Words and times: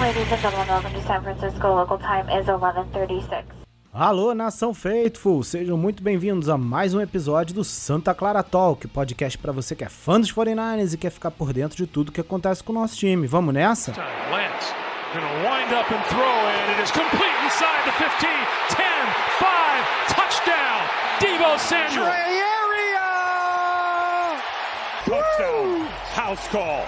Ladies 0.00 0.32
and 0.32 0.40
gentlemen, 0.40 0.66
welcome 0.66 0.92
to 0.92 1.02
San 1.06 1.22
Francisco. 1.22 1.68
Local 1.72 1.98
time 1.98 2.28
is 2.36 2.48
11:36. 2.48 3.44
Alô, 3.94 4.34
nação 4.34 4.74
Faithful! 4.74 5.44
Sejam 5.44 5.76
muito 5.76 6.02
bem-vindos 6.02 6.48
a 6.48 6.58
mais 6.58 6.94
um 6.94 7.00
episódio 7.00 7.54
do 7.54 7.62
Santa 7.62 8.12
Clara 8.12 8.42
Talk, 8.42 8.88
podcast 8.88 9.38
para 9.38 9.52
você 9.52 9.76
que 9.76 9.84
é 9.84 9.88
fã 9.88 10.18
dos 10.18 10.32
49ers 10.32 10.94
e 10.94 10.98
quer 10.98 11.10
ficar 11.10 11.30
por 11.30 11.52
dentro 11.52 11.76
de 11.76 11.86
tudo 11.86 12.10
que 12.10 12.20
acontece 12.20 12.64
com 12.64 12.72
o 12.72 12.74
nosso 12.74 12.96
time. 12.96 13.24
Vamos 13.28 13.54
nessa? 13.54 13.92
Lance 13.92 14.74
gonna 15.14 15.44
wind 15.44 15.72
up 15.72 15.88
and 15.92 16.02
throw 16.06 16.48
it. 16.48 16.70
It 16.74 16.82
is 16.82 16.90
complete 16.90 17.36
inside 17.44 17.84
the 17.84 17.92
15, 17.92 18.26
10, 18.74 19.06
5, 19.38 19.86
touchdown, 20.08 20.88
Debo 21.20 21.56
Samuel. 21.58 22.10
Touchdown, 25.04 25.86
house 26.14 26.48
call. 26.48 26.86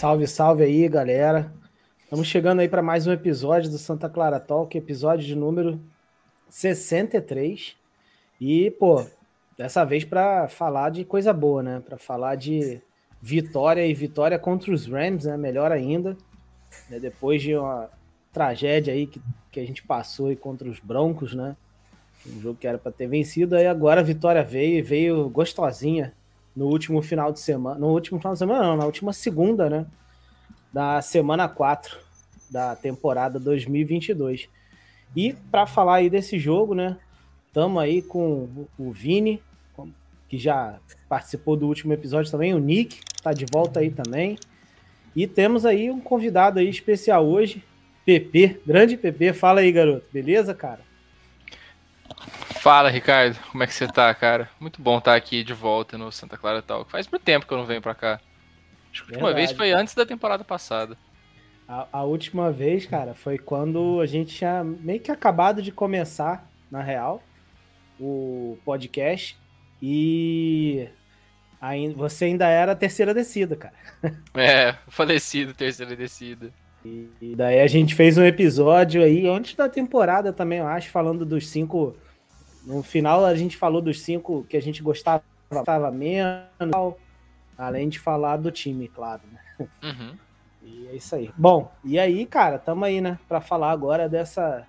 Salve, 0.00 0.26
salve 0.26 0.64
aí, 0.64 0.88
galera. 0.88 1.52
Estamos 2.02 2.26
chegando 2.26 2.60
aí 2.60 2.68
para 2.70 2.80
mais 2.80 3.06
um 3.06 3.12
episódio 3.12 3.70
do 3.70 3.76
Santa 3.76 4.08
Clara 4.08 4.40
Talk, 4.40 4.76
episódio 4.78 5.26
de 5.26 5.36
número 5.36 5.78
63. 6.48 7.76
E, 8.40 8.70
pô, 8.70 9.04
dessa 9.58 9.84
vez 9.84 10.02
para 10.02 10.48
falar 10.48 10.90
de 10.90 11.04
coisa 11.04 11.34
boa, 11.34 11.62
né? 11.62 11.82
Para 11.84 11.98
falar 11.98 12.36
de 12.36 12.80
vitória 13.20 13.86
e 13.86 13.92
vitória 13.92 14.38
contra 14.38 14.72
os 14.72 14.86
Rams, 14.86 15.26
né? 15.26 15.36
Melhor 15.36 15.70
ainda. 15.70 16.16
Né? 16.88 16.98
Depois 16.98 17.42
de 17.42 17.54
uma 17.54 17.90
tragédia 18.32 18.94
aí 18.94 19.06
que, 19.06 19.20
que 19.50 19.60
a 19.60 19.66
gente 19.66 19.82
passou 19.82 20.26
aí 20.26 20.36
contra 20.36 20.68
os 20.68 20.78
Broncos, 20.78 21.34
né? 21.34 21.56
Um 22.26 22.40
jogo 22.40 22.58
que 22.58 22.66
era 22.66 22.78
para 22.78 22.92
ter 22.92 23.06
vencido, 23.06 23.56
aí 23.56 23.66
agora 23.66 24.00
a 24.00 24.04
vitória 24.04 24.44
veio 24.44 24.78
e 24.78 24.82
veio 24.82 25.28
gostosinha 25.30 26.12
no 26.54 26.66
último 26.66 27.00
final 27.00 27.32
de 27.32 27.40
semana. 27.40 27.78
No 27.78 27.88
último 27.88 28.18
final 28.18 28.34
de 28.34 28.38
semana, 28.38 28.64
não, 28.64 28.76
na 28.76 28.84
última 28.84 29.12
segunda, 29.12 29.70
né? 29.70 29.86
Da 30.72 31.00
semana 31.00 31.48
4 31.48 31.98
da 32.50 32.76
temporada 32.76 33.38
2022. 33.38 34.48
E 35.16 35.32
para 35.32 35.66
falar 35.66 35.96
aí 35.96 36.10
desse 36.10 36.38
jogo, 36.38 36.74
né? 36.74 36.98
Estamos 37.46 37.82
aí 37.82 38.02
com 38.02 38.66
o 38.78 38.92
Vini, 38.92 39.42
que 40.28 40.38
já 40.38 40.78
participou 41.08 41.56
do 41.56 41.66
último 41.66 41.92
episódio 41.92 42.30
também, 42.30 42.54
o 42.54 42.58
Nick, 42.60 43.00
está 43.12 43.32
de 43.32 43.44
volta 43.50 43.80
aí 43.80 43.90
também. 43.90 44.38
E 45.16 45.26
temos 45.26 45.66
aí 45.66 45.90
um 45.90 46.00
convidado 46.00 46.60
aí 46.60 46.68
especial 46.68 47.26
hoje, 47.26 47.64
PP, 48.10 48.60
grande 48.66 48.96
PP. 48.96 49.32
Fala 49.32 49.60
aí, 49.60 49.70
garoto. 49.70 50.04
Beleza, 50.12 50.52
cara? 50.52 50.80
Fala, 52.60 52.90
Ricardo. 52.90 53.38
Como 53.52 53.62
é 53.62 53.66
que 53.68 53.72
você 53.72 53.86
tá, 53.86 54.12
cara? 54.12 54.50
Muito 54.58 54.82
bom 54.82 54.98
estar 54.98 55.14
aqui 55.14 55.44
de 55.44 55.54
volta 55.54 55.96
no 55.96 56.10
Santa 56.10 56.36
Clara 56.36 56.60
Talk. 56.60 56.90
Faz 56.90 57.06
muito 57.06 57.22
tempo 57.22 57.46
que 57.46 57.54
eu 57.54 57.58
não 57.58 57.66
venho 57.66 57.80
pra 57.80 57.94
cá. 57.94 58.20
Acho 58.92 59.04
que 59.04 59.12
a 59.12 59.14
última 59.14 59.32
vez 59.32 59.52
foi 59.52 59.70
antes 59.70 59.94
da 59.94 60.04
temporada 60.04 60.42
passada. 60.42 60.98
A, 61.68 61.86
a, 61.92 62.02
última 62.02 62.50
vez, 62.50 62.84
cara, 62.84 63.14
foi 63.14 63.38
quando 63.38 64.00
a 64.00 64.06
gente 64.06 64.34
tinha 64.34 64.64
meio 64.64 64.98
que 64.98 65.12
acabado 65.12 65.62
de 65.62 65.70
começar, 65.70 66.50
na 66.68 66.82
real, 66.82 67.22
o 68.00 68.58
podcast. 68.64 69.38
E 69.80 70.88
ainda, 71.60 71.94
você 71.94 72.24
ainda 72.24 72.48
era 72.48 72.72
a 72.72 72.76
terceira 72.76 73.14
descida, 73.14 73.54
cara. 73.54 73.74
É, 74.34 74.74
falecido, 74.88 75.54
terceira 75.54 75.94
descida. 75.94 76.52
E, 76.84 77.34
daí 77.36 77.60
a 77.60 77.66
gente 77.66 77.94
fez 77.94 78.16
um 78.16 78.24
episódio 78.24 79.02
aí, 79.02 79.28
antes 79.28 79.54
da 79.54 79.68
temporada 79.68 80.32
também, 80.32 80.60
eu 80.60 80.66
acho, 80.66 80.90
falando 80.90 81.26
dos 81.26 81.48
cinco. 81.48 81.94
No 82.64 82.82
final 82.82 83.24
a 83.24 83.34
gente 83.34 83.56
falou 83.56 83.80
dos 83.80 84.00
cinco 84.00 84.44
que 84.48 84.56
a 84.56 84.62
gente 84.62 84.82
gostava, 84.82 85.22
gostava 85.50 85.90
menos, 85.90 86.94
além 87.56 87.88
de 87.88 87.98
falar 87.98 88.36
do 88.36 88.50
time, 88.50 88.88
claro, 88.88 89.22
né? 89.30 89.68
Uhum. 89.82 90.16
E 90.62 90.88
é 90.88 90.96
isso 90.96 91.14
aí. 91.14 91.30
Bom, 91.36 91.70
e 91.84 91.98
aí, 91.98 92.24
cara, 92.26 92.58
tamo 92.58 92.84
aí, 92.84 93.00
né, 93.00 93.18
para 93.28 93.40
falar 93.40 93.70
agora 93.70 94.08
dessa, 94.08 94.66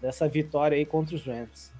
dessa 0.00 0.28
vitória 0.28 0.76
aí 0.76 0.84
contra 0.84 1.14
os 1.14 1.24
Rams. 1.24 1.72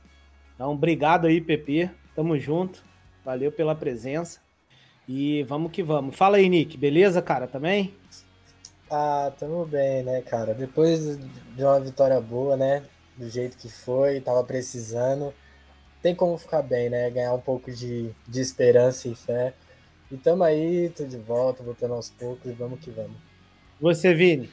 Então, 0.54 0.72
obrigado 0.72 1.26
aí, 1.26 1.40
PP. 1.40 1.90
Tamo 2.14 2.38
junto. 2.38 2.84
Valeu 3.24 3.50
pela 3.50 3.74
presença. 3.74 4.40
E 5.08 5.42
vamos 5.44 5.72
que 5.72 5.82
vamos. 5.82 6.16
Fala 6.16 6.36
aí, 6.36 6.48
Nick. 6.48 6.76
Beleza, 6.76 7.20
cara, 7.20 7.46
também? 7.46 7.94
Ah, 8.94 9.32
tamo 9.38 9.64
bem, 9.64 10.02
né, 10.02 10.20
cara? 10.20 10.52
Depois 10.52 11.16
de 11.56 11.64
uma 11.64 11.80
vitória 11.80 12.20
boa, 12.20 12.58
né? 12.58 12.82
Do 13.16 13.26
jeito 13.26 13.56
que 13.56 13.66
foi, 13.66 14.20
tava 14.20 14.44
precisando. 14.44 15.32
Tem 16.02 16.14
como 16.14 16.36
ficar 16.36 16.60
bem, 16.60 16.90
né? 16.90 17.08
Ganhar 17.08 17.32
um 17.32 17.40
pouco 17.40 17.72
de, 17.72 18.10
de 18.28 18.40
esperança 18.42 19.08
e 19.08 19.14
fé. 19.14 19.54
E 20.10 20.16
tamo 20.18 20.44
aí, 20.44 20.92
tô 20.94 21.06
de 21.06 21.16
volta, 21.16 21.62
voltando 21.62 21.94
aos 21.94 22.10
poucos 22.10 22.44
e 22.44 22.52
vamos 22.52 22.80
que 22.80 22.90
vamos. 22.90 23.16
Você, 23.80 24.12
Vini? 24.12 24.50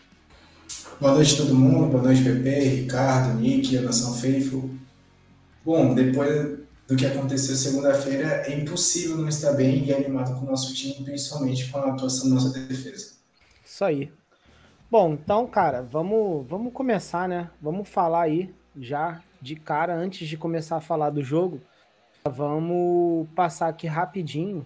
Boa 1.01 1.15
noite 1.15 1.35
todo 1.35 1.53
mundo, 1.53 1.91
boa 1.91 2.03
noite, 2.03 2.23
Pepe, 2.23 2.59
Ricardo, 2.61 3.37
Nick, 3.37 3.77
a 3.77 3.81
Nação 3.81 4.13
Faithful. 4.13 4.69
Bom, 5.65 5.93
depois 5.93 6.59
do 6.87 6.95
que 6.95 7.05
aconteceu 7.05 7.57
segunda-feira, 7.57 8.43
é 8.47 8.57
impossível 8.57 9.17
não 9.17 9.27
estar 9.27 9.51
bem 9.51 9.83
e 9.83 9.93
animado 9.93 10.39
com 10.39 10.45
o 10.45 10.49
nosso 10.49 10.73
time, 10.73 11.03
principalmente 11.03 11.69
com 11.69 11.79
a 11.79 11.91
atuação 11.91 12.29
da 12.29 12.35
nossa 12.35 12.57
defesa. 12.57 13.15
Isso 13.65 13.83
aí. 13.83 14.18
Bom, 14.91 15.13
então, 15.13 15.45
cara, 15.45 15.83
vamos, 15.83 16.47
vamos 16.47 16.73
começar, 16.73 17.29
né? 17.29 17.51
Vamos 17.61 17.87
falar 17.87 18.23
aí 18.23 18.51
já 18.75 19.21
de 19.39 19.55
cara, 19.55 19.95
antes 19.95 20.27
de 20.27 20.35
começar 20.35 20.77
a 20.77 20.81
falar 20.81 21.11
do 21.11 21.21
jogo, 21.21 21.61
vamos 22.27 23.27
passar 23.35 23.67
aqui 23.67 23.85
rapidinho 23.85 24.65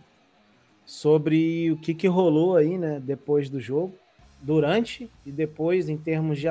sobre 0.85 1.69
o 1.71 1.77
que, 1.77 1.93
que 1.93 2.07
rolou 2.07 2.55
aí, 2.55 2.77
né, 2.77 3.01
depois 3.01 3.49
do 3.49 3.59
jogo, 3.59 3.95
durante 4.41 5.11
e 5.25 5.31
depois 5.31 5.89
em 5.89 5.97
termos 5.97 6.39
de 6.39 6.47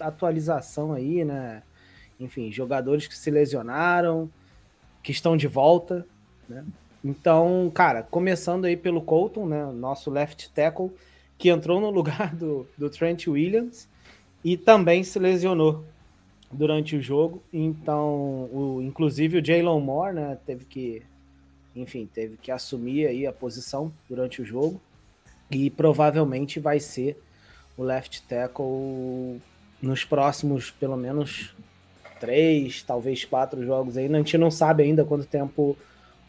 atualização 0.00 0.92
aí, 0.92 1.24
né? 1.24 1.62
Enfim, 2.18 2.50
jogadores 2.50 3.06
que 3.06 3.16
se 3.16 3.30
lesionaram, 3.30 4.28
que 5.00 5.12
estão 5.12 5.36
de 5.36 5.46
volta, 5.46 6.04
né? 6.48 6.64
Então, 7.04 7.70
cara, 7.72 8.02
começando 8.02 8.64
aí 8.64 8.76
pelo 8.76 9.00
Colton, 9.00 9.46
né, 9.46 9.64
nosso 9.66 10.10
left 10.10 10.50
tackle, 10.50 10.90
que 11.42 11.48
entrou 11.48 11.80
no 11.80 11.90
lugar 11.90 12.32
do, 12.36 12.68
do 12.78 12.88
Trent 12.88 13.26
Williams 13.26 13.88
e 14.44 14.56
também 14.56 15.02
se 15.02 15.18
lesionou 15.18 15.84
durante 16.52 16.94
o 16.94 17.02
jogo. 17.02 17.42
Então, 17.52 18.48
o, 18.52 18.80
inclusive 18.80 19.38
o 19.38 19.44
Jalen 19.44 19.80
Moore, 19.80 20.14
né, 20.14 20.38
teve 20.46 20.64
que, 20.64 21.02
enfim, 21.74 22.08
teve 22.14 22.36
que 22.36 22.52
assumir 22.52 23.08
aí 23.08 23.26
a 23.26 23.32
posição 23.32 23.92
durante 24.08 24.40
o 24.40 24.44
jogo 24.44 24.80
e 25.50 25.68
provavelmente 25.68 26.60
vai 26.60 26.78
ser 26.78 27.20
o 27.76 27.82
left 27.82 28.22
tackle 28.28 29.40
nos 29.82 30.04
próximos, 30.04 30.70
pelo 30.70 30.96
menos 30.96 31.56
três, 32.20 32.84
talvez 32.84 33.24
quatro 33.24 33.66
jogos 33.66 33.96
aí. 33.96 34.06
A 34.06 34.16
gente 34.18 34.38
não 34.38 34.48
sabe 34.48 34.84
ainda 34.84 35.04
quanto 35.04 35.26
tempo 35.26 35.76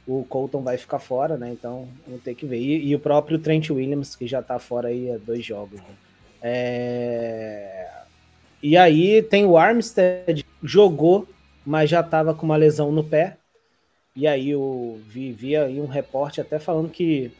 o 0.06 0.24
Colton 0.24 0.62
vai 0.62 0.78
ficar 0.78 1.00
fora, 1.00 1.38
né? 1.38 1.52
Então 1.52 1.88
vamos 2.06 2.24
ter 2.24 2.36
que 2.36 2.46
ver. 2.46 2.58
E, 2.58 2.88
e 2.88 2.96
o 2.96 3.00
próprio 3.00 3.40
Trent 3.40 3.69
Williams, 3.69 4.16
que 4.16 4.28
já 4.28 4.41
tá 4.41 4.59
fora 4.59 4.90
aí 4.90 5.12
há 5.12 5.18
dois 5.18 5.46
jogos. 5.46 5.80
Né? 5.80 5.96
É... 6.41 7.90
E 8.62 8.78
aí 8.78 9.22
tem 9.22 9.46
o 9.46 9.58
Armstead, 9.58 10.46
jogou, 10.62 11.28
mas 11.66 11.90
já 11.90 12.03
tava 12.03 12.34
com 12.34 12.46
uma 12.46 12.58
lesão 12.58 12.91
no 12.91 13.03
pé. 13.03 13.38
E 14.16 14.28
aí 14.28 14.52
eu 14.52 15.00
vi, 15.08 15.32
vi 15.32 15.55
aí 15.55 15.79
um 15.79 15.88
reporte 15.88 16.40
até 16.40 16.59
falando 16.59 16.90
que 16.90 17.32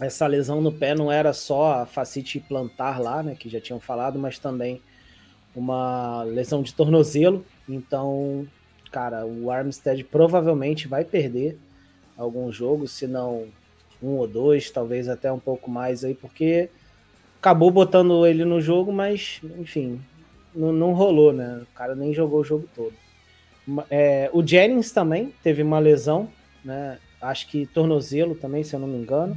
essa 0.00 0.26
lesão 0.26 0.60
no 0.60 0.72
pé 0.72 0.94
não 0.94 1.12
era 1.12 1.32
só 1.32 1.82
a 1.82 1.86
facite 1.86 2.40
plantar 2.40 2.98
lá, 3.00 3.22
né? 3.22 3.34
Que 3.34 3.48
já 3.48 3.60
tinham 3.60 3.78
falado, 3.78 4.18
mas 4.18 4.38
também 4.38 4.80
uma 5.54 6.22
lesão 6.22 6.62
de 6.62 6.72
tornozelo. 6.72 7.44
Então, 7.68 8.46
cara, 8.90 9.26
o 9.26 9.50
Armstead 9.50 10.02
provavelmente 10.04 10.88
vai 10.88 11.04
perder 11.04 11.58
alguns 12.22 12.54
jogos, 12.54 12.92
se 12.92 13.06
não 13.06 13.46
um 14.02 14.16
ou 14.16 14.26
dois, 14.26 14.70
talvez 14.70 15.08
até 15.08 15.30
um 15.30 15.38
pouco 15.38 15.70
mais 15.70 16.04
aí, 16.04 16.14
porque 16.14 16.68
acabou 17.38 17.70
botando 17.70 18.26
ele 18.26 18.44
no 18.44 18.60
jogo, 18.60 18.92
mas 18.92 19.40
enfim, 19.58 20.00
não, 20.54 20.72
não 20.72 20.92
rolou, 20.92 21.32
né? 21.32 21.62
O 21.62 21.74
cara 21.74 21.94
nem 21.94 22.12
jogou 22.12 22.40
o 22.40 22.44
jogo 22.44 22.68
todo. 22.74 22.92
É, 23.88 24.28
o 24.32 24.44
Jennings 24.44 24.90
também 24.90 25.32
teve 25.42 25.62
uma 25.62 25.78
lesão, 25.78 26.28
né? 26.64 26.98
Acho 27.20 27.46
que 27.46 27.66
tornozelo 27.66 28.34
também, 28.34 28.64
se 28.64 28.74
eu 28.74 28.80
não 28.80 28.88
me 28.88 28.98
engano. 28.98 29.36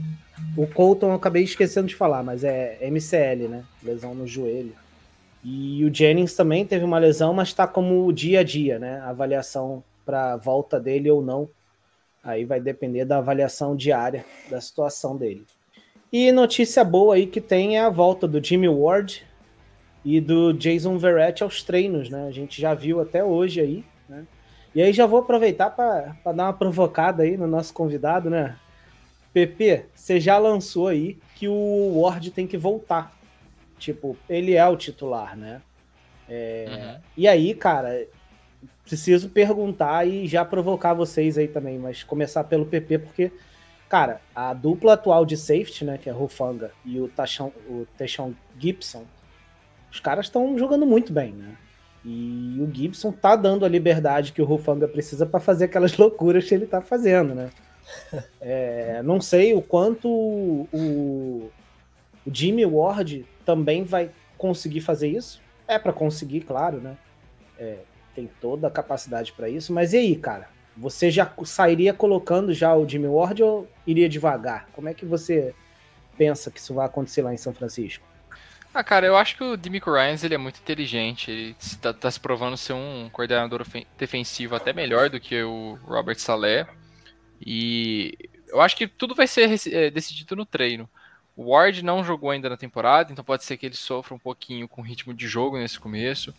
O 0.58 0.66
Colton 0.66 1.10
eu 1.10 1.14
acabei 1.14 1.44
esquecendo 1.44 1.88
de 1.88 1.96
falar, 1.96 2.24
mas 2.24 2.44
é 2.44 2.80
MCL, 2.81 3.48
né? 3.48 3.64
Lesão 3.84 4.16
no 4.16 4.26
joelho. 4.26 4.74
E 5.44 5.86
o 5.86 5.94
Jennings 5.94 6.36
também 6.36 6.66
teve 6.66 6.84
uma 6.84 6.98
lesão, 6.98 7.31
mas 7.31 7.50
está 7.50 7.68
como 7.68 8.12
dia 8.12 8.40
a 8.40 8.44
dia, 8.44 8.80
né? 8.80 9.00
A 9.02 9.10
avaliação 9.10 9.84
para 10.04 10.36
volta 10.38 10.80
dele 10.80 11.10
ou 11.12 11.22
não. 11.22 11.48
Aí 12.25 12.44
vai 12.44 12.60
depender 12.60 13.06
da 13.06 13.19
avaliação 13.19 13.75
diária 13.75 14.25
da 14.50 14.60
situação 14.60 15.16
dele. 15.16 15.45
E 16.12 16.31
notícia 16.31 16.83
boa 16.83 17.16
aí 17.16 17.27
que 17.27 17.39
tem 17.39 17.77
é 17.77 17.81
a 17.81 17.89
volta 17.89 18.27
do 18.27 18.44
Jimmy 18.44 18.68
Ward, 18.68 19.24
e 20.06 20.22
do 20.22 20.54
Jason 20.54 21.00
Verrett 21.00 21.42
aos 21.42 21.63
treinos, 21.63 22.10
né? 22.10 22.27
A 22.27 22.31
gente 22.31 22.62
já 22.62 22.75
viu 22.75 23.01
até 23.01 23.24
hoje 23.24 23.60
aí, 23.60 23.83
né? 24.07 24.24
E 24.75 24.81
aí 24.81 24.94
já 24.94 25.07
vou 25.07 25.19
aproveitar 25.19 25.72
para 25.72 26.16
dar 26.31 26.44
uma 26.44 26.54
provocada 26.54 27.24
aí 27.24 27.36
no 27.36 27.48
nosso 27.48 27.74
convidado, 27.74 28.30
né? 28.30 28.56
PP, 29.33 29.86
você 29.95 30.19
já 30.19 30.38
lançou 30.38 30.89
aí 30.89 31.18
que 31.33 31.48
o 31.48 32.00
Ward 32.00 32.30
tem 32.30 32.45
que 32.45 32.56
voltar. 32.56 33.18
Tipo, 33.80 34.16
ele 34.30 34.54
é 34.54 34.66
o 34.68 34.78
titular, 34.78 35.36
né? 35.36 35.62
É... 36.30 36.66
Uhum. 36.69 37.01
E 37.18 37.28
aí, 37.28 37.56
cara, 37.56 38.06
preciso 38.84 39.30
perguntar 39.30 40.08
e 40.08 40.28
já 40.28 40.46
provocar 40.46 40.94
vocês 40.94 41.38
aí 41.38 41.48
também, 41.48 41.78
mas 41.80 42.04
começar 42.04 42.44
pelo 42.44 42.66
PP, 42.66 43.00
porque, 43.00 43.32
cara, 43.90 44.22
a 44.36 44.54
dupla 44.54 44.94
atual 44.94 45.26
de 45.26 45.36
safety, 45.36 45.84
né, 45.86 45.98
que 45.98 46.10
é 46.10 46.12
Rufanga 46.12 46.72
e 46.86 47.00
o 47.00 47.08
Tachon, 47.08 47.52
o 47.68 47.86
Gibson, 48.60 49.06
os 49.92 50.00
caras 50.00 50.26
estão 50.26 50.58
jogando 50.58 50.86
muito 50.86 51.14
bem, 51.14 51.32
né? 51.32 51.56
E 52.04 52.58
o 52.60 52.72
Gibson 52.72 53.12
tá 53.12 53.36
dando 53.36 53.66
a 53.66 53.70
liberdade 53.70 54.32
que 54.32 54.42
o 54.42 54.46
Rufanga 54.46 54.88
precisa 54.88 55.26
para 55.26 55.40
fazer 55.40 55.66
aquelas 55.66 55.96
loucuras 55.98 56.46
que 56.46 56.54
ele 56.54 56.68
tá 56.68 56.82
fazendo, 56.82 57.34
né? 57.34 57.50
É, 58.42 59.02
não 59.04 59.20
sei 59.20 59.54
o 59.54 59.62
quanto 59.62 60.08
o, 60.08 60.68
o 60.72 61.52
Jimmy 62.32 62.66
Ward 62.66 63.26
também 63.44 63.84
vai 63.84 64.12
conseguir 64.38 64.82
fazer 64.82 65.08
isso. 65.08 65.42
É 65.68 65.80
para 65.80 65.94
conseguir, 65.94 66.42
claro, 66.42 66.80
né? 66.80 66.98
É, 67.58 67.78
tem 68.16 68.30
toda 68.40 68.68
a 68.68 68.72
capacidade 68.72 69.34
para 69.34 69.50
isso. 69.50 69.74
Mas 69.74 69.94
e 69.94 69.98
aí, 69.98 70.16
cara? 70.16 70.48
Você 70.78 71.10
já 71.10 71.32
sairia 71.46 71.94
colocando 71.94 72.54
já 72.54 72.76
o 72.76 72.88
Jimmy 72.88 73.08
Ward 73.08 73.44
ou 73.44 73.70
iria 73.86 74.10
devagar? 74.10 74.68
Como 74.74 74.90
é 74.90 74.94
que 74.94 75.06
você 75.06 75.54
pensa 76.18 76.50
que 76.50 76.60
isso 76.60 76.74
vai 76.74 76.86
acontecer 76.86 77.22
lá 77.22 77.34
em 77.34 77.38
São 77.38 77.54
Francisco? 77.54 78.06
Ah, 78.74 78.84
cara, 78.84 79.06
eu 79.06 79.16
acho 79.16 79.38
que 79.38 79.44
o 79.44 79.56
Demico 79.56 79.90
Ryans 79.90 80.24
ele 80.24 80.36
é 80.36 80.38
muito 80.38 80.60
inteligente. 80.60 81.32
Ele 81.32 81.56
está 81.58 81.94
tá 81.94 82.12
se 82.12 82.20
provando 82.20 82.58
ser 82.58 82.74
um 82.74 83.10
coordenador 83.10 83.66
defensivo 83.98 84.54
até 84.54 84.74
melhor 84.74 85.10
do 85.10 85.18
que 85.18 85.42
o 85.44 85.80
Robert 85.86 86.20
Saleh. 86.20 86.68
E 87.40 88.18
eu 88.50 88.60
acho 88.60 88.76
que 88.76 88.86
tudo 88.86 89.16
vai 89.16 89.28
ser 89.28 89.50
é, 89.72 89.90
decidido 89.90 90.36
no 90.36 90.46
treino. 90.46 90.90
O 91.38 91.52
Ward 91.52 91.84
não 91.84 92.04
jogou 92.04 92.32
ainda 92.32 92.50
na 92.50 92.58
temporada, 92.58 93.12
então 93.12 93.24
pode 93.24 93.44
ser 93.44 93.58
que 93.58 93.66
ele 93.66 93.76
sofra 93.76 94.14
um 94.14 94.20
pouquinho 94.20 94.68
com 94.68 94.82
o 94.82 94.84
ritmo 94.84 95.14
de 95.14 95.28
jogo 95.28 95.58
nesse 95.58 95.80
começo. 95.80 96.34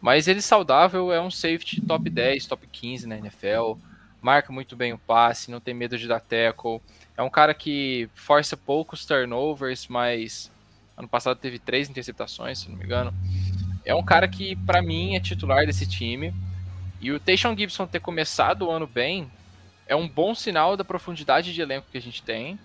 Mas 0.00 0.26
ele 0.28 0.40
saudável 0.40 1.12
é 1.12 1.20
um 1.20 1.30
safety 1.30 1.80
top 1.80 2.08
10, 2.08 2.46
top 2.46 2.66
15 2.66 3.06
na 3.06 3.18
NFL. 3.18 3.74
Marca 4.20 4.52
muito 4.52 4.74
bem 4.76 4.92
o 4.92 4.98
passe, 4.98 5.50
não 5.50 5.60
tem 5.60 5.74
medo 5.74 5.98
de 5.98 6.08
dar 6.08 6.20
tackle. 6.20 6.80
É 7.16 7.22
um 7.22 7.30
cara 7.30 7.52
que 7.52 8.08
força 8.14 8.56
poucos 8.56 9.04
turnovers, 9.04 9.86
mas 9.88 10.50
ano 10.96 11.08
passado 11.08 11.36
teve 11.38 11.58
três 11.58 11.88
interceptações, 11.88 12.60
se 12.60 12.70
não 12.70 12.76
me 12.76 12.84
engano. 12.84 13.12
É 13.84 13.94
um 13.94 14.02
cara 14.02 14.28
que, 14.28 14.56
para 14.56 14.82
mim, 14.82 15.16
é 15.16 15.20
titular 15.20 15.66
desse 15.66 15.86
time. 15.86 16.34
E 17.00 17.10
o 17.10 17.20
Tayshaun 17.20 17.56
Gibson 17.56 17.86
ter 17.86 18.00
começado 18.00 18.66
o 18.66 18.70
ano 18.70 18.86
bem 18.86 19.30
é 19.86 19.96
um 19.96 20.06
bom 20.08 20.34
sinal 20.34 20.76
da 20.76 20.84
profundidade 20.84 21.52
de 21.52 21.60
elenco 21.60 21.88
que 21.90 21.98
a 21.98 22.02
gente 22.02 22.22
tem. 22.22 22.58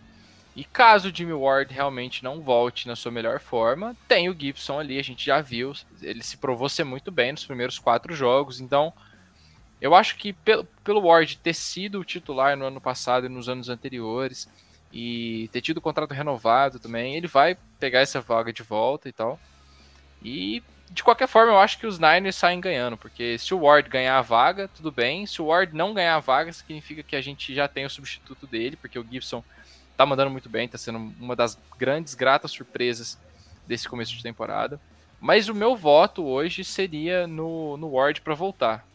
E 0.55 0.63
caso 0.63 1.09
o 1.09 1.15
Jimmy 1.15 1.33
Ward 1.33 1.73
realmente 1.73 2.23
não 2.23 2.41
volte 2.41 2.87
na 2.87 2.95
sua 2.95 3.11
melhor 3.11 3.39
forma, 3.39 3.95
tem 4.07 4.29
o 4.29 4.39
Gibson 4.39 4.79
ali, 4.79 4.97
a 4.97 5.03
gente 5.03 5.25
já 5.25 5.41
viu, 5.41 5.73
ele 6.01 6.23
se 6.23 6.37
provou 6.37 6.69
ser 6.69 6.85
muito 6.85 7.11
bem 7.11 7.33
nos 7.33 7.45
primeiros 7.45 7.77
quatro 7.77 8.15
jogos, 8.15 8.61
então 8.61 8.93
eu 9.81 9.93
acho 9.93 10.15
que 10.15 10.31
pelo, 10.31 10.63
pelo 10.83 11.05
Ward 11.05 11.37
ter 11.39 11.53
sido 11.53 11.99
o 11.99 12.05
titular 12.05 12.55
no 12.55 12.65
ano 12.65 12.79
passado 12.79 13.25
e 13.25 13.29
nos 13.29 13.49
anos 13.49 13.67
anteriores, 13.67 14.47
e 14.93 15.49
ter 15.51 15.59
tido 15.59 15.77
o 15.77 15.81
contrato 15.81 16.13
renovado 16.13 16.79
também, 16.79 17.17
ele 17.17 17.27
vai 17.27 17.57
pegar 17.77 17.99
essa 17.99 18.21
vaga 18.21 18.53
de 18.53 18.63
volta 18.63 19.09
e 19.09 19.11
tal. 19.11 19.37
E 20.23 20.63
de 20.89 21.03
qualquer 21.03 21.27
forma, 21.27 21.51
eu 21.51 21.59
acho 21.59 21.77
que 21.77 21.85
os 21.85 21.99
Niners 21.99 22.37
saem 22.37 22.61
ganhando, 22.61 22.95
porque 22.95 23.37
se 23.37 23.53
o 23.53 23.59
Ward 23.59 23.89
ganhar 23.89 24.17
a 24.17 24.21
vaga, 24.21 24.69
tudo 24.69 24.93
bem. 24.93 25.25
Se 25.25 25.41
o 25.41 25.47
Ward 25.47 25.75
não 25.75 25.93
ganhar 25.93 26.15
a 26.15 26.19
vaga, 26.19 26.53
significa 26.53 27.03
que 27.03 27.15
a 27.15 27.21
gente 27.21 27.53
já 27.53 27.67
tem 27.67 27.85
o 27.85 27.89
substituto 27.89 28.47
dele, 28.47 28.77
porque 28.77 28.97
o 28.97 29.05
Gibson 29.05 29.43
tá 29.95 30.05
mandando 30.05 30.31
muito 30.31 30.49
bem, 30.49 30.67
tá 30.67 30.77
sendo 30.77 30.97
uma 31.19 31.35
das 31.35 31.57
grandes, 31.77 32.13
gratas 32.13 32.51
surpresas 32.51 33.17
desse 33.67 33.87
começo 33.87 34.15
de 34.15 34.23
temporada. 34.23 34.79
Mas 35.19 35.49
o 35.49 35.55
meu 35.55 35.75
voto 35.75 36.23
hoje 36.23 36.63
seria 36.63 37.25
no, 37.25 37.77
no 37.77 37.91
Ward 37.91 38.21
para 38.21 38.35
voltar. 38.35 38.85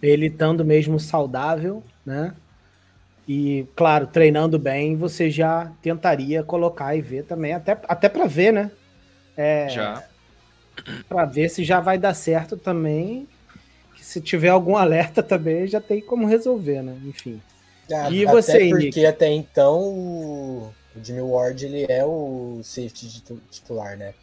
Ele 0.00 0.26
estando 0.26 0.64
mesmo 0.64 0.98
saudável, 0.98 1.82
né? 2.04 2.34
E, 3.26 3.66
claro, 3.76 4.06
treinando 4.06 4.58
bem, 4.58 4.96
você 4.96 5.30
já 5.30 5.70
tentaria 5.80 6.42
colocar 6.42 6.94
e 6.96 7.00
ver 7.00 7.24
também, 7.24 7.52
até, 7.52 7.78
até 7.86 8.08
para 8.08 8.26
ver, 8.26 8.52
né? 8.52 8.70
É, 9.36 9.68
já. 9.68 10.02
Para 11.08 11.24
ver 11.24 11.48
se 11.48 11.62
já 11.62 11.80
vai 11.80 11.98
dar 11.98 12.14
certo 12.14 12.56
também. 12.56 13.28
Que 13.94 14.04
se 14.04 14.20
tiver 14.20 14.48
algum 14.48 14.76
alerta 14.76 15.22
também, 15.22 15.66
já 15.66 15.80
tem 15.80 16.00
como 16.00 16.26
resolver, 16.26 16.82
né? 16.82 16.96
Enfim. 17.04 17.40
Ah, 17.92 18.10
e 18.10 18.24
até 18.24 18.32
você, 18.32 18.68
porque 18.68 18.84
Nick? 18.86 19.06
até 19.06 19.30
então 19.30 19.80
o 19.80 20.72
Jimmy 21.02 21.20
Ward 21.20 21.64
ele 21.64 21.86
é 21.88 22.04
o 22.04 22.60
safety 22.62 23.22
titular, 23.50 23.96
né? 23.96 24.14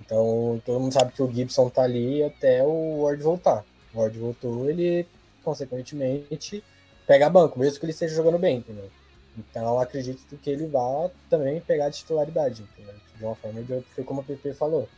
Então 0.00 0.60
todo 0.64 0.80
mundo 0.80 0.92
sabe 0.92 1.12
que 1.12 1.22
o 1.22 1.32
Gibson 1.32 1.68
tá 1.68 1.82
ali 1.82 2.22
até 2.22 2.62
o 2.62 3.02
Ward 3.02 3.22
voltar. 3.22 3.64
O 3.94 4.00
Ward 4.00 4.18
voltou, 4.18 4.68
ele 4.68 5.06
consequentemente 5.44 6.62
pega 7.06 7.30
banco, 7.30 7.58
mesmo 7.58 7.78
que 7.78 7.84
ele 7.84 7.92
esteja 7.92 8.14
jogando 8.14 8.38
bem, 8.38 8.58
entendeu? 8.58 8.90
Então 9.36 9.78
acredito 9.78 10.36
que 10.36 10.50
ele 10.50 10.66
vá 10.66 11.10
também 11.30 11.60
pegar 11.60 11.86
a 11.86 11.90
titularidade, 11.90 12.62
entendeu? 12.62 12.94
De 13.16 13.24
uma 13.24 13.34
forma 13.34 13.60
ou 13.60 13.64
de 13.64 13.72
outra, 13.72 13.88
foi 13.94 14.04
como 14.04 14.20
o 14.20 14.24
PP 14.24 14.54
falou. 14.54 14.88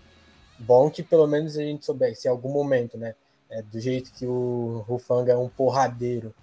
Bom 0.58 0.90
que 0.90 1.02
pelo 1.02 1.26
menos 1.26 1.56
a 1.56 1.62
gente 1.62 1.84
soubesse, 1.84 2.22
se 2.22 2.28
em 2.28 2.30
algum 2.30 2.50
momento, 2.50 2.96
né? 2.96 3.14
É, 3.50 3.62
do 3.62 3.78
jeito 3.78 4.10
que 4.12 4.26
o 4.26 4.84
Rufanga 4.88 5.32
é 5.32 5.36
um 5.36 5.48
porradeiro 5.48 6.34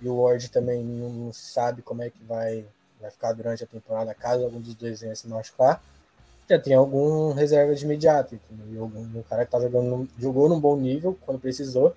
e 0.00 0.08
o 0.08 0.22
Ward 0.22 0.50
também 0.50 0.82
não 0.84 1.32
sabe 1.32 1.82
como 1.82 2.02
é 2.02 2.10
que 2.10 2.22
vai, 2.24 2.64
vai 3.00 3.10
ficar 3.10 3.32
durante 3.32 3.64
a 3.64 3.66
temporada, 3.66 4.14
caso 4.14 4.44
algum 4.44 4.60
dos 4.60 4.74
dois 4.74 5.00
venha 5.00 5.14
se 5.14 5.28
machucar. 5.28 5.82
Já 6.48 6.58
tem 6.58 6.74
algum 6.74 7.32
reserva 7.32 7.74
de 7.74 7.84
imediato, 7.84 8.34
entendeu? 8.34 8.84
Um 8.84 9.22
cara 9.28 9.44
que 9.44 9.50
tá 9.50 9.60
jogando, 9.60 10.08
jogou 10.18 10.48
num 10.48 10.58
bom 10.58 10.76
nível 10.76 11.18
quando 11.26 11.38
precisou. 11.38 11.94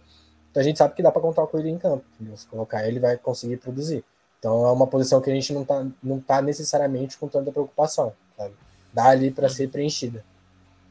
Então 0.49 0.59
a 0.59 0.63
gente 0.63 0.77
sabe 0.77 0.93
que 0.93 1.01
dá 1.01 1.09
para 1.11 1.21
contar 1.21 1.47
com 1.47 1.57
ele 1.57 1.69
em 1.69 1.77
campo. 1.77 2.03
Entendeu? 2.15 2.35
Se 2.35 2.45
colocar 2.47 2.85
ele, 2.85 2.99
vai 2.99 3.17
conseguir 3.17 3.57
produzir. 3.57 4.03
Então 4.37 4.65
é 4.65 4.71
uma 4.71 4.87
posição 4.87 5.21
que 5.21 5.31
a 5.31 5.33
gente 5.33 5.53
não 5.53 5.63
tá, 5.63 5.87
não 6.03 6.19
tá 6.19 6.41
necessariamente 6.41 7.17
com 7.17 7.29
tanta 7.29 7.49
preocupação. 7.49 8.11
Sabe? 8.35 8.53
Dá 8.91 9.05
ali 9.05 9.31
para 9.31 9.47
ser 9.47 9.69
preenchida. 9.69 10.25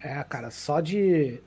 É, 0.00 0.25
cara, 0.25 0.50
só 0.50 0.80
de 0.80 1.42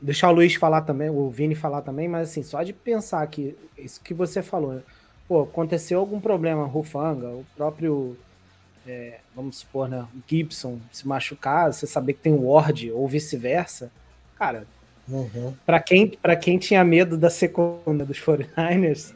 deixar 0.00 0.30
o 0.30 0.32
Luiz 0.32 0.54
falar 0.54 0.82
também, 0.82 1.10
o 1.10 1.28
Vini 1.28 1.54
falar 1.54 1.82
também, 1.82 2.08
mas 2.08 2.30
assim, 2.30 2.42
só 2.42 2.62
de 2.62 2.72
pensar 2.72 3.26
que 3.26 3.56
isso 3.76 4.00
que 4.00 4.14
você 4.14 4.42
falou, 4.42 4.80
pô, 5.28 5.42
aconteceu 5.42 6.00
algum 6.00 6.18
problema, 6.18 6.64
Rufanga, 6.64 7.28
o 7.28 7.44
próprio, 7.54 8.16
é, 8.86 9.18
vamos 9.36 9.58
supor, 9.58 9.88
né, 9.88 10.06
Gibson 10.26 10.78
se 10.90 11.06
machucar, 11.06 11.72
você 11.72 11.86
saber 11.86 12.14
que 12.14 12.20
tem 12.20 12.32
o 12.32 12.48
Ward 12.48 12.90
ou 12.90 13.06
vice-versa, 13.06 13.92
cara, 14.36 14.66
uhum. 15.06 15.54
para 15.66 15.78
quem, 15.80 16.08
pra 16.08 16.34
quem 16.34 16.58
tinha 16.58 16.82
medo 16.82 17.18
da 17.18 17.28
segunda 17.28 18.04
dos 18.04 18.18
49ers 18.24 19.14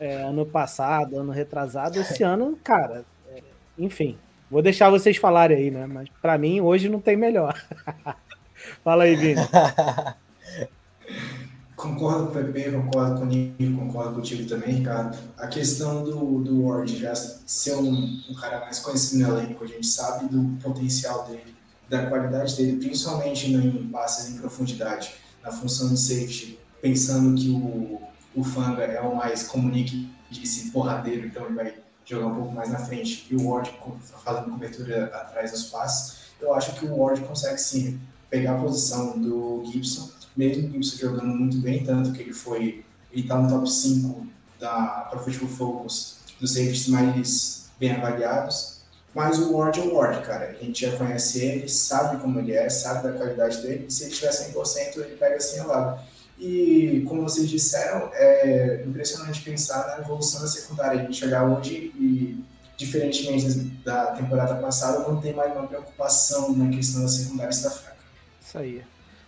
é, 0.00 0.14
ano 0.22 0.46
passado, 0.46 1.18
ano 1.18 1.30
retrasado, 1.30 2.00
esse 2.00 2.22
ano, 2.22 2.58
cara, 2.64 3.04
é, 3.28 3.42
enfim, 3.78 4.16
vou 4.50 4.62
deixar 4.62 4.88
vocês 4.88 5.18
falarem 5.18 5.58
aí, 5.58 5.70
né, 5.70 5.86
mas 5.86 6.08
para 6.22 6.38
mim 6.38 6.62
hoje 6.62 6.88
não 6.88 7.00
tem 7.00 7.16
melhor. 7.16 7.54
Fala 8.82 9.04
aí, 9.04 9.16
Vini. 9.16 9.40
Concordo 11.80 12.26
com 12.26 12.38
o 12.38 12.44
Pepe, 12.44 12.70
concordo 12.72 13.16
com 13.16 13.22
o 13.22 13.26
Nico, 13.26 13.78
concordo 13.78 14.14
contigo 14.16 14.46
também, 14.46 14.74
Ricardo. 14.74 15.16
A 15.38 15.46
questão 15.46 16.04
do, 16.04 16.40
do 16.40 16.66
Ward 16.66 16.94
já 16.98 17.14
ser 17.14 17.74
um, 17.76 18.22
um 18.28 18.34
cara 18.34 18.60
mais 18.60 18.80
conhecido 18.80 19.26
no 19.26 19.38
elenco, 19.38 19.64
a 19.64 19.66
gente 19.66 19.86
sabe 19.86 20.28
do 20.28 20.58
potencial 20.62 21.26
dele, 21.26 21.56
da 21.88 22.04
qualidade 22.06 22.54
dele, 22.54 22.76
principalmente 22.76 23.50
em 23.50 23.88
passes 23.88 24.28
em 24.28 24.38
profundidade, 24.38 25.14
na 25.42 25.50
função 25.50 25.88
de 25.88 25.98
safety, 25.98 26.58
pensando 26.82 27.40
que 27.40 27.48
o, 27.48 27.98
o 28.36 28.44
Fanga 28.44 28.82
é 28.82 29.00
o 29.00 29.16
mais, 29.16 29.44
como 29.44 29.66
o 29.66 29.70
Nick 29.70 30.06
disse, 30.30 30.70
porradeiro, 30.72 31.28
então 31.28 31.46
ele 31.46 31.54
vai 31.54 31.74
jogar 32.04 32.26
um 32.26 32.34
pouco 32.34 32.52
mais 32.52 32.70
na 32.70 32.78
frente, 32.78 33.26
e 33.30 33.36
o 33.36 33.48
Ward 33.48 33.72
fazendo 34.22 34.50
cobertura 34.50 35.06
atrás 35.06 35.50
dos 35.50 35.64
passes. 35.70 36.18
Eu 36.38 36.52
acho 36.52 36.74
que 36.74 36.84
o 36.84 36.98
Ward 36.98 37.22
consegue 37.22 37.58
sim 37.58 37.98
pegar 38.28 38.56
a 38.56 38.60
posição 38.60 39.18
do 39.18 39.62
Gibson 39.64 40.19
mesmo 40.36 40.70
Gibson 40.70 40.96
jogando 40.96 41.34
muito 41.34 41.58
bem, 41.58 41.84
tanto 41.84 42.12
que 42.12 42.22
ele 42.22 42.32
foi, 42.32 42.84
ele 43.12 43.26
tá 43.26 43.36
no 43.36 43.48
top 43.48 43.70
5 43.70 44.26
da 44.58 45.08
Pro 45.10 45.20
Football 45.20 45.48
Focus 45.48 46.16
dos 46.38 46.52
safeties 46.52 46.88
mais 46.88 47.70
bem 47.78 47.92
avaliados. 47.92 48.80
Mas 49.14 49.38
o 49.38 49.56
Ward 49.56 49.80
é 49.80 49.82
o 49.82 49.94
Ward, 49.94 50.24
cara. 50.24 50.50
A 50.50 50.64
gente 50.64 50.86
já 50.86 50.96
conhece 50.96 51.44
ele, 51.44 51.68
sabe 51.68 52.20
como 52.22 52.38
ele 52.38 52.52
é, 52.52 52.68
sabe 52.68 53.08
da 53.08 53.12
qualidade 53.12 53.60
dele, 53.60 53.86
e 53.88 53.92
se 53.92 54.04
ele 54.04 54.12
tiver 54.12 54.30
100%, 54.30 54.96
ele 54.98 55.16
pega 55.16 55.36
assim 55.36 55.60
lado. 55.60 56.00
E, 56.38 57.04
como 57.06 57.22
vocês 57.22 57.50
disseram, 57.50 58.08
é 58.14 58.82
impressionante 58.86 59.42
pensar 59.42 59.88
na 59.88 59.98
evolução 60.04 60.40
da 60.40 60.46
secundária. 60.46 61.00
A 61.00 61.04
gente 61.04 61.24
olhar 61.24 61.44
hoje 61.44 61.92
e, 61.98 62.42
diferentemente 62.78 63.52
da 63.84 64.12
temporada 64.12 64.54
passada, 64.54 65.00
não 65.00 65.20
tem 65.20 65.34
mais 65.34 65.52
uma 65.52 65.66
preocupação 65.66 66.56
na 66.56 66.70
questão 66.70 67.02
da 67.02 67.08
secundária 67.08 67.50
estar 67.50 67.70
fraca. 67.70 67.96
Isso 68.40 68.56
aí. 68.56 68.82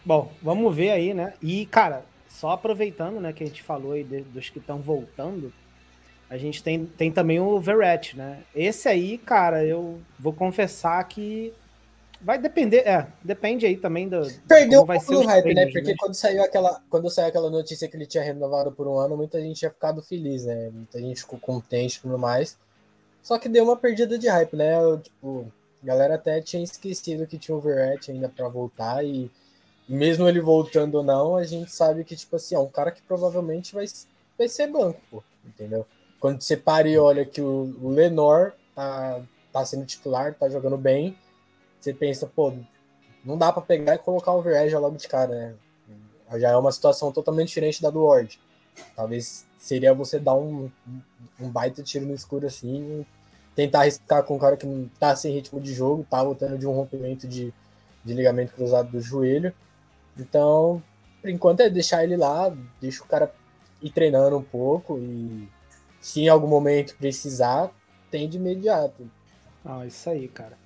Bom, 0.04 0.32
vamos 0.42 0.74
ver 0.74 0.90
aí, 0.90 1.14
né? 1.14 1.34
E, 1.40 1.66
cara, 1.66 2.04
só 2.28 2.50
aproveitando, 2.50 3.20
né, 3.20 3.32
que 3.32 3.44
a 3.44 3.46
gente 3.46 3.62
falou 3.62 3.92
aí 3.92 4.02
de, 4.02 4.22
dos 4.22 4.48
que 4.50 4.58
estão 4.58 4.78
voltando, 4.78 5.52
a 6.28 6.36
gente 6.36 6.62
tem, 6.62 6.86
tem 6.86 7.12
também 7.12 7.38
o 7.38 7.60
Verret, 7.60 8.16
né? 8.16 8.42
Esse 8.54 8.88
aí, 8.88 9.18
cara, 9.18 9.64
eu 9.64 10.00
vou 10.18 10.32
confessar 10.32 11.02
que 11.04 11.52
vai 12.22 12.38
depender, 12.38 12.78
é, 12.78 13.06
depende 13.22 13.66
aí 13.66 13.76
também 13.76 14.08
do. 14.08 14.22
Perdeu 14.48 14.82
um 14.82 14.86
pouco 14.86 15.12
do 15.12 15.26
hype, 15.26 15.54
né? 15.54 15.66
Porque 15.66 15.90
né? 15.90 15.94
quando 15.98 16.14
saiu 16.14 16.42
aquela, 16.42 16.80
quando 16.88 17.10
saiu 17.10 17.28
aquela 17.28 17.50
notícia 17.50 17.86
que 17.86 17.96
ele 17.96 18.06
tinha 18.06 18.22
renovado 18.22 18.72
por 18.72 18.88
um 18.88 18.98
ano, 18.98 19.16
muita 19.16 19.40
gente 19.40 19.58
tinha 19.58 19.70
ficado 19.70 20.00
feliz, 20.02 20.46
né? 20.46 20.70
Muita 20.72 20.98
gente 21.00 21.20
ficou 21.20 21.38
contente 21.38 21.96
e 21.96 22.00
tudo 22.00 22.18
mais. 22.18 22.56
Só 23.22 23.38
que 23.38 23.48
deu 23.48 23.64
uma 23.64 23.76
perdida 23.76 24.18
de 24.18 24.28
hype, 24.28 24.56
né? 24.56 24.82
Eu, 24.82 24.98
tipo, 25.00 25.52
a 25.82 25.86
galera 25.86 26.14
até 26.14 26.40
tinha 26.40 26.62
esquecido 26.62 27.26
que 27.26 27.38
tinha 27.38 27.56
o 27.56 27.60
Verret 27.60 28.10
ainda 28.10 28.28
para 28.28 28.48
voltar 28.48 29.04
e 29.04 29.30
mesmo 29.92 30.26
ele 30.26 30.40
voltando 30.40 30.94
ou 30.94 31.02
não, 31.02 31.36
a 31.36 31.44
gente 31.44 31.70
sabe 31.70 32.02
que, 32.02 32.16
tipo 32.16 32.36
assim, 32.36 32.54
é 32.54 32.58
um 32.58 32.68
cara 32.68 32.90
que 32.90 33.02
provavelmente 33.02 33.74
vai, 33.74 33.84
vai 34.38 34.48
ser 34.48 34.66
banco, 34.68 35.22
entendeu? 35.44 35.86
Quando 36.18 36.40
você 36.40 36.56
para 36.56 36.88
e 36.88 36.98
olha 36.98 37.26
que 37.26 37.42
o, 37.42 37.76
o 37.82 37.90
Lenor 37.90 38.52
tá, 38.74 39.20
tá 39.52 39.62
sendo 39.66 39.84
titular, 39.84 40.34
tá 40.34 40.48
jogando 40.48 40.78
bem, 40.78 41.14
você 41.78 41.92
pensa, 41.92 42.26
pô, 42.26 42.54
não 43.22 43.36
dá 43.36 43.52
para 43.52 43.60
pegar 43.60 43.96
e 43.96 43.98
colocar 43.98 44.32
o 44.32 44.40
Verge 44.40 44.74
logo 44.76 44.96
de 44.96 45.06
cara, 45.06 45.34
né? 45.34 45.54
Já 46.40 46.48
é 46.48 46.56
uma 46.56 46.72
situação 46.72 47.12
totalmente 47.12 47.48
diferente 47.48 47.82
da 47.82 47.90
do 47.90 48.04
Ward. 48.06 48.40
Talvez 48.96 49.46
seria 49.58 49.92
você 49.92 50.18
dar 50.18 50.34
um, 50.34 50.70
um 51.38 51.50
baita 51.50 51.82
tiro 51.82 52.06
no 52.06 52.14
escuro 52.14 52.46
assim, 52.46 53.04
tentar 53.54 53.80
arriscar 53.80 54.22
com 54.22 54.36
um 54.36 54.38
cara 54.38 54.56
que 54.56 54.64
não 54.64 54.88
tá 54.98 55.14
sem 55.14 55.34
ritmo 55.34 55.60
de 55.60 55.74
jogo, 55.74 56.06
tá 56.08 56.24
voltando 56.24 56.56
de 56.56 56.66
um 56.66 56.72
rompimento 56.72 57.28
de, 57.28 57.52
de 58.02 58.14
ligamento 58.14 58.54
cruzado 58.54 58.90
do 58.90 58.98
joelho 58.98 59.52
então, 60.18 60.82
por 61.20 61.30
enquanto 61.30 61.60
é 61.60 61.70
deixar 61.70 62.04
ele 62.04 62.16
lá, 62.16 62.54
deixa 62.80 63.02
o 63.02 63.06
cara 63.06 63.32
ir 63.80 63.90
treinando 63.90 64.38
um 64.38 64.42
pouco 64.42 64.98
e 64.98 65.48
se 66.00 66.20
em 66.20 66.28
algum 66.28 66.48
momento 66.48 66.96
precisar, 66.96 67.70
tem 68.10 68.28
de 68.28 68.36
imediato. 68.36 69.08
Ah, 69.64 69.86
isso 69.86 70.10
aí, 70.10 70.28
cara. 70.28 70.58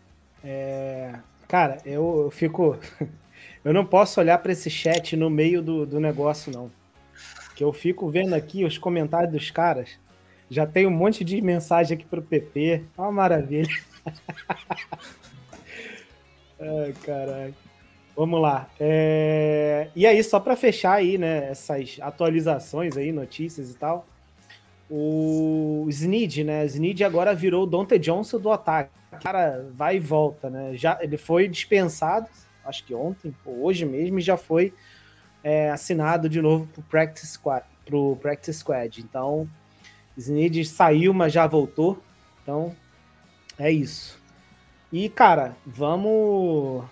É... 0.42 1.14
Cara, 1.46 1.78
eu, 1.84 2.22
eu 2.24 2.30
fico. 2.30 2.78
eu 3.64 3.72
não 3.72 3.84
posso 3.84 4.18
olhar 4.18 4.38
para 4.38 4.52
esse 4.52 4.70
chat 4.70 5.16
no 5.16 5.28
meio 5.30 5.62
do, 5.62 5.86
do 5.86 6.00
negócio, 6.00 6.50
não. 6.52 6.70
Que 7.54 7.62
eu 7.62 7.72
fico 7.72 8.10
vendo 8.10 8.34
aqui 8.34 8.64
os 8.64 8.78
comentários 8.78 9.32
dos 9.32 9.50
caras. 9.50 9.98
Já 10.48 10.66
tem 10.66 10.86
um 10.86 10.90
monte 10.90 11.24
de 11.24 11.40
mensagem 11.40 11.96
aqui 11.96 12.04
pro 12.06 12.22
PP. 12.22 12.84
Uma 12.96 13.12
maravilha. 13.12 13.68
Ai, 16.58 16.94
caralho. 17.04 17.54
Vamos 18.16 18.40
lá. 18.40 18.70
É... 18.80 19.88
E 19.94 20.06
aí, 20.06 20.22
só 20.24 20.40
para 20.40 20.56
fechar 20.56 20.94
aí, 20.94 21.18
né, 21.18 21.50
essas 21.50 21.98
atualizações 22.00 22.96
aí, 22.96 23.12
notícias 23.12 23.70
e 23.70 23.74
tal, 23.74 24.06
o 24.90 25.84
Snead, 25.90 26.42
né, 26.42 26.64
Snead 26.64 27.04
agora 27.04 27.34
virou 27.34 27.64
o 27.64 27.66
Dante 27.66 27.98
Johnson 27.98 28.38
do 28.38 28.50
ataque. 28.50 28.90
O 29.12 29.18
cara 29.22 29.66
vai 29.72 29.96
e 29.96 30.00
volta, 30.00 30.48
né, 30.48 30.72
já, 30.74 30.98
ele 31.02 31.18
foi 31.18 31.46
dispensado, 31.46 32.26
acho 32.64 32.84
que 32.84 32.94
ontem, 32.94 33.34
ou 33.44 33.64
hoje 33.64 33.84
mesmo, 33.84 34.18
e 34.18 34.22
já 34.22 34.38
foi 34.38 34.72
é, 35.44 35.70
assinado 35.70 36.28
de 36.28 36.40
novo 36.40 36.66
pro 36.68 36.82
Practice 36.82 37.26
Squad, 37.26 37.66
pro 37.84 38.16
Practice 38.16 38.58
Squad. 38.58 39.00
Então, 39.00 39.48
Snead 40.16 40.64
saiu, 40.64 41.12
mas 41.12 41.34
já 41.34 41.46
voltou, 41.46 42.02
então 42.42 42.74
é 43.58 43.70
isso. 43.70 44.18
E, 44.90 45.08
cara, 45.08 45.54
vamos 45.66 46.84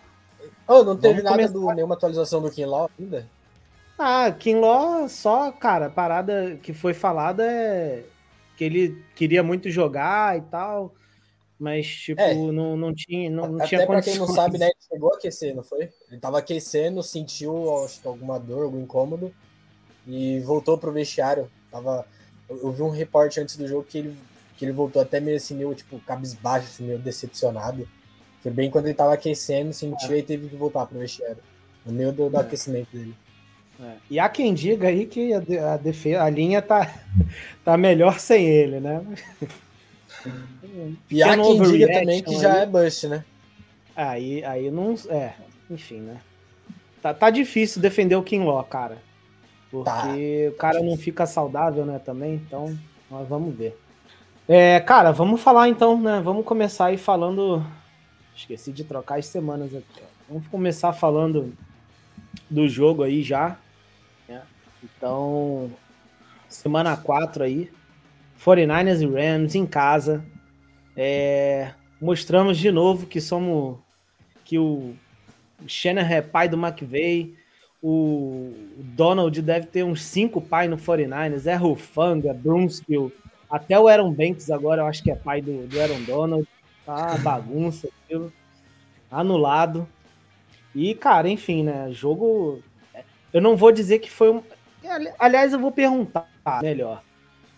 Oh, 0.66 0.82
não 0.82 0.96
teve 0.96 1.20
Vamos 1.20 1.38
nada 1.38 1.52
do 1.52 1.72
nenhuma 1.74 1.94
atualização 1.94 2.40
do 2.40 2.50
Kinlaw 2.50 2.90
ainda? 2.98 3.26
Ah, 3.98 4.30
Kinlaw 4.32 5.08
só, 5.08 5.52
cara, 5.52 5.86
a 5.86 5.90
parada 5.90 6.58
que 6.62 6.72
foi 6.72 6.94
falada 6.94 7.44
é 7.44 8.04
que 8.56 8.64
ele 8.64 9.04
queria 9.14 9.42
muito 9.42 9.70
jogar 9.70 10.38
e 10.38 10.40
tal, 10.42 10.94
mas 11.58 11.86
tipo, 11.86 12.20
é. 12.20 12.34
não, 12.34 12.76
não 12.76 12.94
tinha 12.94 13.30
não, 13.30 13.48
não 13.48 13.56
Até 13.56 13.66
tinha 13.66 13.86
pra 13.86 14.02
quem 14.02 14.16
não 14.16 14.26
sabe, 14.26 14.58
né, 14.58 14.66
ele 14.66 14.76
chegou 14.92 15.12
a 15.12 15.16
aquecer, 15.16 15.54
não 15.54 15.62
foi? 15.62 15.90
Ele 16.10 16.20
tava 16.20 16.38
aquecendo, 16.38 17.02
sentiu 17.02 17.84
acho 17.84 18.00
que 18.00 18.08
alguma 18.08 18.38
dor, 18.38 18.64
algum 18.64 18.80
incômodo 18.80 19.32
e 20.06 20.40
voltou 20.40 20.78
pro 20.78 20.92
vestiário. 20.92 21.50
Tava 21.70 22.06
eu, 22.48 22.72
vi 22.72 22.82
um 22.82 22.90
reporte 22.90 23.40
antes 23.40 23.56
do 23.56 23.66
jogo 23.66 23.84
que 23.84 23.98
ele 23.98 24.16
que 24.56 24.64
ele 24.64 24.72
voltou 24.72 25.02
até 25.02 25.18
meio 25.18 25.36
assim, 25.36 25.56
meio 25.56 25.74
tipo 25.74 25.98
cabisbaixo, 26.00 26.68
assim, 26.68 26.84
meio 26.84 26.98
decepcionado. 26.98 27.88
Foi 28.44 28.52
bem 28.52 28.70
quando 28.70 28.84
ele 28.84 28.94
tava 28.94 29.14
aquecendo, 29.14 29.72
sentiu 29.72 30.12
é. 30.12 30.18
e 30.18 30.22
teve 30.22 30.50
que 30.50 30.54
voltar 30.54 30.84
pro 30.84 30.98
vestiário. 30.98 31.38
No 31.84 31.90
meio 31.90 32.12
do, 32.12 32.28
do 32.28 32.36
é. 32.36 32.40
aquecimento 32.40 32.88
dele. 32.92 33.14
É. 33.82 33.92
E 34.10 34.20
há 34.20 34.28
quem 34.28 34.52
diga 34.52 34.88
aí 34.88 35.06
que 35.06 35.32
a, 35.32 35.72
a, 35.72 35.76
defesa, 35.78 36.22
a 36.22 36.28
linha 36.28 36.60
tá, 36.60 36.94
tá 37.64 37.74
melhor 37.78 38.20
sem 38.20 38.46
ele, 38.46 38.80
né? 38.80 39.02
E 41.10 41.22
há 41.22 41.34
quem 41.38 41.62
diga 41.62 41.90
também 41.90 42.22
que 42.22 42.38
já 42.38 42.58
é 42.58 42.66
bust, 42.66 43.08
né? 43.08 43.24
Aí, 43.96 44.44
aí 44.44 44.70
não. 44.70 44.94
É, 45.08 45.32
enfim, 45.70 46.00
né? 46.00 46.18
Tá, 47.00 47.14
tá 47.14 47.30
difícil 47.30 47.80
defender 47.80 48.16
o 48.16 48.22
Kinlaw, 48.22 48.62
cara. 48.64 48.98
Porque 49.70 50.48
tá. 50.50 50.54
o 50.54 50.58
cara 50.58 50.82
não 50.82 50.98
fica 50.98 51.24
saudável, 51.24 51.86
né, 51.86 51.98
também. 51.98 52.34
Então, 52.34 52.78
nós 53.10 53.26
vamos 53.26 53.54
ver. 53.54 53.74
É, 54.46 54.80
cara, 54.80 55.12
vamos 55.12 55.40
falar 55.40 55.70
então, 55.70 55.98
né? 55.98 56.20
Vamos 56.22 56.44
começar 56.44 56.86
aí 56.86 56.98
falando 56.98 57.64
Esqueci 58.34 58.72
de 58.72 58.84
trocar 58.84 59.18
as 59.18 59.26
semanas 59.26 59.74
aqui. 59.74 60.02
Vamos 60.28 60.46
começar 60.48 60.92
falando 60.92 61.52
do 62.50 62.68
jogo 62.68 63.02
aí 63.02 63.22
já. 63.22 63.56
Né? 64.28 64.42
Então, 64.82 65.70
semana 66.48 66.96
4 66.96 67.44
aí. 67.44 67.70
49ers 68.44 69.00
e 69.00 69.06
Rams 69.06 69.54
em 69.54 69.66
casa. 69.66 70.24
É, 70.96 71.72
mostramos 72.00 72.58
de 72.58 72.70
novo 72.70 73.06
que 73.06 73.20
somos. 73.20 73.78
que 74.44 74.58
o 74.58 74.94
Shanahan 75.66 76.14
é 76.14 76.22
pai 76.22 76.48
do 76.48 76.56
McVeigh. 76.56 77.34
O 77.82 78.52
Donald 78.78 79.40
deve 79.42 79.66
ter 79.66 79.84
uns 79.84 80.02
cinco 80.02 80.40
pais 80.40 80.68
no 80.68 80.76
49ers. 80.76 81.46
É 81.46 81.54
Rufanga, 81.54 82.32
Brunskill. 82.32 83.12
Até 83.50 83.78
o 83.78 83.86
Aaron 83.86 84.12
Banks 84.12 84.50
agora 84.50 84.82
eu 84.82 84.86
acho 84.86 85.02
que 85.02 85.10
é 85.10 85.14
pai 85.14 85.40
do, 85.40 85.66
do 85.66 85.80
Aaron 85.80 86.02
Donald. 86.02 86.48
Tá 86.84 87.16
bagunça 87.18 87.88
aquilo. 87.88 88.32
Anulado. 89.10 89.88
E, 90.74 90.94
cara, 90.94 91.28
enfim, 91.28 91.62
né? 91.62 91.88
Jogo. 91.92 92.62
Eu 93.32 93.40
não 93.40 93.56
vou 93.56 93.72
dizer 93.72 93.98
que 94.00 94.10
foi 94.10 94.30
um. 94.30 94.42
Aliás, 95.18 95.52
eu 95.52 95.58
vou 95.58 95.72
perguntar 95.72 96.28
melhor. 96.62 97.02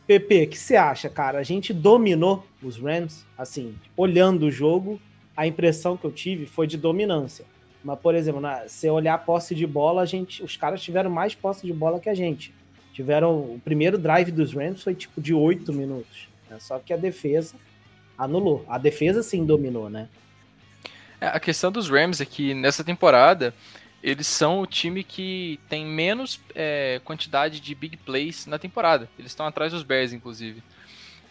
Pepe, 0.07 0.45
o 0.45 0.49
que 0.49 0.59
você 0.59 0.77
acha, 0.77 1.09
cara? 1.09 1.39
A 1.39 1.43
gente 1.43 1.73
dominou 1.75 2.47
os 2.63 2.79
Rams, 2.79 3.27
assim, 3.37 3.77
olhando 3.97 4.45
o 4.47 4.51
jogo, 4.51 5.01
a 5.37 5.47
impressão 5.47 5.97
que 5.97 6.05
eu 6.05 6.13
tive 6.13 6.47
foi 6.47 6.69
de 6.69 6.77
dominância. 6.77 7.45
Mas, 7.83 7.99
por 7.99 8.15
exemplo, 8.15 8.41
na, 8.41 8.69
se 8.69 8.89
olhar 8.89 9.15
a 9.15 9.19
posse 9.19 9.55
de 9.55 9.67
bola, 9.67 10.03
a 10.03 10.07
gente, 10.07 10.45
os 10.45 10.57
caras 10.57 10.81
tiveram 10.81 11.11
mais 11.11 11.35
posse 11.35 11.67
de 11.67 11.73
bola 11.73 11.99
que 11.99 12.09
a 12.09 12.15
gente. 12.15 12.55
Tiveram. 12.93 13.37
O 13.39 13.61
primeiro 13.63 13.99
drive 13.99 14.31
dos 14.31 14.55
Rams 14.55 14.83
foi 14.83 14.95
tipo 14.95 15.21
de 15.21 15.35
oito 15.35 15.73
minutos. 15.73 16.29
Né? 16.49 16.59
Só 16.61 16.79
que 16.79 16.93
a 16.93 16.97
defesa 16.97 17.57
anulou. 18.17 18.65
A 18.69 18.79
defesa 18.79 19.23
sim 19.23 19.45
dominou, 19.45 19.91
né? 19.91 20.09
É, 21.21 21.29
a 21.29 21.41
questão 21.41 21.73
dos 21.73 21.89
Rams 21.89 22.21
é 22.21 22.27
que 22.27 22.55
nessa 22.55 22.85
temporada 22.85 23.55
eles 24.03 24.27
são 24.27 24.61
o 24.61 24.67
time 24.67 25.03
que 25.03 25.59
tem 25.69 25.85
menos 25.85 26.41
é, 26.55 27.01
quantidade 27.05 27.59
de 27.59 27.75
big 27.75 27.97
plays 27.97 28.47
na 28.47 28.59
temporada. 28.59 29.09
Eles 29.19 29.33
estão 29.33 29.47
atrás 29.47 29.73
dos 29.73 29.83
Bears, 29.83 30.13
inclusive. 30.13 30.63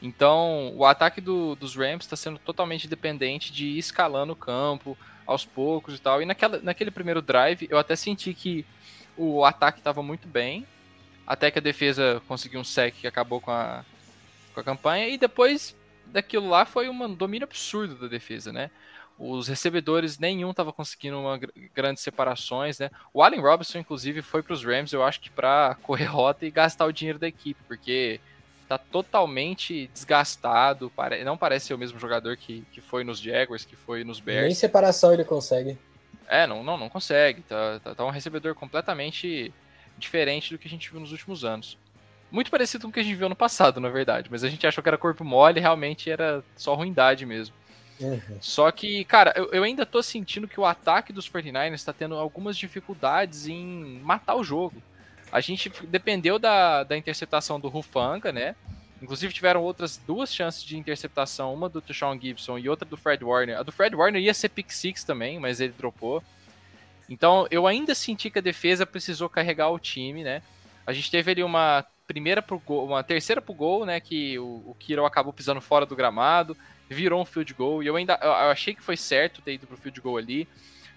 Então, 0.01 0.73
o 0.75 0.85
ataque 0.85 1.21
do, 1.21 1.55
dos 1.55 1.75
Rams 1.75 2.03
está 2.03 2.15
sendo 2.15 2.37
totalmente 2.37 2.87
dependente 2.87 3.51
de 3.51 3.65
ir 3.65 3.77
escalando 3.77 4.33
o 4.33 4.35
campo 4.35 4.97
aos 5.25 5.45
poucos 5.45 5.95
e 5.95 6.01
tal. 6.01 6.21
E 6.21 6.25
naquela, 6.25 6.59
naquele 6.59 6.91
primeiro 6.91 7.21
drive, 7.21 7.67
eu 7.69 7.77
até 7.77 7.95
senti 7.95 8.33
que 8.33 8.65
o 9.17 9.45
ataque 9.45 9.79
estava 9.79 10.03
muito 10.03 10.27
bem, 10.27 10.67
até 11.25 11.49
que 11.49 11.59
a 11.59 11.61
defesa 11.61 12.21
conseguiu 12.27 12.59
um 12.59 12.63
sec 12.63 12.93
que 12.95 13.07
acabou 13.07 13.39
com 13.39 13.51
a, 13.51 13.85
com 14.53 14.59
a 14.59 14.63
campanha. 14.63 15.07
E 15.07 15.17
depois 15.17 15.75
daquilo 16.07 16.49
lá 16.49 16.65
foi 16.65 16.89
um 16.89 17.13
domínio 17.13 17.47
absurdo 17.47 17.95
da 17.95 18.07
defesa, 18.07 18.51
né? 18.51 18.71
Os 19.17 19.47
recebedores, 19.47 20.19
nenhum 20.19 20.51
estava 20.51 20.73
conseguindo 20.73 21.17
uma 21.17 21.39
grandes 21.73 22.03
separações, 22.03 22.79
né? 22.79 22.91
O 23.13 23.23
Allen 23.23 23.39
Robinson, 23.39 23.79
inclusive, 23.79 24.21
foi 24.21 24.43
para 24.43 24.53
os 24.53 24.63
Rams, 24.63 24.91
eu 24.91 25.03
acho 25.03 25.21
que 25.21 25.29
para 25.29 25.75
correr 25.81 26.05
rota 26.05 26.45
e 26.45 26.51
gastar 26.51 26.85
o 26.85 26.91
dinheiro 26.91 27.17
da 27.17 27.27
equipe, 27.27 27.61
porque 27.65 28.19
está 28.63 28.77
totalmente 28.77 29.89
desgastado, 29.93 30.91
não 31.23 31.37
parece 31.37 31.67
ser 31.67 31.73
o 31.75 31.77
mesmo 31.77 31.99
jogador 31.99 32.35
que, 32.35 32.65
que 32.71 32.81
foi 32.81 33.03
nos 33.03 33.19
Jaguars, 33.19 33.63
que 33.63 33.75
foi 33.75 34.03
nos 34.03 34.19
Bears. 34.19 34.45
Nem 34.45 34.55
separação 34.55 35.13
ele 35.13 35.23
consegue. 35.23 35.77
É, 36.27 36.47
não, 36.47 36.63
não, 36.63 36.77
não 36.77 36.89
consegue. 36.89 37.41
Tá, 37.43 37.79
tá, 37.79 37.95
tá 37.95 38.05
um 38.05 38.09
recebedor 38.09 38.55
completamente 38.55 39.53
diferente 39.97 40.51
do 40.51 40.57
que 40.57 40.67
a 40.67 40.71
gente 40.71 40.91
viu 40.91 40.99
nos 40.99 41.11
últimos 41.11 41.45
anos. 41.45 41.77
Muito 42.35 42.51
parecido 42.51 42.83
com 42.83 42.89
o 42.89 42.91
que 42.91 42.99
a 42.99 43.03
gente 43.03 43.15
viu 43.15 43.29
no 43.29 43.35
passado, 43.35 43.79
na 43.79 43.87
verdade, 43.87 44.27
mas 44.29 44.43
a 44.43 44.49
gente 44.49 44.67
achou 44.67 44.83
que 44.83 44.89
era 44.89 44.97
corpo 44.97 45.23
mole 45.23 45.61
realmente 45.61 46.11
era 46.11 46.43
só 46.57 46.75
ruindade 46.75 47.25
mesmo. 47.25 47.55
Uhum. 47.97 48.19
Só 48.41 48.69
que, 48.71 49.05
cara, 49.05 49.31
eu, 49.37 49.53
eu, 49.53 49.63
ainda 49.63 49.85
tô 49.85 50.03
sentindo 50.03 50.45
que 50.45 50.59
o 50.59 50.65
ataque 50.65 51.13
dos 51.13 51.29
49ers 51.29 51.75
está 51.75 51.93
tendo 51.93 52.15
algumas 52.15 52.57
dificuldades 52.57 53.47
em 53.47 54.01
matar 54.03 54.35
o 54.35 54.43
jogo. 54.43 54.83
A 55.31 55.39
gente 55.39 55.71
dependeu 55.87 56.37
da, 56.37 56.83
da 56.83 56.97
interceptação 56.97 57.57
do 57.57 57.69
Rufanga, 57.69 58.33
né? 58.33 58.53
Inclusive 59.01 59.31
tiveram 59.31 59.63
outras 59.63 59.95
duas 59.95 60.33
chances 60.35 60.61
de 60.61 60.77
interceptação, 60.77 61.53
uma 61.53 61.69
do 61.69 61.79
Deshaun 61.79 62.19
Gibson 62.19 62.57
e 62.57 62.67
outra 62.67 62.85
do 62.85 62.97
Fred 62.97 63.23
Warner. 63.23 63.59
A 63.59 63.63
do 63.63 63.71
Fred 63.71 63.95
Warner 63.95 64.21
ia 64.21 64.33
ser 64.33 64.49
pick 64.49 64.71
six 64.71 65.05
também, 65.05 65.39
mas 65.39 65.61
ele 65.61 65.73
dropou. 65.77 66.21
Então 67.09 67.47
eu 67.49 67.65
ainda 67.65 67.95
senti 67.95 68.29
que 68.29 68.39
a 68.39 68.41
defesa 68.41 68.85
precisou 68.85 69.29
carregar 69.29 69.69
o 69.69 69.79
time, 69.79 70.21
né? 70.21 70.41
A 70.85 70.91
gente 70.91 71.09
teve 71.09 71.31
ali 71.31 71.41
uma 71.41 71.85
primeira 72.07 72.41
pro 72.41 72.59
gol, 72.59 72.85
uma 72.85 73.03
terceira 73.03 73.41
pro 73.41 73.53
gol, 73.53 73.85
né? 73.85 73.99
Que 73.99 74.37
o, 74.39 74.63
o 74.65 74.75
Kiro 74.79 75.05
acabou 75.05 75.33
pisando 75.33 75.61
fora 75.61 75.85
do 75.85 75.95
gramado, 75.95 76.55
virou 76.89 77.21
um 77.21 77.25
field 77.25 77.53
goal. 77.53 77.83
E 77.83 77.87
eu 77.87 77.95
ainda 77.95 78.19
eu 78.21 78.31
achei 78.31 78.73
que 78.73 78.83
foi 78.83 78.97
certo 78.97 79.41
ter 79.41 79.53
ido 79.53 79.67
pro 79.67 79.77
field 79.77 79.99
goal 80.01 80.17
ali. 80.17 80.47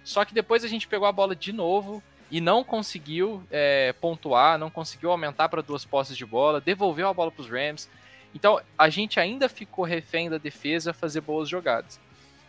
Só 0.04 0.24
que 0.24 0.34
depois 0.34 0.64
a 0.64 0.68
gente 0.68 0.88
pegou 0.88 1.06
a 1.06 1.12
bola 1.12 1.34
de 1.34 1.52
novo 1.52 2.02
e 2.30 2.40
não 2.40 2.62
conseguiu 2.62 3.42
é, 3.50 3.92
pontuar, 4.00 4.58
não 4.58 4.70
conseguiu 4.70 5.10
aumentar 5.10 5.48
para 5.48 5.62
duas 5.62 5.84
posses 5.84 6.16
de 6.16 6.26
bola, 6.26 6.60
devolveu 6.60 7.08
a 7.08 7.14
bola 7.14 7.30
para 7.30 7.42
os 7.42 7.50
Rams. 7.50 7.88
Então 8.34 8.60
a 8.76 8.88
gente 8.88 9.18
ainda 9.18 9.48
ficou 9.48 9.84
refém 9.84 10.28
da 10.28 10.38
defesa 10.38 10.92
fazer 10.92 11.20
boas 11.22 11.48
jogadas. 11.48 11.98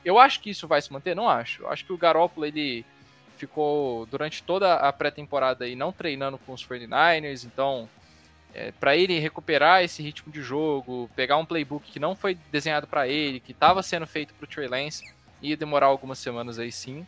Eu 0.03 0.17
acho 0.17 0.39
que 0.41 0.49
isso 0.49 0.67
vai 0.67 0.81
se 0.81 0.91
manter? 0.91 1.15
Não 1.15 1.29
acho. 1.29 1.63
Eu 1.63 1.69
acho 1.69 1.85
que 1.85 1.93
o 1.93 1.97
Garoppolo 1.97 2.45
ele 2.45 2.85
ficou 3.37 4.05
durante 4.05 4.43
toda 4.43 4.75
a 4.75 4.91
pré-temporada 4.91 5.63
aí 5.63 5.75
não 5.75 5.93
treinando 5.93 6.37
com 6.37 6.53
os 6.53 6.65
49ers, 6.65 7.45
então 7.45 7.87
é, 8.53 8.71
para 8.71 8.95
ele 8.95 9.19
recuperar 9.19 9.83
esse 9.83 10.01
ritmo 10.01 10.31
de 10.31 10.41
jogo, 10.41 11.09
pegar 11.15 11.37
um 11.37 11.45
playbook 11.45 11.91
que 11.91 11.99
não 11.99 12.15
foi 12.15 12.37
desenhado 12.51 12.87
para 12.87 13.07
ele, 13.07 13.39
que 13.39 13.51
estava 13.51 13.83
sendo 13.83 14.07
feito 14.07 14.33
para 14.33 14.45
o 14.45 14.47
Trey 14.47 14.67
Lance, 14.67 15.03
ia 15.41 15.55
demorar 15.55 15.87
algumas 15.87 16.19
semanas 16.19 16.59
aí 16.59 16.71
sim. 16.71 17.05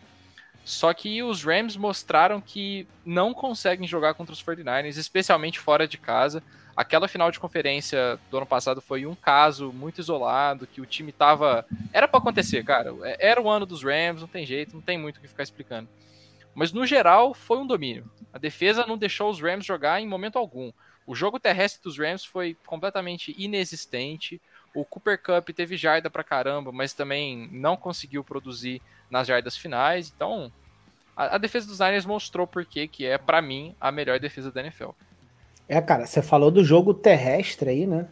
Só 0.64 0.94
que 0.94 1.24
os 1.24 1.44
Rams 1.44 1.76
mostraram 1.76 2.40
que 2.40 2.88
não 3.04 3.34
conseguem 3.34 3.88
jogar 3.88 4.14
contra 4.14 4.34
os 4.34 4.44
49ers, 4.44 4.98
especialmente 4.98 5.60
fora 5.60 5.88
de 5.88 5.98
casa. 5.98 6.44
Aquela 6.76 7.08
final 7.08 7.32
de 7.32 7.40
conferência 7.40 8.20
do 8.30 8.38
ano 8.38 8.46
passado 8.46 8.80
foi 8.80 9.06
um 9.06 9.16
caso 9.16 9.74
muito 9.74 10.00
isolado, 10.00 10.68
que 10.68 10.80
o 10.80 10.86
time 10.86 11.12
tava. 11.12 11.66
Era 11.92 12.08
para 12.08 12.20
acontecer, 12.20 12.64
cara. 12.64 12.94
É, 13.04 13.30
era 13.30 13.42
o 13.42 13.50
ano 13.50 13.66
dos 13.66 13.84
Rams, 13.84 14.22
não 14.22 14.28
tem 14.28 14.46
jeito, 14.46 14.76
não 14.76 14.82
tem 14.82 14.98
muito 14.98 15.18
o 15.18 15.22
que 15.22 15.28
ficar 15.28 15.44
explicando. 15.44 15.90
Mas 16.54 16.72
no 16.72 16.86
geral, 16.86 17.34
foi 17.34 17.58
um 17.58 17.68
domínio. 17.68 18.10
A 18.32 18.38
defesa 18.38 18.86
não 18.86 18.98
deixou 18.98 19.30
os 19.30 19.42
Rams 19.42 19.66
jogar 19.66 20.00
em 20.00 20.08
momento 20.08 20.38
algum. 20.38 20.72
O 21.06 21.16
jogo 21.16 21.40
terrestre 21.40 21.82
dos 21.82 21.98
Rams 21.98 22.24
foi 22.24 22.56
completamente 22.66 23.36
inexistente. 23.38 24.42
O 24.74 24.86
Cooper 24.86 25.22
Cup 25.22 25.50
teve 25.50 25.76
jarda 25.76 26.10
pra 26.10 26.24
caramba, 26.24 26.72
mas 26.72 26.94
também 26.94 27.50
não 27.52 27.76
conseguiu 27.76 28.24
produzir 28.24 28.82
nas 29.10 29.28
jardas 29.28 29.58
finais. 29.58 30.12
Então, 30.16 30.52
a, 31.16 31.36
a 31.36 31.38
defesa 31.38 31.68
dos 31.68 31.80
Niners 31.80 32.06
mostrou 32.06 32.48
por 32.48 32.64
que 32.66 33.06
é, 33.06 33.18
para 33.18 33.42
mim, 33.42 33.76
a 33.80 33.92
melhor 33.92 34.20
defesa 34.20 34.52
da 34.52 34.62
NFL. 34.62 34.92
É, 35.68 35.82
cara, 35.82 36.06
você 36.06 36.22
falou 36.22 36.52
do 36.52 36.64
jogo 36.64 36.94
terrestre 36.94 37.70
aí, 37.70 37.88
né? 37.88 38.08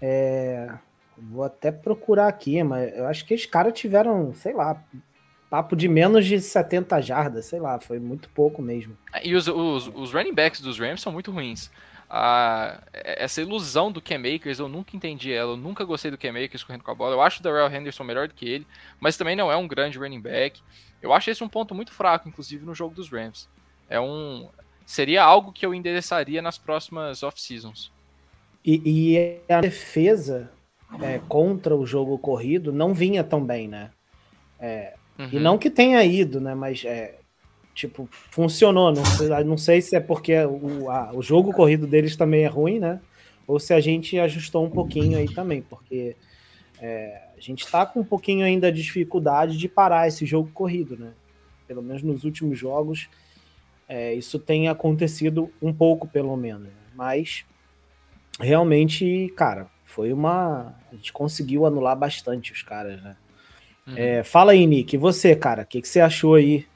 É, 0.00 0.68
vou 1.16 1.44
até 1.44 1.70
procurar 1.70 2.28
aqui, 2.28 2.62
mas 2.62 2.94
eu 2.96 3.06
acho 3.06 3.24
que 3.24 3.34
os 3.34 3.46
caras 3.46 3.72
tiveram, 3.72 4.34
sei 4.34 4.52
lá, 4.52 4.82
papo 5.48 5.76
de 5.76 5.88
menos 5.88 6.26
de 6.26 6.40
70 6.40 7.00
jardas, 7.00 7.46
sei 7.46 7.60
lá, 7.60 7.78
foi 7.78 7.98
muito 7.98 8.28
pouco 8.30 8.60
mesmo. 8.60 8.96
E 9.22 9.34
os, 9.34 9.46
os, 9.46 9.88
os 9.88 10.12
running 10.12 10.34
backs 10.34 10.60
dos 10.60 10.78
Rams 10.78 11.00
são 11.00 11.12
muito 11.12 11.30
ruins 11.30 11.70
a, 12.08 12.80
essa 12.92 13.40
ilusão 13.40 13.90
do 13.90 14.00
Cam 14.00 14.22
Akers, 14.34 14.58
eu 14.58 14.68
nunca 14.68 14.96
entendi 14.96 15.32
ela, 15.32 15.52
eu 15.52 15.56
nunca 15.56 15.84
gostei 15.84 16.10
do 16.10 16.18
Cam 16.18 16.30
Akers 16.30 16.62
correndo 16.62 16.82
com 16.82 16.90
a 16.90 16.94
bola. 16.94 17.14
Eu 17.14 17.22
acho 17.22 17.40
o 17.40 17.42
Darrell 17.42 17.72
Henderson 17.72 18.04
melhor 18.04 18.28
do 18.28 18.34
que 18.34 18.48
ele, 18.48 18.66
mas 19.00 19.16
também 19.16 19.34
não 19.34 19.50
é 19.50 19.56
um 19.56 19.66
grande 19.66 19.98
running 19.98 20.20
back. 20.20 20.60
Eu 21.02 21.12
acho 21.12 21.30
esse 21.30 21.42
um 21.42 21.48
ponto 21.48 21.74
muito 21.74 21.92
fraco, 21.92 22.28
inclusive, 22.28 22.64
no 22.64 22.74
jogo 22.74 22.94
dos 22.94 23.10
Rams. 23.10 23.48
É 23.88 24.00
um. 24.00 24.48
Seria 24.84 25.22
algo 25.22 25.52
que 25.52 25.66
eu 25.66 25.74
endereçaria 25.74 26.40
nas 26.40 26.58
próximas 26.58 27.22
off-seasons. 27.22 27.92
E, 28.64 28.82
e, 28.84 29.52
a 29.52 29.60
defesa 29.60 30.50
é, 31.00 31.20
contra 31.28 31.74
o 31.74 31.86
jogo 31.86 32.18
corrido 32.18 32.72
não 32.72 32.92
vinha 32.92 33.22
tão 33.22 33.44
bem, 33.44 33.68
né? 33.68 33.90
É, 34.58 34.94
uhum. 35.18 35.28
E 35.32 35.38
não 35.38 35.58
que 35.58 35.70
tenha 35.70 36.02
ido, 36.04 36.40
né? 36.40 36.54
Mas 36.54 36.84
é, 36.84 37.16
tipo, 37.76 38.08
funcionou. 38.30 38.90
Não 38.90 39.04
sei, 39.04 39.28
não 39.44 39.58
sei 39.58 39.82
se 39.82 39.94
é 39.94 40.00
porque 40.00 40.34
o, 40.44 40.90
a, 40.90 41.12
o 41.14 41.22
jogo 41.22 41.52
corrido 41.52 41.86
deles 41.86 42.16
também 42.16 42.44
é 42.44 42.48
ruim, 42.48 42.80
né? 42.80 43.00
Ou 43.46 43.60
se 43.60 43.72
a 43.72 43.80
gente 43.80 44.18
ajustou 44.18 44.64
um 44.64 44.70
pouquinho 44.70 45.16
aí 45.16 45.32
também, 45.32 45.62
porque 45.62 46.16
é, 46.80 47.22
a 47.36 47.40
gente 47.40 47.64
está 47.64 47.86
com 47.86 48.00
um 48.00 48.04
pouquinho 48.04 48.44
ainda 48.44 48.72
de 48.72 48.82
dificuldade 48.82 49.56
de 49.56 49.68
parar 49.68 50.08
esse 50.08 50.26
jogo 50.26 50.50
corrido, 50.52 50.96
né? 50.96 51.12
Pelo 51.68 51.82
menos 51.82 52.02
nos 52.02 52.24
últimos 52.24 52.58
jogos, 52.58 53.08
é, 53.88 54.14
isso 54.14 54.38
tem 54.38 54.68
acontecido 54.68 55.52
um 55.60 55.72
pouco, 55.72 56.08
pelo 56.08 56.36
menos. 56.36 56.68
Mas 56.94 57.44
realmente, 58.40 59.32
cara, 59.36 59.68
foi 59.84 60.12
uma. 60.12 60.74
A 60.90 60.94
gente 60.94 61.12
conseguiu 61.12 61.66
anular 61.66 61.96
bastante 61.96 62.52
os 62.52 62.62
caras, 62.62 63.00
né? 63.02 63.16
Uhum. 63.86 63.94
É, 63.96 64.22
fala 64.24 64.52
aí, 64.52 64.66
Nick, 64.66 64.96
e 64.96 64.98
você, 64.98 65.36
cara, 65.36 65.62
o 65.62 65.66
que, 65.66 65.80
que 65.80 65.86
você 65.86 66.00
achou 66.00 66.34
aí 66.34 66.66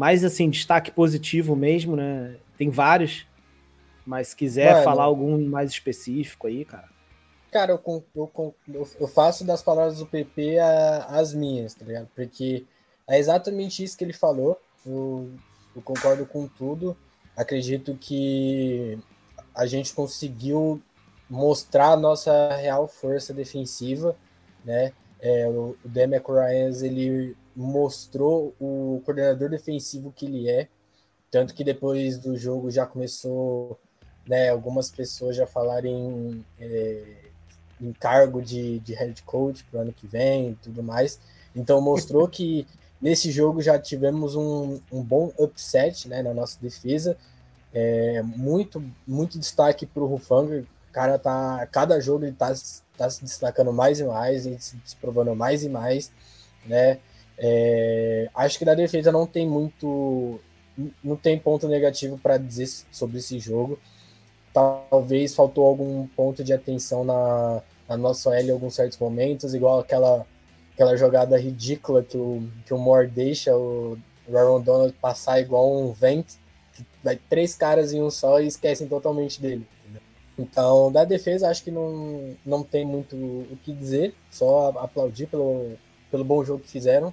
mais 0.00 0.24
assim, 0.24 0.48
destaque 0.48 0.90
positivo 0.90 1.54
mesmo, 1.54 1.94
né? 1.94 2.36
Tem 2.56 2.70
vários, 2.70 3.26
mas 4.06 4.28
se 4.28 4.36
quiser 4.36 4.72
Mano, 4.72 4.84
falar 4.84 5.04
algum 5.04 5.46
mais 5.46 5.70
específico 5.70 6.46
aí, 6.46 6.64
cara. 6.64 6.88
Cara, 7.52 7.72
eu, 7.72 8.04
eu, 8.16 8.56
eu 8.98 9.06
faço 9.06 9.44
das 9.44 9.62
palavras 9.62 9.98
do 9.98 10.06
PP 10.06 10.58
a, 10.58 11.04
as 11.04 11.34
minhas, 11.34 11.74
tá 11.74 11.84
ligado? 11.84 12.08
Porque 12.14 12.64
é 13.06 13.18
exatamente 13.18 13.84
isso 13.84 13.94
que 13.94 14.02
ele 14.02 14.14
falou. 14.14 14.58
Eu, 14.86 15.28
eu 15.76 15.82
concordo 15.82 16.24
com 16.24 16.48
tudo. 16.48 16.96
Acredito 17.36 17.94
que 17.94 18.98
a 19.54 19.66
gente 19.66 19.92
conseguiu 19.92 20.80
mostrar 21.28 21.88
a 21.88 21.96
nossa 21.98 22.56
real 22.56 22.88
força 22.88 23.34
defensiva, 23.34 24.16
né? 24.64 24.94
É, 25.20 25.46
o, 25.46 25.76
Demeco 25.84 26.32
Ryan, 26.32 26.70
ele 26.86 27.36
mostrou 27.60 28.54
o 28.58 29.02
coordenador 29.04 29.50
defensivo 29.50 30.12
que 30.12 30.26
ele 30.26 30.48
é, 30.48 30.68
tanto 31.30 31.54
que 31.54 31.62
depois 31.62 32.18
do 32.18 32.36
jogo 32.36 32.70
já 32.70 32.86
começou, 32.86 33.78
né, 34.26 34.48
algumas 34.48 34.90
pessoas 34.90 35.36
já 35.36 35.46
falarem 35.46 36.44
é, 36.58 37.02
em 37.80 37.92
cargo 37.92 38.42
de, 38.42 38.80
de 38.80 38.94
head 38.94 39.22
coach 39.22 39.64
para 39.64 39.78
o 39.78 39.82
ano 39.82 39.92
que 39.92 40.06
vem 40.06 40.50
e 40.50 40.54
tudo 40.56 40.82
mais. 40.82 41.20
Então 41.54 41.80
mostrou 41.80 42.26
que 42.26 42.66
nesse 43.00 43.30
jogo 43.30 43.62
já 43.62 43.78
tivemos 43.78 44.34
um, 44.34 44.80
um 44.90 45.02
bom 45.02 45.32
upset 45.38 46.08
né, 46.08 46.22
na 46.22 46.34
nossa 46.34 46.58
defesa. 46.60 47.16
É, 47.72 48.22
muito, 48.22 48.82
muito 49.06 49.38
destaque 49.38 49.86
para 49.86 50.02
o 50.02 50.06
Rufanga. 50.06 50.64
O 50.88 50.92
cara 50.92 51.18
tá. 51.18 51.66
Cada 51.70 52.00
jogo 52.00 52.24
ele 52.24 52.32
tá, 52.32 52.52
tá 52.96 53.08
se 53.08 53.22
destacando 53.22 53.72
mais 53.72 54.00
e 54.00 54.04
mais, 54.04 54.44
e 54.44 54.58
se, 54.58 54.76
se 54.84 54.96
provando 54.96 55.34
mais 55.36 55.62
e 55.62 55.68
mais. 55.68 56.10
Né? 56.66 56.98
É, 57.42 58.28
acho 58.34 58.58
que 58.58 58.66
da 58.66 58.74
defesa 58.74 59.10
não 59.10 59.26
tem 59.26 59.48
muito. 59.48 60.38
Não 61.02 61.16
tem 61.16 61.38
ponto 61.38 61.66
negativo 61.66 62.18
para 62.18 62.36
dizer 62.36 62.66
sobre 62.92 63.18
esse 63.18 63.38
jogo. 63.38 63.78
Talvez 64.52 65.34
faltou 65.34 65.66
algum 65.66 66.06
ponto 66.08 66.44
de 66.44 66.52
atenção 66.52 67.04
na, 67.04 67.62
na 67.88 67.96
nossa 67.96 68.34
L 68.36 68.48
em 68.48 68.52
alguns 68.52 68.74
certos 68.74 68.98
momentos, 68.98 69.54
igual 69.54 69.78
aquela, 69.80 70.26
aquela 70.74 70.96
jogada 70.96 71.38
ridícula 71.38 72.02
que 72.02 72.16
o, 72.16 72.42
que 72.66 72.74
o 72.74 72.78
Moore 72.78 73.08
deixa 73.08 73.56
o 73.56 73.98
Aaron 74.32 74.60
Donald 74.60 74.92
passar 75.00 75.40
igual 75.40 75.70
um 75.72 75.92
vento, 75.92 76.34
que 76.74 76.84
vai 77.02 77.16
três 77.16 77.54
caras 77.54 77.92
em 77.92 78.02
um 78.02 78.10
só 78.10 78.40
e 78.40 78.46
esquecem 78.46 78.88
totalmente 78.88 79.40
dele. 79.40 79.66
Então, 80.38 80.90
da 80.90 81.04
defesa, 81.04 81.50
acho 81.50 81.62
que 81.62 81.70
não, 81.70 82.34
não 82.44 82.62
tem 82.62 82.84
muito 82.84 83.14
o 83.14 83.58
que 83.62 83.72
dizer, 83.72 84.14
só 84.30 84.70
aplaudir 84.78 85.26
pelo, 85.26 85.76
pelo 86.10 86.24
bom 86.24 86.44
jogo 86.44 86.62
que 86.62 86.70
fizeram. 86.70 87.12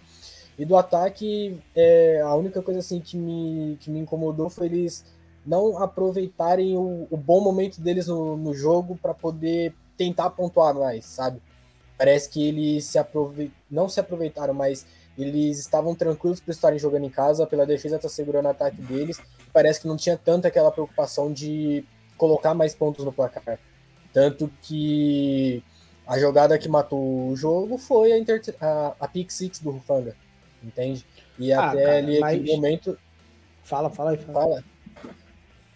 E 0.58 0.66
do 0.66 0.76
ataque, 0.76 1.60
é, 1.76 2.22
a 2.22 2.34
única 2.34 2.62
coisa 2.62 2.80
assim 2.80 3.00
que 3.00 3.16
me, 3.16 3.78
que 3.80 3.92
me 3.92 4.00
incomodou 4.00 4.50
foi 4.50 4.66
eles 4.66 5.06
não 5.46 5.82
aproveitarem 5.82 6.76
o, 6.76 7.08
o 7.10 7.16
bom 7.16 7.40
momento 7.40 7.80
deles 7.80 8.08
no, 8.08 8.36
no 8.36 8.54
jogo 8.54 8.98
para 9.02 9.14
poder 9.14 9.74
tentar 9.96 10.32
pontuar 10.32 10.74
mais, 10.74 11.06
sabe? 11.06 11.42
Parece 11.98 12.30
que 12.30 12.46
eles 12.46 12.86
se 12.86 12.98
aproveit... 12.98 13.52
não 13.70 13.88
se 13.88 14.00
aproveitaram, 14.00 14.54
mas 14.54 14.86
eles 15.18 15.58
estavam 15.58 15.96
tranquilos 15.96 16.40
por 16.40 16.52
estarem 16.52 16.78
jogando 16.78 17.06
em 17.06 17.10
casa, 17.10 17.48
pela 17.48 17.66
defesa 17.66 17.96
estar 17.96 18.08
tá 18.08 18.14
segurando 18.14 18.46
o 18.46 18.50
ataque 18.50 18.82
deles. 18.82 19.20
Parece 19.52 19.82
que 19.82 19.88
não 19.88 19.98
tinha 19.98 20.18
tanta 20.18 20.48
aquela 20.48 20.72
preocupação 20.72 21.32
de 21.32 21.84
colocar 22.18 22.54
mais 22.54 22.76
pontos 22.76 23.04
no 23.04 23.12
placar. 23.12 23.60
Tanto 24.14 24.52
que 24.62 25.64
a 26.08 26.17
jogada 26.17 26.58
que 26.58 26.70
matou 26.70 27.30
o 27.30 27.36
jogo 27.36 27.78
foi 27.78 28.13
a, 28.13 28.17
inter... 28.17 28.41
a, 28.62 28.96
a 29.00 29.08
pick 29.08 29.30
six 29.30 29.60
do 29.60 29.72
Rufanga 29.72 30.15
entende? 30.63 31.06
E 31.38 31.52
ah, 31.52 31.70
até 31.70 31.84
cara, 31.84 31.98
ali 31.98 32.20
mas... 32.20 32.36
aquele 32.36 32.56
momento. 32.56 32.98
Fala, 33.63 33.89
fala 33.89 34.12
aí, 34.12 34.17
fala. 34.17 34.34
fala. 34.34 34.63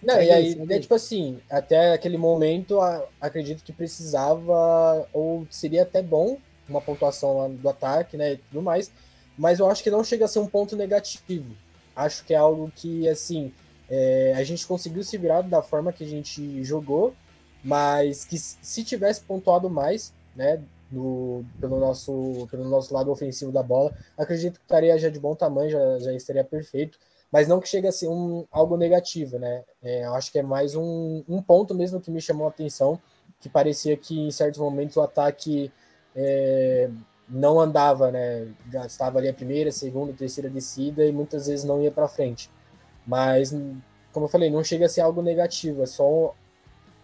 Não, 0.02 0.20
e 0.20 0.32
aí, 0.32 0.60
é, 0.70 0.80
tipo 0.80 0.96
assim, 0.96 1.40
até 1.50 1.94
aquele 1.94 2.18
momento, 2.18 2.80
a, 2.82 3.06
acredito 3.20 3.64
que 3.64 3.72
precisava, 3.72 5.08
ou 5.14 5.46
seria 5.50 5.84
até 5.84 6.02
bom, 6.02 6.38
uma 6.68 6.82
pontuação 6.82 7.38
lá 7.38 7.48
do 7.48 7.70
ataque, 7.70 8.18
né, 8.18 8.34
e 8.34 8.38
tudo 8.38 8.64
mais, 8.64 8.92
mas 9.38 9.60
eu 9.60 9.70
acho 9.70 9.84
que 9.84 9.92
não 9.92 10.04
chega 10.04 10.26
a 10.26 10.28
ser 10.28 10.40
um 10.40 10.48
ponto 10.48 10.76
negativo. 10.76 11.56
Acho 11.96 12.26
que 12.26 12.34
é 12.34 12.38
algo 12.38 12.72
que, 12.76 13.08
assim, 13.08 13.54
é, 13.88 14.34
a 14.36 14.44
gente 14.44 14.66
conseguiu 14.66 15.04
se 15.04 15.16
virar 15.20 15.42
da 15.42 15.62
forma 15.62 15.94
que 15.94 16.04
a 16.04 16.08
gente 16.08 16.64
jogou, 16.64 17.14
mas 17.64 18.26
que 18.26 18.40
se 18.40 18.84
tivesse 18.84 19.22
pontuado 19.22 19.70
mais, 19.70 20.12
né, 20.36 20.62
pelo, 21.60 21.80
nosso, 21.80 22.48
pelo 22.52 22.66
nosso 22.66 22.94
lado 22.94 23.12
ofensivo 23.12 23.52
da 23.52 23.64
bola, 23.64 23.94
acredito 24.18 24.60
que 24.60 24.66
estaria 24.66 24.98
já 24.98 25.10
de 25.10 25.20
bom 25.20 25.36
tamanho, 25.36 25.70
já, 25.70 26.00
já 26.00 26.14
estaria 26.14 26.44
perfeito, 26.44 27.00
mas 27.32 27.48
não 27.48 27.62
que 27.62 27.70
chegue 27.70 27.88
a 27.88 27.92
ser 27.92 28.10
um, 28.10 28.46
algo 28.52 28.76
negativo, 28.76 29.40
né? 29.40 29.64
É, 29.82 30.06
eu 30.06 30.14
acho 30.16 30.32
que 30.32 30.40
é 30.40 30.44
mais 30.44 30.76
um, 30.76 31.24
um 31.30 31.42
ponto 31.42 31.74
mesmo 31.74 32.02
que 32.02 32.12
me 32.12 32.20
chamou 32.20 32.46
a 32.46 32.50
atenção, 32.50 33.00
que 33.40 33.48
parecia 33.48 33.96
que 33.96 34.20
em 34.20 34.32
certos 34.32 34.60
momentos 34.60 34.98
o 34.98 35.02
ataque 35.02 35.72
é, 36.14 36.90
não 37.30 37.60
andava, 37.60 38.12
né? 38.12 38.50
Gastava 38.68 39.20
ali 39.20 39.30
a 39.30 39.34
primeira, 39.34 39.72
segunda, 39.72 40.12
terceira 40.12 40.50
descida 40.50 41.06
e 41.06 41.12
muitas 41.12 41.48
vezes 41.48 41.64
não 41.64 41.82
ia 41.82 41.92
para 41.92 42.08
frente. 42.08 42.52
Mas, 43.08 43.56
como 44.12 44.26
eu 44.26 44.30
falei, 44.30 44.50
não 44.50 44.64
chega 44.64 44.86
a 44.86 44.90
ser 44.90 45.02
algo 45.02 45.22
negativo, 45.22 45.84
é 45.84 45.86
só 45.86 46.36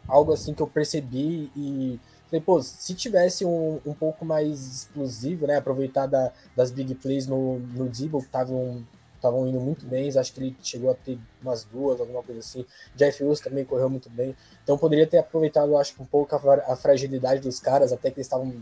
algo 0.07 0.33
assim 0.33 0.53
que 0.53 0.61
eu 0.61 0.67
percebi 0.67 1.51
e 1.55 1.99
falei, 2.29 2.41
pô, 2.41 2.61
se 2.61 2.93
tivesse 2.93 3.45
um, 3.45 3.79
um 3.85 3.93
pouco 3.93 4.23
mais 4.23 4.59
explosivo, 4.59 5.47
né? 5.47 5.57
Aproveitar 5.57 6.05
da, 6.05 6.31
das 6.55 6.71
big 6.71 6.93
plays 6.95 7.27
no, 7.27 7.59
no 7.59 7.89
Debo, 7.89 8.19
que 8.19 8.25
estavam 8.25 8.85
estavam 9.17 9.47
indo 9.47 9.59
muito 9.59 9.85
bem, 9.85 10.15
acho 10.15 10.31
que 10.31 10.39
ele 10.39 10.55
chegou 10.61 10.91
a 10.91 10.93
ter 10.93 11.17
umas 11.41 11.63
duas, 11.63 11.99
alguma 11.99 12.23
coisa 12.23 12.39
assim. 12.39 12.65
Jeff 12.95 13.23
Wilson 13.23 13.45
também 13.45 13.65
correu 13.65 13.89
muito 13.89 14.09
bem. 14.09 14.35
Então 14.63 14.77
poderia 14.77 15.07
ter 15.07 15.17
aproveitado, 15.17 15.75
acho 15.77 15.95
que 15.95 16.01
um 16.01 16.05
pouco 16.05 16.35
a, 16.35 16.71
a 16.71 16.75
fragilidade 16.75 17.41
dos 17.41 17.59
caras, 17.59 17.91
até 17.91 18.11
que 18.11 18.17
eles 18.17 18.27
estavam 18.27 18.53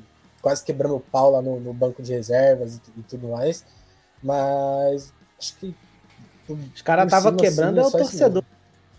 quase 0.41 0.63
quebrando 0.63 0.95
o 0.95 0.99
pau 0.99 1.31
lá 1.31 1.41
no, 1.41 1.59
no 1.59 1.73
banco 1.73 2.01
de 2.01 2.13
reservas 2.13 2.77
e, 2.77 2.99
e, 2.99 3.03
tudo 3.03 3.27
mais. 3.29 3.65
Mas 4.23 5.13
acho 5.37 5.55
que. 5.57 5.75
Os 6.47 6.81
caras 6.81 7.05
estavam 7.05 7.35
quebrando 7.35 7.79
assim, 7.79 7.97
é 7.97 8.01
o 8.01 8.03
torcedor 8.03 8.43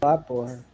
lá, 0.03 0.19
porra. 0.19 0.65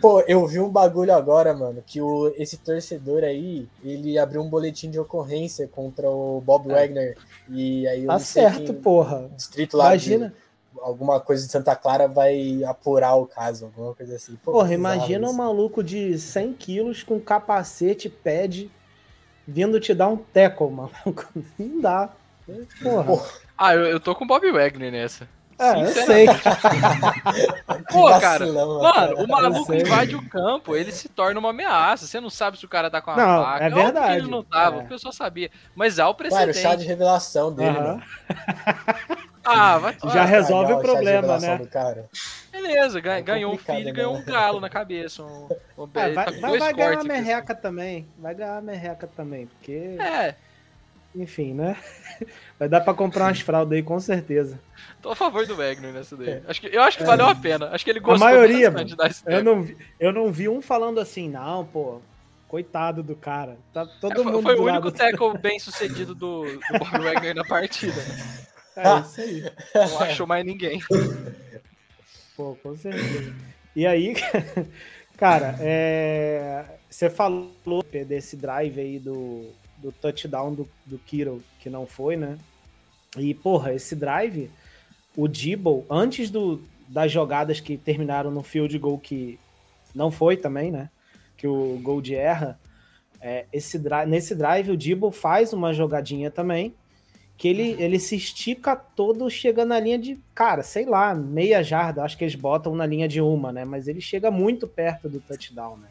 Pô, 0.00 0.20
eu 0.22 0.46
vi 0.46 0.58
um 0.58 0.68
bagulho 0.68 1.14
agora, 1.14 1.54
mano, 1.54 1.82
que 1.86 2.00
o, 2.00 2.32
esse 2.36 2.56
torcedor 2.56 3.22
aí, 3.22 3.68
ele 3.84 4.18
abriu 4.18 4.42
um 4.42 4.48
boletim 4.48 4.90
de 4.90 4.98
ocorrência 4.98 5.68
contra 5.68 6.10
o 6.10 6.40
Bob 6.40 6.68
é. 6.70 6.74
Wagner. 6.74 7.18
E 7.48 7.86
aí 7.86 8.06
Tá 8.06 8.18
certo, 8.18 8.74
porra. 8.74 9.30
Distrito 9.36 9.76
lá 9.76 9.90
Imagina. 9.90 10.28
De, 10.28 10.80
alguma 10.80 11.20
coisa 11.20 11.46
de 11.46 11.52
Santa 11.52 11.76
Clara 11.76 12.08
vai 12.08 12.64
apurar 12.64 13.14
o 13.14 13.26
caso, 13.26 13.66
alguma 13.66 13.94
coisa 13.94 14.16
assim. 14.16 14.36
Pô, 14.44 14.52
porra, 14.52 14.74
imagina 14.74 15.26
isso. 15.26 15.34
um 15.34 15.36
maluco 15.36 15.82
de 15.82 16.18
100 16.18 16.52
quilos 16.54 17.02
com 17.02 17.20
capacete, 17.20 18.08
pad, 18.08 18.70
vindo 19.46 19.78
te 19.78 19.94
dar 19.94 20.08
um 20.08 20.16
tackle, 20.16 20.70
maluco. 20.70 21.28
Não 21.58 21.80
dá. 21.80 22.10
Porra. 22.82 23.04
porra. 23.04 23.30
Ah, 23.56 23.74
eu, 23.74 23.84
eu 23.84 24.00
tô 24.00 24.14
com 24.14 24.24
o 24.24 24.26
Bob 24.26 24.50
Wagner 24.50 24.90
nessa. 24.90 25.28
É, 25.62 25.82
eu 25.82 25.86
sei. 25.86 26.26
Pô, 27.88 28.08
cara, 28.18 28.46
mano, 28.46 29.24
o 29.24 29.28
maluco 29.28 29.72
invade 29.72 30.16
o 30.16 30.28
campo, 30.28 30.74
ele 30.74 30.90
se 30.90 31.08
torna 31.08 31.38
uma 31.38 31.50
ameaça. 31.50 32.06
Você 32.06 32.20
não 32.20 32.30
sabe 32.30 32.58
se 32.58 32.64
o 32.64 32.68
cara 32.68 32.90
tá 32.90 33.00
com 33.00 33.12
a 33.12 33.16
não, 33.16 33.44
faca. 33.44 33.64
É 33.64 33.70
verdade. 33.70 34.16
Ele 34.16 34.28
não 34.28 34.42
tava, 34.42 34.80
é. 34.80 34.82
o 34.82 34.86
pessoal 34.88 35.12
sabia. 35.12 35.50
Mas 35.74 35.98
há 35.98 36.08
o 36.08 36.14
precedente. 36.14 36.52
Claro, 36.52 36.58
o 36.58 36.70
chá 36.70 36.74
de 36.74 36.86
revelação 36.86 37.52
dele, 37.52 37.78
uh 37.78 37.82
-huh. 37.82 38.02
Ah, 39.44 39.78
vai 39.78 39.96
Já 40.12 40.24
resolve 40.24 40.72
o 40.72 40.80
problema, 40.80 41.38
né? 41.38 41.60
Beleza, 42.50 43.00
ganhou 43.00 43.52
um 43.52 43.58
filho 43.58 43.88
e 43.88 43.92
ganhou 43.92 44.16
um 44.16 44.24
galo 44.24 44.60
na 44.60 44.68
cabeça. 44.68 45.22
Um, 45.22 45.48
um... 45.78 45.88
É, 45.94 46.12
vai, 46.12 46.24
tá 46.26 46.40
vai, 46.40 46.58
vai 46.58 46.72
ganhar 46.72 46.94
uma 46.94 47.04
merreca 47.04 47.54
também. 47.54 48.08
Vai 48.18 48.34
ganhar 48.34 48.52
uma 48.52 48.62
merreca 48.62 49.06
também, 49.06 49.46
porque. 49.46 49.96
É. 50.00 50.34
Enfim, 51.14 51.52
né? 51.52 51.76
Vai 52.58 52.68
dar 52.68 52.80
pra 52.80 52.94
comprar 52.94 53.26
umas 53.26 53.40
fraldas 53.40 53.76
aí, 53.76 53.82
com 53.82 54.00
certeza. 54.00 54.58
Tô 55.00 55.10
a 55.10 55.16
favor 55.16 55.46
do 55.46 55.56
Wagner 55.56 55.92
nessa 55.92 56.16
daí. 56.16 56.30
É. 56.30 56.42
Acho 56.46 56.60
que, 56.60 56.66
eu 56.68 56.82
acho 56.82 56.96
que 56.96 57.02
é. 57.02 57.06
valeu 57.06 57.26
a 57.26 57.34
pena. 57.34 57.66
Acho 57.68 57.84
que 57.84 57.90
ele 57.90 58.00
gostou 58.00 58.26
a 58.26 58.30
maioria, 58.30 58.70
de 58.70 58.96
dar 58.96 59.10
esse 59.10 59.22
eu 59.26 59.44
não, 59.44 59.62
vi, 59.62 59.76
eu 59.98 60.12
não 60.12 60.32
vi 60.32 60.48
um 60.48 60.62
falando 60.62 61.00
assim, 61.00 61.28
não, 61.28 61.66
pô, 61.66 62.00
coitado 62.48 63.02
do 63.02 63.16
cara. 63.16 63.58
Tá 63.72 63.84
todo 63.84 64.20
é, 64.20 64.24
mundo 64.24 64.42
Foi 64.42 64.56
o 64.56 64.64
único 64.64 64.90
tackle 64.92 65.36
bem 65.40 65.58
sucedido 65.58 66.14
do, 66.14 66.44
do 66.44 66.78
Bob 66.78 66.98
Wagner 67.02 67.34
na 67.34 67.44
partida. 67.44 68.00
É 68.76 69.00
isso 69.00 69.20
aí. 69.20 69.52
Não 69.74 70.00
achou 70.00 70.26
mais 70.26 70.44
ninguém. 70.44 70.80
Pô, 72.36 72.56
com 72.62 72.74
certeza. 72.74 73.34
E 73.76 73.86
aí, 73.86 74.14
cara, 75.18 75.56
é... 75.60 76.64
você 76.88 77.10
falou 77.10 77.52
desse 78.06 78.36
drive 78.36 78.80
aí 78.80 78.98
do, 78.98 79.50
do 79.82 79.90
touchdown 79.90 80.54
do, 80.54 80.68
do 80.86 80.98
Kiro, 80.98 81.42
que 81.58 81.68
não 81.68 81.86
foi, 81.86 82.16
né? 82.16 82.38
E, 83.18 83.34
porra, 83.34 83.74
esse 83.74 83.94
drive, 83.94 84.50
o 85.16 85.28
Dibble, 85.28 85.84
antes 85.90 86.30
do, 86.30 86.62
das 86.88 87.10
jogadas 87.10 87.60
que 87.60 87.76
terminaram 87.76 88.30
no 88.30 88.42
field 88.42 88.78
goal, 88.78 88.98
que 88.98 89.38
não 89.94 90.10
foi 90.10 90.36
também, 90.36 90.70
né? 90.70 90.88
Que 91.36 91.46
o 91.46 91.78
Gold 91.82 92.14
erra. 92.14 92.58
É, 93.20 93.46
esse 93.52 93.78
drive, 93.78 94.08
nesse 94.08 94.34
drive, 94.34 94.70
o 94.70 94.76
Dibble 94.76 95.12
faz 95.12 95.52
uma 95.52 95.72
jogadinha 95.72 96.30
também, 96.30 96.74
que 97.36 97.48
ele, 97.48 97.76
ele 97.82 97.98
se 97.98 98.16
estica 98.16 98.74
todo, 98.76 99.28
chega 99.30 99.64
na 99.64 99.78
linha 99.78 99.98
de, 99.98 100.18
cara, 100.34 100.62
sei 100.62 100.86
lá, 100.86 101.14
meia 101.14 101.62
jarda. 101.62 102.02
Acho 102.02 102.16
que 102.16 102.24
eles 102.24 102.34
botam 102.34 102.74
na 102.74 102.86
linha 102.86 103.08
de 103.08 103.20
uma, 103.20 103.52
né? 103.52 103.64
Mas 103.64 103.88
ele 103.88 104.00
chega 104.00 104.30
muito 104.30 104.66
perto 104.66 105.08
do 105.08 105.20
touchdown, 105.20 105.76
né? 105.76 105.88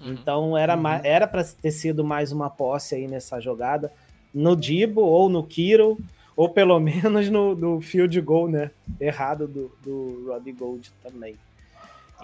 Uhum. 0.00 0.12
Então 0.12 0.56
era 0.56 0.76
uhum. 0.76 0.86
era 1.02 1.26
para 1.26 1.42
ter 1.44 1.70
sido 1.70 2.04
mais 2.04 2.32
uma 2.32 2.50
posse 2.50 2.94
aí 2.94 3.08
nessa 3.08 3.40
jogada 3.40 3.92
no 4.32 4.54
Dibo 4.54 5.00
ou 5.00 5.28
no 5.28 5.42
Kiro 5.42 5.98
ou 6.36 6.50
pelo 6.50 6.78
menos 6.80 7.30
no, 7.30 7.54
no 7.54 7.80
field 7.80 8.20
goal, 8.20 8.48
né? 8.48 8.70
Errado 9.00 9.48
do, 9.48 9.72
do 9.82 10.26
Roddy 10.28 10.52
Gold 10.52 10.92
também. 11.02 11.36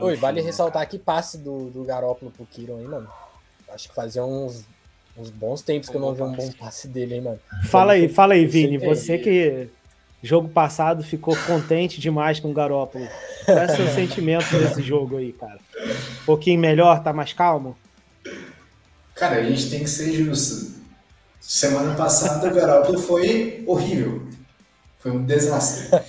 Oi, 0.01 0.17
vale 0.17 0.41
né, 0.41 0.47
ressaltar 0.47 0.89
que 0.89 0.99
passe 0.99 1.39
do, 1.39 1.71
do 1.71 1.85
Garópolo 1.85 2.31
pro 2.31 2.47
Kiro 2.47 2.77
aí, 2.77 2.85
mano. 2.85 3.09
Acho 3.69 3.89
que 3.89 3.95
fazia 3.95 4.25
uns, 4.25 4.65
uns 5.17 5.31
bons 5.31 5.63
tempos 5.63 5.89
que 5.89 5.97
eu 5.97 6.01
não 6.01 6.15
vi 6.15 6.23
um 6.23 6.33
bom 6.33 6.51
passe 6.53 6.89
dele, 6.89 7.17
hein, 7.17 7.21
mano. 7.23 7.41
Fala 7.65 7.93
aí, 7.93 8.09
fala 8.09 8.35
aí, 8.35 8.47
Vini. 8.47 8.79
Você 8.79 9.19
que 9.19 9.69
jogo 10.23 10.49
passado 10.49 11.03
ficou 11.03 11.37
contente 11.47 12.01
demais 12.01 12.39
com 12.39 12.51
o 12.51 12.55
Garópolo. 12.55 13.09
Qual 13.45 13.59
é 13.59 13.65
o 13.65 13.77
seu 13.77 13.89
sentimento 13.93 14.57
desse 14.57 14.83
jogo 14.83 15.17
aí, 15.17 15.33
cara? 15.33 15.59
Um 16.23 16.25
pouquinho 16.25 16.61
melhor, 16.61 17.03
tá 17.03 17.13
mais 17.13 17.33
calmo? 17.33 17.77
Cara, 19.15 19.37
a 19.37 19.43
gente 19.43 19.69
tem 19.69 19.81
que 19.81 19.91
ser 19.91 20.13
justo. 20.13 20.81
Semana 21.41 21.95
passada 21.95 22.49
o 22.49 22.55
Garoppolo 22.55 22.99
foi 22.99 23.65
horrível. 23.67 24.27
Foi 25.01 25.11
um 25.11 25.25
desastre. 25.25 26.01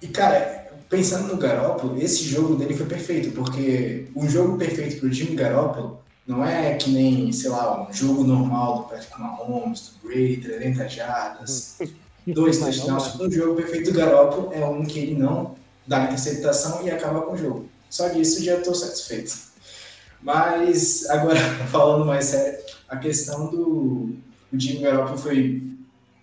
E, 0.00 0.08
cara, 0.08 0.66
pensando 0.88 1.28
no 1.28 1.36
Garoppolo, 1.36 2.00
esse 2.00 2.24
jogo 2.24 2.56
dele 2.56 2.74
foi 2.74 2.86
perfeito, 2.86 3.30
porque 3.32 4.06
um 4.16 4.28
jogo 4.28 4.56
perfeito 4.56 5.00
pro 5.00 5.10
time 5.10 5.36
Garoppolo 5.36 6.00
não 6.26 6.44
é 6.44 6.74
que 6.74 6.90
nem, 6.90 7.30
sei 7.32 7.50
lá, 7.50 7.88
um 7.88 7.92
jogo 7.92 8.24
normal 8.24 8.78
do 8.78 8.82
Patrick 8.84 9.20
Mahomes, 9.20 9.92
do 10.02 10.08
Brady, 10.08 10.38
300 10.38 10.92
jardas, 10.92 11.78
dois 12.26 12.58
touchdowns. 12.58 13.18
Um 13.20 13.30
jogo 13.30 13.56
perfeito 13.56 13.92
do 13.92 13.98
Garoppolo 13.98 14.52
é 14.52 14.64
um 14.64 14.84
que 14.84 14.98
ele 14.98 15.14
não 15.14 15.54
dá 15.86 16.04
interceptação 16.04 16.86
e 16.86 16.90
acaba 16.90 17.22
com 17.22 17.32
o 17.32 17.36
jogo. 17.36 17.68
Só 17.90 18.08
disso 18.08 18.42
já 18.42 18.56
estou 18.56 18.74
satisfeito. 18.74 19.36
Mas, 20.22 21.08
agora, 21.10 21.38
falando 21.70 22.06
mais 22.06 22.26
sério, 22.26 22.58
a 22.88 22.96
questão 22.96 23.48
do, 23.48 24.16
o 24.52 24.58
Jimmy 24.58 24.80
Garoppolo 24.80 25.18
foi 25.18 25.62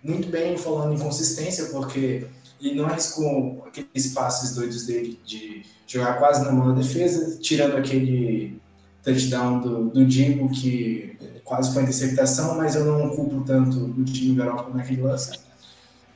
muito 0.02 0.28
bem 0.28 0.56
falando 0.56 0.94
em 0.94 0.98
consistência, 0.98 1.66
porque 1.66 2.26
ele 2.60 2.74
não 2.74 2.86
arriscou 2.86 3.64
aqueles 3.66 4.12
passes 4.12 4.54
doidos 4.54 4.86
dele 4.86 5.18
de 5.24 5.64
jogar 5.86 6.18
quase 6.18 6.44
na 6.44 6.50
mão 6.50 6.68
da 6.68 6.80
defesa, 6.80 7.38
tirando 7.38 7.76
aquele 7.76 8.60
touchdown 9.04 9.60
do, 9.60 9.90
do 9.90 10.06
que 10.48 11.16
quase 11.44 11.72
foi 11.72 11.82
interceptação, 11.82 12.56
mas 12.56 12.74
eu 12.74 12.84
não 12.84 13.10
culpo 13.10 13.42
tanto 13.44 13.76
o 13.78 14.06
Jimmy 14.06 14.36
Garoppolo 14.36 14.76
naquele 14.76 15.02
lance. 15.02 15.38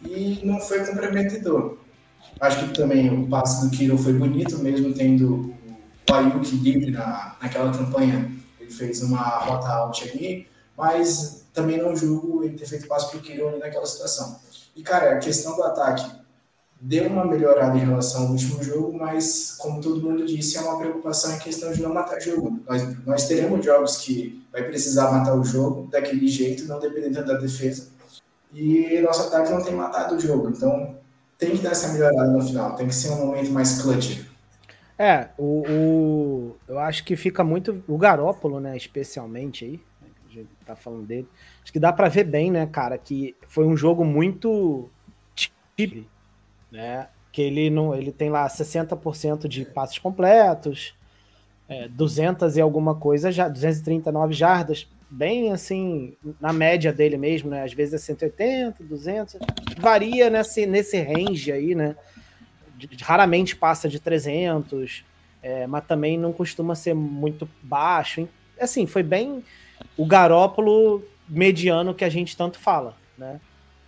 E 0.03 0.41
não 0.45 0.61
foi 0.61 0.85
comprometedor. 0.85 1.79
Acho 2.41 2.67
que 2.67 2.75
também 2.75 3.13
o 3.13 3.29
passe 3.29 3.65
do 3.65 3.71
Kiro 3.75 3.97
foi 3.97 4.13
bonito, 4.13 4.59
mesmo 4.59 4.93
tendo 4.93 5.55
o 6.09 6.15
Ayuk 6.15 6.55
livre 6.57 6.91
na, 6.91 7.37
naquela 7.41 7.73
campanha. 7.73 8.31
Ele 8.61 8.71
fez 8.71 9.03
uma 9.03 9.21
rota 9.21 9.69
out 9.69 10.09
ali, 10.11 10.47
mas 10.77 11.47
também 11.53 11.79
não 11.79 11.97
julgo 11.97 12.45
ele 12.45 12.59
ter 12.59 12.67
feito 12.67 12.87
passo 12.87 13.11
para 13.11 13.19
o 13.19 13.23
Quirone 13.23 13.59
naquela 13.59 13.87
situação. 13.87 14.39
E, 14.75 14.83
cara, 14.83 15.13
a 15.13 15.19
questão 15.19 15.57
do 15.57 15.63
ataque 15.63 16.05
deu 16.79 17.07
uma 17.07 17.25
melhorada 17.25 17.77
em 17.79 17.81
relação 17.81 18.25
ao 18.25 18.31
último 18.33 18.63
jogo, 18.63 18.93
mas, 18.93 19.57
como 19.59 19.81
todo 19.81 20.03
mundo 20.03 20.27
disse, 20.27 20.59
é 20.59 20.61
uma 20.61 20.79
preocupação 20.79 21.35
em 21.35 21.39
questão 21.39 21.73
de 21.73 21.81
não 21.81 21.95
matar 21.95 22.21
jogo. 22.21 22.61
Nós, 22.69 23.07
nós 23.07 23.27
teremos 23.27 23.65
jogos 23.65 23.97
que 23.97 24.45
vai 24.53 24.65
precisar 24.65 25.11
matar 25.11 25.35
o 25.35 25.43
jogo 25.43 25.89
daquele 25.91 26.29
jeito, 26.29 26.67
não 26.67 26.79
dependendo 26.79 27.25
da 27.25 27.39
defesa. 27.39 27.89
E 28.57 29.03
nosso 29.03 29.29
ataque 29.29 29.53
não 29.53 29.63
tem 29.63 29.75
matado 29.75 30.15
o 30.15 30.19
jogo, 30.19 30.49
então 30.49 30.97
tem 31.37 31.51
que 31.51 31.63
dar 31.63 31.73
essa 31.73 31.93
melhorada 31.93 32.31
no 32.31 32.41
final, 32.41 32.75
tem 32.75 32.87
que 32.87 32.95
ser 32.95 33.11
um 33.11 33.27
momento 33.27 33.51
mais 33.51 33.83
clutch. 33.83 34.25
É, 34.99 35.29
o, 35.37 35.63
o 35.69 36.57
eu 36.67 36.79
acho 36.79 37.05
que 37.05 37.15
fica 37.17 37.45
muito 37.45 37.85
o 37.87 37.99
Garópolo, 37.99 38.59
né, 38.59 38.75
especialmente 38.75 39.67
aí, 39.67 39.81
a 40.27 40.33
gente 40.33 40.49
tá 40.65 40.75
falando 40.75 41.07
dele. 41.07 41.29
Acho 41.63 41.71
que 41.71 41.79
dá 41.79 41.93
para 41.93 42.09
ver 42.09 42.25
bem, 42.25 42.51
né, 42.51 42.67
cara, 42.67 42.97
que 42.97 43.37
foi 43.47 43.67
um 43.67 43.77
jogo 43.77 44.07
muito 44.07 44.89
típico, 45.35 46.09
né? 46.73 47.09
Que 47.31 47.43
ele 47.43 47.69
não, 47.69 47.95
ele 47.95 48.11
tem 48.11 48.31
lá 48.31 48.47
60% 48.47 49.47
de 49.47 49.67
passes 49.67 49.99
completos, 49.99 50.95
é, 51.69 51.89
200 51.89 52.57
e 52.57 52.61
alguma 52.63 52.95
coisa 52.95 53.31
já, 53.31 53.49
239 53.49 54.33
jardas, 54.33 54.89
bem 55.09 55.53
assim, 55.53 56.17
na 56.41 56.53
média 56.53 56.93
dele 56.93 57.17
mesmo, 57.17 57.51
né? 57.51 57.63
Às 57.63 57.73
vezes 57.73 57.95
é 57.95 57.99
180, 57.99 58.83
200, 58.85 59.37
varia 59.79 60.29
nesse, 60.29 60.67
nesse 60.67 61.01
range 61.01 61.53
aí, 61.53 61.75
né? 61.75 61.97
Raramente 63.01 63.57
passa 63.57 63.89
de 63.89 63.99
300, 64.01 65.05
é, 65.43 65.67
mas 65.67 65.87
também 65.87 66.19
não 66.19 66.33
costuma 66.33 66.75
ser 66.75 66.95
muito 66.95 67.49
baixo. 67.63 68.29
Assim, 68.61 68.87
foi 68.87 69.03
bem 69.03 69.45
o 69.97 70.05
garópolo 70.05 71.03
mediano 71.29 71.95
que 71.95 72.05
a 72.05 72.09
gente 72.09 72.37
tanto 72.37 72.59
fala, 72.59 72.97
né? 73.17 73.41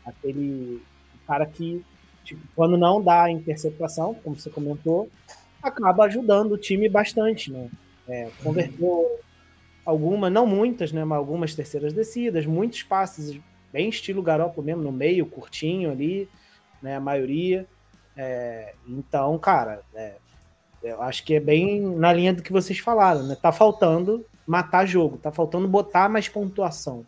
Aquele 0.05 0.83
cara 1.27 1.45
que, 1.45 1.85
tipo, 2.25 2.41
quando 2.55 2.77
não 2.79 3.03
dá 3.03 3.31
interceptação, 3.31 4.15
como 4.15 4.39
você 4.39 4.49
comentou, 4.49 5.11
acaba 5.63 6.05
ajudando 6.05 6.53
o 6.53 6.59
time 6.59 6.89
bastante, 6.89 7.53
né? 7.53 7.69
É, 8.09 8.31
converteu 8.43 9.21
algumas, 9.89 10.31
não 10.31 10.47
muitas, 10.47 10.93
né? 10.93 11.03
Mas 11.03 11.17
algumas 11.17 11.55
terceiras 11.55 11.95
descidas, 11.95 12.45
muitos 12.45 12.83
passes, 12.83 13.41
bem 13.73 13.89
estilo 13.89 14.23
garópolo 14.23 14.67
mesmo, 14.67 14.83
no 14.83 14.93
meio, 14.93 15.25
curtinho 15.25 15.91
ali, 15.91 16.29
né? 16.83 16.97
A 16.97 17.01
maioria. 17.01 17.67
É, 18.15 18.75
então, 18.87 19.39
cara, 19.39 19.83
é, 19.95 20.17
eu 20.83 21.01
acho 21.01 21.25
que 21.25 21.35
é 21.35 21.41
bem 21.41 21.81
na 21.81 22.13
linha 22.13 22.35
do 22.35 22.43
que 22.43 22.53
vocês 22.53 22.79
falaram, 22.79 23.27
né? 23.27 23.35
Tá 23.41 23.51
faltando 23.51 24.27
matar 24.47 24.85
jogo, 24.85 25.17
tá 25.17 25.33
faltando 25.33 25.67
botar 25.67 26.11
mais 26.11 26.29
pontuação, 26.29 27.07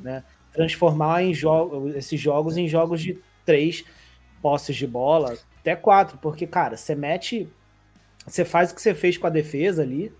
né? 0.00 0.22
Transformar 0.52 1.24
em 1.24 1.32
esses 1.96 2.20
jogos 2.20 2.56
em 2.56 2.68
jogos 2.68 3.00
de 3.00 3.18
três 3.44 3.84
posses 4.40 4.76
de 4.76 4.86
bola, 4.86 5.36
até 5.60 5.74
quatro, 5.74 6.16
porque, 6.18 6.46
cara, 6.46 6.76
você 6.76 6.94
mete. 6.94 7.48
Você 8.24 8.44
faz 8.44 8.70
o 8.70 8.74
que 8.74 8.82
você 8.82 8.94
fez 8.94 9.18
com 9.18 9.26
a 9.26 9.30
defesa 9.30 9.82
ali, 9.82 10.12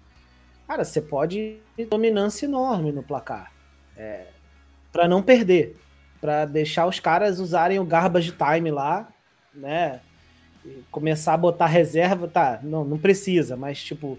cara, 0.70 0.84
você 0.84 1.02
pode 1.02 1.56
ter 1.76 1.86
dominância 1.86 2.46
enorme 2.46 2.92
no 2.92 3.02
placar. 3.02 3.52
É, 3.96 4.26
para 4.92 5.08
não 5.08 5.20
perder. 5.20 5.76
para 6.20 6.44
deixar 6.44 6.86
os 6.86 7.00
caras 7.00 7.40
usarem 7.40 7.80
o 7.80 7.84
garbage 7.84 8.32
time 8.32 8.70
lá, 8.70 9.08
né? 9.52 10.00
começar 10.90 11.32
a 11.34 11.38
botar 11.38 11.66
reserva, 11.66 12.28
tá, 12.28 12.60
não, 12.62 12.84
não 12.84 12.98
precisa, 12.98 13.56
mas 13.56 13.82
tipo, 13.82 14.18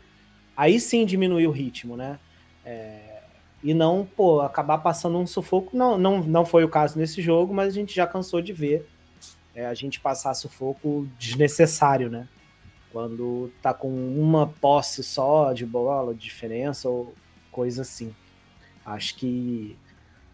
aí 0.58 0.80
sim 0.80 1.06
diminuir 1.06 1.46
o 1.46 1.52
ritmo, 1.52 1.96
né? 1.96 2.20
É, 2.66 3.22
e 3.64 3.74
não, 3.74 4.06
pô, 4.18 4.42
acabar 4.42 4.80
passando 4.80 5.20
um 5.20 5.28
sufoco, 5.28 5.78
não, 5.78 6.00
não, 6.00 6.22
não 6.22 6.44
foi 6.44 6.64
o 6.64 6.70
caso 6.70 6.98
nesse 6.98 7.22
jogo, 7.22 7.54
mas 7.54 7.68
a 7.68 7.76
gente 7.76 7.94
já 7.94 8.08
cansou 8.08 8.42
de 8.42 8.52
ver 8.52 8.90
é, 9.54 9.68
a 9.68 9.74
gente 9.76 10.00
passar 10.02 10.34
sufoco 10.34 11.08
desnecessário, 11.18 12.10
né? 12.10 12.28
Quando 12.92 13.52
tá 13.62 13.74
com 13.74 13.90
uma 13.90 14.48
posse 14.48 15.04
só 15.04 15.54
de 15.54 15.66
bola, 15.66 16.14
diferença 16.14 16.90
ou 16.90 17.14
coisa 17.52 17.84
assim. 17.84 18.14
Acho 18.86 19.16
que 19.16 19.78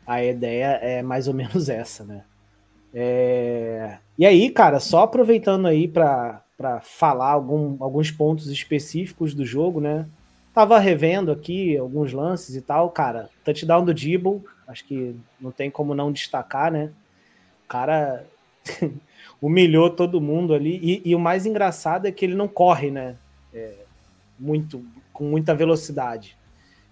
a 0.05 0.23
ideia 0.23 0.79
é 0.81 1.01
mais 1.01 1.27
ou 1.27 1.33
menos 1.33 1.67
essa, 1.69 2.03
né? 2.03 2.23
É... 2.93 3.97
E 4.17 4.25
aí, 4.25 4.49
cara, 4.49 4.79
só 4.79 5.03
aproveitando 5.03 5.67
aí 5.67 5.87
para 5.87 6.41
falar 6.81 7.31
algum, 7.31 7.77
alguns 7.79 8.09
pontos 8.09 8.47
específicos 8.47 9.33
do 9.33 9.45
jogo, 9.45 9.79
né? 9.79 10.07
Tava 10.53 10.79
revendo 10.79 11.31
aqui 11.31 11.77
alguns 11.77 12.13
lances 12.13 12.55
e 12.55 12.61
tal, 12.61 12.89
cara. 12.89 13.29
Touchdown 13.43 13.85
do 13.85 13.93
Dibble, 13.93 14.43
acho 14.67 14.83
que 14.85 15.15
não 15.39 15.51
tem 15.51 15.69
como 15.69 15.93
não 15.93 16.11
destacar, 16.11 16.71
né? 16.71 16.91
O 17.65 17.67
cara 17.67 18.25
humilhou 19.41 19.89
todo 19.89 20.21
mundo 20.21 20.53
ali. 20.53 20.79
E, 20.81 21.09
e, 21.09 21.15
o 21.15 21.19
mais 21.19 21.45
engraçado 21.45 22.07
é 22.07 22.11
que 22.11 22.25
ele 22.25 22.35
não 22.35 22.47
corre, 22.47 22.91
né? 22.91 23.15
É, 23.53 23.73
muito, 24.39 24.85
com 25.13 25.25
muita 25.25 25.55
velocidade. 25.55 26.37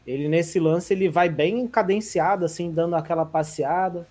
Ele 0.06 0.28
nesse 0.28 0.60
lance 0.60 0.94
ele 0.94 1.10
vai 1.10 1.30
bem 1.30 1.68
cadenciado, 1.68 2.46
assim, 2.46 2.72
dando 2.72 2.96
aquela 2.96 3.26
passeada. 3.26 4.08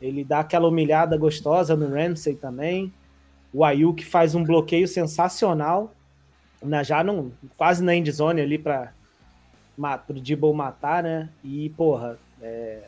Ele 0.00 0.24
dá 0.24 0.40
aquela 0.40 0.68
humilhada 0.68 1.16
gostosa 1.16 1.76
no 1.76 1.88
Ramsey 1.88 2.34
também. 2.34 2.92
O 3.52 3.64
Ayuk 3.64 4.04
faz 4.04 4.34
um 4.34 4.44
bloqueio 4.44 4.86
sensacional, 4.86 5.94
na, 6.62 6.82
já 6.82 7.02
não, 7.02 7.32
quase 7.56 7.82
na 7.82 7.94
endzone 7.94 8.40
ali 8.40 8.58
para 8.58 8.92
o 10.08 10.12
Dibble 10.14 10.52
matar, 10.52 11.02
né? 11.02 11.28
E, 11.42 11.70
porra, 11.70 12.18
é, 12.42 12.82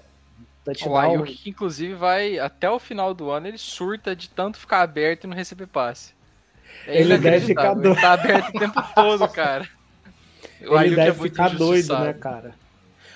touchdown. 0.75 0.93
O 0.93 0.97
Ayuk, 0.97 1.35
que 1.35 1.51
inclusive 1.51 1.95
vai 1.95 2.39
até 2.39 2.71
o 2.71 2.79
final 2.79 3.15
do 3.15 3.31
ano, 3.31 3.49
ele 3.49 3.59
surta 3.59 4.15
de 4.15 4.29
tanto 4.29 4.59
ficar 4.59 4.83
aberto 4.83 5.25
e 5.25 5.27
não 5.27 5.37
receber 5.37 5.67
passe. 5.67 6.13
É 6.87 7.01
ele 7.01 7.19
deve 7.19 7.47
ficar 7.47 7.75
doido. 7.75 7.93
Ele 7.93 8.01
tá 8.01 8.13
aberto 8.13 8.49
o 8.49 8.59
tempo 8.59 8.83
todo, 8.95 9.29
cara. 9.29 9.69
O 10.61 10.75
ele 10.75 10.77
Ayuk 10.77 10.97
deve 10.97 11.21
é 11.21 11.23
ficar 11.23 11.49
doido, 11.55 11.99
né, 12.01 12.13
cara? 12.13 12.53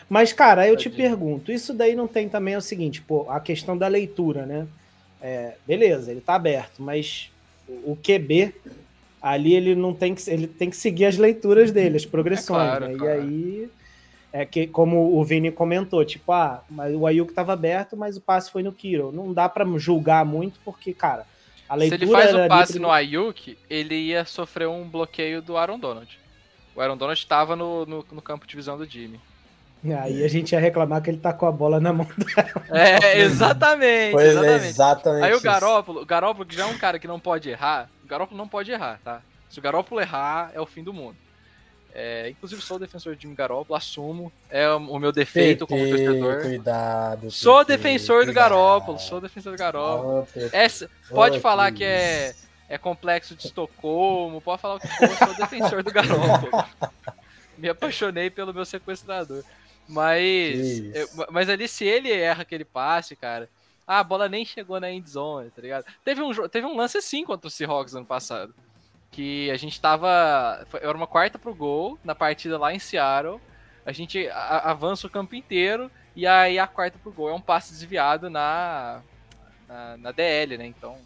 Mas, 0.08 0.32
cara, 0.32 0.68
eu 0.68 0.76
te 0.76 0.88
pergunto, 0.88 1.50
isso 1.50 1.74
daí 1.74 1.96
não 1.96 2.06
tem 2.06 2.28
também 2.28 2.56
o 2.56 2.60
seguinte, 2.60 3.02
pô, 3.02 3.28
a 3.28 3.40
questão 3.40 3.76
da 3.76 3.88
leitura, 3.88 4.46
né? 4.46 4.66
É, 5.20 5.54
beleza, 5.66 6.12
ele 6.12 6.20
tá 6.20 6.34
aberto, 6.34 6.80
mas 6.80 7.32
o 7.84 7.96
QB 7.96 8.54
ali 9.22 9.54
ele 9.54 9.74
não 9.74 9.94
tem 9.94 10.14
que 10.14 10.28
ele 10.28 10.46
tem 10.46 10.68
que 10.68 10.76
seguir 10.76 11.06
as 11.06 11.16
leituras 11.16 11.70
dele, 11.70 11.96
as 11.96 12.04
progressões, 12.04 12.62
é 12.62 12.66
claro, 12.66 12.88
né? 12.88 12.94
Claro. 12.96 13.14
E 13.14 13.20
aí 13.20 13.70
é 14.32 14.46
que 14.46 14.66
como 14.66 15.18
o 15.18 15.24
Vini 15.24 15.52
comentou, 15.52 16.04
tipo, 16.04 16.32
ah, 16.32 16.62
mas 16.70 16.94
o 16.94 17.06
Ayuk 17.06 17.34
tava 17.34 17.52
aberto, 17.52 17.96
mas 17.96 18.16
o 18.16 18.20
passe 18.20 18.50
foi 18.50 18.62
no 18.62 18.72
Kiro. 18.72 19.12
Não 19.12 19.32
dá 19.32 19.48
para 19.48 19.66
julgar 19.76 20.24
muito 20.24 20.58
porque, 20.64 20.94
cara, 20.94 21.26
a 21.68 21.74
leitura 21.74 21.98
Se 21.98 22.04
ele 22.04 22.12
faz 22.12 22.34
o 22.34 22.48
passe 22.48 22.78
no 22.78 22.90
Ayuk, 22.90 23.58
ele 23.68 23.94
ia 23.94 24.24
sofrer 24.24 24.68
um 24.68 24.88
bloqueio 24.88 25.42
do 25.42 25.56
Aaron 25.56 25.78
Donald. 25.78 26.18
O 26.74 26.80
Aaron 26.80 26.96
Donald 26.96 27.18
estava 27.18 27.54
no, 27.54 27.84
no, 27.84 28.04
no 28.10 28.22
campo 28.22 28.46
de 28.46 28.56
visão 28.56 28.78
do 28.78 28.86
Jimmy. 28.86 29.20
Aí 29.84 30.24
a 30.24 30.28
gente 30.28 30.52
ia 30.52 30.60
reclamar 30.60 31.02
que 31.02 31.10
ele 31.10 31.18
tá 31.18 31.32
com 31.32 31.44
a 31.44 31.50
bola 31.50 31.80
na 31.80 31.92
mão 31.92 32.06
do 32.16 32.26
É, 32.74 33.18
exatamente. 33.20 34.12
Foi 34.12 34.28
exatamente. 34.28 34.66
exatamente. 34.66 35.24
Aí 35.24 35.34
o 35.34 35.40
Garópolo, 35.40 36.02
o 36.02 36.06
Garópolo, 36.06 36.46
que 36.46 36.54
já 36.54 36.62
é 36.62 36.66
um 36.66 36.78
cara 36.78 36.98
que 36.98 37.08
não 37.08 37.18
pode 37.18 37.50
errar, 37.50 37.90
o 38.04 38.06
Garópolo 38.06 38.38
não 38.38 38.46
pode 38.46 38.70
errar, 38.70 39.00
tá? 39.02 39.20
Se 39.50 39.58
o 39.58 39.62
Garópolo 39.62 40.00
errar, 40.00 40.52
é 40.54 40.60
o 40.60 40.66
fim 40.66 40.84
do 40.84 40.92
mundo. 40.92 41.16
É, 41.94 42.30
inclusive, 42.30 42.62
sou 42.62 42.78
defensor 42.78 43.14
de 43.14 43.22
Jimmy 43.22 43.34
Garoppolo, 43.34 43.76
assumo. 43.76 44.32
É 44.48 44.68
o 44.70 44.98
meu 44.98 45.12
defeito 45.12 45.66
como 45.66 45.86
torcedor. 45.86 46.42
Cuidado. 46.42 47.30
Sou 47.30 47.64
defensor 47.64 48.24
do 48.24 48.32
Garoppolo, 48.32 48.98
sou 48.98 49.20
defensor 49.20 49.52
do 49.52 49.58
Garoppolo. 49.58 50.26
Essa, 50.52 50.90
pode 51.10 51.38
falar 51.38 51.70
que 51.72 51.84
é, 51.84 52.34
é 52.68 52.78
complexo 52.78 53.34
de 53.34 53.46
Estocolmo, 53.46 54.40
pode 54.40 54.62
falar 54.62 54.76
o 54.76 54.80
que 54.80 54.88
for, 54.88 55.08
sou 55.08 55.36
defensor 55.36 55.82
do 55.82 55.90
Garoppolo. 55.92 56.64
Me 57.58 57.68
apaixonei 57.68 58.30
pelo 58.30 58.54
meu 58.54 58.64
sequestrador. 58.64 59.44
Mas, 59.86 60.78
eu, 60.94 61.08
mas 61.30 61.50
ali, 61.50 61.68
se 61.68 61.84
ele 61.84 62.10
erra 62.10 62.42
aquele 62.42 62.64
passe, 62.64 63.14
cara, 63.14 63.48
ah, 63.86 63.98
a 63.98 64.04
bola 64.04 64.28
nem 64.28 64.44
chegou 64.44 64.80
na 64.80 64.90
end 64.90 65.08
zone, 65.10 65.50
tá 65.50 65.60
ligado? 65.60 65.84
Teve 66.02 66.22
um, 66.22 66.48
teve 66.48 66.66
um 66.66 66.76
lance 66.76 66.96
assim 66.96 67.24
contra 67.24 67.48
o 67.48 67.50
Seahawks 67.50 67.94
ano 67.94 68.06
passado. 68.06 68.54
Que 69.12 69.50
a 69.50 69.56
gente 69.56 69.80
tava. 69.80 70.66
Era 70.80 70.96
uma 70.96 71.06
quarta 71.06 71.38
pro 71.38 71.54
gol 71.54 71.98
na 72.02 72.14
partida 72.14 72.58
lá 72.58 72.74
em 72.74 72.80
Seattle. 72.80 73.40
A 73.86 73.92
gente 73.92 74.28
avança 74.28 75.06
o 75.06 75.10
campo 75.10 75.34
inteiro 75.34 75.90
e 76.16 76.26
aí 76.26 76.58
a 76.58 76.66
quarta 76.66 76.98
pro 76.98 77.12
gol 77.12 77.28
é 77.28 77.34
um 77.34 77.40
passe 77.40 77.72
desviado 77.72 78.28
na, 78.28 79.02
na, 79.68 79.96
na 79.96 80.12
DL, 80.12 80.58
né? 80.58 80.66
Então. 80.66 80.98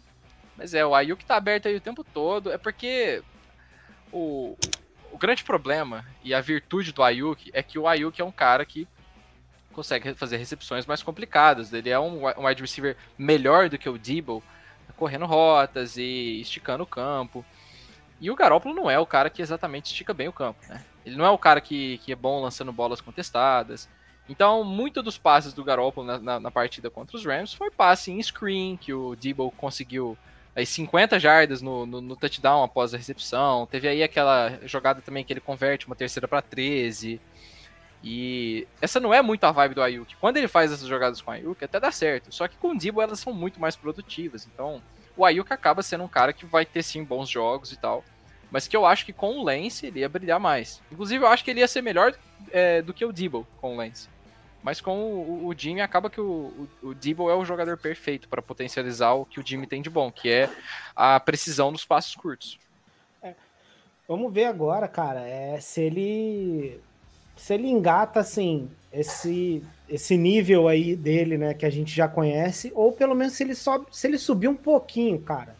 Mas 0.55 0.73
é, 0.73 0.83
o 0.83 0.95
Ayuk 0.95 1.23
tá 1.23 1.35
aberto 1.35 1.67
aí 1.67 1.75
o 1.75 1.81
tempo 1.81 2.03
todo. 2.03 2.51
É 2.51 2.57
porque 2.57 3.21
o, 4.11 4.57
o 5.11 5.17
grande 5.17 5.43
problema 5.43 6.05
e 6.23 6.33
a 6.33 6.41
virtude 6.41 6.91
do 6.91 7.03
Ayuk 7.03 7.51
é 7.53 7.61
que 7.61 7.77
o 7.77 7.87
Ayuk 7.87 8.19
é 8.19 8.25
um 8.25 8.31
cara 8.31 8.65
que 8.65 8.87
consegue 9.73 10.15
fazer 10.15 10.37
recepções 10.37 10.85
mais 10.85 11.03
complicadas. 11.03 11.71
Ele 11.71 11.89
é 11.89 11.99
um, 11.99 12.25
um 12.25 12.47
wide 12.47 12.61
receiver 12.61 12.97
melhor 13.17 13.69
do 13.69 13.77
que 13.77 13.87
o 13.87 13.97
Debo, 13.97 14.43
correndo 14.95 15.25
rotas 15.25 15.97
e 15.97 16.41
esticando 16.41 16.83
o 16.83 16.87
campo. 16.87 17.45
E 18.19 18.31
o 18.31 18.35
Garoppolo 18.35 18.73
não 18.73 18.89
é 18.89 18.97
o 18.97 19.05
cara 19.05 19.29
que 19.29 19.41
exatamente 19.41 19.87
estica 19.87 20.13
bem 20.13 20.27
o 20.27 20.33
campo, 20.33 20.59
né? 20.67 20.83
Ele 21.05 21.15
não 21.15 21.25
é 21.25 21.29
o 21.29 21.37
cara 21.37 21.61
que, 21.61 21.99
que 21.99 22.11
é 22.11 22.15
bom 22.15 22.41
lançando 22.41 22.71
bolas 22.71 22.99
contestadas. 22.99 23.87
Então, 24.27 24.63
muito 24.63 25.01
dos 25.01 25.17
passes 25.17 25.53
do 25.53 25.63
Garoppolo 25.63 26.05
na, 26.05 26.19
na, 26.19 26.39
na 26.39 26.51
partida 26.51 26.89
contra 26.89 27.15
os 27.15 27.25
Rams 27.25 27.53
foi 27.53 27.71
passe 27.71 28.11
em 28.11 28.21
screen, 28.21 28.75
que 28.75 28.93
o 28.93 29.15
Debo 29.15 29.51
conseguiu 29.51 30.17
aí 30.53 30.65
50 30.65 31.19
jardas 31.19 31.61
no, 31.61 31.85
no, 31.85 32.01
no, 32.01 32.15
touchdown 32.15 32.63
após 32.63 32.93
a 32.93 32.97
recepção. 32.97 33.65
Teve 33.67 33.87
aí 33.87 34.03
aquela 34.03 34.59
jogada 34.63 35.01
também 35.01 35.23
que 35.23 35.31
ele 35.31 35.39
converte 35.39 35.87
uma 35.87 35.95
terceira 35.95 36.27
para 36.27 36.41
13. 36.41 37.21
E 38.03 38.67
essa 38.81 38.99
não 38.99 39.13
é 39.13 39.21
muito 39.21 39.43
a 39.45 39.51
vibe 39.51 39.75
do 39.75 39.81
Ayuk. 39.81 40.15
Quando 40.17 40.37
ele 40.37 40.47
faz 40.47 40.71
essas 40.71 40.87
jogadas 40.87 41.21
com 41.21 41.31
o 41.31 41.33
Ayuk, 41.33 41.63
até 41.63 41.79
dá 41.79 41.91
certo. 41.91 42.33
Só 42.33 42.47
que 42.47 42.57
com 42.57 42.71
o 42.71 42.77
Debo 42.77 43.01
elas 43.01 43.19
são 43.19 43.31
muito 43.31 43.61
mais 43.61 43.75
produtivas. 43.75 44.47
Então, 44.51 44.81
o 45.17 45.25
Ayuk 45.25 45.51
acaba 45.51 45.81
sendo 45.81 46.03
um 46.03 46.07
cara 46.07 46.31
que 46.31 46.45
vai 46.45 46.65
ter 46.65 46.83
sim 46.83 47.03
bons 47.03 47.27
jogos 47.27 47.71
e 47.71 47.77
tal. 47.77 48.03
Mas 48.49 48.67
que 48.67 48.77
eu 48.77 48.85
acho 48.85 49.05
que 49.05 49.11
com 49.11 49.39
o 49.39 49.43
Lance 49.43 49.87
ele 49.87 49.99
ia 49.99 50.07
brilhar 50.07 50.39
mais. 50.39 50.81
Inclusive, 50.91 51.25
eu 51.25 51.27
acho 51.27 51.43
que 51.43 51.51
ele 51.51 51.59
ia 51.59 51.67
ser 51.67 51.81
melhor 51.81 52.15
é, 52.51 52.81
do 52.81 52.93
que 52.93 53.03
o 53.03 53.11
Debo 53.11 53.45
com 53.59 53.73
o 53.73 53.77
Lance. 53.77 54.07
Mas 54.63 54.79
com 54.79 54.97
o, 54.97 55.47
o 55.47 55.53
Jimmy, 55.57 55.81
acaba 55.81 56.09
que 56.09 56.21
o, 56.21 56.67
o, 56.81 56.89
o 56.89 56.93
Debo 56.93 57.29
é 57.29 57.35
o 57.35 57.43
jogador 57.43 57.77
perfeito 57.77 58.29
para 58.29 58.41
potencializar 58.41 59.13
o 59.13 59.25
que 59.25 59.39
o 59.39 59.45
Jimmy 59.45 59.67
tem 59.67 59.81
de 59.81 59.89
bom, 59.89 60.11
que 60.11 60.29
é 60.29 60.49
a 60.95 61.19
precisão 61.19 61.71
nos 61.71 61.85
passos 61.85 62.15
curtos. 62.15 62.59
É. 63.21 63.33
Vamos 64.07 64.33
ver 64.33 64.45
agora, 64.45 64.87
cara, 64.87 65.27
é, 65.27 65.59
se 65.59 65.81
ele 65.81 66.79
se 67.37 67.53
ele 67.53 67.67
engata 67.67 68.19
assim 68.19 68.69
esse 68.91 69.63
esse 69.89 70.17
nível 70.17 70.67
aí 70.67 70.95
dele, 70.95 71.37
né, 71.37 71.53
que 71.53 71.65
a 71.65 71.69
gente 71.69 71.95
já 71.95 72.09
conhece, 72.09 72.71
ou 72.75 72.91
pelo 72.91 73.15
menos 73.15 73.33
se 73.33 73.43
ele 73.43 73.55
sobe, 73.55 73.85
se 73.89 74.05
ele 74.05 74.17
subir 74.17 74.49
um 74.49 74.55
pouquinho, 74.55 75.17
cara. 75.19 75.55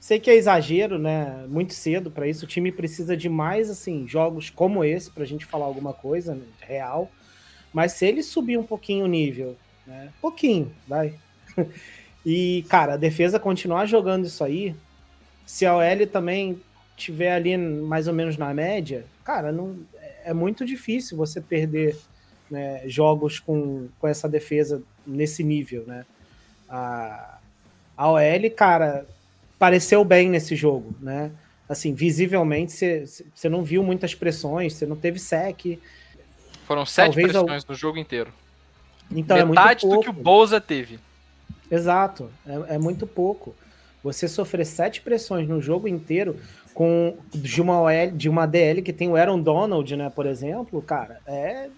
Sei 0.00 0.18
que 0.18 0.30
é 0.30 0.34
exagero, 0.34 0.98
né? 0.98 1.44
Muito 1.46 1.74
cedo 1.74 2.10
para 2.10 2.26
isso. 2.26 2.46
O 2.46 2.48
time 2.48 2.72
precisa 2.72 3.14
de 3.14 3.28
mais 3.28 3.68
assim 3.68 4.08
jogos 4.08 4.48
como 4.48 4.82
esse 4.82 5.10
para 5.10 5.24
a 5.24 5.26
gente 5.26 5.44
falar 5.44 5.66
alguma 5.66 5.92
coisa 5.92 6.34
né, 6.34 6.42
real. 6.58 7.10
Mas 7.70 7.92
se 7.92 8.06
ele 8.06 8.22
subir 8.22 8.56
um 8.56 8.62
pouquinho 8.62 9.04
o 9.04 9.08
nível, 9.08 9.58
né? 9.86 10.08
Pouquinho, 10.18 10.72
vai. 10.88 11.14
e 12.24 12.64
cara, 12.66 12.94
a 12.94 12.96
defesa 12.96 13.38
continuar 13.38 13.84
jogando 13.84 14.24
isso 14.24 14.42
aí, 14.42 14.74
se 15.44 15.66
a 15.66 15.76
OL 15.76 16.06
também 16.10 16.58
tiver 17.00 17.32
ali 17.32 17.56
mais 17.56 18.06
ou 18.06 18.14
menos 18.14 18.36
na 18.36 18.52
média, 18.52 19.04
cara, 19.24 19.50
não 19.50 19.78
é 20.24 20.32
muito 20.34 20.64
difícil 20.64 21.16
você 21.16 21.40
perder 21.40 21.96
né, 22.50 22.82
jogos 22.86 23.38
com, 23.38 23.88
com 23.98 24.06
essa 24.06 24.28
defesa 24.28 24.82
nesse 25.06 25.42
nível, 25.42 25.84
né? 25.86 26.04
A, 26.68 27.38
a 27.96 28.10
OL, 28.10 28.50
cara, 28.56 29.06
pareceu 29.58 30.04
bem 30.04 30.28
nesse 30.28 30.54
jogo, 30.54 30.94
né? 31.00 31.30
Assim, 31.68 31.94
visivelmente 31.94 32.72
você 33.34 33.48
não 33.48 33.62
viu 33.62 33.82
muitas 33.82 34.14
pressões, 34.14 34.74
você 34.74 34.86
não 34.86 34.96
teve 34.96 35.18
sec. 35.18 35.78
Foram 36.66 36.84
sete 36.84 37.14
pressões 37.14 37.64
no 37.64 37.74
jogo 37.74 37.98
inteiro. 37.98 38.32
Então, 39.10 39.36
é 39.36 39.44
Metade 39.44 39.86
é 39.86 39.88
do 39.88 40.00
que 40.00 40.10
o 40.10 40.12
Bolsa 40.12 40.60
teve. 40.60 40.98
Exato, 41.70 42.30
é, 42.46 42.74
é, 42.74 42.78
muito 42.78 43.06
pouco. 43.06 43.54
Você 44.02 44.26
sofrer 44.26 44.64
sete 44.64 45.00
pressões 45.00 45.48
no 45.48 45.60
jogo 45.60 45.86
inteiro 45.86 46.36
com 46.74 47.16
de 47.32 47.60
uma 47.60 47.80
OL, 47.80 48.10
de 48.12 48.28
uma 48.28 48.46
DL 48.46 48.82
que 48.82 48.92
tem 48.92 49.08
o 49.08 49.16
Aaron 49.16 49.40
Donald, 49.40 49.96
né, 49.96 50.10
por 50.10 50.26
exemplo, 50.26 50.80
cara, 50.82 51.20
é 51.26 51.68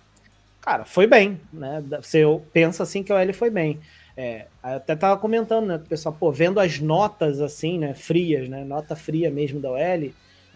cara, 0.60 0.84
foi 0.84 1.06
bem, 1.06 1.40
né? 1.52 1.82
Você 2.00 2.22
pensa 2.52 2.84
assim 2.84 3.02
que 3.02 3.12
a 3.12 3.16
OL 3.16 3.34
foi 3.34 3.50
bem. 3.50 3.80
É, 4.16 4.46
até 4.62 4.94
tava 4.94 5.18
comentando, 5.18 5.66
né, 5.66 5.80
pessoal, 5.88 6.14
pô, 6.18 6.30
vendo 6.30 6.60
as 6.60 6.78
notas 6.78 7.40
assim, 7.40 7.78
né, 7.78 7.94
frias, 7.94 8.48
né, 8.48 8.62
nota 8.62 8.94
fria 8.94 9.30
mesmo 9.30 9.58
da 9.58 9.70
OL, 9.70 10.10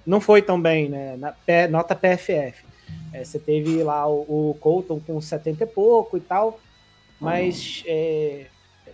não 0.06 0.20
foi 0.20 0.42
tão 0.42 0.60
bem, 0.60 0.88
né, 0.88 1.16
na, 1.16 1.34
nota 1.68 1.96
PFF. 1.96 2.64
É, 3.12 3.24
você 3.24 3.38
teve 3.38 3.82
lá 3.82 4.06
o, 4.06 4.50
o, 4.50 4.56
Colton 4.60 5.00
com 5.00 5.20
70 5.20 5.64
e 5.64 5.66
pouco 5.66 6.16
e 6.16 6.20
tal, 6.20 6.60
mas 7.18 7.82
é, 7.86 8.46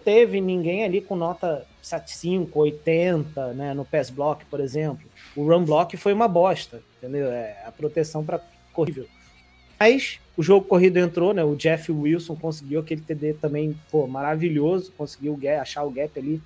teve 0.05 0.41
ninguém 0.41 0.85
ali 0.85 1.01
com 1.01 1.17
nota 1.17 1.67
75, 1.83 2.59
80, 2.59 3.53
né, 3.53 3.75
no 3.75 3.85
pass 3.85 4.09
block, 4.11 4.45
por 4.47 4.61
exemplo. 4.61 5.05
O 5.35 5.47
run 5.47 5.65
block 5.65 5.97
foi 5.97 6.13
uma 6.13 6.29
bosta, 6.29 6.83
entendeu? 6.99 7.31
É, 7.31 7.63
a 7.67 7.73
proteção 7.73 8.25
para 8.25 8.41
corrível. 8.73 9.07
Mas 9.79 10.21
o 10.37 10.43
jogo 10.43 10.67
corrido 10.67 10.99
entrou, 10.99 11.35
né? 11.35 11.43
O 11.43 11.57
Jeff 11.57 11.91
Wilson 11.91 12.37
conseguiu 12.37 12.81
aquele 12.81 13.01
TD 13.01 13.35
também, 13.35 13.79
pô, 13.91 14.07
maravilhoso, 14.07 14.93
conseguiu 14.97 15.39
achar 15.61 15.83
o 15.83 15.91
gap 15.91 16.19
ali, 16.19 16.41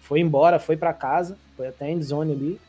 foi 0.00 0.20
embora, 0.20 0.58
foi 0.58 0.76
para 0.76 0.92
casa, 0.92 1.38
foi 1.56 1.68
até 1.68 1.90
em 1.90 2.02
zone 2.02 2.32
ali. 2.32 2.60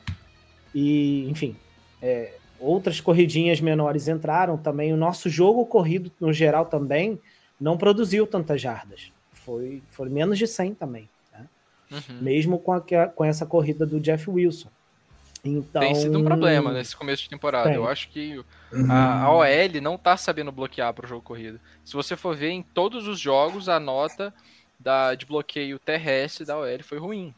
E, 0.76 1.28
enfim, 1.30 1.56
é, 2.02 2.34
outras 2.60 3.02
corridinhas 3.02 3.60
menores 3.60 4.08
entraram 4.08 4.58
também. 4.58 4.93
O 4.93 4.97
nosso 4.97 5.30
jogo 5.30 5.65
corrido, 5.65 6.12
no 6.19 6.32
geral, 6.32 6.65
também 6.65 7.19
não 7.60 7.78
produziu 7.78 8.28
tantas 8.28 8.62
jardas. 8.62 9.12
Foi, 9.32 9.82
foi 9.89 10.10
menos 10.10 10.38
de 10.38 10.45
100 10.45 10.76
também. 10.76 11.10
Né? 11.32 11.47
Uhum. 11.91 12.21
Mesmo 12.21 12.60
com, 12.60 12.74
a, 12.74 12.82
com 12.82 13.26
essa 13.26 13.45
corrida 13.45 13.86
do 13.86 14.00
Jeff 14.00 14.30
Wilson. 14.30 14.69
Então... 15.43 15.82
Tem 15.82 15.95
sido 15.95 16.19
um 16.19 16.23
problema 16.23 16.71
nesse 16.71 16.95
começo 16.95 17.23
de 17.23 17.30
temporada. 17.30 17.69
Tem. 17.69 17.75
Eu 17.75 17.88
acho 17.88 18.10
que 18.10 18.43
a, 18.89 19.23
a 19.23 19.34
OL 19.34 19.82
não 19.82 19.97
tá 19.97 20.15
sabendo 20.15 20.51
bloquear 20.51 20.93
para 20.93 21.06
o 21.06 21.10
jogo 21.10 21.21
corrido. 21.21 21.60
Se 21.84 21.93
você 21.93 22.15
for 22.15 22.36
ver 22.36 22.51
em 22.51 22.62
todos 22.62 23.08
os 23.08 23.19
jogos, 23.19 23.67
a 23.67 23.80
nota 23.80 24.34
da, 24.80 25.15
de 25.15 25.25
bloqueio 25.25 25.80
terrestre 25.80 26.45
da 26.45 26.58
OL 26.58 26.84
foi 26.84 26.99
ruim. 26.99 27.34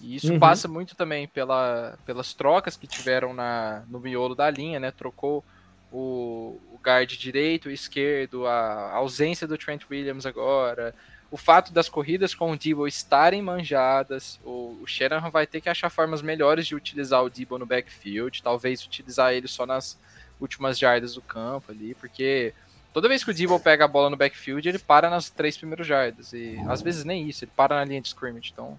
E 0.00 0.16
isso 0.16 0.32
uhum. 0.32 0.38
passa 0.38 0.66
muito 0.66 0.96
também 0.96 1.28
pela, 1.28 1.98
pelas 2.04 2.34
trocas 2.34 2.76
que 2.76 2.86
tiveram 2.86 3.32
na, 3.32 3.84
no 3.88 4.00
miolo 4.00 4.34
da 4.34 4.50
linha, 4.50 4.80
né? 4.80 4.90
Trocou 4.90 5.44
o, 5.92 6.58
o 6.72 6.80
guard 6.82 7.10
direito, 7.12 7.68
o 7.68 7.72
esquerdo, 7.72 8.46
a 8.46 8.92
ausência 8.94 9.46
do 9.46 9.58
Trent 9.58 9.82
Williams 9.90 10.26
agora, 10.26 10.94
o 11.30 11.36
fato 11.36 11.72
das 11.72 11.88
corridas 11.88 12.34
com 12.34 12.52
o 12.52 12.56
Debo 12.56 12.86
estarem 12.86 13.42
manjadas, 13.42 14.38
o, 14.44 14.78
o 14.80 14.86
Shanahan 14.86 15.30
vai 15.30 15.46
ter 15.46 15.60
que 15.60 15.68
achar 15.68 15.90
formas 15.90 16.22
melhores 16.22 16.66
de 16.66 16.74
utilizar 16.74 17.22
o 17.24 17.30
Debo 17.30 17.58
no 17.58 17.66
backfield, 17.66 18.42
talvez 18.42 18.84
utilizar 18.84 19.32
ele 19.32 19.48
só 19.48 19.66
nas 19.66 19.98
últimas 20.40 20.78
jardas 20.78 21.14
do 21.14 21.22
campo 21.22 21.72
ali, 21.72 21.94
porque 21.94 22.54
toda 22.92 23.08
vez 23.08 23.24
que 23.24 23.30
o 23.30 23.34
Debo 23.34 23.58
pega 23.58 23.84
a 23.84 23.88
bola 23.88 24.08
no 24.08 24.16
backfield, 24.16 24.68
ele 24.68 24.78
para 24.78 25.10
nas 25.10 25.28
três 25.28 25.56
primeiras 25.56 25.86
jardas, 25.86 26.32
e 26.32 26.58
às 26.68 26.80
vezes 26.80 27.04
nem 27.04 27.28
isso, 27.28 27.44
ele 27.44 27.52
para 27.56 27.74
na 27.74 27.84
linha 27.84 28.00
de 28.00 28.08
scrimmage, 28.08 28.50
então 28.52 28.78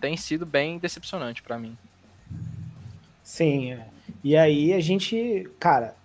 tem 0.00 0.16
sido 0.16 0.46
bem 0.46 0.78
decepcionante 0.78 1.42
para 1.42 1.58
mim. 1.58 1.76
Sim, 3.22 3.72
é. 3.72 3.86
e 4.22 4.36
aí 4.36 4.72
a 4.74 4.80
gente, 4.80 5.50
cara, 5.58 5.96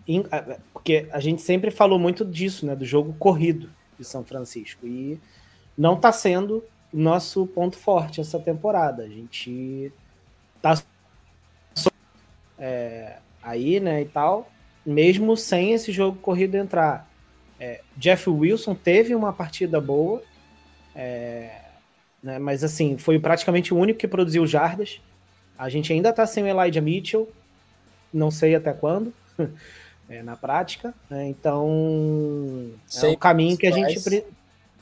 porque 0.73 1.08
a 1.12 1.19
gente 1.19 1.41
sempre 1.41 1.69
falou 1.69 1.99
muito 1.99 2.25
disso, 2.25 2.65
né, 2.65 2.75
do 2.75 2.86
jogo 2.86 3.13
corrido 3.19 3.69
de 3.99 4.05
São 4.05 4.23
Francisco, 4.23 4.88
e 4.88 5.19
não 5.79 5.93
está 5.93 6.11
sendo 6.11 6.61
nosso 6.91 7.47
ponto 7.47 7.77
forte 7.77 8.19
essa 8.19 8.37
temporada. 8.37 9.03
A 9.03 9.07
gente 9.07 9.93
tá 10.61 10.77
é, 12.57 13.19
aí, 13.41 13.79
né, 13.79 14.01
e 14.01 14.05
tal, 14.05 14.51
mesmo 14.85 15.37
sem 15.37 15.71
esse 15.71 15.93
jogo 15.93 16.17
corrido 16.17 16.55
entrar. 16.55 17.09
É, 17.57 17.79
Jeff 17.95 18.29
Wilson 18.29 18.75
teve 18.75 19.15
uma 19.15 19.31
partida 19.31 19.79
boa, 19.79 20.21
é, 20.93 21.61
né, 22.21 22.37
mas 22.39 22.61
assim, 22.61 22.97
foi 22.97 23.17
praticamente 23.17 23.73
o 23.73 23.77
único 23.77 23.99
que 23.99 24.07
produziu 24.07 24.45
jardas. 24.45 24.99
A 25.57 25.69
gente 25.69 25.93
ainda 25.93 26.11
tá 26.11 26.27
sem 26.27 26.43
o 26.43 26.47
Elijah 26.47 26.81
Mitchell, 26.81 27.29
não 28.13 28.29
sei 28.29 28.53
até 28.53 28.73
quando, 28.73 29.13
é, 30.09 30.21
na 30.21 30.35
prática. 30.35 30.93
Né, 31.09 31.29
então, 31.29 32.69
é 33.01 33.07
um 33.07 33.15
caminho 33.15 33.57
que 33.57 33.65
a 33.67 33.71
gente 33.71 33.97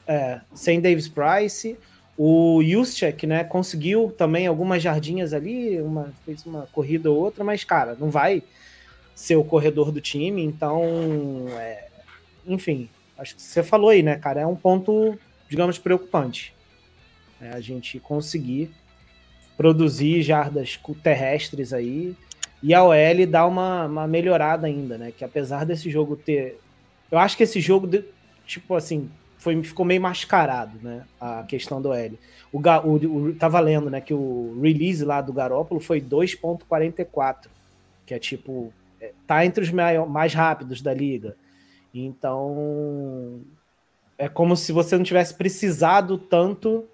é, 0.07 0.39
sem 0.53 0.79
Davis 0.79 1.07
Price. 1.07 1.77
O 2.17 2.63
Juszczyk, 2.63 3.27
né, 3.27 3.43
conseguiu 3.43 4.11
também 4.17 4.47
algumas 4.47 4.81
jardinhas 4.81 5.33
ali, 5.33 5.79
uma, 5.79 6.11
fez 6.25 6.43
uma 6.47 6.67
corrida 6.71 7.11
ou 7.11 7.17
outra, 7.17 7.43
mas, 7.43 7.63
cara, 7.63 7.95
não 7.99 8.09
vai 8.09 8.41
ser 9.13 9.35
o 9.35 9.43
corredor 9.43 9.91
do 9.91 10.01
time, 10.01 10.43
então, 10.43 10.83
é, 11.59 11.89
enfim, 12.47 12.89
acho 13.15 13.35
que 13.35 13.41
você 13.41 13.61
falou 13.61 13.91
aí, 13.91 14.01
né, 14.01 14.15
cara, 14.15 14.41
é 14.41 14.47
um 14.47 14.55
ponto, 14.55 15.17
digamos, 15.47 15.77
preocupante. 15.77 16.55
Né, 17.39 17.51
a 17.53 17.59
gente 17.59 17.99
conseguir 17.99 18.71
produzir 19.55 20.23
jardas 20.23 20.79
terrestres 21.03 21.71
aí, 21.71 22.15
e 22.63 22.73
a 22.73 22.83
OL 22.83 23.27
dá 23.29 23.45
uma, 23.45 23.85
uma 23.85 24.07
melhorada 24.07 24.65
ainda, 24.65 24.97
né, 24.97 25.13
que 25.15 25.23
apesar 25.23 25.65
desse 25.67 25.87
jogo 25.91 26.15
ter... 26.15 26.59
Eu 27.11 27.19
acho 27.19 27.37
que 27.37 27.43
esse 27.43 27.61
jogo, 27.61 27.87
tipo 28.43 28.73
assim, 28.73 29.07
foi, 29.37 29.61
ficou 29.63 29.85
meio 29.85 30.01
mascarado, 30.01 30.77
né? 30.81 31.05
A 31.19 31.43
questão 31.43 31.81
do 31.81 31.93
L. 31.93 32.17
O, 32.51 32.59
o, 32.59 32.93
o, 32.93 33.35
tava 33.35 33.59
lendo, 33.59 33.89
né, 33.89 34.01
que 34.01 34.13
o 34.13 34.59
release 34.61 35.05
lá 35.05 35.21
do 35.21 35.31
Garópolo 35.31 35.79
foi 35.79 36.01
2.44, 36.01 37.47
que 38.05 38.13
é 38.13 38.19
tipo, 38.19 38.73
é, 38.99 39.11
tá 39.27 39.45
entre 39.45 39.63
os 39.63 39.71
mais 39.71 40.33
rápidos 40.33 40.81
da 40.81 40.93
liga. 40.93 41.35
Então, 41.93 43.41
é 44.17 44.27
como 44.27 44.55
se 44.57 44.71
você 44.71 44.97
não 44.97 45.03
tivesse 45.03 45.33
precisado 45.33 46.17
tanto 46.17 46.85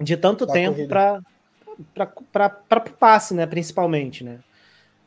de 0.00 0.16
tanto 0.16 0.46
tempo 0.46 0.86
para 0.86 1.20
para 2.32 2.80
passe, 2.80 3.34
né, 3.34 3.46
principalmente, 3.46 4.24
né? 4.24 4.40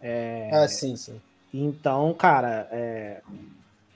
É, 0.02 0.50
ah, 0.54 0.68
sim, 0.68 0.96
sim. 0.96 1.20
Então, 1.54 2.14
cara, 2.14 2.68
é, 2.72 3.22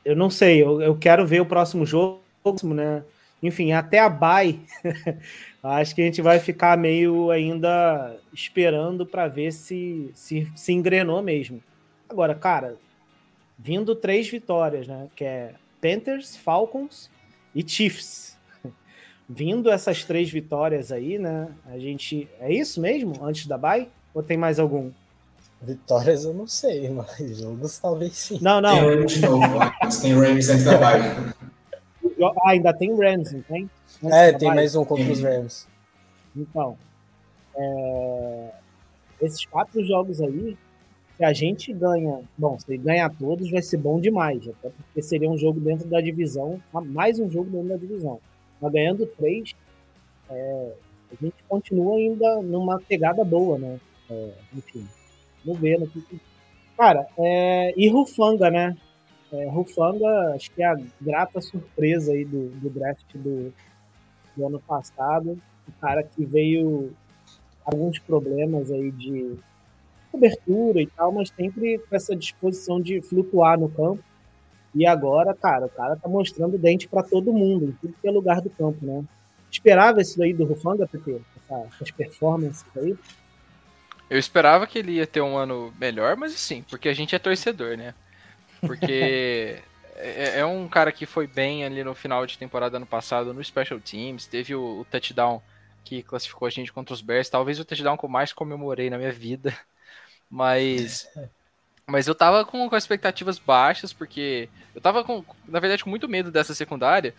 eu 0.04 0.16
não 0.16 0.30
sei, 0.30 0.62
eu, 0.62 0.82
eu 0.82 0.96
quero 0.96 1.26
ver 1.26 1.42
o 1.42 1.46
próximo 1.46 1.86
jogo 1.86 2.25
né? 2.74 3.04
Enfim, 3.42 3.74
até 3.74 4.00
a 4.00 4.10
Bay, 4.10 4.62
acho 5.62 5.94
que 5.94 6.02
a 6.02 6.06
gente 6.06 6.22
vai 6.22 6.40
ficar 6.40 6.78
meio 6.78 7.30
ainda 7.30 8.16
esperando 8.34 9.06
para 9.06 9.28
ver 9.28 9.52
se, 9.52 10.10
se 10.14 10.52
se 10.56 10.72
engrenou 10.72 11.22
mesmo. 11.22 11.62
Agora, 12.10 12.34
cara, 12.34 12.78
vindo 13.58 13.96
três 13.96 14.28
vitórias, 14.30 14.88
né? 14.88 15.08
Que 15.16 15.26
é 15.26 15.54
Panthers, 15.82 16.36
Falcons 16.36 17.10
e 17.54 17.68
Chiefs. 17.68 18.38
Vindo 19.28 19.72
essas 19.72 20.04
três 20.04 20.30
vitórias 20.30 20.92
aí, 20.92 21.18
né? 21.18 21.50
A 21.66 21.78
gente. 21.78 22.28
É 22.40 22.52
isso 22.54 22.80
mesmo? 22.80 23.24
Antes 23.24 23.48
da 23.48 23.58
Bay? 23.58 23.90
Ou 24.14 24.24
tem 24.24 24.38
mais 24.38 24.60
algum? 24.60 24.92
Vitórias 25.62 26.26
eu 26.26 26.34
não 26.34 26.48
sei, 26.48 26.90
mas 26.90 27.40
jogos 27.40 27.78
talvez 27.80 28.14
sim. 28.14 28.40
Não, 28.42 28.62
não. 28.62 28.76
Tem 28.76 28.96
Rams 28.96 29.12
de 29.14 29.22
novo, 29.22 29.48
tem 30.02 30.14
Rams 30.14 30.50
antes 30.50 30.64
da 30.64 30.78
Bay. 30.78 31.00
Ah, 32.22 32.52
ainda 32.52 32.74
tem 32.74 32.96
Rams, 32.96 33.32
não 33.32 33.42
tem? 33.42 33.70
É, 34.06 34.32
tem 34.34 34.50
mais 34.50 34.76
um 34.76 34.86
contra 34.86 35.12
os 35.12 35.22
Rams. 35.22 35.68
Então, 36.36 36.78
é, 37.56 38.52
esses 39.22 39.46
quatro 39.46 39.84
jogos 39.86 40.22
aí, 40.22 40.58
se 41.18 41.24
a 41.24 41.32
gente 41.32 41.72
ganha, 41.74 42.22
bom, 42.38 42.60
se 42.60 42.78
ganhar 42.78 43.10
todos 43.18 43.50
vai 43.50 43.62
ser 43.62 43.78
bom 43.78 44.00
demais, 44.00 44.48
até 44.48 44.70
porque 44.70 45.02
seria 45.02 45.30
um 45.30 45.38
jogo 45.38 45.60
dentro 45.60 45.88
da 45.88 46.02
divisão, 46.02 46.62
mais 46.74 47.20
um 47.20 47.30
jogo 47.30 47.50
dentro 47.50 47.70
da 47.70 47.78
divisão. 47.78 48.20
Mas 48.62 48.72
ganhando 48.72 49.06
três, 49.06 49.56
é, 50.30 50.72
a 51.12 51.24
gente 51.24 51.36
continua 51.48 51.98
ainda 51.98 52.42
numa 52.42 52.80
pegada 52.80 53.24
boa, 53.24 53.58
né? 53.58 53.80
É, 54.10 54.32
enfim, 54.56 54.86
vamos 55.44 55.62
ver 55.62 55.80
no 55.80 55.88
que. 55.88 56.04
Cara, 56.78 57.08
é, 57.18 57.74
e 57.78 57.88
Rufanga, 57.88 58.52
né? 58.52 58.76
É, 59.36 59.50
Rufanga, 59.50 60.34
acho 60.34 60.52
que 60.52 60.64
é 60.64 60.66
a 60.66 60.78
grata 61.02 61.42
surpresa 61.42 62.12
aí 62.12 62.24
do, 62.24 62.50
do 62.50 62.70
draft 62.70 63.06
do, 63.14 63.54
do 64.36 64.46
ano 64.46 64.60
passado. 64.60 65.40
O 65.68 65.72
cara 65.82 66.04
que 66.04 66.26
veio 66.26 66.94
alguns 67.66 68.00
problemas 68.00 68.72
aí 68.72 68.92
de 68.92 69.36
cobertura 70.12 70.82
e 70.82 70.88
tal, 70.88 71.12
mas 71.12 71.30
sempre 71.30 71.80
com 71.80 71.96
essa 71.96 72.16
disposição 72.16 72.80
de 72.80 73.02
flutuar 73.02 73.60
no 73.60 73.70
campo. 73.70 74.04
E 74.74 74.86
agora, 74.86 75.34
cara, 75.34 75.66
o 75.66 75.70
cara 75.70 75.96
tá 75.96 76.08
mostrando 76.08 76.58
dente 76.58 76.88
para 76.88 77.04
todo 77.04 77.34
mundo, 77.34 77.66
em 77.66 77.72
tudo 77.74 77.96
que 78.02 78.08
é 78.08 78.12
lugar 78.12 78.42
do 78.42 78.50
campo, 78.50 78.86
né? 78.86 79.04
Esperava 79.50 80.02
isso 80.02 80.18
daí 80.18 80.34
do 80.34 80.44
Rufanga, 80.46 80.88
PP? 80.88 81.22
Essas 81.74 81.92
performances 81.92 82.66
aí? 82.76 82.96
Eu 84.10 84.20
esperava 84.20 84.68
que 84.68 84.78
ele 84.78 84.94
ia 84.94 85.08
ter 85.08 85.22
um 85.22 85.38
ano 85.38 85.74
melhor, 85.80 86.16
mas 86.16 86.34
assim, 86.34 86.64
porque 86.70 86.90
a 86.90 86.94
gente 86.94 87.16
é 87.16 87.20
torcedor, 87.20 87.78
né? 87.78 87.94
Porque 88.62 89.62
é, 89.96 90.40
é, 90.40 90.46
um 90.46 90.68
cara 90.68 90.92
que 90.92 91.06
foi 91.06 91.28
bem 91.28 91.64
ali 91.64 91.84
no 91.84 91.96
final 91.96 92.26
de 92.26 92.38
temporada 92.38 92.78
ano 92.78 92.86
passado 92.86 93.34
no 93.34 93.44
Special 93.44 93.80
Teams, 93.80 94.28
teve 94.28 94.56
o, 94.56 94.82
o 94.82 94.86
touchdown 94.86 95.42
que 95.84 96.02
classificou 96.02 96.48
a 96.48 96.52
gente 96.52 96.74
contra 96.74 96.94
os 96.94 97.02
Bears, 97.02 97.30
talvez 97.30 97.60
o 97.60 97.66
touchdown 97.66 97.98
que 97.98 98.06
eu 98.06 98.10
mais 98.10 98.34
comemorei 98.34 98.90
na 98.90 98.98
minha 98.98 99.12
vida. 99.12 99.56
Mas 100.28 101.08
mas 101.88 102.08
eu 102.08 102.16
tava 102.16 102.44
com, 102.44 102.68
com 102.68 102.76
expectativas 102.76 103.38
baixas, 103.38 103.94
porque 103.94 104.50
eu 104.74 104.82
tava 104.82 105.04
com, 105.04 105.24
na 105.48 105.60
verdade, 105.60 105.84
com 105.84 105.90
muito 105.90 106.10
medo 106.10 106.32
dessa 106.32 106.56
secundária, 106.56 107.14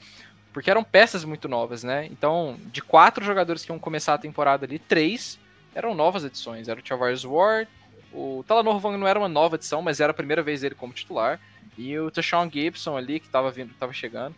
porque 0.52 0.70
eram 0.70 0.82
peças 0.82 1.24
muito 1.24 1.48
novas, 1.48 1.84
né? 1.84 2.06
Então, 2.06 2.58
de 2.72 2.82
quatro 2.82 3.24
jogadores 3.24 3.64
que 3.64 3.70
iam 3.70 3.78
começar 3.78 4.14
a 4.14 4.18
temporada 4.18 4.66
ali, 4.66 4.78
três 4.78 5.38
eram 5.74 5.94
novas 5.94 6.24
edições. 6.24 6.66
Era 6.66 6.80
o 6.80 6.86
Chavez 6.86 7.24
Ward, 7.24 7.70
o 8.16 8.42
Talanor 8.44 8.78
Vang 8.78 8.96
não 8.96 9.06
era 9.06 9.18
uma 9.18 9.28
nova 9.28 9.56
edição, 9.56 9.82
mas 9.82 10.00
era 10.00 10.10
a 10.10 10.14
primeira 10.14 10.42
vez 10.42 10.62
dele 10.62 10.74
como 10.74 10.94
titular, 10.94 11.38
e 11.76 11.98
o 11.98 12.10
Tashawn 12.10 12.50
Gibson 12.50 12.96
ali, 12.96 13.20
que 13.20 13.28
tava 13.28 13.50
vindo, 13.50 13.74
tava 13.74 13.92
chegando. 13.92 14.34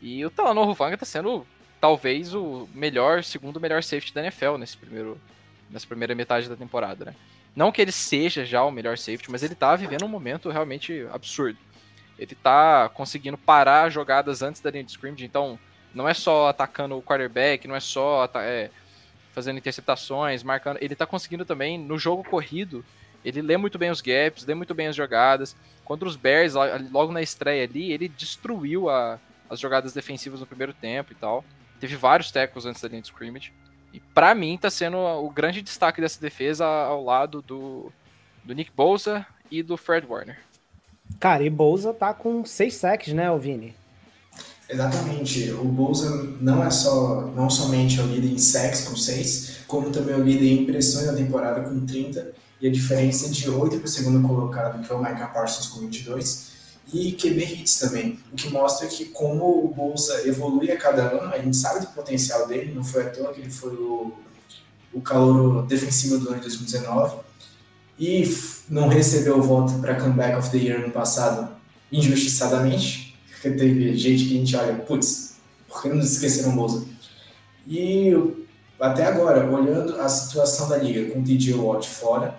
E 0.00 0.24
o 0.24 0.30
Talanor 0.30 0.72
Vanga 0.72 0.96
tá 0.96 1.04
sendo 1.04 1.46
talvez 1.78 2.34
o 2.34 2.66
melhor, 2.74 3.22
segundo 3.22 3.60
melhor 3.60 3.82
safety 3.82 4.14
da 4.14 4.22
NFL 4.22 4.56
nesse 4.56 4.78
primeiro, 4.78 5.20
nessa 5.70 5.86
primeira 5.86 6.14
metade 6.14 6.48
da 6.48 6.56
temporada, 6.56 7.04
né? 7.04 7.14
Não 7.54 7.70
que 7.70 7.82
ele 7.82 7.92
seja 7.92 8.44
já 8.44 8.64
o 8.64 8.70
melhor 8.70 8.96
safety, 8.96 9.30
mas 9.30 9.42
ele 9.42 9.54
tá 9.54 9.76
vivendo 9.76 10.04
um 10.04 10.08
momento 10.08 10.48
realmente 10.48 11.06
absurdo. 11.12 11.58
Ele 12.18 12.34
tá 12.34 12.88
conseguindo 12.94 13.36
parar 13.36 13.90
jogadas 13.90 14.40
antes 14.40 14.62
da 14.62 14.70
linha 14.70 14.84
de 14.84 14.90
scrimmage, 14.90 15.24
então 15.24 15.58
não 15.94 16.08
é 16.08 16.14
só 16.14 16.48
atacando 16.48 16.96
o 16.96 17.02
quarterback, 17.02 17.68
não 17.68 17.76
é 17.76 17.80
só 17.80 18.28
é, 18.36 18.70
fazendo 19.36 19.58
interceptações, 19.58 20.42
marcando. 20.42 20.78
Ele 20.80 20.96
tá 20.96 21.04
conseguindo 21.04 21.44
também, 21.44 21.78
no 21.78 21.98
jogo 21.98 22.24
corrido, 22.24 22.82
ele 23.22 23.42
lê 23.42 23.58
muito 23.58 23.78
bem 23.78 23.90
os 23.90 24.00
gaps, 24.00 24.46
lê 24.46 24.54
muito 24.54 24.74
bem 24.74 24.86
as 24.86 24.96
jogadas. 24.96 25.54
Contra 25.84 26.08
os 26.08 26.16
Bears, 26.16 26.54
logo 26.90 27.12
na 27.12 27.20
estreia 27.20 27.64
ali, 27.64 27.92
ele 27.92 28.08
destruiu 28.08 28.88
a, 28.88 29.20
as 29.50 29.60
jogadas 29.60 29.92
defensivas 29.92 30.40
no 30.40 30.46
primeiro 30.46 30.72
tempo 30.72 31.12
e 31.12 31.14
tal. 31.14 31.44
Teve 31.78 31.96
vários 31.96 32.32
tackles 32.32 32.64
antes 32.64 32.80
da 32.80 32.88
linha 32.88 33.02
de 33.02 33.08
scrimmage. 33.08 33.52
E 33.92 34.00
para 34.00 34.34
mim 34.34 34.56
tá 34.56 34.70
sendo 34.70 34.96
o 34.96 35.28
grande 35.28 35.60
destaque 35.60 36.00
dessa 36.00 36.18
defesa 36.18 36.64
ao 36.64 37.04
lado 37.04 37.42
do, 37.42 37.92
do 38.42 38.54
Nick 38.54 38.70
Bosa 38.74 39.26
e 39.50 39.62
do 39.62 39.76
Fred 39.76 40.06
Warner. 40.06 40.38
Cara, 41.20 41.44
e 41.44 41.50
Bosa 41.50 41.92
tá 41.92 42.14
com 42.14 42.42
seis 42.46 42.74
sacks, 42.74 43.12
né, 43.12 43.26
Vini? 43.38 43.74
Exatamente. 44.68 45.50
O 45.52 45.64
Bosa 45.64 46.10
não 46.40 46.64
é 46.64 46.70
só 46.70 47.30
não 47.34 47.48
somente 47.48 48.00
é 48.00 48.02
o 48.02 48.06
líder 48.06 48.32
em 48.32 48.38
sacks 48.38 48.82
com 48.82 48.96
seis, 48.96 49.58
como 49.66 49.90
também 49.90 50.14
é 50.14 50.18
o 50.18 50.22
líder 50.22 50.46
em 50.46 50.62
impressões 50.62 51.06
na 51.06 51.12
temporada 51.12 51.60
com 51.68 51.86
30 51.86 52.32
e 52.60 52.68
a 52.68 52.72
diferença 52.72 53.28
de 53.28 53.48
8 53.48 53.76
para 53.78 53.86
o 53.86 53.88
segundo 53.88 54.26
colocado, 54.26 54.84
que 54.84 54.92
é 54.92 54.94
o 54.94 54.98
Micah 54.98 55.28
Parsons 55.28 55.68
com 55.68 55.80
22, 55.80 56.56
e 56.92 57.12
QB 57.12 57.44
hits 57.44 57.78
também, 57.78 58.18
o 58.32 58.36
que 58.36 58.48
mostra 58.48 58.86
que 58.86 59.06
como 59.06 59.64
o 59.64 59.68
Bolsa 59.68 60.26
evolui 60.26 60.70
a 60.70 60.76
cada 60.76 61.02
ano, 61.02 61.34
a 61.34 61.38
gente 61.38 61.56
sabe 61.56 61.80
do 61.80 61.88
potencial 61.88 62.46
dele, 62.46 62.72
não 62.74 62.84
foi 62.84 63.02
à 63.02 63.10
toa 63.10 63.32
que 63.32 63.40
ele 63.40 63.50
foi 63.50 63.74
o, 63.74 64.12
o 64.92 65.00
calor 65.00 65.66
defensivo 65.66 66.18
do 66.18 66.28
ano 66.28 66.36
de 66.36 66.42
2019, 66.42 67.16
e 67.98 68.30
não 68.68 68.88
recebeu 68.88 69.38
o 69.38 69.42
voto 69.42 69.78
para 69.80 69.96
Comeback 69.96 70.36
of 70.38 70.50
the 70.50 70.58
Year 70.58 70.80
no 70.80 70.90
passado 70.90 71.56
injustiçadamente, 71.90 73.05
porque 73.36 73.50
teve 73.50 73.96
gente 73.96 74.24
que 74.24 74.34
a 74.34 74.38
gente 74.38 74.56
olha, 74.56 74.74
putz, 74.74 75.36
por 75.68 75.82
que 75.82 75.88
não 75.88 76.00
esqueceram 76.00 76.52
o 76.52 76.56
Bolsa? 76.56 76.86
E 77.66 78.12
até 78.80 79.04
agora, 79.04 79.48
olhando 79.50 80.00
a 80.00 80.08
situação 80.08 80.68
da 80.68 80.78
liga 80.78 81.12
com 81.12 81.20
o 81.20 81.24
TJ 81.24 81.54
Watt 81.54 81.88
fora, 81.88 82.36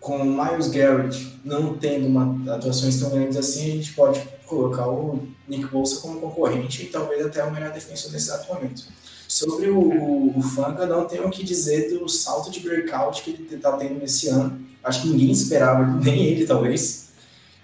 com 0.00 0.18
o 0.18 0.24
Miles 0.24 0.68
Garrett 0.68 1.40
não 1.44 1.76
tendo 1.76 2.06
uma 2.06 2.54
atuações 2.54 3.00
tão 3.00 3.10
grandes 3.10 3.36
assim, 3.36 3.72
a 3.72 3.74
gente 3.76 3.92
pode 3.92 4.22
colocar 4.46 4.88
o 4.88 5.26
Nick 5.48 5.66
Bolsa 5.66 6.00
como 6.00 6.20
concorrente 6.20 6.84
e 6.84 6.86
talvez 6.86 7.24
até 7.26 7.42
o 7.42 7.52
melhor 7.52 7.72
defensor 7.72 8.12
nesse 8.12 8.30
exato 8.30 8.52
momento. 8.52 8.84
Sobre 9.28 9.68
o, 9.68 9.78
o, 9.78 10.38
o 10.38 10.42
Fanga, 10.42 10.86
não 10.86 11.06
tenho 11.06 11.26
o 11.26 11.30
que 11.30 11.44
dizer 11.44 11.90
do 11.90 12.08
salto 12.08 12.50
de 12.50 12.60
breakout 12.60 13.22
que 13.22 13.30
ele 13.30 13.48
está 13.54 13.72
tendo 13.72 13.98
nesse 13.98 14.28
ano. 14.28 14.60
Acho 14.84 15.02
que 15.02 15.08
ninguém 15.08 15.32
esperava, 15.32 15.84
nem 15.84 16.24
ele 16.26 16.46
talvez. 16.46 17.05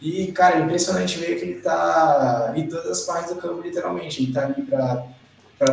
E, 0.02 0.32
cara, 0.32 0.58
é 0.58 0.62
impressionante 0.62 1.16
ver 1.16 1.38
que 1.38 1.44
ele 1.44 1.58
está 1.58 2.52
em 2.56 2.66
todas 2.66 2.90
as 2.90 3.00
partes 3.02 3.32
do 3.32 3.40
campo, 3.40 3.62
literalmente. 3.62 4.20
Ele 4.20 4.30
está 4.30 4.46
ali 4.46 4.62
para 4.62 5.06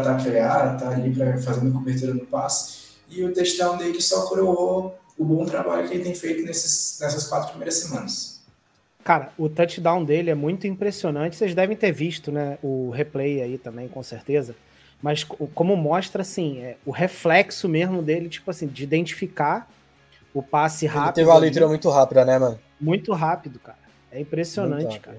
taclear, 0.04 0.76
está 0.76 0.90
ali 0.92 1.12
para 1.16 1.36
fazendo 1.40 1.74
cobertura 1.74 2.14
no 2.14 2.28
passe. 2.28 2.90
E 3.10 3.24
o 3.24 3.34
touchdown 3.34 3.76
dele 3.76 4.00
só 4.00 4.28
coroou 4.28 4.96
o 5.18 5.26
bom 5.26 5.44
trabalho 5.46 5.88
que 5.88 5.96
ele 5.96 6.04
tem 6.04 6.14
feito 6.14 6.44
nesses, 6.44 7.00
nessas 7.02 7.28
quatro 7.28 7.50
primeiras 7.50 7.74
semanas. 7.78 8.40
Cara, 9.04 9.32
o 9.36 9.50
touchdown 9.50 10.06
dele 10.06 10.30
é 10.30 10.36
muito 10.36 10.68
impressionante. 10.68 11.36
Vocês 11.36 11.56
devem 11.56 11.76
ter 11.76 11.92
visto, 11.92 12.32
né? 12.32 12.60
O 12.62 12.92
replay 12.92 13.42
aí 13.42 13.58
também, 13.58 13.88
com 13.88 14.04
certeza. 14.04 14.56
Mas 15.02 15.24
como 15.24 15.76
mostra, 15.76 16.22
assim, 16.22 16.60
é, 16.60 16.78
o 16.86 16.92
reflexo 16.92 17.68
mesmo 17.68 18.04
dele, 18.04 18.30
tipo 18.30 18.52
assim, 18.52 18.68
de 18.68 18.84
identificar 18.84 19.68
o 20.32 20.44
passe 20.44 20.86
rápido. 20.86 21.08
Ele 21.08 21.14
teve 21.14 21.30
uma 21.30 21.40
leitura 21.40 21.68
muito 21.68 21.90
rápida, 21.90 22.24
né, 22.24 22.38
mano? 22.38 22.60
Muito 22.80 23.12
rápido, 23.12 23.58
cara. 23.58 23.89
É 24.12 24.20
impressionante, 24.20 25.00
cara. 25.00 25.18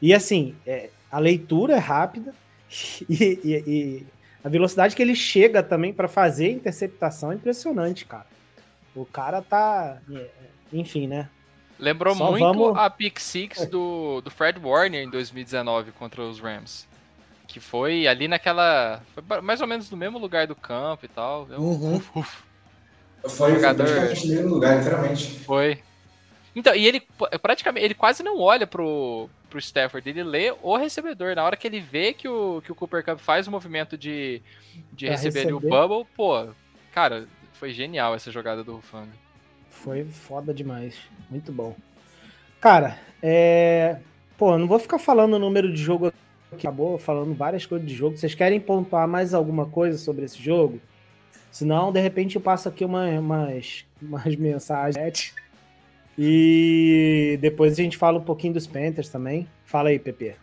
E 0.00 0.12
assim, 0.12 0.54
é, 0.66 0.90
a 1.10 1.18
leitura 1.18 1.74
é 1.74 1.78
rápida 1.78 2.34
e, 3.08 3.40
e, 3.42 3.64
e, 3.66 4.06
a 4.44 4.48
velocidade 4.48 4.94
que 4.94 5.02
ele 5.02 5.14
chega 5.14 5.62
também 5.62 5.92
para 5.92 6.08
fazer 6.08 6.46
a 6.46 6.52
interceptação 6.52 7.32
é 7.32 7.34
impressionante, 7.34 8.04
cara. 8.04 8.26
O 8.94 9.04
cara 9.04 9.42
tá. 9.42 9.98
É, 10.10 10.28
enfim, 10.72 11.06
né? 11.06 11.28
Lembrou 11.78 12.14
Só 12.14 12.30
muito 12.30 12.40
vamos... 12.42 12.78
a 12.78 12.88
pick 12.88 13.20
six 13.20 13.66
do, 13.66 14.22
do 14.22 14.30
Fred 14.30 14.58
Warner 14.58 15.02
em 15.02 15.10
2019 15.10 15.92
contra 15.92 16.22
os 16.22 16.40
Rams. 16.40 16.86
Que 17.46 17.60
foi 17.60 18.06
ali 18.06 18.26
naquela. 18.26 19.02
Foi 19.14 19.40
mais 19.42 19.60
ou 19.60 19.66
menos 19.66 19.90
no 19.90 19.96
mesmo 19.96 20.18
lugar 20.18 20.46
do 20.46 20.54
campo 20.54 21.04
e 21.04 21.08
tal. 21.08 21.46
Uhum. 21.58 21.96
Uf, 21.96 22.10
uf. 22.18 22.42
Foi, 23.28 23.54
jogador... 23.54 23.86
foi 23.86 24.28
no 24.28 24.34
mesmo 24.34 24.48
lugar, 24.48 24.78
literalmente. 24.78 25.40
Foi. 25.40 25.82
Então, 26.56 26.74
e 26.74 26.86
ele 26.86 27.02
praticamente, 27.42 27.84
ele 27.84 27.92
quase 27.94 28.22
não 28.22 28.40
olha 28.40 28.66
pro, 28.66 29.28
pro 29.50 29.58
Stafford, 29.58 30.08
ele 30.08 30.24
lê 30.24 30.50
o 30.62 30.74
recebedor. 30.74 31.36
Na 31.36 31.44
hora 31.44 31.54
que 31.54 31.66
ele 31.66 31.80
vê 31.80 32.14
que 32.14 32.26
o, 32.26 32.62
que 32.62 32.72
o 32.72 32.74
Cooper 32.74 33.04
Cup 33.04 33.18
faz 33.18 33.46
o 33.46 33.50
movimento 33.50 33.98
de, 33.98 34.40
de 34.90 35.06
receber, 35.06 35.40
receber. 35.40 35.52
o 35.52 35.60
Bubble, 35.60 36.06
pô, 36.16 36.48
cara, 36.94 37.28
foi 37.52 37.72
genial 37.72 38.14
essa 38.14 38.30
jogada 38.30 38.64
do 38.64 38.76
Rufanga. 38.76 39.12
Foi 39.68 40.02
foda 40.06 40.54
demais. 40.54 40.96
Muito 41.28 41.52
bom. 41.52 41.76
Cara, 42.58 42.98
é. 43.22 43.98
Pô, 44.38 44.56
não 44.56 44.66
vou 44.66 44.78
ficar 44.78 44.98
falando 44.98 45.34
o 45.34 45.38
número 45.38 45.70
de 45.70 45.80
jogo 45.80 46.06
aqui. 46.06 46.16
Acabou 46.52 46.96
falando 46.96 47.34
várias 47.34 47.66
coisas 47.66 47.86
de 47.86 47.94
jogo. 47.94 48.16
Vocês 48.16 48.34
querem 48.34 48.58
pontuar 48.58 49.06
mais 49.06 49.34
alguma 49.34 49.66
coisa 49.66 49.98
sobre 49.98 50.24
esse 50.24 50.42
jogo? 50.42 50.80
Senão, 51.50 51.92
de 51.92 52.00
repente, 52.00 52.36
eu 52.36 52.40
passo 52.40 52.68
aqui 52.68 52.84
uma, 52.84 53.06
umas, 53.08 53.84
umas 54.00 54.36
mensagens. 54.36 55.34
E 56.18 57.38
depois 57.40 57.72
a 57.72 57.82
gente 57.82 57.96
fala 57.96 58.18
um 58.18 58.24
pouquinho 58.24 58.54
dos 58.54 58.66
Panthers 58.66 59.08
também. 59.08 59.46
Fala 59.64 59.90
aí, 59.90 59.98
PP. 59.98 60.34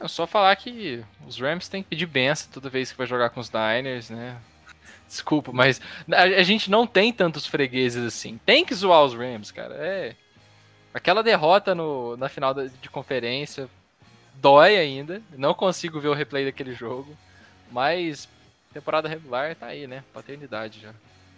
É 0.00 0.06
só 0.06 0.26
falar 0.26 0.54
que 0.56 1.02
os 1.26 1.40
Rams 1.40 1.68
têm 1.68 1.82
que 1.82 1.88
pedir 1.88 2.06
benção 2.06 2.48
toda 2.52 2.70
vez 2.70 2.92
que 2.92 2.98
vai 2.98 3.06
jogar 3.06 3.30
com 3.30 3.40
os 3.40 3.50
Niners, 3.50 4.10
né? 4.10 4.36
Desculpa, 5.08 5.52
mas 5.52 5.80
a, 6.12 6.42
gente 6.42 6.70
não 6.70 6.86
tem 6.86 7.12
tantos 7.12 7.46
fregueses 7.46 8.04
assim. 8.04 8.38
Tem 8.44 8.64
que 8.64 8.74
zoar 8.74 9.02
os 9.04 9.14
Rams, 9.14 9.50
cara. 9.50 9.74
É. 9.74 10.14
Aquela 10.92 11.22
derrota 11.22 11.74
no, 11.74 12.16
na 12.16 12.28
final 12.28 12.54
de 12.54 12.90
conferência 12.90 13.68
dói 14.34 14.76
ainda. 14.76 15.22
Não 15.36 15.54
consigo 15.54 15.98
ver 15.98 16.08
o 16.08 16.14
replay 16.14 16.44
daquele 16.44 16.74
jogo. 16.74 17.16
Mas 17.72 18.28
temporada 18.72 19.08
regular 19.08 19.54
tá 19.56 19.66
aí, 19.66 19.86
né? 19.86 20.04
Paternidade 20.12 20.80
já. 20.80 20.92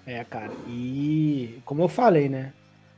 É, 0.05 0.25
cara. 0.25 0.53
E 0.67 1.61
como 1.65 1.83
eu 1.83 1.89
falei, 1.89 2.29
né? 2.29 2.53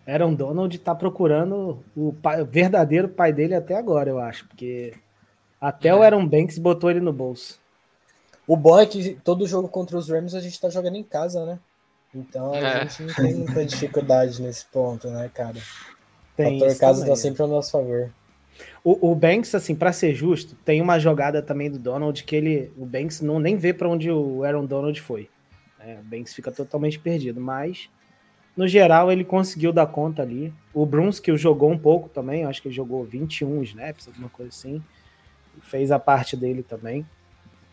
Aaron 0.06 0.34
Donald 0.34 0.76
tá 0.78 0.94
procurando 0.94 1.82
o, 1.96 2.12
pai, 2.12 2.42
o 2.42 2.46
verdadeiro 2.46 3.08
pai 3.08 3.32
dele 3.32 3.54
até 3.54 3.74
agora, 3.74 4.10
eu 4.10 4.18
acho. 4.18 4.46
Porque 4.48 4.94
até 5.60 5.88
é. 5.88 5.94
o 5.94 6.02
Aaron 6.02 6.26
Banks 6.26 6.58
botou 6.58 6.90
ele 6.90 7.00
no 7.00 7.12
bolso. 7.12 7.60
O 8.46 8.56
bom 8.56 8.78
é 8.78 8.86
que 8.86 9.14
todo 9.22 9.46
jogo 9.46 9.68
contra 9.68 9.96
os 9.96 10.08
Rams 10.08 10.34
a 10.34 10.40
gente 10.40 10.60
tá 10.60 10.68
jogando 10.68 10.96
em 10.96 11.04
casa, 11.04 11.44
né? 11.46 11.58
Então 12.14 12.52
a 12.52 12.58
é. 12.58 12.80
gente 12.88 13.02
não 13.04 13.14
tem 13.14 13.34
muita 13.34 13.64
dificuldade 13.64 14.42
nesse 14.42 14.66
ponto, 14.66 15.08
né, 15.08 15.30
cara? 15.32 15.56
Tem 16.36 16.56
o 16.56 16.60
fator 16.60 16.78
casa 16.78 17.06
tá 17.06 17.16
sempre 17.16 17.42
ao 17.42 17.48
nosso 17.48 17.70
favor. 17.70 18.10
O, 18.84 19.12
o 19.12 19.14
Banks, 19.14 19.54
assim, 19.54 19.74
para 19.74 19.92
ser 19.92 20.14
justo, 20.14 20.56
tem 20.64 20.80
uma 20.80 20.98
jogada 20.98 21.40
também 21.40 21.70
do 21.70 21.78
Donald 21.78 22.22
que 22.24 22.34
ele, 22.34 22.72
o 22.76 22.84
Banks 22.84 23.20
não 23.20 23.38
nem 23.38 23.56
vê 23.56 23.72
para 23.72 23.88
onde 23.88 24.10
o 24.10 24.42
Aaron 24.42 24.66
Donald 24.66 25.00
foi. 25.00 25.28
É, 25.78 25.98
o 26.00 26.04
Banks 26.04 26.34
fica 26.34 26.50
totalmente 26.50 26.98
perdido, 26.98 27.40
mas 27.40 27.88
no 28.56 28.68
geral 28.68 29.10
ele 29.10 29.24
conseguiu 29.24 29.72
dar 29.72 29.86
conta 29.86 30.22
ali. 30.22 30.52
O 30.74 30.84
Brunskill 30.84 31.36
jogou 31.36 31.70
um 31.70 31.78
pouco 31.78 32.08
também, 32.08 32.44
acho 32.44 32.60
que 32.60 32.68
ele 32.68 32.74
jogou 32.74 33.04
21 33.04 33.62
snaps, 33.62 34.08
alguma 34.08 34.28
coisa 34.28 34.50
assim. 34.50 34.82
Fez 35.62 35.90
a 35.90 35.98
parte 35.98 36.36
dele 36.36 36.62
também. 36.62 37.06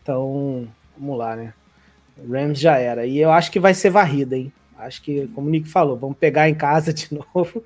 Então, 0.01 0.67
vamos 0.97 1.17
lá, 1.17 1.35
né? 1.35 1.53
O 2.17 2.31
Rams 2.31 2.59
já 2.59 2.77
era. 2.77 3.05
E 3.05 3.17
eu 3.17 3.31
acho 3.31 3.51
que 3.51 3.59
vai 3.59 3.73
ser 3.73 3.89
varrida, 3.89 4.37
hein? 4.37 4.51
Acho 4.77 5.01
que, 5.01 5.27
como 5.29 5.47
o 5.47 5.49
Nick 5.49 5.67
falou, 5.67 5.97
vamos 5.97 6.17
pegar 6.17 6.49
em 6.49 6.55
casa 6.55 6.93
de 6.93 7.09
novo 7.13 7.63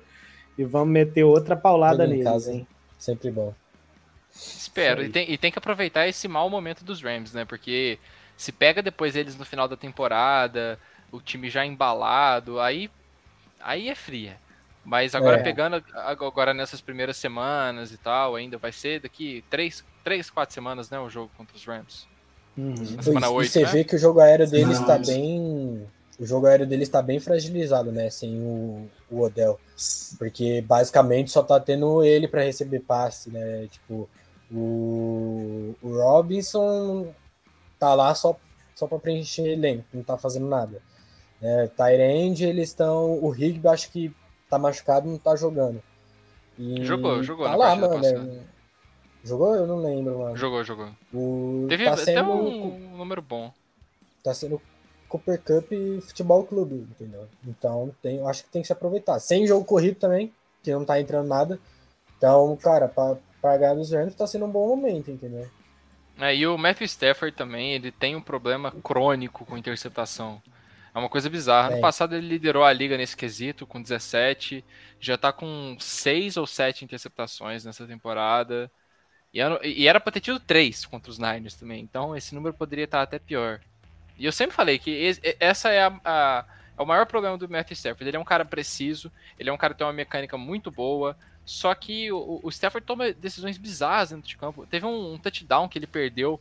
e 0.58 0.64
vamos 0.64 0.92
meter 0.92 1.24
outra 1.24 1.56
paulada 1.56 2.06
neles, 2.06 2.24
casa, 2.24 2.52
hein? 2.52 2.66
Sempre 2.98 3.30
bom. 3.30 3.54
Espero. 4.34 5.04
E 5.04 5.08
tem, 5.08 5.30
e 5.30 5.38
tem 5.38 5.52
que 5.52 5.58
aproveitar 5.58 6.08
esse 6.08 6.26
mau 6.26 6.50
momento 6.50 6.84
dos 6.84 7.00
Rams, 7.00 7.32
né? 7.32 7.44
Porque 7.44 7.98
se 8.36 8.50
pega 8.50 8.82
depois 8.82 9.14
eles 9.14 9.36
no 9.36 9.44
final 9.44 9.68
da 9.68 9.76
temporada, 9.76 10.78
o 11.12 11.20
time 11.20 11.48
já 11.48 11.64
embalado, 11.64 12.58
aí, 12.58 12.90
aí 13.64 13.88
é 13.88 13.94
fria. 13.94 14.36
Mas 14.84 15.14
agora 15.14 15.38
é. 15.38 15.42
pegando 15.42 15.82
agora 15.94 16.52
nessas 16.52 16.80
primeiras 16.80 17.16
semanas 17.16 17.90
e 17.90 17.96
tal, 17.96 18.36
ainda 18.36 18.58
vai 18.58 18.70
ser 18.70 19.00
daqui 19.00 19.42
três, 19.48 19.82
três 20.04 20.28
quatro 20.28 20.54
semanas, 20.54 20.90
né, 20.90 21.00
o 21.00 21.08
jogo 21.08 21.30
contra 21.38 21.56
os 21.56 21.64
Rams. 21.64 22.06
Uhum. 22.56 22.74
Na 22.94 23.02
semana 23.02 23.30
8, 23.30 23.46
e 23.46 23.50
você 23.50 23.62
né? 23.62 23.72
vê 23.72 23.84
que 23.84 23.96
o 23.96 23.98
jogo 23.98 24.20
aéreo 24.20 24.48
deles 24.48 24.78
está 24.78 24.98
bem 24.98 25.86
o 26.18 26.26
jogo 26.26 26.46
aéreo 26.46 26.66
dele 26.66 26.84
está 26.84 27.02
bem 27.02 27.18
fragilizado, 27.18 27.90
né? 27.90 28.08
Sem 28.10 28.40
o, 28.40 28.88
o 29.10 29.20
Odell. 29.22 29.58
Porque 30.18 30.62
basicamente 30.62 31.30
só 31.30 31.42
tá 31.42 31.58
tendo 31.58 32.04
ele 32.04 32.28
para 32.28 32.44
receber 32.44 32.80
passe, 32.80 33.30
né? 33.30 33.66
Tipo, 33.70 34.08
o, 34.52 35.74
o 35.82 35.96
Robinson 35.98 37.12
tá 37.78 37.94
lá 37.94 38.14
só, 38.14 38.36
só 38.74 38.86
para 38.86 38.98
preencher 38.98 39.46
elenco, 39.46 39.84
não 39.92 40.02
tá 40.02 40.16
fazendo 40.16 40.46
nada. 40.46 40.80
É, 41.42 41.66
Tyrande, 41.68 42.44
eles 42.44 42.70
estão. 42.70 43.18
O 43.22 43.30
Rigby 43.30 43.68
acho 43.68 43.90
que 43.90 44.14
tá 44.48 44.58
machucado 44.58 45.08
não 45.08 45.18
tá 45.18 45.36
jogando. 45.36 45.82
E 46.58 46.84
jogou, 46.84 47.22
jogou. 47.22 47.46
Tá 47.46 47.56
lá, 47.56 47.74
mano. 47.74 48.04
É, 48.04 48.40
jogou? 49.22 49.54
Eu 49.54 49.66
não 49.66 49.78
lembro, 49.78 50.18
mano. 50.18 50.36
Jogou, 50.36 50.64
jogou. 50.64 50.88
O, 51.12 51.66
Teve 51.68 51.84
tá 51.84 51.96
sendo, 51.96 52.18
até 52.18 52.22
um 52.22 52.96
número 52.96 53.20
bom. 53.20 53.52
Tá 54.22 54.32
sendo 54.32 54.60
Cooper 55.08 55.40
Cup 55.40 55.70
Futebol 56.02 56.44
Clube, 56.44 56.86
entendeu? 56.90 57.28
Então 57.46 57.94
tem, 58.02 58.24
acho 58.26 58.44
que 58.44 58.50
tem 58.50 58.62
que 58.62 58.66
se 58.66 58.72
aproveitar. 58.72 59.18
Sem 59.18 59.46
jogo 59.46 59.64
corrido 59.64 59.96
também, 59.96 60.32
que 60.62 60.72
não 60.72 60.84
tá 60.84 61.00
entrando 61.00 61.28
nada. 61.28 61.60
Então, 62.16 62.56
cara, 62.56 62.88
para 62.88 63.16
pagar 63.42 63.74
nos 63.74 63.92
Rams 63.92 64.14
tá 64.14 64.26
sendo 64.26 64.46
um 64.46 64.50
bom 64.50 64.68
momento, 64.68 65.10
entendeu? 65.10 65.46
É, 66.18 66.34
e 66.34 66.46
o 66.46 66.56
Matthew 66.56 66.86
Stafford 66.86 67.36
também, 67.36 67.74
ele 67.74 67.90
tem 67.90 68.14
um 68.14 68.20
problema 68.20 68.70
crônico 68.82 69.44
com 69.44 69.58
interceptação. 69.58 70.40
É 70.94 70.98
uma 70.98 71.08
coisa 71.08 71.28
bizarra. 71.28 71.72
É. 71.72 71.74
No 71.74 71.80
passado 71.80 72.14
ele 72.14 72.28
liderou 72.28 72.64
a 72.64 72.72
liga 72.72 72.96
nesse 72.96 73.16
quesito 73.16 73.66
com 73.66 73.82
17, 73.82 74.64
já 75.00 75.18
tá 75.18 75.32
com 75.32 75.76
6 75.78 76.36
ou 76.36 76.46
7 76.46 76.84
interceptações 76.84 77.64
nessa 77.64 77.86
temporada. 77.86 78.70
E 79.32 79.88
era 79.88 79.98
pra 79.98 80.12
ter 80.12 80.20
tido 80.20 80.38
3 80.38 80.86
contra 80.86 81.10
os 81.10 81.18
Niners 81.18 81.56
também. 81.56 81.82
Então 81.82 82.16
esse 82.16 82.34
número 82.34 82.54
poderia 82.54 82.84
estar 82.84 83.02
até 83.02 83.18
pior. 83.18 83.60
E 84.16 84.24
eu 84.24 84.32
sempre 84.32 84.54
falei 84.54 84.78
que 84.78 85.12
essa 85.40 85.70
é 85.70 85.82
a, 85.82 86.00
a, 86.04 86.44
é 86.78 86.82
o 86.82 86.86
maior 86.86 87.06
problema 87.06 87.36
do 87.36 87.48
Matthew 87.48 87.74
Stafford. 87.74 88.08
Ele 88.08 88.16
é 88.16 88.20
um 88.20 88.24
cara 88.24 88.44
preciso, 88.44 89.10
ele 89.38 89.50
é 89.50 89.52
um 89.52 89.56
cara 89.56 89.74
que 89.74 89.78
tem 89.78 89.86
uma 89.86 89.92
mecânica 89.92 90.38
muito 90.38 90.70
boa, 90.70 91.16
só 91.44 91.74
que 91.74 92.12
o, 92.12 92.40
o 92.42 92.48
Stafford 92.48 92.86
toma 92.86 93.12
decisões 93.12 93.58
bizarras 93.58 94.10
dentro 94.10 94.28
de 94.28 94.36
campo. 94.36 94.66
Teve 94.66 94.86
um, 94.86 95.14
um, 95.14 95.18
touchdown 95.18 95.68
que 95.68 95.78
ele 95.78 95.86
perdeu 95.86 96.40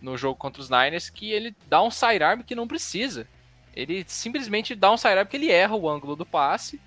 no 0.00 0.16
jogo 0.16 0.36
contra 0.36 0.60
os 0.60 0.68
Niners 0.68 1.08
que 1.08 1.30
ele 1.30 1.54
dá 1.68 1.82
um 1.82 1.90
sidearm 1.90 2.42
que 2.42 2.54
não 2.56 2.66
precisa. 2.66 3.28
Ele 3.74 4.04
simplesmente 4.06 4.74
dá 4.74 4.92
um 4.92 4.96
sidearm 4.96 5.24
porque 5.24 5.36
ele 5.36 5.50
erra 5.50 5.74
o 5.74 5.88
ângulo 5.88 6.14
do 6.14 6.24
passe. 6.24 6.80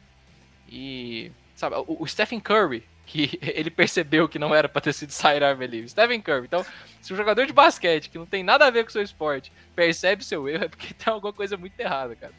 E, 0.69 1.31
sabe, 1.55 1.75
o, 1.75 2.03
o 2.03 2.07
Stephen 2.07 2.39
Curry, 2.39 2.83
que 3.05 3.38
ele 3.41 3.69
percebeu 3.69 4.27
que 4.27 4.39
não 4.39 4.53
era 4.53 4.69
para 4.69 4.81
ter 4.81 4.93
sido 4.93 5.11
sidearm 5.11 5.61
ali. 5.61 5.88
Stephen 5.88 6.21
Curry. 6.21 6.45
Então, 6.45 6.65
se 7.01 7.13
um 7.13 7.17
jogador 7.17 7.45
de 7.45 7.53
basquete 7.53 8.09
que 8.09 8.17
não 8.17 8.25
tem 8.25 8.43
nada 8.43 8.65
a 8.65 8.69
ver 8.69 8.83
com 8.83 8.89
o 8.89 8.93
seu 8.93 9.01
esporte 9.01 9.51
percebe 9.75 10.23
seu 10.23 10.47
erro, 10.47 10.65
é 10.65 10.67
porque 10.69 10.93
tem 10.95 11.13
alguma 11.13 11.33
coisa 11.33 11.57
muito 11.57 11.79
errada, 11.79 12.15
cara. 12.15 12.33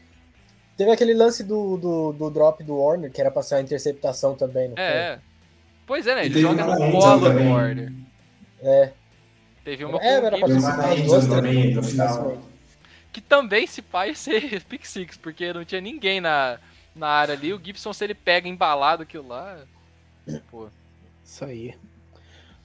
Teve 0.77 0.93
aquele 0.93 1.13
lance 1.13 1.43
do, 1.43 1.77
do, 1.77 2.13
do 2.13 2.31
drop 2.31 2.63
do 2.63 2.77
Warner, 2.77 3.11
que 3.11 3.21
era 3.21 3.33
pra 3.33 3.43
ser 3.43 3.57
uma 3.57 3.63
interceptação 3.63 4.37
também, 4.37 4.69
não 4.69 4.79
é? 4.79 5.19
Pois 5.85 6.07
é, 6.07 6.15
né? 6.15 6.27
Ele 6.27 6.41
joga 6.41 6.65
no 6.65 6.93
colo 6.93 7.31
do 7.31 7.51
Warner. 7.51 7.93
É. 8.61 8.93
Teve 9.65 9.85
uma 9.85 9.99
é, 10.01 10.15
era 10.15 10.39
pra 10.39 10.49
ser 10.49 11.03
duas 11.03 11.27
também, 11.27 11.75
no 11.75 11.83
final. 11.83 12.39
Que 13.13 13.21
também 13.21 13.67
se 13.67 13.83
pai 13.83 14.15
ser 14.15 14.63
pick 14.69 14.85
six, 14.85 15.17
porque 15.17 15.53
não 15.53 15.65
tinha 15.65 15.81
ninguém 15.81 16.21
na, 16.21 16.59
na 16.95 17.09
área 17.09 17.35
ali. 17.35 17.53
O 17.53 17.61
Gibson, 17.63 17.93
se 17.93 18.05
ele 18.05 18.15
pega 18.15 18.49
embalado 18.49 19.03
aquilo 19.03 19.29
lá, 19.29 19.59
Pô. 20.51 20.69
Isso 21.25 21.45
aí. 21.45 21.75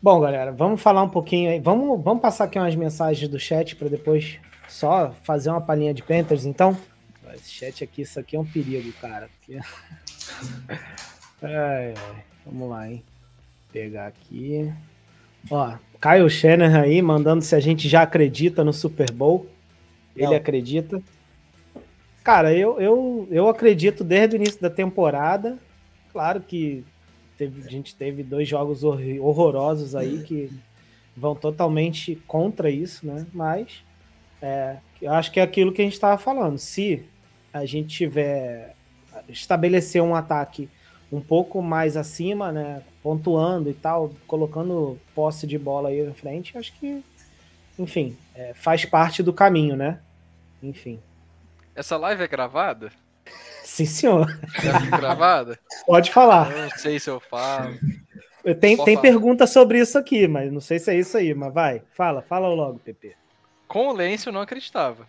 Bom, 0.01 0.19
galera, 0.19 0.51
vamos 0.51 0.81
falar 0.81 1.03
um 1.03 1.09
pouquinho 1.09 1.51
aí. 1.51 1.59
Vamos, 1.59 2.03
vamos 2.03 2.21
passar 2.21 2.43
aqui 2.45 2.59
umas 2.59 2.75
mensagens 2.75 3.29
do 3.29 3.39
chat 3.39 3.75
para 3.75 3.87
depois 3.87 4.39
só 4.67 5.13
fazer 5.23 5.49
uma 5.49 5.61
palhinha 5.61 5.93
de 5.93 6.03
Panthers, 6.03 6.45
então? 6.45 6.77
Esse 7.33 7.49
chat 7.49 7.83
aqui, 7.83 8.01
isso 8.03 8.19
aqui 8.19 8.35
é 8.35 8.39
um 8.39 8.45
perigo, 8.45 8.91
cara. 8.93 9.29
Vamos 12.45 12.69
lá, 12.69 12.89
hein? 12.89 13.03
Pegar 13.71 14.07
aqui. 14.07 14.71
Ó, 15.49 15.75
Caio 15.99 16.29
Shannon 16.29 16.79
aí 16.79 17.01
mandando 17.01 17.41
se 17.41 17.55
a 17.55 17.59
gente 17.59 17.89
já 17.89 18.03
acredita 18.03 18.63
no 18.63 18.71
Super 18.71 19.11
Bowl. 19.11 19.49
Ele 20.16 20.36
acredita. 20.36 21.01
Cara, 22.24 22.53
eu, 22.53 22.80
eu, 22.80 23.28
eu 23.30 23.49
acredito 23.49 24.03
desde 24.03 24.36
o 24.36 24.38
início 24.38 24.61
da 24.61 24.70
temporada. 24.70 25.57
Claro 26.11 26.41
que 26.41 26.84
teve, 27.38 27.68
a 27.68 27.70
gente 27.70 27.95
teve 27.95 28.24
dois 28.24 28.47
jogos 28.47 28.84
horrorosos 28.84 29.95
aí 29.95 30.24
que 30.24 30.49
vão 31.16 31.36
totalmente 31.36 32.16
contra 32.28 32.70
isso, 32.70 33.05
né? 33.05 33.26
Mas 33.34 33.84
é, 34.41 34.78
eu 35.01 35.11
acho 35.11 35.32
que 35.32 35.39
é 35.39 35.43
aquilo 35.43 35.72
que 35.72 35.82
a 35.82 35.86
gente 35.86 35.93
estava 35.93 36.18
falando. 36.18 36.57
Se 36.57 37.03
a 37.51 37.66
gente 37.66 37.95
tiver 37.95 38.76
estabelecer 39.28 40.01
um 40.01 40.16
ataque 40.16 40.70
um 41.11 41.22
pouco 41.22 41.61
mais 41.61 41.95
acima, 41.95 42.51
né? 42.51 42.82
Pontuando 43.01 43.70
e 43.70 43.74
tal, 43.74 44.11
colocando 44.26 44.97
posse 45.14 45.45
de 45.45 45.57
bola 45.57 45.89
aí 45.89 46.03
na 46.03 46.14
frente, 46.14 46.57
acho 46.57 46.74
que, 46.80 47.03
enfim, 47.78 48.17
é, 48.36 48.53
faz 48.53 48.86
parte 48.86 49.24
do 49.24 49.34
caminho, 49.34 49.76
né? 49.76 49.99
Enfim. 50.61 50.99
Essa 51.76 51.97
live 51.97 52.24
é 52.24 52.28
gravada? 52.28 52.91
Sim, 53.63 53.86
senhor. 53.86 54.39
Já 54.61 54.80
gravada? 54.97 55.59
Pode 55.86 56.11
falar. 56.11 56.51
Eu 56.51 56.63
não 56.63 56.69
sei 56.71 56.99
se 56.99 57.09
eu 57.09 57.19
falo. 57.19 57.76
Tem, 58.59 58.76
tem 58.84 58.99
pergunta 58.99 59.47
sobre 59.47 59.80
isso 59.80 59.97
aqui, 59.97 60.28
mas 60.28 60.51
não 60.51 60.59
sei 60.59 60.78
se 60.78 60.91
é 60.91 60.95
isso 60.95 61.17
aí, 61.17 61.34
mas 61.34 61.53
vai. 61.53 61.82
Fala, 61.93 62.21
fala 62.21 62.49
logo, 62.49 62.78
Pepe. 62.80 63.15
Com 63.67 63.88
o 63.88 63.93
Lance 63.93 64.28
eu 64.28 64.34
não 64.34 64.41
acreditava. 64.41 65.07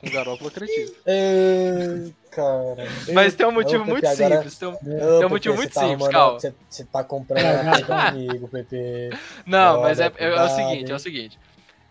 Com 0.00 0.08
o 0.08 0.10
Garoppolo 0.10 0.50
eu 0.50 0.64
acredito. 0.64 0.96
É, 1.06 2.10
cara. 2.30 2.88
Mas 3.14 3.34
tem 3.34 3.46
um 3.46 3.52
motivo 3.52 3.84
muito 3.84 4.04
agora... 4.04 4.36
simples. 4.36 4.58
Tem 4.58 4.68
um, 4.68 4.74
tem 4.74 5.24
um 5.24 5.28
motivo 5.28 5.54
muito 5.54 5.72
tá 5.72 5.80
simples, 5.80 6.08
calma. 6.08 6.40
Você, 6.40 6.54
você 6.68 6.84
tá 6.84 7.04
comprando 7.04 7.86
comigo, 8.10 8.48
Pepe. 8.48 9.10
Não, 9.46 9.80
mas 9.82 10.00
é, 10.00 10.12
é, 10.16 10.24
é, 10.24 10.42
o 10.42 10.48
seguinte, 10.48 10.92
é 10.92 10.94
o 10.94 10.98
seguinte. 10.98 11.38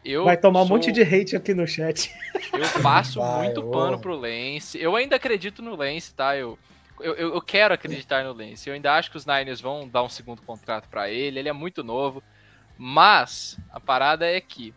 Eu 0.06 0.24
Vai 0.24 0.38
tomar 0.38 0.60
sou... 0.60 0.68
um 0.68 0.70
monte 0.70 0.92
de 0.92 1.02
hate 1.02 1.36
aqui 1.36 1.56
no 1.56 1.68
chat. 1.68 2.14
Eu 2.54 2.82
passo 2.84 3.20
Vai, 3.20 3.46
muito 3.46 3.64
pano 3.64 4.00
pro 4.00 4.16
Lance. 4.16 4.80
Eu 4.80 4.96
ainda 4.96 5.16
acredito 5.16 5.64
no 5.64 5.76
Lance, 5.76 6.14
tá? 6.14 6.38
Eu, 6.38 6.60
eu, 7.00 7.16
eu 7.16 7.42
quero 7.42 7.74
acreditar 7.74 8.24
no 8.24 8.32
Lance. 8.32 8.70
Eu 8.70 8.76
ainda 8.76 8.94
acho 8.94 9.10
que 9.10 9.18
os 9.18 9.26
Niners 9.26 9.60
vão 9.60 9.88
dar 9.88 10.04
um 10.04 10.10
segundo 10.10 10.44
contrato 10.44 10.88
para 10.88 11.10
ele. 11.10 11.40
Ele 11.40 11.50
é 11.50 11.54
muito 11.54 11.84
novo. 11.84 12.24
Mas 12.78 13.58
a 13.72 13.80
parada 13.80 14.28
é 14.30 14.40
que 14.40 14.74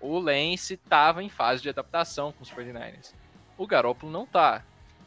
o 0.00 0.18
Lance 0.18 0.74
estava 0.74 1.22
em 1.22 1.28
fase 1.28 1.62
de 1.62 1.68
adaptação 1.68 2.32
com 2.32 2.42
os 2.42 2.50
49ers. 2.50 3.12
O 3.58 3.66
Garópolo 3.66 4.10
não 4.10 4.24
tá. 4.24 4.62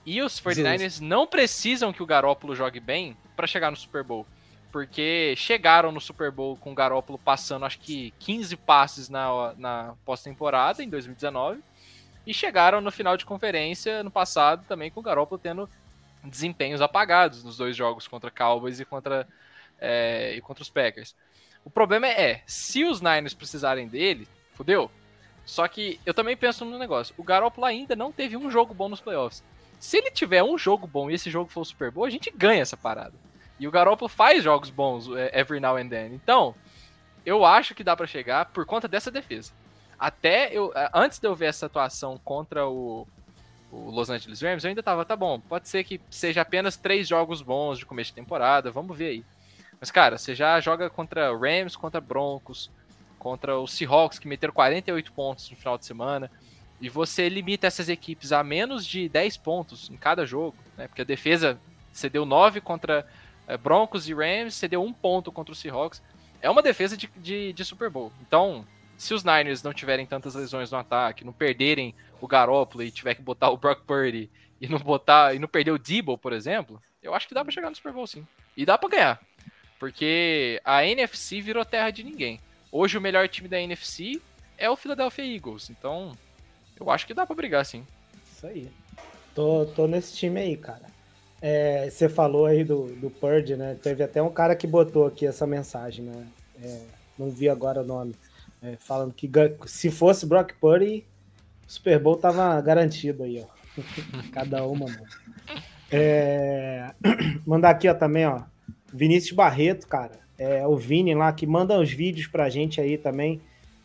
E 0.06 0.22
os 0.22 0.42
49ers 0.42 0.82
Justo. 0.82 1.04
não 1.06 1.26
precisam 1.26 1.94
que 1.94 2.04
o 2.04 2.06
Garópolo 2.06 2.54
jogue 2.54 2.82
bem 2.82 3.16
para 3.36 3.48
chegar 3.48 3.72
no 3.72 3.78
Super 3.78 4.04
Bowl. 4.04 4.28
Porque 4.74 5.36
chegaram 5.38 5.92
no 5.92 6.02
Super 6.02 6.32
Bowl 6.32 6.58
com 6.58 6.72
o 6.72 6.76
Garópolo 6.76 7.20
passando 7.20 7.64
acho 7.64 7.80
que 7.80 8.12
15 8.18 8.58
passes 8.58 9.08
na, 9.08 9.54
na 9.56 9.94
pós-temporada 10.04 10.84
em 10.84 10.90
2019 10.90 11.62
e 12.26 12.34
chegaram 12.34 12.82
no 12.82 12.92
final 12.92 13.16
de 13.16 13.24
conferência 13.24 14.02
no 14.02 14.10
passado 14.10 14.66
também 14.68 14.90
com 14.90 15.00
o 15.00 15.04
Garópolo 15.04 15.38
tendo 15.38 15.70
desempenhos 16.24 16.82
apagados 16.82 17.44
nos 17.44 17.56
dois 17.56 17.76
jogos 17.76 18.08
contra 18.08 18.32
Cowboys 18.32 18.80
e 18.80 18.86
contra, 18.86 19.28
é, 19.80 20.34
e 20.36 20.42
contra 20.42 20.64
os 20.64 20.70
Packers. 20.70 21.16
O 21.64 21.70
problema 21.70 22.08
é, 22.08 22.42
se 22.48 22.84
os 22.84 23.00
Niners 23.00 23.36
precisarem 23.36 23.88
dele, 23.88 24.28
fodeu. 24.54 24.90
Só 25.46 25.68
que 25.68 26.00
eu 26.04 26.16
também 26.16 26.36
penso 26.36 26.66
no 26.66 26.80
negócio. 26.80 27.14
O 27.18 27.24
Garoppolo 27.24 27.68
ainda 27.68 27.96
não 27.96 28.12
teve 28.12 28.36
um 28.36 28.50
jogo 28.50 28.74
bom 28.74 28.90
nos 28.90 29.02
playoffs. 29.02 29.44
Se 29.80 29.98
ele 29.98 30.10
tiver 30.10 30.42
um 30.42 30.58
jogo 30.58 30.88
bom 30.88 31.12
e 31.12 31.14
esse 31.14 31.30
jogo 31.30 31.52
for 31.52 31.62
o 31.62 31.66
Super 31.66 31.92
Bowl, 31.92 32.06
a 32.06 32.10
gente 32.10 32.32
ganha 32.32 32.62
essa 32.62 32.78
parada. 32.78 33.14
E 33.60 33.68
o 33.68 33.72
Garoppolo 33.72 34.10
faz 34.10 34.44
jogos 34.44 34.70
bons 34.70 35.10
é, 35.16 35.40
every 35.40 35.60
now 35.60 35.78
and 35.78 35.90
then. 35.90 36.14
Então, 36.14 36.56
eu 37.26 37.46
acho 37.46 37.74
que 37.74 37.84
dá 37.84 37.96
para 37.96 38.08
chegar 38.08 38.46
por 38.48 38.66
conta 38.66 38.88
dessa 38.88 39.12
defesa. 39.12 39.52
Até 39.98 40.52
eu, 40.52 40.74
antes 40.94 41.20
de 41.20 41.28
eu 41.28 41.36
ver 41.36 41.46
essa 41.46 41.68
atuação 41.68 42.20
contra 42.24 42.68
o, 42.68 43.08
o 43.72 43.90
Los 43.90 44.10
Angeles 44.10 44.42
Rams, 44.42 44.64
eu 44.64 44.70
ainda 44.70 44.84
tava, 44.84 45.06
tá 45.06 45.16
bom, 45.16 45.40
pode 45.40 45.70
ser 45.70 45.84
que 45.84 46.02
seja 46.10 46.42
apenas 46.42 46.76
três 46.76 47.08
jogos 47.08 47.42
bons 47.42 47.80
de 47.80 47.86
começo 47.86 48.10
de 48.10 48.16
temporada, 48.16 48.72
vamos 48.72 48.98
ver 48.98 49.08
aí. 49.08 49.26
Mas, 49.80 49.92
cara, 49.92 50.18
você 50.18 50.36
já 50.36 50.60
joga 50.60 50.90
contra 50.90 51.32
Rams, 51.36 51.76
contra 51.76 52.02
Broncos, 52.02 52.70
contra 53.20 53.58
os 53.58 53.72
Seahawks, 53.72 54.20
que 54.20 54.28
meteram 54.28 54.54
48 54.54 55.14
pontos 55.14 55.50
no 55.50 55.56
final 55.56 55.78
de 55.78 55.86
semana, 55.86 56.30
e 56.82 56.90
você 56.90 57.30
limita 57.30 57.68
essas 57.68 57.88
equipes 57.88 58.34
a 58.34 58.44
menos 58.44 58.86
de 58.86 59.08
10 59.08 59.38
pontos 59.38 59.90
em 59.90 59.96
cada 59.96 60.26
jogo, 60.26 60.58
né? 60.78 60.88
Porque 60.88 61.02
a 61.02 61.06
defesa 61.06 61.58
cedeu 61.94 62.26
9 62.26 62.60
contra 62.60 63.08
é, 63.48 63.58
Broncos 63.58 64.08
e 64.08 64.14
Rams, 64.14 64.56
cedeu 64.56 64.84
um 64.84 64.94
ponto 64.94 65.32
contra 65.32 65.52
os 65.52 65.60
Seahawks. 65.60 66.02
É 66.42 66.50
uma 66.50 66.62
defesa 66.62 66.98
de, 66.98 67.10
de, 67.18 67.54
de 67.54 67.66
Super 67.66 67.90
Bowl. 67.90 68.12
Então, 68.22 68.66
se 68.98 69.14
os 69.14 69.24
Niners 69.24 69.64
não 69.64 69.74
tiverem 69.74 70.06
tantas 70.06 70.36
lesões 70.36 70.72
no 70.72 70.78
ataque, 70.78 71.26
não 71.26 71.34
perderem 71.34 71.94
o 72.22 72.28
Garoppolo 72.28 72.84
e 72.84 72.92
tiver 72.92 73.16
que 73.16 73.22
botar 73.22 73.50
o 73.50 73.58
Brock 73.58 73.84
Purdy 73.86 74.30
e 74.60 74.68
não 74.68 74.80
botar 74.80 75.36
e 75.36 75.40
não 75.40 75.48
perder 75.48 75.72
o 75.72 75.80
Debo, 75.80 76.18
por 76.18 76.32
exemplo, 76.32 76.82
eu 77.02 77.14
acho 77.14 77.28
que 77.28 77.34
dá 77.34 77.44
para 77.44 77.52
chegar 77.52 77.70
no 77.70 77.76
Super 77.76 77.92
Bowl 77.92 78.08
sim. 78.08 78.26
E 78.56 78.66
dá 78.66 78.78
para 78.78 78.90
ganhar. 78.90 79.22
Porque 79.80 80.62
a 80.64 80.86
NFC 80.86 81.42
virou 81.42 81.66
terra 81.66 81.92
de 81.92 82.04
ninguém. 82.04 82.40
Hoje 82.72 82.98
o 82.98 83.02
melhor 83.02 83.28
time 83.28 83.50
da 83.50 83.60
NFC 83.60 84.22
é 84.58 84.70
o 84.70 84.78
Philadelphia 84.78 85.26
Eagles. 85.26 85.70
Então, 85.70 86.14
eu 86.80 86.90
acho 86.90 87.06
que 87.06 87.14
dá 87.14 87.26
para 87.26 87.36
brigar 87.36 87.66
sim. 87.66 87.86
Isso 88.32 88.48
aí. 88.48 88.72
Tô, 89.36 89.66
tô 89.76 89.88
nesse 89.88 90.16
time 90.16 90.40
aí, 90.40 90.56
cara. 90.56 90.93
É, 91.46 91.90
você 91.90 92.08
falou 92.08 92.46
aí 92.46 92.64
do, 92.64 92.86
do 92.96 93.10
Purdy, 93.10 93.58
né? 93.58 93.76
Teve 93.84 94.02
até 94.02 94.24
um 94.24 94.30
cara 94.30 94.56
que 94.56 94.66
botou 94.66 95.06
aqui 95.06 95.28
essa 95.28 95.46
mensagem, 95.46 96.06
né? 96.06 96.26
É, 96.64 96.80
não 97.20 97.30
vi 97.30 97.50
agora 97.50 97.82
o 97.82 97.86
nome. 97.86 98.16
É, 98.62 98.78
falando 98.80 99.14
que 99.14 99.30
se 99.66 99.92
fosse 99.92 100.26
Brock 100.26 100.54
Purdy, 100.54 101.06
o 101.68 101.70
Super 101.70 102.00
Bowl 102.00 102.16
tava 102.16 102.62
garantido 102.62 103.24
aí, 103.24 103.44
ó. 103.44 103.82
Cada 104.32 104.66
uma, 104.66 104.86
mano. 104.86 105.06
É... 105.92 106.94
Mandar 107.46 107.72
aqui, 107.72 107.90
ó, 107.90 107.94
também, 107.94 108.26
ó. 108.26 108.44
Vinícius 108.94 109.36
Barreto, 109.36 109.86
cara. 109.86 110.18
É 110.38 110.66
o 110.66 110.78
Vini 110.78 111.14
lá 111.14 111.34
que 111.34 111.46
manda 111.46 111.78
os 111.78 111.92
vídeos 111.92 112.26
pra 112.26 112.50
gente 112.50 112.80
aí 112.80 112.98
também 112.98 113.42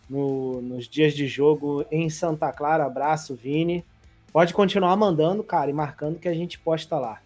no, 0.08 0.62
nos 0.62 0.88
dias 0.88 1.12
de 1.12 1.26
jogo 1.26 1.84
em 1.90 2.08
Santa 2.08 2.52
Clara. 2.52 2.84
Abraço, 2.84 3.34
Vini. 3.34 3.84
Pode 4.32 4.54
continuar 4.54 4.94
mandando, 4.96 5.42
cara, 5.42 5.68
e 5.68 5.74
marcando 5.74 6.20
que 6.20 6.28
a 6.28 6.34
gente 6.34 6.56
posta 6.56 6.96
lá. 6.96 7.20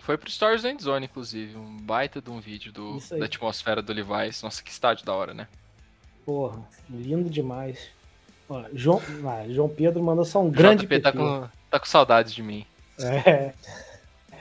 Foi 0.00 0.16
pro 0.16 0.30
Stories 0.30 0.64
End 0.64 0.82
Zone, 0.82 1.06
inclusive. 1.06 1.56
Um 1.56 1.76
baita 1.78 2.20
de 2.20 2.30
um 2.30 2.40
vídeo 2.40 2.72
do, 2.72 2.98
da 3.18 3.26
atmosfera 3.26 3.82
do 3.82 3.92
Levi's. 3.92 4.42
Nossa, 4.42 4.62
que 4.62 4.70
estádio 4.70 5.04
da 5.04 5.12
hora, 5.14 5.34
né? 5.34 5.46
Porra, 6.24 6.60
lindo 6.88 7.28
demais. 7.28 7.88
Ó, 8.48 8.64
João, 8.72 9.02
ah, 9.26 9.44
João 9.48 9.68
Pedro 9.68 10.02
mandou 10.02 10.24
só 10.24 10.42
um 10.42 10.50
grande 10.50 10.86
JP 10.86 11.00
tá 11.00 11.12
com, 11.12 11.46
tá 11.70 11.78
com 11.78 11.86
saudades 11.86 12.32
de 12.32 12.42
mim. 12.42 12.64
É. 12.98 13.52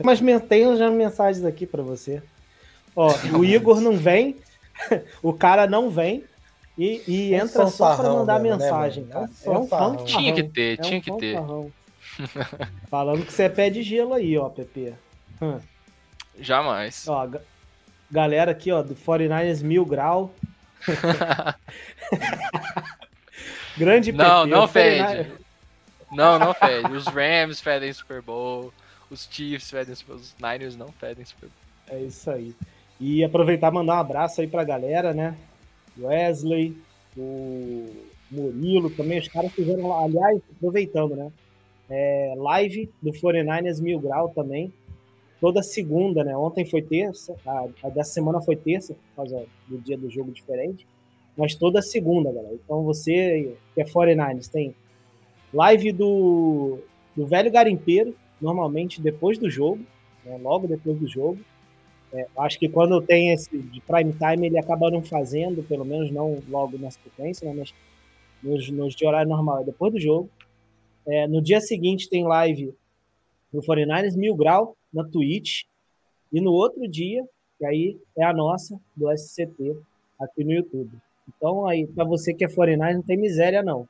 Mas 0.03 0.19
tem 0.47 0.77
já 0.77 0.89
mensagens 0.89 1.43
aqui 1.43 1.65
para 1.65 1.83
você. 1.83 2.21
Ó, 2.95 3.13
o 3.37 3.43
Igor 3.43 3.81
não 3.81 3.97
vem, 3.97 4.37
o 5.21 5.33
cara 5.33 5.67
não 5.67 5.89
vem 5.89 6.23
e, 6.77 7.01
e 7.07 7.33
é 7.33 7.37
entra 7.37 7.67
só 7.67 7.95
para 7.95 8.09
mandar 8.09 8.39
mesmo, 8.39 8.59
né, 8.59 8.65
mensagem, 8.65 9.03
né. 9.03 9.29
É 9.43 9.49
um 9.49 9.67
fã 9.67 9.95
Tinha 9.97 10.33
que 10.33 10.43
ter, 10.43 10.79
é 10.79 10.81
tinha 10.81 10.99
um 10.99 11.01
que 11.01 11.17
ter. 11.17 11.39
Falando 12.87 13.25
que 13.25 13.33
você 13.33 13.43
é 13.43 13.49
pé 13.49 13.69
de 13.69 13.83
gelo 13.83 14.13
aí, 14.13 14.37
ó, 14.37 14.49
PP. 14.49 14.93
Hum. 15.41 15.59
Jamais. 16.39 17.07
Ó, 17.07 17.27
galera 18.11 18.51
aqui, 18.51 18.71
ó, 18.71 18.81
do 18.83 18.95
49ers 18.95 19.63
Mil 19.63 19.85
Grau. 19.85 20.33
Grande 23.77 24.11
Não, 24.11 24.43
PT, 24.43 24.55
não 24.55 24.67
fede. 24.67 25.31
Não, 26.11 26.39
não 26.39 26.53
fede. 26.53 26.91
Os 26.93 27.05
Rams 27.05 27.61
fedem 27.61 27.93
Super 27.93 28.21
Bowl, 28.21 28.73
os 29.09 29.27
Chiefs 29.29 29.69
fedem 29.69 29.93
Super 29.93 30.13
Bowl, 30.13 30.21
os 30.21 30.35
Niners 30.41 30.75
não 30.75 30.91
fedem 30.91 31.23
Super 31.25 31.49
Bowl. 31.49 31.99
É 31.99 32.01
isso 32.01 32.29
aí. 32.29 32.55
E 32.99 33.23
aproveitar 33.23 33.71
e 33.71 33.75
mandar 33.75 33.95
um 33.95 33.99
abraço 33.99 34.41
aí 34.41 34.47
pra 34.47 34.63
galera, 34.63 35.13
né? 35.13 35.35
Wesley, 35.99 36.75
o 37.15 37.87
Murilo 38.31 38.89
também, 38.89 39.19
os 39.19 39.27
caras 39.27 39.51
fizeram, 39.51 39.97
aliás, 39.97 40.41
aproveitando, 40.55 41.15
né? 41.15 41.31
É, 41.89 42.33
live 42.35 42.91
do 43.01 43.11
49ers 43.11 43.79
Mil 43.79 43.99
Grau 43.99 44.29
também, 44.29 44.73
toda 45.39 45.63
segunda, 45.63 46.23
né? 46.23 46.35
Ontem 46.35 46.65
foi 46.65 46.81
terça, 46.81 47.35
a, 47.45 47.67
a 47.83 47.89
dessa 47.89 48.11
semana 48.11 48.41
foi 48.41 48.55
terça, 48.55 48.93
por 48.93 49.15
causa 49.17 49.45
do 49.67 49.77
dia 49.79 49.97
do 49.97 50.09
jogo 50.09 50.31
diferente, 50.31 50.85
mas 51.37 51.55
toda 51.55 51.81
segunda, 51.81 52.31
galera. 52.31 52.55
Então 52.55 52.83
você 52.83 53.55
que 53.73 53.81
é 53.81 53.85
49ers 53.85 54.49
tem 54.49 54.73
live 55.53 55.91
do, 55.91 56.79
do 57.15 57.25
velho 57.25 57.51
garimpeiro, 57.51 58.15
normalmente 58.41 59.01
depois 59.01 59.37
do 59.37 59.49
jogo, 59.49 59.83
né? 60.25 60.37
logo 60.41 60.67
depois 60.67 60.97
do 60.99 61.07
jogo. 61.07 61.39
É, 62.13 62.25
acho 62.37 62.57
que 62.57 62.69
quando 62.69 63.01
tem 63.01 63.33
esse 63.33 63.57
de 63.57 63.81
prime 63.81 64.13
time, 64.13 64.47
ele 64.47 64.57
acaba 64.57 64.89
não 64.89 65.03
fazendo, 65.03 65.61
pelo 65.63 65.83
menos 65.83 66.09
não 66.09 66.41
logo 66.47 66.77
na 66.77 66.89
sequência, 66.89 67.47
né? 67.47 67.53
mas 67.57 67.73
nos, 68.41 68.69
nos 68.69 68.95
de 68.95 69.05
horário 69.05 69.29
normal, 69.29 69.61
é 69.61 69.65
depois 69.65 69.91
do 69.91 69.99
jogo. 69.99 70.29
É, 71.05 71.27
no 71.27 71.41
dia 71.41 71.59
seguinte 71.59 72.09
tem 72.09 72.25
live 72.25 72.73
do 73.51 73.61
49ers 73.61 74.15
Mil 74.15 74.35
Grau, 74.35 74.76
na 74.93 75.03
Twitch. 75.03 75.63
E 76.31 76.41
no 76.41 76.51
outro 76.51 76.87
dia, 76.87 77.25
que 77.57 77.65
aí 77.65 77.99
é 78.17 78.23
a 78.23 78.33
nossa, 78.33 78.79
do 78.95 79.11
SCT, 79.15 79.77
aqui 80.19 80.43
no 80.43 80.51
YouTube. 80.51 80.91
Então, 81.27 81.67
aí, 81.67 81.85
para 81.87 82.05
você 82.05 82.33
que 82.33 82.45
é 82.45 82.47
49 82.47 82.93
não 82.95 83.03
tem 83.03 83.17
miséria, 83.17 83.61
não. 83.61 83.87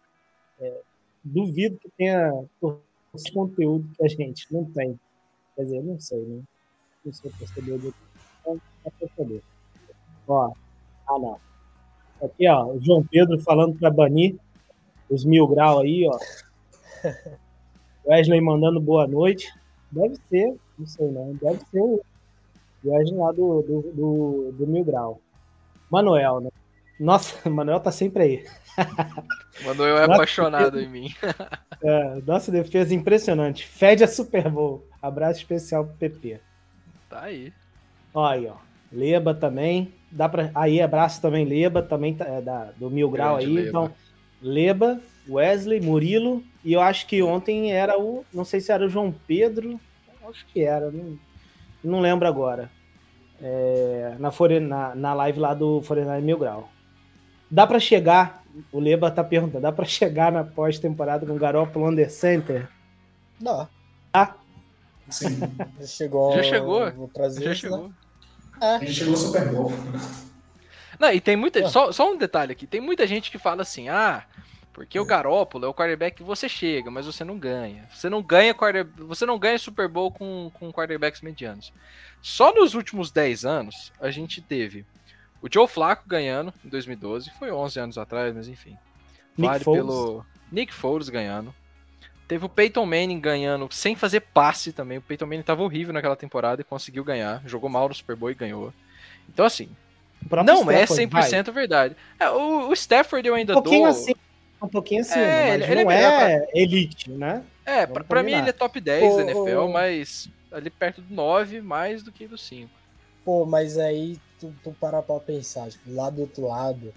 É, 0.60 0.82
duvido 1.24 1.78
que 1.78 1.89
tenha 1.98 2.32
esse 3.14 3.32
conteúdo 3.32 3.88
que 3.95 4.04
a 4.04 4.08
gente 4.08 4.52
não 4.52 4.66
tem. 4.66 5.00
Quer 5.56 5.64
dizer, 5.64 5.84
não 5.84 6.00
sei, 6.00 6.22
né? 6.24 6.41
Não 7.06 7.14
sou 7.14 7.32
torcedor 7.32 7.80
do 7.80 7.93
então, 8.41 8.62
é 8.86 8.89
torcedor. 8.91 9.41
Ó, 10.28 10.52
ah, 11.08 11.20
não. 11.20 11.39
Aqui, 12.22 12.48
ó, 12.48 12.68
o 12.68 12.82
João 12.82 13.06
Pedro 13.06 13.39
falando 13.41 13.78
para 13.78 13.91
banir 13.91 14.36
os 15.10 15.24
mil 15.24 15.48
grau 15.48 15.80
aí, 15.80 16.08
ó. 16.08 16.18
Wesley 18.06 18.41
mandando 18.41 18.80
boa 18.80 19.06
noite. 19.08 19.54
Deve 19.91 20.16
ser, 20.30 20.56
não 20.78 20.86
sei 20.86 21.12
não, 21.12 21.34
deve 21.34 21.60
ser 21.72 21.82
o 21.82 22.02
Wesley 22.86 23.18
lá 23.18 23.32
do, 23.32 23.62
do, 23.62 23.82
do, 23.94 24.52
do 24.54 24.68
Mil 24.68 24.84
Grau. 24.84 25.20
Manuel, 25.90 26.42
né? 26.42 26.50
Nossa, 27.00 27.38
Manuel 27.50 27.80
tá 27.80 27.92
sempre 27.92 28.24
aí. 28.24 28.46
Manuel 29.66 29.98
é 29.98 30.02
nossa 30.02 30.14
apaixonado 30.14 30.72
defesa, 30.72 30.86
em 30.86 30.90
mim. 30.90 31.14
É, 31.80 32.22
nossa 32.26 32.52
defesa 32.52 32.96
impressionante. 32.96 33.68
Fede 33.68 34.04
a 34.04 34.08
Super 34.08 34.50
Bowl. 34.50 34.84
Abraço 35.00 35.42
especial 35.42 35.86
pro 35.86 35.94
PP. 35.94 36.40
Tá 37.08 37.22
aí. 37.22 37.54
Olha 38.12 38.36
aí, 38.36 38.48
ó. 38.48 38.56
Leba 38.92 39.32
também. 39.36 39.94
Dá 40.12 40.28
pra... 40.28 40.50
Aí, 40.56 40.82
abraço 40.82 41.22
também, 41.22 41.46
Leba, 41.46 41.84
também 41.84 42.16
tá, 42.16 42.26
é 42.26 42.42
da, 42.42 42.72
do 42.76 42.90
Mil 42.90 43.12
Grau 43.12 43.36
aí. 43.36 43.46
Leba. 43.46 43.70
Então, 43.70 43.92
Leba, 44.42 45.00
Wesley, 45.30 45.80
Murilo, 45.80 46.44
e 46.66 46.74
eu 46.74 46.82
acho 46.82 47.06
que 47.06 47.22
ontem 47.22 47.72
era 47.72 48.00
o. 48.00 48.26
Não 48.34 48.44
sei 48.44 48.60
se 48.60 48.72
era 48.72 48.84
o 48.84 48.90
João 48.90 49.14
Pedro. 49.28 49.80
Acho 50.30 50.46
que 50.48 50.62
era, 50.62 50.92
não, 50.92 51.18
não 51.84 52.00
lembro 52.00 52.28
agora. 52.28 52.70
É, 53.42 54.16
na, 54.20 54.32
na, 54.60 54.96
na 54.96 55.14
live 55.14 55.40
lá 55.40 55.54
do 55.54 55.82
Foreigner 55.82 56.22
Mil 56.22 56.38
Grau. 56.38 56.70
Dá 57.50 57.66
para 57.66 57.80
chegar, 57.80 58.44
o 58.72 58.80
Leba 58.80 59.10
tá 59.10 59.24
perguntando, 59.24 59.62
dá 59.62 59.72
para 59.72 59.86
chegar 59.86 60.32
na 60.32 60.44
pós-temporada 60.44 61.26
com 61.26 61.34
o 61.34 61.40
Garoppolo 61.40 61.88
Under 61.88 62.12
Center? 62.12 62.68
Dá. 63.40 63.70
Ah? 64.14 64.36
Sim. 65.10 65.40
Já 65.80 65.88
chegou. 65.88 66.34
Já 66.34 66.44
chegou. 66.44 67.10
Brasil, 67.14 67.44
já 67.44 67.54
chegou. 67.54 67.88
Né? 67.88 67.94
É. 68.60 68.76
A 68.76 68.80
gente 68.80 68.94
chegou 68.94 69.16
Super 69.16 69.48
Bowl. 69.50 69.72
Não, 71.00 71.12
e 71.12 71.22
tem 71.22 71.36
muita. 71.36 71.70
Só, 71.70 71.92
só 71.92 72.12
um 72.12 72.18
detalhe 72.18 72.52
aqui: 72.52 72.66
tem 72.66 72.82
muita 72.82 73.06
gente 73.06 73.30
que 73.30 73.38
fala 73.38 73.62
assim, 73.62 73.88
ah, 73.88 74.26
Porque 74.78 75.00
o 75.00 75.06
Garópolo 75.06 75.66
é 75.66 75.68
o 75.68 75.74
quarterback 75.74 76.18
que 76.18 76.24
você 76.24 76.48
chega, 76.48 76.92
mas 76.92 77.08
você 77.08 77.24
não 77.24 77.36
ganha. 77.36 77.90
Você 77.92 78.12
não 78.12 78.22
ganha 78.22 78.54
quarter... 78.54 78.86
você 78.96 79.26
não 79.26 79.40
ganha 79.40 79.58
Super 79.58 79.88
Bowl 79.88 80.12
com, 80.12 80.52
com 80.54 80.72
quarterbacks 80.72 81.22
medianos. 81.22 81.74
Só 82.22 82.54
nos 82.54 82.76
últimos 82.76 83.10
10 83.10 83.44
anos 83.44 83.92
a 84.00 84.12
gente 84.12 84.40
teve 84.40 84.86
o 85.42 85.52
Joe 85.52 85.68
Flacco 85.68 86.08
ganhando 86.08 86.54
em 86.64 86.70
2012, 86.70 87.32
foi 87.40 87.52
11 87.52 87.80
anos 87.80 87.98
atrás, 87.98 88.36
mas 88.36 88.48
enfim. 88.48 88.78
Nick 89.36 89.50
Vale 89.50 89.64
Foles. 89.64 89.82
pelo 89.82 90.26
Nick 90.52 90.72
Foles 90.72 91.10
ganhando. 91.10 91.56
Teve 92.28 92.46
o 92.46 92.50
Peyton 92.50 92.86
Manning 92.86 93.20
ganhando 93.20 93.68
sem 93.72 93.96
fazer 93.96 94.20
passe 94.20 94.72
também. 94.72 95.00
O 95.00 95.02
Peyton 95.02 95.26
Manning 95.26 95.42
tava 95.42 95.64
horrível 95.64 95.92
naquela 95.92 96.16
temporada 96.16 96.62
e 96.62 96.64
conseguiu 96.64 97.04
ganhar. 97.04 97.42
Jogou 97.48 97.68
mal 97.68 97.90
no 97.90 97.96
Super 97.96 98.16
Bowl 98.16 98.30
e 98.30 98.36
ganhou. 98.36 98.72
Então, 99.28 99.44
assim, 99.44 99.70
não 100.46 100.70
é 100.70 100.84
Stafford, 100.84 101.08
100% 101.08 101.52
verdade. 101.52 101.96
É, 102.20 102.30
o, 102.30 102.70
o 102.70 102.74
Stafford 102.74 103.28
eu 103.28 103.34
ainda 103.34 103.54
vai. 103.54 103.60
Um 103.60 103.64
pouquinho 103.64 103.84
dou. 103.84 103.92
assim. 103.92 104.14
Um 104.62 104.68
pouquinho 104.68 105.01
assim, 105.01 105.20
É, 105.20 105.58
mas 105.58 105.70
ele- 105.70 105.72
ele 105.72 105.84
não 105.84 105.91
é 105.91 106.34
é, 106.34 106.49
elite, 106.53 107.10
né? 107.12 107.43
É, 107.66 107.82
Vamos 107.82 107.93
pra, 107.93 108.03
pra 108.03 108.24
mim 108.24 108.34
ele 108.34 108.49
é 108.49 108.53
top 108.53 108.80
10 108.82 109.14
Ô, 109.14 109.18
da 109.18 109.24
NFL, 109.24 109.58
ô. 109.60 109.68
mas 109.68 110.30
ali 110.51 110.70
perto 110.70 111.01
do 111.01 111.14
9, 111.14 111.62
mais 111.62 112.01
do 112.01 112.12
que 112.12 112.28
do 112.28 112.38
5. 112.38 112.72
Pô, 113.24 113.45
mas 113.45 113.78
aí 113.78 114.18
tu, 114.39 114.53
tu 114.64 114.72
parar 114.80 115.01
pra 115.03 115.20
pensar, 115.20 115.70
tipo, 115.70 115.91
lá 115.93 116.10
do 116.10 116.22
outro 116.22 116.47
lado, 116.47 116.93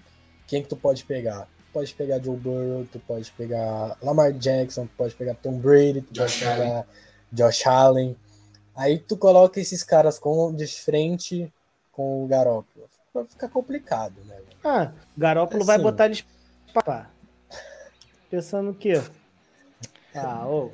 quem 0.47 0.63
que 0.63 0.69
tu 0.69 0.75
pode 0.77 1.03
pegar? 1.03 1.41
Tu 1.57 1.73
pode 1.73 1.93
pegar 1.93 2.19
Joe 2.23 2.35
Burrow, 2.37 2.85
tu 2.91 2.99
pode 2.99 3.29
pegar 3.33 3.95
Lamar 4.01 4.31
Jackson, 4.33 4.85
tu 4.87 4.93
pode 4.97 5.13
pegar 5.13 5.35
Tom 5.35 5.59
Brady, 5.59 6.01
tu 6.01 6.13
Josh 6.13 6.41
pode 6.43 6.55
pegar 6.57 6.87
Josh 7.31 7.67
Allen. 7.67 8.15
Aí 8.75 8.97
tu 8.97 9.17
coloca 9.17 9.59
esses 9.59 9.83
caras 9.83 10.17
com, 10.17 10.55
de 10.55 10.65
frente 10.65 11.51
com 11.91 12.23
o 12.23 12.27
Garoppolo. 12.27 12.89
Vai 13.13 13.25
ficar 13.25 13.49
complicado, 13.49 14.15
né? 14.25 14.37
Ah, 14.63 14.91
Garópolo 15.17 15.65
vai 15.65 15.75
Assim. 15.75 15.83
botar 15.83 16.05
eles 16.05 16.25
pra 16.73 16.81
pá. 16.81 17.09
Pensando 18.31 18.71
o 18.71 18.73
quê? 18.73 18.93
Ah, 20.15 20.47
ô. 20.47 20.71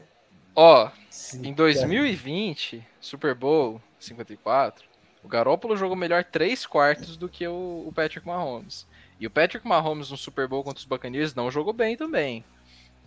Ó, 0.56 0.92
Sim, 1.10 1.48
em 1.48 1.54
2020, 1.54 2.86
Super 3.02 3.34
Bowl 3.34 3.82
54, 4.00 4.86
o 5.24 5.28
Garoppolo 5.28 5.76
jogou 5.76 5.96
melhor 5.96 6.24
3 6.24 6.68
quartos 6.68 7.18
do 7.18 7.28
que 7.28 7.48
o, 7.48 7.84
o 7.88 7.92
Patrick 7.94 8.26
Mahomes. 8.26 8.88
E 9.20 9.26
o 9.26 9.32
Patrick 9.32 9.68
Mahomes 9.68 10.12
no 10.12 10.18
Super 10.18 10.48
Bowl 10.48 10.64
contra 10.64 10.80
os 10.80 10.86
Buccaneers 10.86 11.34
não 11.34 11.50
jogou 11.50 11.74
bem 11.74 11.98
também. 11.98 12.46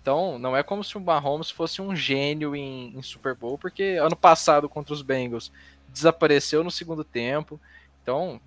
Então, 0.03 0.37
não 0.37 0.57
é 0.57 0.65
como 0.65 0.83
se 0.83 0.97
o 0.97 1.01
Mahomes 1.01 1.49
fosse 1.49 1.81
um 1.81 1.95
gênio 1.95 2.57
em, 2.57 2.97
em 2.97 3.03
Super 3.03 3.37
Bowl, 3.37 3.57
porque 3.57 3.99
ano 4.01 4.17
passado 4.17 4.69
contra 4.69 4.93
os 4.93 5.03
Bengals 5.03 5.53
desapareceu 5.89 6.65
no 6.65 6.73
segundo 6.73 7.05
tempo. 7.05 7.61
Então, 8.03 8.41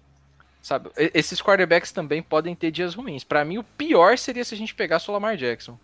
sabe, 0.61 0.89
esses 0.97 1.41
quarterbacks 1.41 1.93
também 1.93 2.21
podem 2.21 2.55
ter 2.55 2.71
dias 2.71 2.93
ruins. 2.93 3.23
Pra 3.23 3.45
mim, 3.45 3.57
o 3.57 3.63
pior 3.63 4.17
seria 4.17 4.43
se 4.43 4.53
a 4.53 4.57
gente 4.57 4.75
pegasse 4.75 5.09
o 5.09 5.13
Lamar 5.13 5.37
Jackson. 5.37 5.79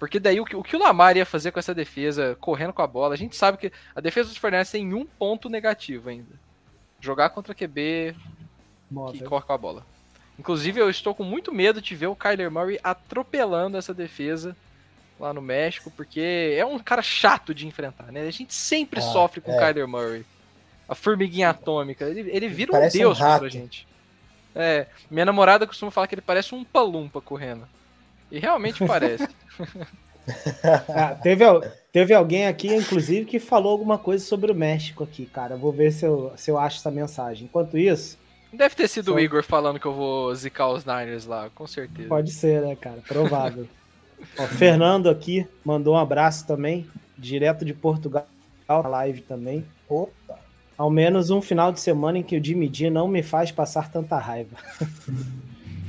Porque 0.00 0.18
daí 0.18 0.40
o 0.40 0.46
que, 0.46 0.56
o 0.56 0.62
que 0.62 0.74
o 0.74 0.78
Lamar 0.78 1.14
ia 1.18 1.26
fazer 1.26 1.52
com 1.52 1.58
essa 1.58 1.74
defesa, 1.74 2.34
correndo 2.40 2.72
com 2.72 2.80
a 2.80 2.86
bola, 2.86 3.12
a 3.12 3.18
gente 3.18 3.36
sabe 3.36 3.58
que 3.58 3.70
a 3.94 4.00
defesa 4.00 4.30
dos 4.30 4.38
Fernandes 4.38 4.70
tem 4.70 4.94
um 4.94 5.04
ponto 5.04 5.50
negativo 5.50 6.08
ainda. 6.08 6.40
Jogar 6.98 7.28
contra 7.28 7.54
QB 7.54 8.16
que 8.16 8.94
Móvel. 8.94 9.28
corre 9.28 9.44
com 9.44 9.52
a 9.52 9.58
bola. 9.58 9.86
Inclusive, 10.38 10.80
eu 10.80 10.88
estou 10.88 11.14
com 11.14 11.22
muito 11.22 11.52
medo 11.52 11.82
de 11.82 11.94
ver 11.94 12.06
o 12.06 12.16
Kyler 12.16 12.50
Murray 12.50 12.80
atropelando 12.82 13.76
essa 13.76 13.92
defesa 13.92 14.56
lá 15.18 15.34
no 15.34 15.42
México, 15.42 15.92
porque 15.94 16.56
é 16.56 16.64
um 16.64 16.78
cara 16.78 17.02
chato 17.02 17.54
de 17.54 17.66
enfrentar, 17.66 18.10
né? 18.10 18.22
A 18.22 18.30
gente 18.30 18.54
sempre 18.54 19.00
Ah, 19.00 19.02
sofre 19.02 19.42
com 19.42 19.52
o 19.52 19.54
é. 19.54 19.58
Kyler 19.58 19.86
Murray. 19.86 20.24
A 20.88 20.94
formiguinha 20.94 21.50
atômica. 21.50 22.06
Ele, 22.06 22.30
ele 22.30 22.48
vira 22.48 22.72
um 22.72 22.74
Parece 22.74 22.96
um 22.96 23.00
deus 23.00 23.18
contra 23.18 23.46
a 23.46 23.50
gente. 23.50 23.86
É, 24.54 24.86
minha 25.10 25.26
namorada 25.26 25.66
costuma 25.66 25.90
falar 25.90 26.06
que 26.06 26.14
ele 26.14 26.22
parece 26.22 26.54
um 26.54 26.64
palumpa 26.64 27.20
correndo. 27.20 27.68
E 28.30 28.38
realmente 28.38 28.84
parece. 28.86 29.28
Ah, 30.94 31.14
teve, 31.20 31.44
teve 31.90 32.14
alguém 32.14 32.46
aqui, 32.46 32.72
inclusive, 32.72 33.24
que 33.24 33.40
falou 33.40 33.72
alguma 33.72 33.98
coisa 33.98 34.24
sobre 34.24 34.52
o 34.52 34.54
México 34.54 35.02
aqui, 35.02 35.26
cara. 35.26 35.56
Vou 35.56 35.72
ver 35.72 35.90
se 35.92 36.04
eu, 36.04 36.32
se 36.36 36.50
eu 36.50 36.58
acho 36.58 36.78
essa 36.78 36.90
mensagem. 36.90 37.46
Enquanto 37.46 37.76
isso, 37.76 38.16
Deve 38.52 38.74
ter 38.76 38.86
sido 38.88 39.06
Só- 39.06 39.14
o 39.16 39.18
Igor 39.20 39.42
falando 39.42 39.80
que 39.80 39.86
eu 39.86 39.94
vou 39.94 40.32
zicar 40.34 40.68
os 40.68 40.84
Niners 40.84 41.24
lá, 41.24 41.50
com 41.54 41.66
certeza. 41.66 42.08
pode 42.08 42.30
ser, 42.32 42.60
né, 42.62 42.76
cara? 42.76 42.98
Provável. 43.08 43.66
Ó, 44.38 44.46
Fernando 44.46 45.08
aqui 45.08 45.46
mandou 45.64 45.94
um 45.94 45.98
abraço 45.98 46.46
também, 46.46 46.86
direto 47.16 47.64
de 47.64 47.72
Portugal, 47.72 48.26
na 48.68 48.78
live 48.86 49.22
também. 49.22 49.64
Opa! 49.88 50.38
Ao 50.76 50.90
menos 50.90 51.30
um 51.30 51.40
final 51.42 51.72
de 51.72 51.80
semana 51.80 52.18
em 52.18 52.22
que 52.22 52.36
o 52.36 52.44
Jimmy 52.44 52.70
G 52.72 52.88
não 52.90 53.08
me 53.08 53.22
faz 53.22 53.50
passar 53.50 53.90
tanta 53.90 54.16
raiva. 54.18 54.56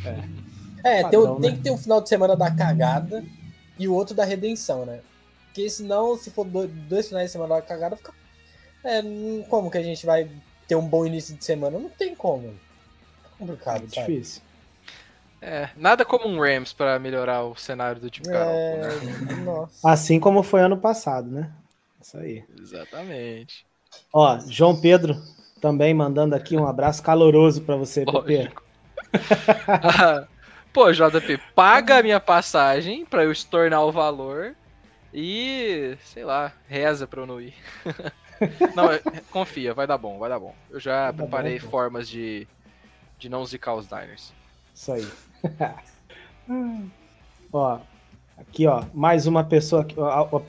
É, 0.03 0.17
tem, 0.81 1.19
o- 1.19 1.23
Padrão, 1.23 1.41
tem 1.41 1.51
né? 1.51 1.57
que 1.57 1.63
ter 1.63 1.71
um 1.71 1.77
final 1.77 2.01
de 2.01 2.09
semana 2.09 2.35
da 2.35 2.49
cagada 2.51 3.23
e 3.77 3.87
o 3.87 3.93
outro 3.93 4.15
da 4.15 4.23
redenção, 4.25 4.85
né? 4.85 5.01
Porque 5.45 5.69
senão, 5.69 6.17
se 6.17 6.31
for 6.31 6.45
do- 6.45 6.67
dois 6.67 7.07
finais 7.07 7.27
de 7.27 7.31
semana 7.33 7.55
da 7.55 7.61
cagada, 7.61 7.95
fica. 7.95 8.13
É, 8.83 9.01
não- 9.01 9.43
como 9.43 9.69
que 9.69 9.77
a 9.77 9.83
gente 9.83 10.05
vai 10.05 10.29
ter 10.67 10.75
um 10.75 10.87
bom 10.87 11.05
início 11.05 11.35
de 11.35 11.43
semana? 11.43 11.77
Não 11.77 11.89
tem 11.89 12.15
como. 12.15 12.47
É 12.47 13.37
complicado, 13.37 13.87
sabe? 13.93 14.13
difícil. 14.13 14.41
É, 15.41 15.69
nada 15.75 16.05
como 16.05 16.27
um 16.27 16.39
Rams 16.39 16.71
pra 16.71 16.99
melhorar 16.99 17.43
o 17.43 17.55
cenário 17.55 17.99
do 17.99 18.09
time 18.11 18.27
É, 18.29 18.31
Garoppolo, 18.31 19.35
né? 19.35 19.43
nossa. 19.43 19.89
Assim 19.89 20.19
como 20.19 20.43
foi 20.43 20.61
ano 20.61 20.77
passado, 20.77 21.29
né? 21.29 21.51
Isso 21.99 22.17
aí. 22.17 22.43
Exatamente. 22.59 23.65
Ó, 24.13 24.39
João 24.47 24.79
Pedro 24.79 25.19
também 25.59 25.93
mandando 25.93 26.35
aqui 26.35 26.55
um 26.57 26.65
abraço 26.67 27.01
caloroso 27.03 27.61
pra 27.63 27.75
você, 27.75 28.05
Pepe. 28.05 28.51
Pô, 30.73 30.91
JP, 30.91 31.37
paga 31.53 31.97
a 31.97 32.03
minha 32.03 32.19
passagem 32.19 33.05
pra 33.05 33.23
eu 33.23 33.31
estornar 33.31 33.83
o 33.83 33.91
valor 33.91 34.55
e, 35.13 35.97
sei 36.05 36.23
lá, 36.23 36.53
reza 36.67 37.05
pra 37.05 37.21
eu 37.21 37.27
não 37.27 37.41
ir. 37.41 37.53
não, 38.73 38.89
é- 38.89 39.01
confia, 39.29 39.73
vai 39.73 39.85
dar 39.85 39.97
bom, 39.97 40.17
vai 40.17 40.29
dar 40.29 40.39
bom. 40.39 40.55
Eu 40.69 40.79
já 40.79 41.11
preparei 41.11 41.59
bom, 41.59 41.69
formas 41.69 42.07
de, 42.07 42.47
de 43.19 43.27
não 43.27 43.45
zicar 43.45 43.75
os 43.75 43.89
Niners. 43.89 44.33
Isso 44.73 44.93
aí. 44.93 45.07
ó, 47.51 47.79
aqui, 48.37 48.65
ó, 48.65 48.85
mais 48.93 49.27
uma 49.27 49.43
pessoa 49.43 49.85
a, 49.97 50.21
a 50.21 50.39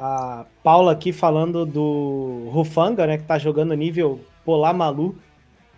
a 0.00 0.44
Paula 0.62 0.92
aqui 0.92 1.14
falando 1.14 1.64
do 1.64 2.50
Rufanga, 2.52 3.06
né, 3.06 3.16
que 3.16 3.24
tá 3.24 3.38
jogando 3.38 3.72
nível 3.72 4.20
Polar 4.44 4.74
Malu. 4.74 5.18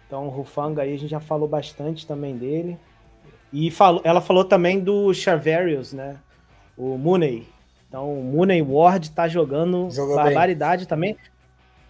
Então, 0.07 0.27
o 0.27 0.31
Rufanga 0.31 0.83
aí 0.83 0.95
a 0.95 0.99
gente 0.99 1.11
já 1.11 1.21
falou 1.21 1.49
bastante 1.49 2.07
também 2.07 2.37
dele. 2.37 2.79
E 3.59 3.71
falou, 3.71 4.03
ela 4.05 4.21
falou 4.21 4.45
também 4.45 4.79
do 4.79 5.15
Charverius, 5.15 5.95
né? 5.95 6.19
O 6.77 6.99
Mooney. 6.99 7.49
Então, 7.89 8.13
o 8.13 8.23
Mooney 8.23 8.61
Ward 8.61 9.11
tá 9.13 9.27
jogando 9.27 9.91
Jogou 9.91 10.15
bem. 10.15 10.25
barbaridade 10.27 10.87
também. 10.87 11.17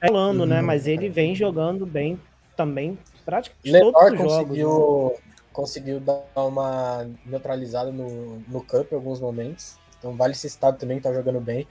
É 0.00 0.06
rolando, 0.06 0.46
né? 0.46 0.60
Uhum. 0.60 0.66
Mas 0.66 0.86
ele 0.86 1.08
vem 1.08 1.34
jogando 1.34 1.84
bem 1.84 2.20
também, 2.56 2.96
praticamente 3.24 3.80
todos 3.80 3.84
Lenor 3.84 4.12
os 4.12 4.18
jogos. 4.18 4.38
né? 4.38 4.44
conseguiu, 4.44 5.14
conseguiu 5.52 6.00
dar 6.00 6.22
uma 6.36 7.10
neutralizada 7.24 7.90
no, 7.90 8.38
no 8.46 8.62
Cup 8.62 8.92
em 8.92 8.94
alguns 8.94 9.18
momentos. 9.18 9.76
Então 9.98 10.14
vale 10.14 10.34
esse 10.34 10.46
estado 10.46 10.78
também 10.78 10.98
que 10.98 11.02
tá 11.02 11.12
jogando 11.12 11.40
bem. 11.40 11.66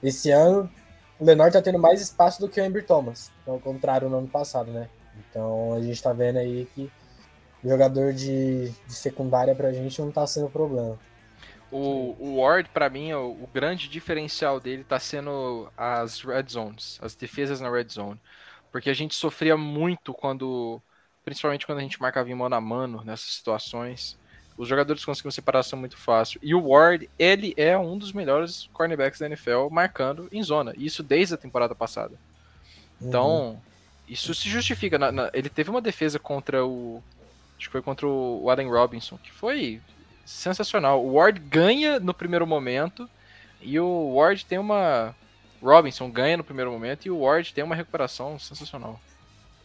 Esse 0.00 0.30
ano, 0.30 0.70
o 1.18 1.24
Lenor 1.24 1.50
tá 1.50 1.60
tendo 1.60 1.80
mais 1.80 2.00
espaço 2.00 2.40
do 2.40 2.48
que 2.48 2.60
o 2.60 2.64
Amber 2.64 2.86
Thomas, 2.86 3.32
ao 3.44 3.58
contrário 3.58 4.08
no 4.08 4.18
ano 4.18 4.28
passado, 4.28 4.70
né? 4.70 4.88
Então 5.28 5.72
a 5.72 5.80
gente 5.80 6.00
tá 6.00 6.12
vendo 6.12 6.36
aí 6.38 6.68
que 6.72 6.88
jogador 7.64 8.12
de, 8.12 8.70
de 8.70 8.94
secundária 8.94 9.54
pra 9.54 9.72
gente 9.72 10.00
não 10.00 10.10
tá 10.12 10.26
sendo 10.26 10.48
problema. 10.50 10.98
O, 11.70 12.14
o 12.18 12.36
Ward, 12.40 12.68
pra 12.70 12.88
mim, 12.88 13.12
o, 13.12 13.32
o 13.32 13.48
grande 13.52 13.88
diferencial 13.88 14.60
dele 14.60 14.84
tá 14.84 14.98
sendo 15.00 15.68
as 15.76 16.20
red 16.20 16.44
zones, 16.48 16.98
as 17.02 17.14
defesas 17.14 17.60
na 17.60 17.70
red 17.70 17.88
zone. 17.88 18.20
Porque 18.70 18.90
a 18.90 18.94
gente 18.94 19.14
sofria 19.14 19.56
muito 19.56 20.12
quando, 20.14 20.80
principalmente 21.24 21.66
quando 21.66 21.78
a 21.78 21.82
gente 21.82 22.00
marcava 22.00 22.30
em 22.30 22.34
mano 22.34 22.54
a 22.54 22.60
mano 22.60 23.02
nessas 23.04 23.32
situações. 23.34 24.18
Os 24.56 24.68
jogadores 24.68 25.04
conseguiam 25.04 25.32
separação 25.32 25.78
muito 25.78 25.96
fácil. 25.96 26.38
E 26.42 26.54
o 26.54 26.68
Ward, 26.68 27.10
ele 27.18 27.52
é 27.56 27.76
um 27.76 27.98
dos 27.98 28.12
melhores 28.12 28.68
cornerbacks 28.72 29.18
da 29.18 29.26
NFL 29.26 29.68
marcando 29.70 30.28
em 30.30 30.42
zona. 30.42 30.72
Isso 30.76 31.02
desde 31.02 31.34
a 31.34 31.38
temporada 31.38 31.74
passada. 31.74 32.20
Uhum. 33.00 33.08
Então, 33.08 33.62
isso 34.08 34.34
se 34.34 34.48
justifica. 34.48 34.98
Na- 34.98 35.12
na- 35.12 35.30
ele 35.32 35.48
teve 35.48 35.70
uma 35.70 35.80
defesa 35.80 36.18
contra 36.18 36.64
o. 36.64 37.02
Acho 37.64 37.70
que 37.70 37.72
foi 37.72 37.80
contra 37.80 38.06
o 38.06 38.50
Allen 38.50 38.68
Robinson, 38.68 39.16
que 39.16 39.32
foi 39.32 39.80
sensacional. 40.22 41.02
O 41.02 41.14
Ward 41.14 41.40
ganha 41.40 41.98
no 41.98 42.12
primeiro 42.12 42.46
momento 42.46 43.08
e 43.58 43.80
o 43.80 44.14
Ward 44.16 44.44
tem 44.44 44.58
uma. 44.58 45.14
Robinson 45.62 46.10
ganha 46.10 46.36
no 46.36 46.44
primeiro 46.44 46.70
momento 46.70 47.06
e 47.06 47.10
o 47.10 47.20
Ward 47.20 47.54
tem 47.54 47.64
uma 47.64 47.74
recuperação 47.74 48.38
sensacional. 48.38 49.00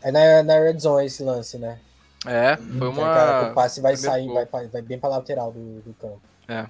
É 0.01 0.11
na, 0.13 0.43
na 0.43 0.59
red 0.59 0.79
zone 0.79 1.07
esse 1.07 1.21
lance, 1.23 1.57
né? 1.57 1.77
É, 2.25 2.55
foi 2.77 2.87
Que, 2.93 3.09
cara, 3.09 3.33
que 3.33 3.43
uma. 3.43 3.51
o 3.51 3.53
passe 3.53 3.81
vai 3.81 3.91
primeiro 3.91 4.15
sair, 4.15 4.25
gol. 4.25 4.47
vai, 4.49 4.67
vai 4.67 4.81
bem 4.81 4.97
pra 4.97 5.09
lateral 5.09 5.51
do, 5.51 5.81
do 5.81 5.93
campo. 5.93 6.21
É. 6.47 6.67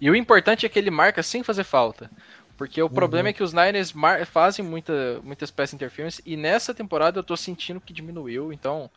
E 0.00 0.10
o 0.10 0.14
importante 0.16 0.66
é 0.66 0.68
que 0.68 0.78
ele 0.78 0.90
marca 0.90 1.22
sem 1.22 1.42
fazer 1.42 1.64
falta. 1.64 2.10
Porque 2.56 2.80
o 2.82 2.88
problema 2.88 3.28
é 3.28 3.32
que 3.34 3.42
os 3.42 3.52
Niners 3.52 3.92
mar- 3.92 4.24
fazem 4.24 4.64
muita, 4.64 5.20
muitas 5.22 5.50
pass 5.50 5.74
interference 5.74 6.22
e 6.24 6.36
nessa 6.38 6.72
temporada 6.72 7.18
eu 7.18 7.24
tô 7.24 7.36
sentindo 7.36 7.80
que 7.80 7.92
diminuiu, 7.92 8.50
então 8.50 8.90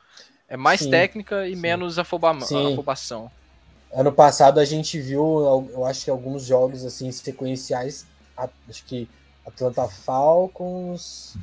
é 0.49 0.57
mais 0.57 0.81
Sim, 0.81 0.89
técnica 0.89 1.47
e 1.47 1.53
sim. 1.55 1.61
menos 1.61 1.99
afoba 1.99 2.39
Sim. 2.41 2.73
afobação. 2.73 3.31
ano 3.93 4.11
passado 4.11 4.59
a 4.59 4.65
gente 4.65 4.99
viu, 4.99 5.67
eu 5.71 5.85
acho 5.85 6.03
que 6.03 6.09
alguns 6.09 6.43
jogos 6.43 6.83
assim 6.83 7.11
sequenciais, 7.11 8.05
acho 8.67 8.83
que 8.85 9.07
Atlanta 9.45 9.87
Falcons, 9.87 11.37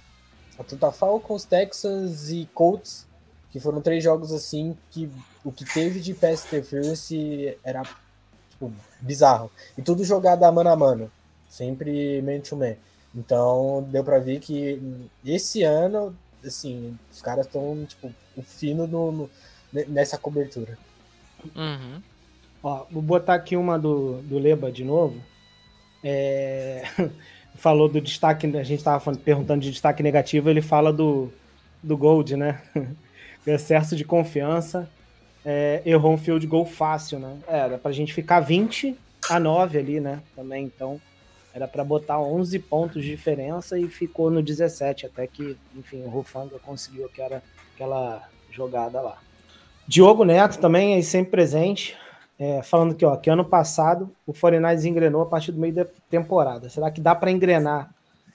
Atlanta 0.59 0.91
Falcons, 0.91 1.45
Texans 1.45 2.31
e 2.31 2.49
Colts, 2.53 3.07
que 3.53 3.61
foram 3.61 3.81
três 3.81 4.03
jogos 4.03 4.33
assim 4.33 4.77
que 4.91 5.11
o 5.45 5.53
que 5.53 5.65
teve 5.65 6.01
de 6.01 6.13
pass 6.13 6.45
interference 6.47 7.57
era 7.63 7.83
tipo, 8.51 8.73
bizarro. 9.01 9.51
E 9.79 9.83
tudo 9.83 10.05
jogado 10.05 10.43
a 10.45 10.53
mano 10.53 10.71
a 10.71 10.77
mano, 10.77 11.11
sempre 11.49 12.21
man 12.23 12.41
to 12.41 12.57
man. 12.57 12.75
Então 13.15 13.87
deu 13.89 14.03
para 14.05 14.19
ver 14.19 14.41
que 14.41 15.09
esse 15.25 15.63
ano, 15.63 16.15
assim, 16.45 16.99
os 17.11 17.23
caras 17.23 17.47
estão 17.47 17.85
tipo 17.87 18.13
fino 18.43 18.87
no, 18.87 19.13
no, 19.13 19.31
nessa 19.89 20.19
cobertura. 20.19 20.79
Uhum. 21.55 22.01
Ó, 22.63 22.85
vou 22.91 23.03
botar 23.03 23.35
aqui 23.35 23.57
uma 23.57 23.79
do, 23.79 24.21
do 24.23 24.39
Leba 24.39 24.71
de 24.71 24.85
novo. 24.85 25.21
É... 26.03 26.85
Falou 27.57 27.89
do 27.89 28.01
destaque, 28.03 28.47
a 28.55 28.63
gente 28.63 28.81
estava 28.81 29.17
perguntando 29.17 29.63
de 29.63 29.71
destaque 29.71 30.03
negativo, 30.03 30.51
ele 30.51 30.61
fala 30.61 30.93
do, 30.93 31.33
do 31.83 31.97
Gold, 31.97 32.37
né? 32.37 32.61
Excesso 33.47 33.97
de 33.97 34.05
confiança. 34.05 34.91
É, 35.43 35.81
errou 35.87 36.13
um 36.13 36.19
field 36.19 36.47
goal 36.47 36.67
fácil, 36.67 37.19
né? 37.19 37.39
Era 37.47 37.79
pra 37.79 37.93
gente 37.93 38.13
ficar 38.13 38.41
20 38.41 38.95
a 39.31 39.41
9 39.41 39.79
ali, 39.79 40.01
né? 40.01 40.21
Também, 40.35 40.65
então 40.65 41.01
era 41.57 41.67
para 41.67 41.83
botar 41.83 42.21
11 42.21 42.59
pontos 42.59 43.03
de 43.03 43.09
diferença 43.09 43.79
e 43.79 43.89
ficou 43.89 44.31
no 44.31 44.43
17, 44.43 45.07
até 45.07 45.27
que, 45.27 45.57
enfim, 45.75 46.03
o 46.03 46.09
Rufanga 46.11 46.59
conseguiu 46.59 47.07
aquela, 47.07 47.43
aquela 47.77 48.23
jogada 48.51 49.03
lá. 49.03 49.19
Diogo 49.87 50.25
Neto 50.25 50.59
também 50.59 50.95
aí 50.95 51.03
sempre 51.03 51.31
presente, 51.31 51.95
é, 52.39 52.63
falando 52.63 52.95
que, 52.95 53.05
ó, 53.05 53.17
que 53.17 53.31
ano 53.31 53.45
passado 53.45 54.11
o 54.27 54.33
49 54.33 54.89
engrenou 54.89 55.23
a 55.23 55.27
partir 55.27 55.53
do 55.53 55.61
meio 55.61 55.75
da 55.75 55.87
temporada. 56.11 56.69
Será 56.71 56.91
que 56.91 57.01
dá 57.01 57.15
para 57.15 57.31
engrenar 57.31 57.95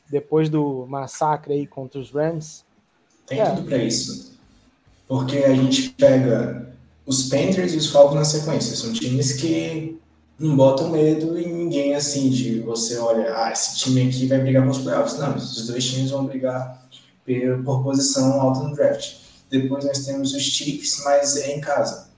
depois 0.09 0.47
do 0.47 0.85
massacre 0.87 1.53
aí 1.53 1.67
contra 1.67 1.99
os 1.99 2.11
Rams? 2.11 2.63
Tem 3.25 3.41
é. 3.41 3.49
tudo 3.49 3.63
para 3.63 3.77
isso. 3.77 4.39
Porque 5.07 5.39
a 5.39 5.53
gente 5.53 5.89
pega 5.89 6.69
os 7.05 7.23
Panthers 7.23 7.73
e 7.73 7.77
os 7.77 7.91
Falcons 7.91 8.15
na 8.15 8.23
sequência. 8.23 8.75
São 8.75 8.93
times 8.93 9.33
que 9.33 9.99
não 10.39 10.55
botam 10.55 10.89
medo 10.89 11.37
em 11.37 11.51
ninguém 11.51 11.95
assim, 11.95 12.29
de 12.29 12.59
você 12.61 12.97
olha, 12.97 13.35
ah, 13.35 13.51
esse 13.51 13.77
time 13.77 14.07
aqui 14.07 14.27
vai 14.27 14.39
brigar 14.39 14.63
com 14.63 14.69
os 14.69 14.79
playoffs. 14.79 15.17
Não, 15.17 15.35
os 15.35 15.67
dois 15.67 15.85
times 15.85 16.11
vão 16.11 16.25
brigar 16.25 16.81
por 17.65 17.83
posição 17.83 18.39
alta 18.39 18.61
no 18.61 18.73
draft. 18.73 19.21
Depois 19.52 19.84
nós 19.84 20.06
temos 20.06 20.34
os 20.34 20.41
Chiefs, 20.41 21.04
mas 21.04 21.36
é 21.36 21.52
em 21.52 21.60
casa. 21.60 22.10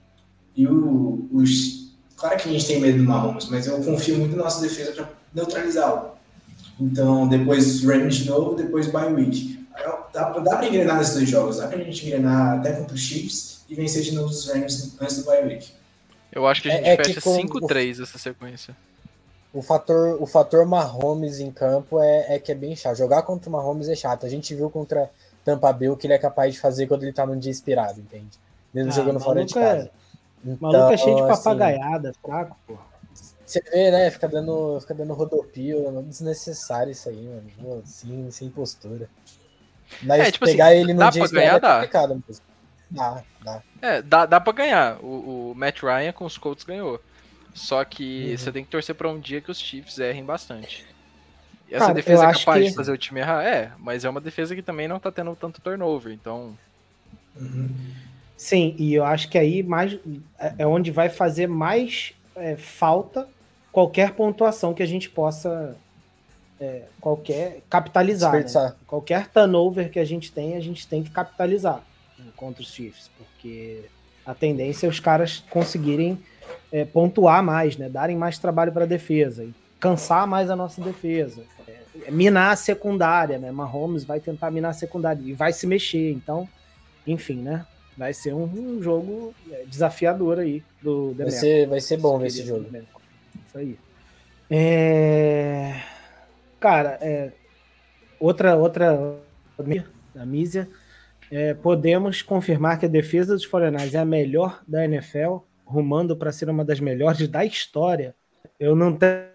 E 0.56 0.68
o, 0.68 1.28
os. 1.32 1.92
Claro 2.16 2.38
que 2.38 2.48
a 2.48 2.52
gente 2.52 2.68
tem 2.68 2.80
medo 2.80 3.00
do 3.00 3.04
Mahomes, 3.04 3.50
mas 3.50 3.66
eu 3.66 3.84
confio 3.84 4.20
muito 4.20 4.36
na 4.36 4.44
nossa 4.44 4.62
defesa 4.62 4.94
para 4.94 5.10
neutralizá-lo. 5.34 6.12
Então, 6.80 7.28
depois 7.28 7.84
Rams 7.84 8.16
de 8.18 8.30
novo, 8.30 8.56
depois 8.56 8.88
bye 8.88 9.12
week. 9.12 9.60
Dá, 10.14 10.30
dá 10.30 10.58
para 10.58 10.68
engrenar 10.68 11.00
nesses 11.00 11.16
dois 11.16 11.28
jogos, 11.28 11.58
dá 11.58 11.68
para 11.68 11.80
a 11.80 11.84
gente 11.84 12.06
engrenar 12.06 12.60
até 12.60 12.74
contra 12.74 12.94
os 12.94 13.02
Chiefs 13.02 13.66
e 13.68 13.74
vencer 13.74 14.04
de 14.04 14.14
novo 14.14 14.30
os 14.30 14.48
Rams 14.48 14.96
antes 15.02 15.18
do 15.18 15.26
bye 15.26 15.44
week. 15.44 15.72
Eu 16.32 16.46
acho 16.48 16.62
que 16.62 16.70
a 16.70 16.76
gente 16.76 16.88
é, 16.88 16.94
é 16.94 17.04
fecha 17.04 17.20
5-3 17.20 18.02
essa 18.02 18.18
sequência. 18.20 18.78
O 19.52 19.62
fator, 19.62 20.22
o 20.22 20.26
fator 20.26 20.66
Mahomes 20.66 21.40
em 21.40 21.52
campo 21.52 22.00
é, 22.00 22.36
é 22.36 22.40
que 22.40 22.52
é 22.52 22.56
bem 22.56 22.76
chato. 22.76 22.98
Jogar 22.98 23.24
contra 23.24 23.50
o 23.50 23.52
Mahomes 23.52 23.88
é 23.88 23.96
chato. 23.96 24.26
A 24.26 24.30
gente 24.30 24.54
viu 24.56 24.70
contra 24.70 25.10
Tampa 25.44 25.72
Bay 25.74 25.90
o 25.90 25.98
que 25.98 26.08
ele 26.08 26.14
é 26.14 26.18
capaz 26.18 26.54
de 26.54 26.60
fazer 26.60 26.88
quando 26.88 27.04
ele 27.04 27.14
tá 27.14 27.26
num 27.26 27.38
dia 27.38 27.52
inspirado, 27.52 28.00
entende? 28.00 28.40
Mesmo 28.74 28.92
ah, 28.92 28.96
jogando 28.96 29.20
fora 29.20 29.44
de 29.44 29.54
casa. 29.54 29.84
É... 29.84 29.92
Então, 30.46 30.72
maluco 30.72 30.94
é 30.94 30.98
cheio 30.98 31.16
de 31.16 31.22
assim, 31.22 31.44
papagaiada, 31.44 32.10
assim, 32.10 32.20
fraco, 32.22 32.58
porra. 32.68 32.94
Você 33.46 33.62
vê, 33.62 33.92
né? 33.92 34.10
Fica 34.10 34.28
dando, 34.28 34.80
fica 34.82 34.94
dando 34.94 35.14
rodopio, 35.14 36.04
desnecessário 36.04 36.92
isso 36.92 37.08
aí, 37.10 37.28
mano. 37.28 37.82
Assim, 37.84 38.32
sem 38.32 38.50
postura. 38.50 39.10
Mas 40.02 40.22
é, 40.22 40.32
tipo 40.32 40.46
pegar 40.46 40.68
assim, 40.68 40.78
ele 40.78 40.94
no 40.94 41.12
dia 41.12 41.28
ganhar, 41.28 41.56
é 41.56 41.60
complicado 41.60 42.24
mesmo. 42.28 42.44
Dá, 42.90 43.24
dá. 43.44 43.62
É, 43.82 44.02
dá, 44.02 44.26
dá 44.26 44.40
pra 44.40 44.54
ganhar. 44.54 44.98
O, 45.04 45.52
o 45.52 45.56
Matt 45.56 45.82
Ryan 45.82 46.12
com 46.12 46.26
os 46.26 46.38
Colts 46.38 46.64
ganhou. 46.64 47.02
Só 47.54 47.84
que 47.84 48.32
uhum. 48.32 48.38
você 48.38 48.52
tem 48.52 48.64
que 48.64 48.72
torcer 48.72 48.96
pra 48.96 49.10
um 49.10 49.20
dia 49.20 49.42
que 49.42 49.52
os 49.52 49.60
Chiefs 49.60 50.00
errem 50.00 50.24
bastante. 50.24 50.86
E 51.70 51.76
essa 51.76 51.86
Cara, 51.86 51.94
defesa 51.94 52.24
é 52.24 52.34
capaz 52.34 52.64
que... 52.64 52.70
de 52.70 52.76
fazer 52.76 52.92
o 52.92 52.98
time 52.98 53.20
errar? 53.20 53.44
É, 53.44 53.72
mas 53.80 54.06
é 54.06 54.10
uma 54.10 54.22
defesa 54.22 54.56
que 54.56 54.62
também 54.62 54.88
não 54.88 55.00
tá 55.00 55.12
tendo 55.12 55.36
tanto 55.36 55.62
turnover, 55.62 56.14
então. 56.14 56.58
Uhum. 57.36 57.70
Sim, 58.38 58.76
e 58.78 58.94
eu 58.94 59.06
acho 59.06 59.30
que 59.30 59.38
aí 59.38 59.64
mais 59.64 59.98
é, 60.38 60.54
é 60.60 60.68
onde 60.68 60.92
vai 60.92 61.10
fazer 61.10 61.48
mais 61.48 62.14
é, 62.36 62.56
falta 62.56 63.28
qualquer 63.72 64.12
pontuação 64.12 64.74
que 64.74 64.84
a 64.84 64.86
gente 64.86 65.10
possa 65.10 65.76
é, 66.60 66.84
qualquer 67.00 67.62
capitalizar. 67.70 68.34
Né? 68.34 68.74
Qualquer 68.86 69.28
turnover 69.28 69.90
que 69.90 70.00
a 70.00 70.06
gente 70.06 70.32
tem, 70.32 70.56
a 70.56 70.60
gente 70.60 70.88
tem 70.88 71.04
que 71.04 71.10
capitalizar 71.10 71.82
contra 72.36 72.62
os 72.62 72.72
Chiefs, 72.72 73.10
porque 73.18 73.84
a 74.26 74.34
tendência 74.34 74.88
é 74.88 74.90
os 74.90 75.00
caras 75.00 75.44
conseguirem 75.50 76.20
é, 76.72 76.86
pontuar 76.86 77.44
mais, 77.44 77.78
né? 77.78 77.90
Darem 77.90 78.16
mais 78.16 78.38
trabalho 78.38 78.72
para 78.72 78.84
a 78.84 78.88
defesa 78.88 79.44
e 79.44 79.54
cansar 79.80 80.26
mais 80.26 80.50
a 80.50 80.56
nossa 80.56 80.82
defesa. 80.82 81.44
Minar 82.10 82.52
a 82.52 82.56
secundária, 82.56 83.38
né? 83.38 83.52
Mahomes 83.52 84.04
vai 84.04 84.20
tentar 84.20 84.50
minar 84.50 84.72
a 84.72 84.74
secundária 84.74 85.22
e 85.24 85.34
vai 85.34 85.54
se 85.54 85.68
mexer. 85.68 86.12
Então, 86.12 86.48
enfim, 87.06 87.36
né? 87.36 87.66
Vai 87.98 88.14
ser 88.14 88.34
um, 88.34 88.44
um 88.46 88.82
jogo 88.82 89.34
é, 89.52 89.66
desafiador 89.68 90.40
aí 90.40 90.64
do 90.82 91.14
Vai 91.14 91.32
ser, 91.32 91.68
vai 91.68 91.80
ser 91.80 91.98
bom 91.98 92.24
esse 92.26 92.44
jogo. 92.44 92.66
Isso 93.46 93.58
aí. 93.58 93.78
É... 94.50 95.82
Cara, 96.60 96.98
é... 97.02 97.32
outra 98.20 98.56
outra 98.56 99.18
da 100.14 100.26
Mísia 100.26 100.68
é, 101.32 101.54
podemos 101.54 102.22
confirmar 102.22 102.80
que 102.80 102.86
a 102.86 102.90
defesa 102.90 103.34
dos 103.34 103.44
Foreigners 103.44 103.96
é 103.96 104.00
a 104.00 104.06
melhor 104.06 104.62
da 104.68 104.86
NFL, 104.86 105.38
rumando 105.66 106.16
para 106.16 106.32
ser 106.32 106.50
uma 106.50 106.64
das 106.64 106.80
melhores 106.80 107.28
da 107.28 107.44
história. 107.44 108.16
Eu 108.60 108.76
não 108.76 108.96
tenho 108.96 109.33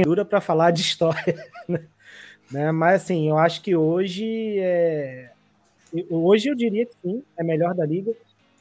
dura 0.00 0.24
para 0.24 0.40
falar 0.40 0.70
de 0.70 0.80
história, 0.80 1.44
né? 1.68 1.86
né? 2.50 2.72
Mas 2.72 3.02
assim, 3.02 3.28
eu 3.28 3.36
acho 3.36 3.60
que 3.60 3.76
hoje 3.76 4.58
é... 4.58 5.30
hoje 6.08 6.48
eu 6.48 6.54
diria 6.54 6.86
que 6.86 6.94
sim, 7.02 7.22
é 7.36 7.44
melhor 7.44 7.74
da 7.74 7.84
liga 7.84 8.14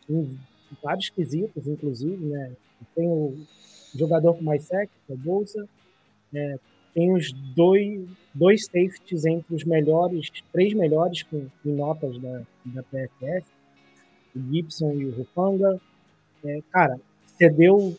em 0.10 0.38
vários 0.84 1.10
quesitos, 1.10 1.68
inclusive, 1.68 2.26
né? 2.26 2.52
Tem 2.94 3.08
o 3.08 3.38
jogador 3.96 4.34
com 4.34 4.44
mais 4.44 4.64
sexo, 4.64 4.94
a 5.10 5.16
Bolsa, 5.16 5.68
é, 6.34 6.60
tem 6.94 7.14
os 7.14 7.32
dois, 7.56 8.08
dois 8.34 8.66
safeties 8.66 9.26
entre 9.26 9.56
os 9.56 9.64
melhores, 9.64 10.30
três 10.52 10.74
melhores 10.74 11.24
com, 11.24 11.48
notas 11.64 12.18
da, 12.20 12.42
da 12.66 12.84
PFF, 12.84 13.46
o 14.36 14.40
Gibson 14.52 14.94
e 14.94 15.06
o 15.06 15.12
Rufanga. 15.12 15.80
É, 16.44 16.62
cara, 16.72 17.00
cedeu 17.38 17.96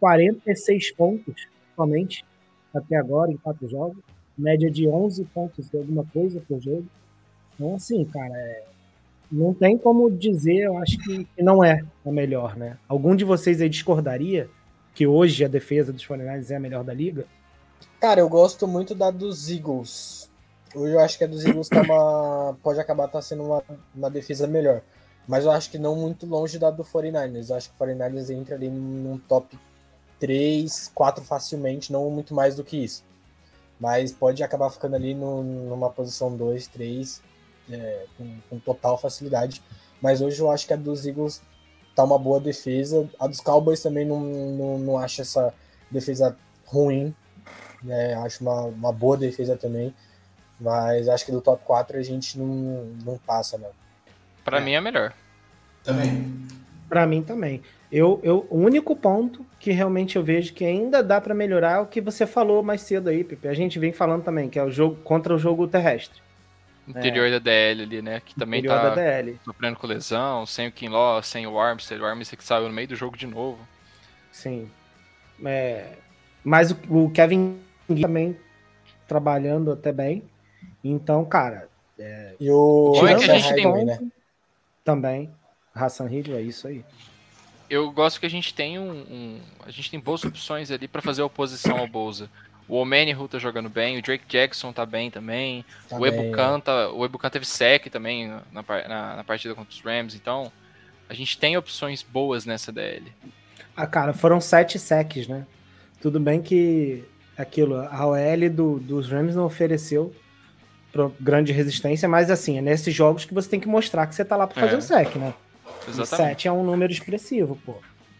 46 0.00 0.92
pontos 0.92 1.46
somente 1.74 2.24
até 2.78 2.96
agora 2.96 3.30
em 3.30 3.36
quatro 3.36 3.68
jogos, 3.68 3.98
média 4.36 4.70
de 4.70 4.88
11 4.88 5.24
pontos 5.26 5.68
de 5.68 5.76
alguma 5.76 6.04
coisa 6.04 6.40
por 6.46 6.60
jogo. 6.60 6.86
Então, 7.54 7.74
assim, 7.74 8.04
cara, 8.04 8.36
é, 8.36 8.64
não 9.30 9.52
tem 9.52 9.76
como 9.76 10.10
dizer, 10.10 10.64
eu 10.64 10.78
acho 10.78 10.98
que, 10.98 11.26
não 11.38 11.62
é 11.62 11.84
a 12.06 12.10
melhor, 12.10 12.56
né? 12.56 12.78
Algum 12.88 13.14
de 13.14 13.24
vocês 13.24 13.60
aí 13.60 13.68
discordaria 13.68 14.48
que 14.94 15.06
hoje 15.06 15.44
a 15.44 15.48
defesa 15.48 15.92
dos 15.92 16.04
49 16.04 16.52
é 16.52 16.56
a 16.56 16.60
melhor 16.60 16.84
da 16.84 16.94
liga? 16.94 17.26
Cara, 18.00 18.20
eu 18.20 18.28
gosto 18.28 18.66
muito 18.66 18.94
da 18.94 19.10
dos 19.10 19.50
Eagles. 19.50 20.30
Hoje 20.74 20.92
eu 20.92 21.00
acho 21.00 21.18
que 21.18 21.24
a 21.24 21.26
dos 21.26 21.44
Eagles 21.44 21.68
tá 21.68 21.82
uma, 21.82 22.56
pode 22.62 22.80
acabar 22.80 23.08
tá 23.08 23.20
sendo 23.20 23.44
uma, 23.44 23.62
uma 23.94 24.10
defesa 24.10 24.46
melhor. 24.46 24.82
Mas 25.26 25.44
eu 25.44 25.50
acho 25.50 25.70
que 25.70 25.78
não 25.78 25.94
muito 25.94 26.26
longe 26.26 26.58
da 26.58 26.70
do 26.70 26.82
49ers. 26.82 27.50
Eu 27.50 27.56
acho 27.56 27.70
que 27.70 27.82
o 27.82 27.86
49ers 27.86 28.30
entra 28.30 28.54
ali 28.54 28.68
num 28.70 29.18
top 29.18 29.58
3, 30.18 30.90
4 30.94 31.24
facilmente, 31.24 31.92
não 31.92 32.10
muito 32.10 32.34
mais 32.34 32.56
do 32.56 32.64
que 32.64 32.76
isso. 32.76 33.04
Mas 33.80 34.12
pode 34.12 34.42
acabar 34.42 34.70
ficando 34.70 34.96
ali 34.96 35.14
no, 35.14 35.42
numa 35.42 35.90
posição 35.90 36.36
2, 36.36 36.66
3, 36.66 37.22
é, 37.70 38.06
com, 38.16 38.38
com, 38.50 38.58
total 38.58 38.98
facilidade. 38.98 39.62
Mas 40.00 40.20
hoje 40.20 40.40
eu 40.40 40.50
acho 40.50 40.66
que 40.66 40.72
a 40.72 40.76
dos 40.76 41.06
Eagles 41.06 41.40
tá 41.94 42.02
uma 42.02 42.18
boa 42.18 42.40
defesa. 42.40 43.08
A 43.18 43.26
dos 43.26 43.40
Cowboys 43.40 43.80
também 43.80 44.04
não, 44.04 44.20
não, 44.20 44.78
não 44.78 44.98
acho 44.98 45.20
essa 45.20 45.54
defesa 45.90 46.36
ruim 46.64 47.14
né? 47.82 48.14
Acho 48.14 48.42
uma, 48.42 48.62
uma 48.62 48.92
boa 48.92 49.16
defesa 49.16 49.56
também. 49.56 49.94
Mas 50.60 51.08
acho 51.08 51.24
que 51.24 51.32
do 51.32 51.40
top 51.40 51.62
4 51.64 51.98
a 51.98 52.02
gente 52.02 52.38
não, 52.38 52.46
não 53.04 53.18
passa, 53.18 53.56
não. 53.58 53.70
Pra 54.44 54.58
é. 54.58 54.60
mim 54.60 54.72
é 54.72 54.80
melhor. 54.80 55.12
Também. 55.84 56.46
Pra 56.88 57.06
mim 57.06 57.22
também. 57.22 57.62
Eu, 57.90 58.20
eu, 58.22 58.46
o 58.50 58.58
único 58.58 58.94
ponto 58.94 59.44
que 59.58 59.70
realmente 59.70 60.16
eu 60.16 60.22
vejo 60.22 60.52
que 60.52 60.64
ainda 60.64 61.02
dá 61.02 61.20
para 61.20 61.34
melhorar 61.34 61.76
é 61.76 61.78
o 61.78 61.86
que 61.86 62.00
você 62.00 62.26
falou 62.26 62.62
mais 62.62 62.82
cedo 62.82 63.08
aí, 63.08 63.24
Pepe. 63.24 63.48
A 63.48 63.54
gente 63.54 63.78
vem 63.78 63.92
falando 63.92 64.22
também, 64.22 64.48
que 64.48 64.58
é 64.58 64.62
o 64.62 64.70
jogo 64.70 64.96
contra 64.96 65.34
o 65.34 65.38
jogo 65.38 65.66
terrestre. 65.66 66.20
Interior 66.86 67.26
é. 67.26 67.30
da 67.32 67.38
DL 67.38 67.82
ali, 67.82 68.02
né? 68.02 68.20
Que 68.24 68.34
também 68.34 68.60
Interior 68.60 68.94
tá 68.94 69.42
sofrendo 69.44 69.78
com 69.78 69.86
lesão, 69.86 70.46
sem 70.46 70.68
o 70.68 70.72
Kinlaw, 70.72 71.22
sem 71.22 71.46
o 71.46 71.58
Armstead. 71.58 72.00
O 72.00 72.06
Armstead 72.06 72.36
que 72.38 72.44
saiu 72.44 72.68
no 72.68 72.74
meio 72.74 72.88
do 72.88 72.96
jogo 72.96 73.16
de 73.16 73.26
novo. 73.26 73.58
Sim. 74.32 74.70
É, 75.44 75.92
mas 76.42 76.70
o, 76.70 77.04
o 77.04 77.10
Kevin 77.10 77.58
também 78.00 78.36
trabalhando 79.06 79.72
até 79.72 79.92
bem. 79.92 80.22
Então, 80.82 81.24
cara. 81.24 81.68
É, 81.98 82.34
E 82.38 82.50
o 82.50 82.92
Bom 82.92 83.06
é 83.06 83.14
que 83.16 83.30
a 83.30 83.38
gente 83.38 83.54
tem 83.54 83.66
um- 83.66 83.84
né? 83.84 83.98
também. 84.84 85.30
Hassan 85.74 86.10
Hill, 86.10 86.36
é 86.36 86.40
isso 86.40 86.66
aí. 86.66 86.84
Eu 87.70 87.90
gosto 87.90 88.18
que 88.20 88.26
a 88.26 88.30
gente 88.30 88.54
tem 88.54 88.78
um, 88.78 88.90
um- 88.90 89.40
a 89.66 89.70
gente 89.70 89.90
tem 89.90 90.00
boas 90.00 90.24
opções 90.24 90.70
ali 90.70 90.88
pra 90.88 91.02
fazer 91.02 91.22
oposição 91.22 91.78
ao 91.78 91.86
Bolsa. 91.86 92.30
O 92.66 92.76
Omenihu 92.76 93.26
tá 93.28 93.38
jogando 93.38 93.68
bem, 93.68 93.98
o 93.98 94.02
Drake 94.02 94.24
Jackson 94.28 94.72
tá 94.72 94.84
bem 94.84 95.10
também. 95.10 95.64
Tá 95.88 95.96
o 95.96 96.06
Ebukan 96.06 96.60
tá, 96.60 96.90
o 96.90 97.04
Ebukan 97.04 97.30
teve 97.30 97.46
sec 97.46 97.86
também 97.90 98.28
na, 98.28 98.42
na, 98.52 99.16
na 99.16 99.24
partida 99.24 99.54
contra 99.54 99.72
os 99.72 99.80
Rams, 99.80 100.14
então 100.14 100.52
a 101.08 101.14
gente 101.14 101.38
tem 101.38 101.56
opções 101.56 102.02
boas 102.02 102.44
nessa 102.44 102.70
DL. 102.70 103.10
Ah, 103.76 103.86
cara, 103.86 104.12
foram 104.12 104.40
sete 104.40 104.78
sacks, 104.78 105.26
né? 105.26 105.46
Tudo 106.00 106.20
bem 106.20 106.42
que 106.42 107.04
aquilo, 107.38 107.76
a 107.76 108.06
OL 108.06 108.50
do, 108.50 108.78
dos 108.80 109.08
Rams 109.08 109.34
não 109.34 109.44
ofereceu 109.46 110.14
grande 111.20 111.52
resistência, 111.52 112.08
mas 112.08 112.28
assim, 112.30 112.58
é 112.58 112.60
nesses 112.60 112.92
jogos 112.94 113.24
que 113.24 113.32
você 113.32 113.48
tem 113.48 113.60
que 113.60 113.68
mostrar 113.68 114.06
que 114.06 114.14
você 114.14 114.24
tá 114.24 114.36
lá 114.36 114.46
pra 114.48 114.60
fazer 114.60 114.74
É. 114.74 114.78
o 114.78 114.82
sec, 114.82 115.14
né? 115.16 115.32
E 115.86 115.90
Exatamente. 115.90 116.28
sete 116.28 116.48
é 116.48 116.52
um 116.52 116.64
número 116.64 116.92
expressivo, 116.92 117.58
pô. 117.64 117.76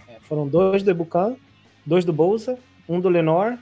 É, 0.08 0.18
foram 0.22 0.46
dois 0.48 0.82
do 0.82 0.90
Ebukan, 0.90 1.36
dois 1.84 2.04
do 2.04 2.12
Bolsa, 2.12 2.58
um 2.88 3.00
do 3.00 3.08
Lenore, 3.08 3.58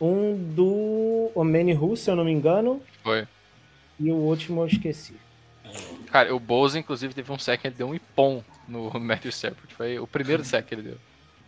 um 0.00 0.34
do 0.54 1.30
Omeni 1.34 1.72
Ru, 1.72 1.96
se 1.96 2.10
eu 2.10 2.16
não 2.16 2.24
me 2.24 2.32
engano, 2.32 2.80
Foi. 3.02 3.26
e 3.98 4.10
o 4.10 4.16
último 4.16 4.62
eu 4.62 4.66
esqueci. 4.66 5.14
Cara, 6.10 6.34
o 6.34 6.40
Bolsa 6.40 6.78
inclusive 6.78 7.12
teve 7.12 7.30
um 7.30 7.38
sec, 7.38 7.64
ele 7.64 7.74
deu 7.74 7.88
um 7.88 7.94
ipom 7.94 8.42
no 8.66 8.90
Matthew 8.98 9.30
Stafford. 9.30 9.74
Foi 9.74 9.98
o 9.98 10.06
primeiro 10.06 10.44
sec 10.44 10.66
que 10.66 10.74
ele 10.74 10.82
deu. 10.82 10.96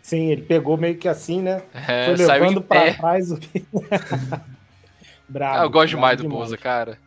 Sim, 0.02 0.30
ele 0.30 0.42
pegou 0.42 0.76
meio 0.76 0.96
que 0.96 1.08
assim, 1.08 1.42
né? 1.42 1.62
É, 1.74 2.06
Foi 2.06 2.16
levando 2.16 2.62
pra 2.62 2.80
pé. 2.80 2.92
trás 2.94 3.30
o. 3.30 3.38
bravo. 5.28 5.61
Ah, 5.61 5.62
eu 5.64 5.70
gosto 5.70 5.90
demais 5.90 6.18
do 6.18 6.28
Bolsa, 6.28 6.56
cara. 6.56 6.98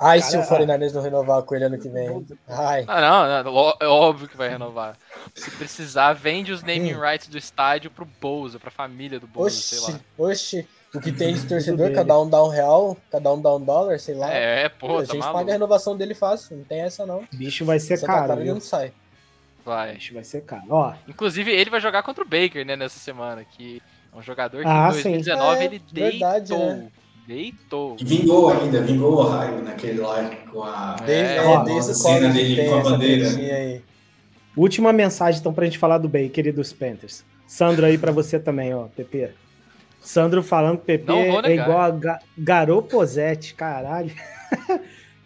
Ai, 0.00 0.20
se 0.22 0.36
o 0.36 0.46
Cara, 0.46 0.64
49ers 0.64 0.92
não 0.92 1.02
renovar 1.02 1.42
com 1.42 1.54
ele 1.54 1.64
ano 1.64 1.78
que 1.78 1.88
vem. 1.88 2.24
Ai. 2.46 2.84
Ah, 2.86 3.00
não, 3.00 3.44
não, 3.44 3.54
ó- 3.54 3.76
é 3.80 3.86
óbvio 3.86 4.28
que 4.28 4.36
vai 4.36 4.48
renovar. 4.48 4.96
Se 5.34 5.50
precisar, 5.50 6.12
vende 6.12 6.52
os 6.52 6.62
naming 6.62 6.94
Hum. 6.94 7.00
rights 7.00 7.26
do 7.28 7.36
estádio 7.36 7.90
pro 7.90 8.04
Bolsa, 8.20 8.58
pra 8.60 8.70
família 8.70 9.18
do 9.18 9.26
Bolsa, 9.26 9.56
sei 9.60 9.78
Oxi, 9.78 9.92
lá. 9.92 9.98
oxi. 10.28 10.68
O 10.94 11.00
que 11.00 11.10
tem 11.12 11.34
de 11.34 11.44
torcedor, 11.48 11.92
cada 11.92 12.18
um 12.18 12.30
dá 12.30 12.42
um 12.42 12.48
real, 12.48 12.96
cada 13.10 13.32
um 13.32 13.42
dá 13.42 13.54
um 13.54 13.60
dólar, 13.60 13.98
sei 13.98 14.14
lá. 14.14 14.32
É, 14.32 14.68
pô, 14.68 14.98
a 14.98 15.06
tá 15.06 15.12
gente 15.14 15.22
paga 15.22 15.50
a 15.50 15.52
renovação 15.52 15.96
dele 15.96 16.14
fácil, 16.14 16.56
não 16.56 16.64
tem 16.64 16.80
essa 16.82 17.04
não. 17.04 17.18
O 17.32 17.36
bicho 17.36 17.64
vai 17.64 17.78
ser 17.80 17.96
Santa 17.96 18.06
caro. 18.12 18.24
Clara 18.26 18.40
ele 18.40 18.44
viu? 18.44 18.54
não 18.54 18.60
sai. 18.60 18.88
O 19.60 19.64
Vai. 19.70 19.94
bicho 19.94 20.14
vai 20.14 20.24
ser 20.24 20.42
caro. 20.44 20.62
Ó, 20.70 20.94
Inclusive, 21.06 21.50
ele 21.50 21.68
vai 21.68 21.80
jogar 21.80 22.02
contra 22.04 22.22
o 22.24 22.26
Baker, 22.26 22.64
né, 22.64 22.74
nessa 22.76 22.98
semana, 23.00 23.44
que 23.44 23.82
é 24.14 24.16
um 24.16 24.22
jogador 24.22 24.62
que 24.62 24.68
Ah, 24.68 24.88
em 24.88 24.92
sim. 24.94 25.02
2019 25.02 25.60
É, 25.60 25.64
ele 25.66 25.82
verdade, 25.92 26.48
deitou. 26.48 26.66
né? 26.74 26.88
Deitou. 27.28 27.94
E 28.00 28.04
vingou 28.06 28.48
ainda, 28.48 28.80
vingou 28.80 29.12
o 29.12 29.18
Ohio 29.18 29.62
naquele 29.62 30.00
lá 30.00 30.30
com 30.50 30.62
a. 30.62 30.96
É, 31.06 31.36
é, 31.36 31.42
ó, 31.42 31.62
desde 31.62 31.90
a 31.90 31.94
cena 31.94 32.30
dele 32.30 32.56
tem 32.56 32.70
com 32.70 32.76
a 32.76 32.82
bandeira. 32.82 33.82
última 34.56 34.94
mensagem 34.94 35.38
então 35.38 35.52
pra 35.52 35.66
gente 35.66 35.76
falar 35.76 35.98
do 35.98 36.08
Baker 36.08 36.46
e 36.46 36.52
dos 36.52 36.72
Panthers. 36.72 37.22
Sandro 37.46 37.84
aí 37.84 37.98
pra 37.98 38.10
você 38.12 38.40
também, 38.40 38.74
ó, 38.74 38.84
PP. 38.84 39.30
Sandro 40.00 40.42
falando 40.42 40.78
que 40.78 40.86
PP 40.86 41.12
é 41.44 41.54
igual 41.54 41.80
a 41.82 41.90
Ga 41.90 42.18
Garoposete, 42.38 43.52
caralho. 43.54 44.10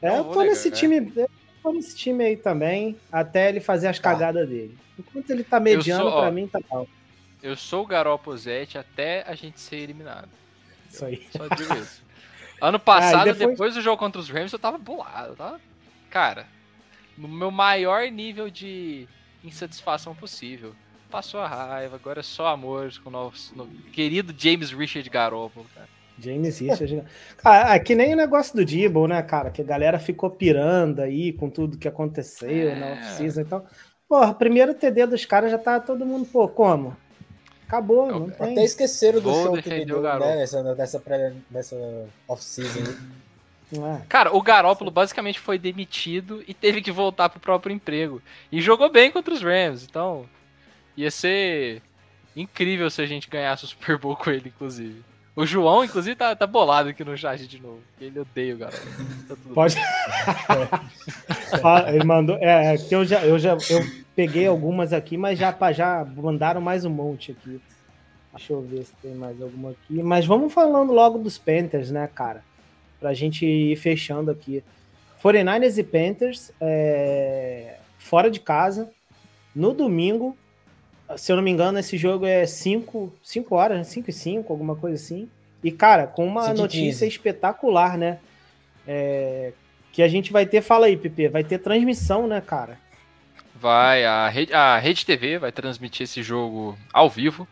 é, 0.03 0.09
Não 0.09 0.16
eu 0.16 0.24
tô 0.24 0.42
nesse 0.42 0.70
negar, 0.70 0.78
time, 0.80 1.12
eu 1.14 1.30
tô 1.62 1.72
nesse 1.72 1.94
time 1.94 2.24
aí 2.24 2.36
também, 2.36 2.96
até 3.12 3.48
ele 3.48 3.61
fazer 3.61 3.86
as 3.86 4.00
Tá. 4.00 4.11
cagadas 4.11 4.48
dele. 4.48 4.76
Enquanto 4.98 5.30
ele 5.30 5.44
tá 5.44 5.61
mediano, 5.61 6.03
sou, 6.11 6.12
ó, 6.12 6.20
pra 6.22 6.32
mim 6.32 6.48
tá 6.48 6.59
bom. 6.68 6.84
Eu 7.40 7.55
sou 7.57 7.84
o 7.84 7.86
Garoppozete 7.86 8.76
até 8.76 9.22
a 9.24 9.36
gente 9.36 9.61
ser 9.61 9.76
eliminado. 9.76 10.28
Isso 10.93 11.05
aí. 11.05 11.26
Só 11.36 11.47
digo 11.49 11.74
isso. 11.74 12.03
Ano 12.61 12.78
passado, 12.78 13.26
Ah, 13.26 13.30
e 13.30 13.32
depois- 13.32 13.51
depois... 13.51 13.74
do 13.74 13.80
jogo 13.82 13.97
contra 13.97 14.20
os 14.20 14.28
Rams, 14.30 14.53
eu 14.53 14.59
tava 14.59 14.78
bolado. 14.78 15.30
Eu 15.32 15.36
tava, 15.36 15.61
cara, 16.09 16.47
no 17.18 17.26
meu 17.26 17.51
maior 17.51 18.09
nível 18.09 18.49
de 18.49 19.09
insatisfação 19.43 20.14
possível. 20.14 20.72
Passou 21.11 21.40
a 21.40 21.49
raiva, 21.49 21.97
agora 21.97 22.20
é 22.20 22.22
só 22.22 22.47
amor 22.47 22.93
com 23.03 23.09
o 23.09 23.12
nosso 23.12 23.53
no- 23.57 23.66
querido 23.93 24.32
James 24.38 24.70
Richard 24.70 25.11
Garoppolo, 25.11 25.66
cara. 25.74 25.88
James 26.18 26.61
Richard. 26.61 27.03
Cara, 27.38 27.74
é 27.74 27.78
que 27.80 27.97
nem 27.97 28.14
o 28.14 28.16
negócio 28.16 28.55
do 28.55 28.64
Dibble, 28.64 29.09
né, 29.09 29.20
cara? 29.22 29.51
Que 29.51 29.61
a 29.61 29.64
galera 29.64 29.99
ficou 29.99 30.30
pirando 30.30 31.01
aí 31.01 31.32
com 31.32 31.51
tudo 31.51 31.76
que 31.76 31.88
aconteceu 31.88 32.70
É. 32.70 32.74
na 32.76 32.86
off-season. 32.93 33.40
Então, 33.40 33.66
porra, 34.09 34.32
primeiro 34.32 34.72
TD 34.72 35.07
dos 35.07 35.24
caras 35.24 35.51
já 35.51 35.59
tá 35.59 35.80
todo 35.80 36.07
mundo, 36.07 36.26
pô, 36.26 36.47
como? 36.49 36.97
Acabou, 37.72 38.10
Eu- 38.10 38.18
não 38.20 38.30
tem. 38.30 38.52
Até 38.52 38.64
esqueceram 38.64 39.18
do 39.18 39.32
Vou 39.32 39.44
show 39.46 39.62
que 39.62 39.68
ele 39.70 39.84
o 39.84 39.86
deu, 39.86 40.02
né, 40.02 40.36
nessa, 40.36 40.62
nessa, 40.74 41.00
pré- 41.00 41.32
nessa 41.50 41.74
off-season. 42.28 42.82
É? 43.74 44.02
Cara, 44.06 44.36
o 44.36 44.42
Garópolo 44.42 44.90
basicamente 44.90 45.40
foi 45.40 45.58
demitido 45.58 46.44
e 46.46 46.52
teve 46.52 46.82
que 46.82 46.92
voltar 46.92 47.30
pro 47.30 47.40
próprio 47.40 47.72
emprego. 47.74 48.20
E 48.52 48.60
jogou 48.60 48.90
bem 48.90 49.10
contra 49.10 49.32
os 49.32 49.40
Rams, 49.42 49.82
então 49.88 50.28
ia 50.94 51.10
ser 51.10 51.80
incrível 52.36 52.90
se 52.90 53.00
a 53.00 53.06
gente 53.06 53.30
ganhasse 53.30 53.64
o 53.64 53.68
Super 53.68 53.96
Bowl 53.96 54.14
com 54.16 54.28
ele, 54.30 54.50
inclusive. 54.54 55.02
O 55.34 55.46
João, 55.46 55.82
inclusive, 55.82 56.14
tá, 56.14 56.36
tá 56.36 56.46
bolado 56.46 56.90
aqui 56.90 57.02
no 57.02 57.16
chat 57.16 57.46
de 57.48 57.58
novo. 57.58 57.80
Ele 57.98 58.20
odeia 58.20 58.54
o 58.54 58.58
Garópolo. 58.58 58.92
Tá 59.26 59.36
Pode. 59.54 59.76
Ah, 61.64 61.84
Ele 61.88 62.04
mandou. 62.04 62.36
É, 62.36 62.74
é 62.74 62.76
que 62.76 62.94
eu 62.94 63.02
já, 63.06 63.24
eu 63.24 63.38
já 63.38 63.56
eu 63.70 64.01
peguei 64.14 64.46
algumas 64.46 64.92
aqui, 64.92 65.16
mas 65.16 65.38
já, 65.38 65.56
já 65.72 66.04
mandaram 66.04 66.60
mais 66.60 66.84
um 66.84 66.90
monte 66.90 67.32
aqui. 67.32 67.60
Deixa 68.34 68.52
eu 68.52 68.62
ver 68.62 68.84
se 68.84 68.92
tem 69.02 69.14
mais 69.14 69.40
alguma 69.40 69.70
aqui. 69.70 70.02
Mas 70.02 70.24
vamos 70.24 70.52
falando 70.52 70.92
logo 70.92 71.18
dos 71.18 71.36
Panthers, 71.36 71.90
né, 71.90 72.08
cara? 72.14 72.42
Pra 72.98 73.12
gente 73.12 73.44
ir 73.44 73.76
fechando 73.76 74.30
aqui. 74.30 74.64
49ers 75.22 75.78
e 75.78 75.82
Panthers, 75.82 76.50
é, 76.60 77.76
fora 77.98 78.30
de 78.30 78.40
casa, 78.40 78.90
no 79.54 79.72
domingo. 79.72 80.36
Se 81.16 81.30
eu 81.30 81.36
não 81.36 81.42
me 81.42 81.50
engano, 81.50 81.78
esse 81.78 81.96
jogo 81.98 82.24
é 82.24 82.46
5 82.46 83.12
horas, 83.50 83.86
5 83.88 84.08
e 84.08 84.12
5, 84.12 84.52
alguma 84.52 84.74
coisa 84.74 84.96
assim. 84.96 85.28
E, 85.62 85.70
cara, 85.70 86.06
com 86.06 86.26
uma 86.26 86.52
notícia 86.54 87.06
15. 87.06 87.06
espetacular, 87.06 87.98
né? 87.98 88.18
É, 88.86 89.52
que 89.92 90.02
a 90.02 90.08
gente 90.08 90.32
vai 90.32 90.46
ter, 90.46 90.62
fala 90.62 90.86
aí, 90.86 90.96
Pepe, 90.96 91.28
vai 91.28 91.44
ter 91.44 91.58
transmissão, 91.58 92.26
né, 92.26 92.40
cara? 92.40 92.78
Vai, 93.62 94.04
a 94.04 94.28
Rede, 94.28 94.52
a 94.52 94.76
Rede 94.76 95.06
TV 95.06 95.38
vai 95.38 95.52
transmitir 95.52 96.02
esse 96.02 96.20
jogo 96.20 96.76
ao 96.92 97.08
vivo. 97.08 97.46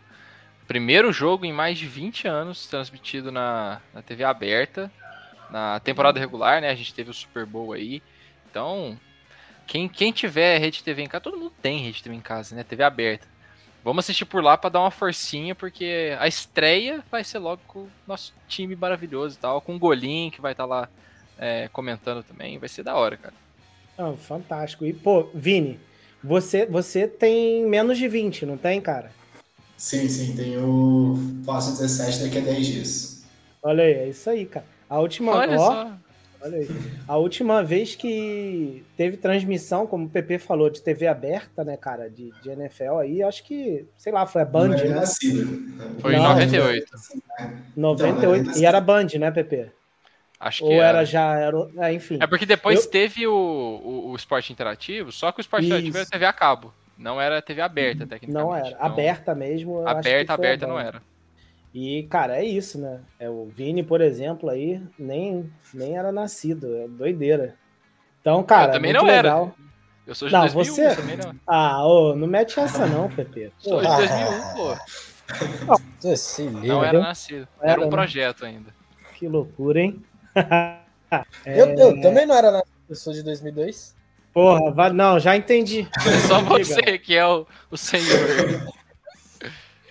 Primeiro 0.67 1.13
jogo 1.13 1.45
em 1.45 1.53
mais 1.53 1.79
de 1.79 1.87
20 1.87 2.27
anos 2.27 2.67
transmitido 2.67 3.31
na, 3.31 3.81
na 3.95 4.03
TV 4.03 4.25
aberta. 4.25 4.91
Na 5.53 5.79
temporada 5.79 6.19
regular, 6.19 6.61
né? 6.61 6.69
A 6.69 6.75
gente 6.75 6.93
teve 6.93 7.11
o 7.11 7.15
Super 7.15 7.47
Bowl 7.47 7.73
aí. 7.73 8.03
Então, 8.51 8.99
quem, 9.69 9.89
quem 9.89 10.11
tiver 10.11 10.59
Rede 10.59 10.83
TV 10.83 11.01
em 11.01 11.07
casa, 11.07 11.23
todo 11.23 11.39
mundo 11.39 11.53
tem 11.63 11.79
Rede 11.79 12.03
TV 12.03 12.17
em 12.17 12.21
casa, 12.21 12.57
né? 12.57 12.65
TV 12.65 12.83
aberta. 12.83 13.29
Vamos 13.85 14.05
assistir 14.05 14.25
por 14.25 14.43
lá 14.43 14.59
para 14.59 14.71
dar 14.71 14.81
uma 14.81 14.91
forcinha, 14.91 15.55
porque 15.55 16.17
a 16.19 16.27
estreia 16.27 17.05
vai 17.09 17.23
ser 17.23 17.39
logo 17.39 17.63
com 17.69 17.79
o 17.83 17.91
nosso 18.05 18.35
time 18.49 18.75
maravilhoso 18.75 19.37
e 19.37 19.41
tal. 19.41 19.61
Com 19.61 19.77
o 19.77 19.79
Golim, 19.79 20.29
que 20.33 20.41
vai 20.41 20.51
estar 20.51 20.65
lá 20.65 20.89
é, 21.39 21.69
comentando 21.69 22.25
também. 22.25 22.59
Vai 22.59 22.69
ser 22.69 22.83
da 22.83 22.97
hora, 22.97 23.17
cara. 23.17 24.17
Fantástico. 24.17 24.85
E, 24.85 24.93
pô, 24.93 25.31
Vini, 25.33 25.79
você, 26.23 26.67
você 26.67 27.07
tem 27.07 27.67
menos 27.67 27.99
de 27.99 28.07
20, 28.09 28.47
não 28.47 28.57
tem, 28.57 28.81
cara? 28.81 29.11
Sim, 29.77 30.09
sim, 30.09 30.37
tem 30.37 30.59
o. 30.59 31.19
Faço 31.45 31.71
17 31.79 32.25
daqui 32.25 32.39
a 32.39 32.41
10 32.43 32.67
dias. 32.67 33.23
Olha 33.63 33.83
aí, 33.85 33.93
é 33.93 34.09
isso 34.09 34.29
aí, 34.29 34.45
cara. 34.47 34.67
A 34.89 34.99
última, 34.99 35.33
Olha 35.33 35.57
ó, 35.59 35.67
só. 35.67 35.93
olha 36.43 36.59
aí. 36.59 36.69
A 37.09 37.17
última 37.17 37.63
vez 37.65 37.95
que 37.95 38.85
teve 38.97 39.17
transmissão, 39.17 39.87
como 39.87 40.07
o 40.07 40.11
PP 40.11 40.39
falou, 40.39 40.69
de 40.69 40.83
TV 40.83 41.07
aberta, 41.07 41.65
né, 41.65 41.77
cara, 41.77 42.11
de, 42.11 42.31
de 42.43 42.51
NFL 42.51 42.99
aí, 43.01 43.23
acho 43.23 43.43
que, 43.45 43.87
sei 43.97 44.13
lá, 44.13 44.27
foi 44.27 44.43
a 44.43 44.45
Band, 44.45 44.69
Não 44.69 44.75
era 44.75 44.89
né? 44.89 44.95
nascido. 44.97 45.47
Foi 46.01 46.15
em 46.15 46.19
Não, 46.19 46.29
98. 46.35 46.87
98. 47.77 48.59
E 48.59 48.67
era 48.67 48.81
Band, 48.81 49.07
né, 49.19 49.31
PP? 49.31 49.71
Acho 50.41 50.59
que 50.59 50.65
Ou 50.65 50.73
era. 50.73 50.87
era 50.99 51.05
já, 51.05 51.35
era, 51.39 51.57
é, 51.79 51.93
enfim. 51.93 52.19
É 52.21 52.27
porque 52.27 52.47
depois 52.47 52.85
Eu- 52.87 52.91
teve 52.91 53.27
o, 53.27 53.33
o, 53.35 54.11
o 54.11 54.17
esporte 54.17 54.51
interativo, 54.53 55.13
só 55.13 55.31
que 55.31 55.39
o 55.41 55.43
esporte 55.43 55.67
interativo 55.67 55.91
Isso. 55.91 55.99
era 55.99 56.07
TV 56.11 56.25
a 56.25 56.33
cabo. 56.33 56.73
Não 56.97 57.21
era 57.21 57.43
TV 57.43 57.61
aberta, 57.61 58.07
tecnicamente. 58.07 58.33
Não 58.33 58.55
era. 58.57 58.69
Então, 58.69 58.87
aberta 58.87 59.35
mesmo. 59.35 59.81
eu 59.81 59.89
acho 59.89 60.01
que 60.03 60.09
Aberta, 60.09 60.33
aberta 60.35 60.67
não 60.67 60.79
era. 60.81 61.03
E, 61.75 62.03
cara, 62.11 62.37
é 62.39 62.45
isso, 62.45 62.81
né? 62.81 63.01
É, 63.19 63.29
o 63.31 63.47
Vini, 63.55 63.83
por 63.83 64.01
exemplo, 64.01 64.49
aí, 64.51 64.83
nem, 64.99 65.51
nem 65.75 65.97
era 65.97 66.11
nascido. 66.11 66.75
É 66.77 66.89
doideira. 66.89 67.55
Então, 68.21 68.43
cara, 68.43 68.69
eu 68.69 68.73
também 68.73 68.93
muito 68.93 69.05
não 69.05 69.11
era. 69.13 69.23
legal. 69.35 69.55
Eu 70.07 70.15
sou 70.15 70.27
de 70.29 70.35
Não, 70.35 70.41
2001 70.41 70.75
você- 70.75 70.97
também 70.97 71.17
não. 71.17 71.35
Ah, 71.47 71.87
ô, 71.87 72.15
não 72.17 72.27
mete 72.27 72.59
essa 72.59 72.87
não, 72.87 73.09
Pepe. 73.15 73.53
Sou 73.59 73.75
Pô, 73.77 73.81
de 73.83 73.87
Ah. 73.87 73.97
2001, 73.97 74.55
pô. 74.55 74.77
Você 76.01 76.17
se 76.17 76.43
Não 76.45 76.61
liga. 76.61 76.87
era 76.87 76.99
nascido. 76.99 77.47
Era 77.61 77.73
Era, 77.73 77.81
um 77.83 77.85
né? 77.85 77.91
projeto 77.91 78.45
ainda. 78.45 78.75
que 79.15 79.29
loucura, 79.29 79.81
hein? 79.81 80.03
Eu, 81.45 81.67
eu 81.77 82.01
também 82.01 82.25
não 82.25 82.37
era 82.37 82.53
na... 82.53 82.63
Eu 82.89 82.95
sou 82.95 83.13
de 83.13 83.23
2002. 83.23 83.97
Porra, 84.33 84.71
vai... 84.71 84.93
não, 84.93 85.19
já 85.19 85.37
entendi. 85.37 85.89
Só 86.29 86.41
você 86.41 86.99
que 86.99 87.17
é 87.17 87.27
o, 87.27 87.47
o 87.71 87.77
senhor. 87.77 88.73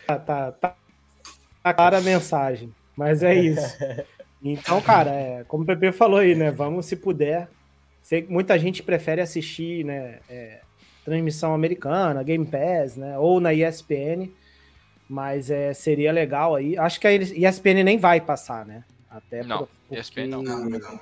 Tá, 0.07 0.17
tá, 0.17 0.51
tá, 0.53 0.75
tá 1.61 1.73
clara 1.73 1.97
a 1.97 2.01
mensagem, 2.01 2.73
mas 2.95 3.21
é 3.21 3.35
isso. 3.35 3.77
Então, 4.41 4.81
cara, 4.81 5.11
é, 5.11 5.43
como 5.47 5.63
o 5.63 5.65
Pepe 5.65 5.91
falou 5.91 6.19
aí, 6.19 6.35
né? 6.35 6.51
Vamos, 6.51 6.85
se 6.85 6.95
puder. 6.95 7.49
Sei 8.01 8.21
que 8.21 8.31
muita 8.31 8.57
gente 8.57 8.81
prefere 8.81 9.21
assistir, 9.21 9.83
né? 9.83 10.19
É, 10.29 10.61
transmissão 11.03 11.53
americana, 11.53 12.23
Game 12.23 12.45
Pass, 12.45 12.95
né? 12.95 13.17
Ou 13.17 13.39
na 13.39 13.53
ESPN. 13.53 14.29
Mas 15.09 15.49
é, 15.49 15.73
seria 15.73 16.11
legal 16.11 16.55
aí. 16.55 16.77
Acho 16.77 16.99
que 16.99 17.07
a 17.07 17.13
ESPN 17.13 17.83
nem 17.83 17.97
vai 17.97 18.21
passar, 18.21 18.65
né? 18.65 18.83
Até 19.09 19.43
não, 19.43 19.67
porque... 19.89 20.01
ESPN 20.01 20.27
não. 20.27 20.43
não. 20.43 20.99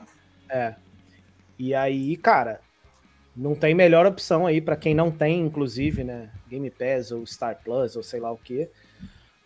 É. 0.50 0.76
E 1.60 1.74
aí, 1.74 2.16
cara, 2.18 2.62
não 3.36 3.54
tem 3.54 3.76
melhor 3.76 4.06
opção 4.06 4.48
aí 4.48 4.60
para 4.60 4.76
quem 4.76 4.96
não 4.96 5.12
tem, 5.12 5.42
inclusive, 5.42 6.04
né? 6.04 6.32
Game 6.50 6.70
Pass 6.72 7.12
ou 7.12 7.26
Star 7.26 7.60
Plus 7.64 7.96
ou 7.96 8.04
sei 8.04 8.20
lá 8.20 8.32
o 8.32 8.38
que, 8.38 8.68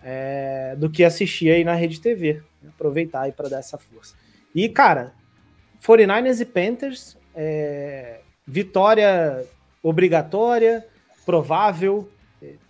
é, 0.02 0.76
do 0.78 0.89
que 0.89 1.04
assistir 1.04 1.52
aí 1.52 1.64
na 1.64 1.74
Rede 1.74 2.00
TV. 2.00 2.42
Aproveitar 2.68 3.24
aí 3.24 3.32
para 3.32 3.50
dar 3.50 3.60
essa 3.60 3.78
força. 3.78 4.16
E, 4.54 4.70
cara, 4.70 5.14
49ers 5.82 6.39
e 6.39 6.46
Panthers, 6.46 7.18
é, 7.36 8.22
vitória 8.46 9.46
obrigatória, 9.82 10.86
provável, 11.26 12.10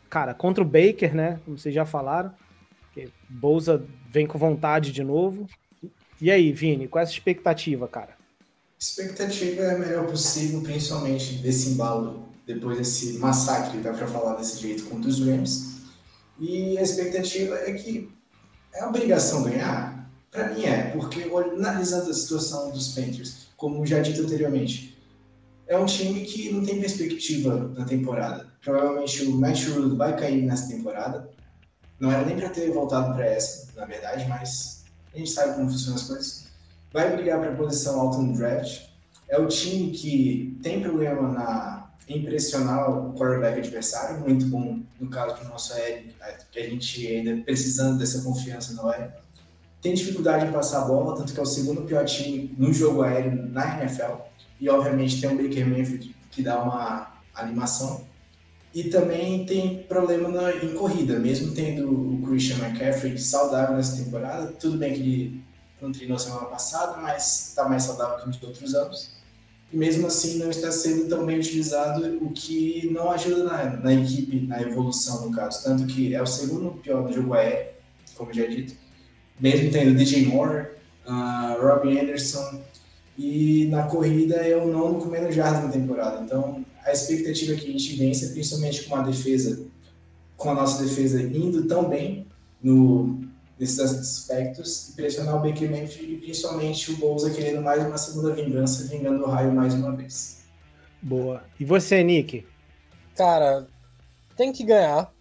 cara, 0.10 0.34
contra 0.34 0.64
o 0.64 0.68
Baker, 0.68 1.16
né? 1.16 1.40
Como 1.46 1.58
vocês 1.58 1.74
já 1.74 1.86
falaram. 1.86 2.34
Que 2.94 3.10
Bolsa 3.30 3.84
vem 4.10 4.28
com 4.28 4.38
vontade 4.38 4.92
de 4.92 5.04
novo. 5.04 5.48
E 6.22 6.30
aí, 6.30 6.52
Vini, 6.52 6.88
qual 6.88 7.00
é 7.00 7.04
essa 7.04 7.14
expectativa, 7.14 7.88
cara? 7.88 8.16
Expectativa 8.80 9.64
é 9.64 9.76
a 9.76 9.80
melhor 9.80 10.06
possível, 10.06 10.62
principalmente 10.62 11.34
desse 11.36 11.70
embalo, 11.70 12.30
depois 12.46 12.78
desse 12.78 13.18
massacre, 13.18 13.80
dá 13.80 13.92
para 13.92 14.06
falar 14.06 14.36
desse 14.36 14.60
jeito, 14.62 14.84
contra 14.86 15.10
os 15.10 15.20
Rams. 15.20 15.82
E 16.40 16.78
a 16.78 16.82
expectativa 16.84 17.56
é 17.56 17.74
que 17.74 18.12
é 18.72 18.86
obrigação 18.86 19.44
ganhar? 19.44 20.12
Para 20.30 20.54
mim 20.54 20.64
é, 20.64 20.92
porque 20.92 21.24
analisando 21.24 22.12
a 22.12 22.14
situação 22.14 22.70
dos 22.70 22.90
Panthers, 22.90 23.48
como 23.58 23.84
já 23.84 24.00
dito 24.00 24.22
anteriormente, 24.22 24.96
é 25.68 25.76
um 25.76 25.86
time 25.88 26.22
que 26.22 26.52
não 26.52 26.64
tem 26.64 26.80
perspectiva 26.80 27.72
na 27.76 27.84
temporada. 27.84 28.48
Provavelmente 28.64 29.24
o 29.24 29.32
Matt 29.38 29.66
Rule 29.68 29.96
vai 29.98 30.16
cair 30.16 30.44
nessa 30.44 30.68
temporada. 30.68 31.30
Não 32.00 32.12
era 32.12 32.24
nem 32.26 32.36
para 32.36 32.50
ter 32.50 32.70
voltado 32.72 33.14
para 33.16 33.26
essa, 33.26 33.68
na 33.76 33.86
verdade, 33.86 34.28
mas 34.28 34.81
a 35.14 35.18
gente 35.18 35.30
sabe 35.30 35.56
como 35.56 35.70
funcionam 35.70 35.96
as 35.96 36.08
coisas. 36.08 36.48
Vai 36.92 37.16
brigar 37.16 37.40
para 37.40 37.52
a 37.52 37.56
posição 37.56 38.00
alta 38.00 38.18
no 38.18 38.36
draft. 38.36 38.88
É 39.30 39.38
o 39.40 39.48
time 39.48 39.92
que 39.92 40.58
tem 40.62 40.82
problema 40.82 41.30
na 41.30 41.82
impressionar 42.10 42.90
o 42.90 43.14
quarterback 43.14 43.60
adversário, 43.60 44.20
muito 44.20 44.46
bom 44.46 44.80
no 45.00 45.10
caso 45.10 45.42
do 45.42 45.50
nosso 45.50 45.74
Eric, 45.78 46.14
que 46.52 46.60
a 46.60 46.70
gente 46.70 47.08
ainda 47.08 47.42
precisando 47.44 47.98
dessa 47.98 48.22
confiança 48.22 48.74
no 48.74 48.90
aéreo. 48.90 49.14
Tem 49.82 49.94
dificuldade 49.94 50.46
em 50.46 50.52
passar 50.52 50.82
a 50.82 50.86
bola, 50.86 51.16
tanto 51.16 51.34
que 51.34 51.40
é 51.40 51.44
o 51.44 51.46
segundo 51.46 51.82
pior 51.84 52.06
time 52.06 52.54
no 52.58 52.72
jogo 52.72 53.02
aéreo 53.02 53.48
na 53.50 53.82
NFL. 53.82 54.14
E 54.60 54.70
obviamente 54.70 55.20
tem 55.20 55.32
o 55.32 55.42
Baker 55.42 55.68
Mayfield 55.68 56.16
que 56.30 56.44
dá 56.44 56.62
uma 56.62 57.14
animação. 57.34 58.06
E 58.74 58.86
também 58.86 59.46
tem 59.46 59.84
problema 59.84 60.30
na, 60.30 60.56
em 60.56 60.74
corrida, 60.74 61.20
mesmo 61.20 61.54
tendo 61.54 61.90
o 61.90 62.22
Christian 62.26 62.58
McCaffrey 62.58 63.18
saudável 63.18 63.76
nessa 63.76 64.02
temporada. 64.02 64.54
Tudo 64.54 64.78
bem 64.78 64.94
que 64.94 65.00
ele 65.00 65.44
não 65.82 65.92
treinou 65.92 66.18
semana 66.18 66.46
passada, 66.46 67.02
mas 67.02 67.50
está 67.50 67.68
mais 67.68 67.84
saudável 67.84 68.20
que 68.20 68.28
nos 68.28 68.42
outros 68.42 68.74
anos. 68.74 69.12
E 69.74 69.78
mesmo 69.78 70.08
assim 70.08 70.38
não 70.38 70.50
está 70.50 70.72
sendo 70.72 71.10
tão 71.10 71.26
bem 71.26 71.40
utilizado, 71.40 72.18
o 72.22 72.32
que 72.32 72.90
não 72.92 73.12
ajuda 73.12 73.44
na, 73.44 73.64
na 73.78 73.94
equipe, 73.94 74.40
na 74.42 74.62
evolução 74.62 75.28
no 75.28 75.36
caso. 75.36 75.64
Tanto 75.64 75.86
que 75.86 76.14
é 76.14 76.22
o 76.22 76.28
segundo 76.28 76.72
pior 76.82 77.08
do 77.08 77.14
jogo 77.14 77.34
aéreo, 77.34 77.72
como 78.16 78.34
já 78.34 78.46
dito. 78.46 78.74
Mesmo 79.40 79.72
tendo 79.72 79.96
DJ 79.96 80.28
Moore, 80.28 80.68
uh, 81.08 81.62
Robbie 81.62 82.00
Anderson, 82.00 82.62
e 83.18 83.68
na 83.70 83.84
corrida 83.84 84.36
é 84.36 84.56
o 84.56 84.68
nono 84.68 85.00
com 85.00 85.10
menos 85.10 85.36
jardas 85.36 85.64
na 85.64 85.72
temporada. 85.72 86.22
Então 86.24 86.66
a 86.84 86.92
expectativa 86.92 87.54
é 87.54 87.56
que 87.56 87.68
a 87.68 87.72
gente 87.72 87.96
vença, 87.96 88.32
principalmente 88.32 88.84
com 88.84 88.96
a 88.96 89.02
defesa, 89.02 89.66
com 90.38 90.50
a 90.50 90.56
nossa 90.56 90.84
defesa 90.84 91.22
indo 91.22 91.68
tão 91.68 91.88
bem 91.88 92.28
no, 92.62 93.20
nesses 93.60 93.80
aspectos 93.80 94.90
e 94.90 94.96
pressionar 94.96 95.36
o 95.36 95.48
Baker 95.48 95.70
Mayfield 95.70 96.14
e 96.14 96.18
principalmente 96.18 96.92
o 96.92 96.98
Bolsa 96.98 97.30
querendo 97.30 97.62
mais 97.62 97.86
uma 97.86 97.98
segunda 97.98 98.34
vingança, 98.34 98.88
vingando 98.88 99.24
o 99.24 99.30
raio 99.30 99.54
mais 99.54 99.74
uma 99.74 99.96
vez. 99.96 100.42
Boa. 101.02 101.44
E 101.60 101.66
você, 101.66 102.04
Nick? 102.04 102.46
Cara, 103.16 103.68
tem 104.36 104.52
que 104.52 104.64
ganhar. 104.64 105.12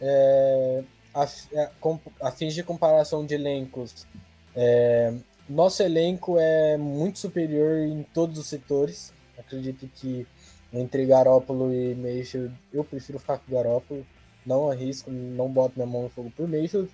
É, 0.00 0.84
a, 1.14 1.24
a, 1.24 2.28
a 2.28 2.30
fins 2.30 2.54
de 2.54 2.62
comparação 2.62 3.26
de 3.26 3.34
elencos, 3.34 4.06
é, 4.54 5.12
nosso 5.48 5.82
elenco 5.82 6.36
é 6.38 6.76
muito 6.76 7.18
superior 7.18 7.78
em 7.78 8.02
todos 8.02 8.38
os 8.38 8.46
setores. 8.46 9.12
Acredito 9.36 9.88
que 9.94 10.26
entre 10.72 11.06
Garópolo 11.06 11.72
e 11.72 11.94
Mayfield, 11.94 12.54
eu 12.72 12.84
prefiro 12.84 13.18
ficar 13.18 13.38
com 13.38 13.52
Garópolo. 13.52 14.06
Não 14.44 14.70
arrisco, 14.70 15.10
não 15.10 15.48
boto 15.48 15.74
minha 15.76 15.86
mão 15.86 16.04
no 16.04 16.08
fogo 16.10 16.32
por 16.34 16.48
Mayfield. 16.48 16.90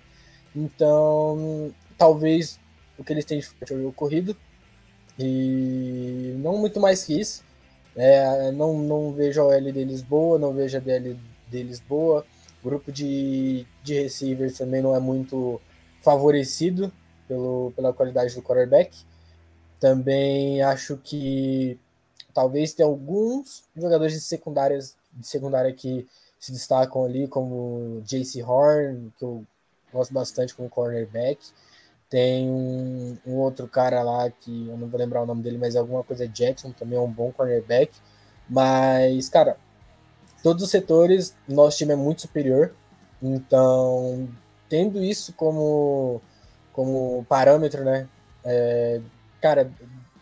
Então, 0.55 1.73
talvez 1.97 2.59
o 2.97 3.03
que 3.03 3.13
eles 3.13 3.25
têm 3.25 3.39
de 3.39 3.45
forte 3.45 3.73
é 3.73 3.77
o 3.77 3.91
corrido. 3.91 4.35
E 5.17 6.35
não 6.39 6.57
muito 6.57 6.79
mais 6.79 7.03
que 7.03 7.19
isso. 7.19 7.43
É, 7.95 8.51
não, 8.51 8.77
não 8.79 9.13
vejo 9.13 9.41
a 9.41 9.45
OL 9.45 9.71
deles 9.71 10.01
boa, 10.01 10.37
não 10.37 10.53
vejo 10.53 10.77
a 10.77 10.79
DL 10.79 11.17
deles 11.49 11.79
boa. 11.79 12.25
O 12.61 12.67
grupo 12.67 12.91
de, 12.91 13.65
de 13.83 13.93
receivers 14.01 14.57
também 14.57 14.81
não 14.81 14.95
é 14.95 14.99
muito 14.99 15.61
favorecido 16.01 16.91
pelo, 17.27 17.71
pela 17.75 17.93
qualidade 17.93 18.35
do 18.35 18.41
quarterback. 18.41 18.97
Também 19.79 20.61
acho 20.61 20.97
que 20.97 21.79
talvez 22.35 22.73
tenha 22.73 22.87
alguns 22.87 23.63
jogadores 23.75 24.13
de 24.13 24.19
secundárias 24.19 24.95
de 25.13 25.25
secundária 25.25 25.73
que 25.73 26.05
se 26.37 26.51
destacam 26.51 27.05
ali, 27.05 27.27
como 27.27 28.03
JC 28.05 28.43
Horn, 28.43 29.11
que 29.17 29.23
eu 29.23 29.43
gosto 29.91 30.13
bastante 30.13 30.53
como 30.53 30.69
cornerback. 30.69 31.39
Tem 32.09 32.47
um, 32.49 33.17
um, 33.25 33.35
outro 33.37 33.67
cara 33.67 34.03
lá 34.03 34.29
que 34.29 34.67
eu 34.67 34.77
não 34.77 34.87
vou 34.87 34.99
lembrar 34.99 35.23
o 35.23 35.25
nome 35.25 35.41
dele, 35.41 35.57
mas 35.57 35.75
é 35.75 35.79
alguma 35.79 36.03
coisa 36.03 36.27
Jackson, 36.27 36.71
também 36.71 36.99
é 36.99 37.01
um 37.01 37.11
bom 37.11 37.31
cornerback. 37.31 37.91
Mas, 38.47 39.29
cara, 39.29 39.57
todos 40.43 40.61
os 40.63 40.69
setores, 40.69 41.35
nosso 41.47 41.77
time 41.77 41.93
é 41.93 41.95
muito 41.95 42.21
superior. 42.21 42.75
Então, 43.21 44.27
tendo 44.69 45.03
isso 45.03 45.33
como, 45.33 46.21
como 46.73 47.25
parâmetro, 47.27 47.83
né? 47.83 48.07
É, 48.43 49.01
cara, 49.41 49.71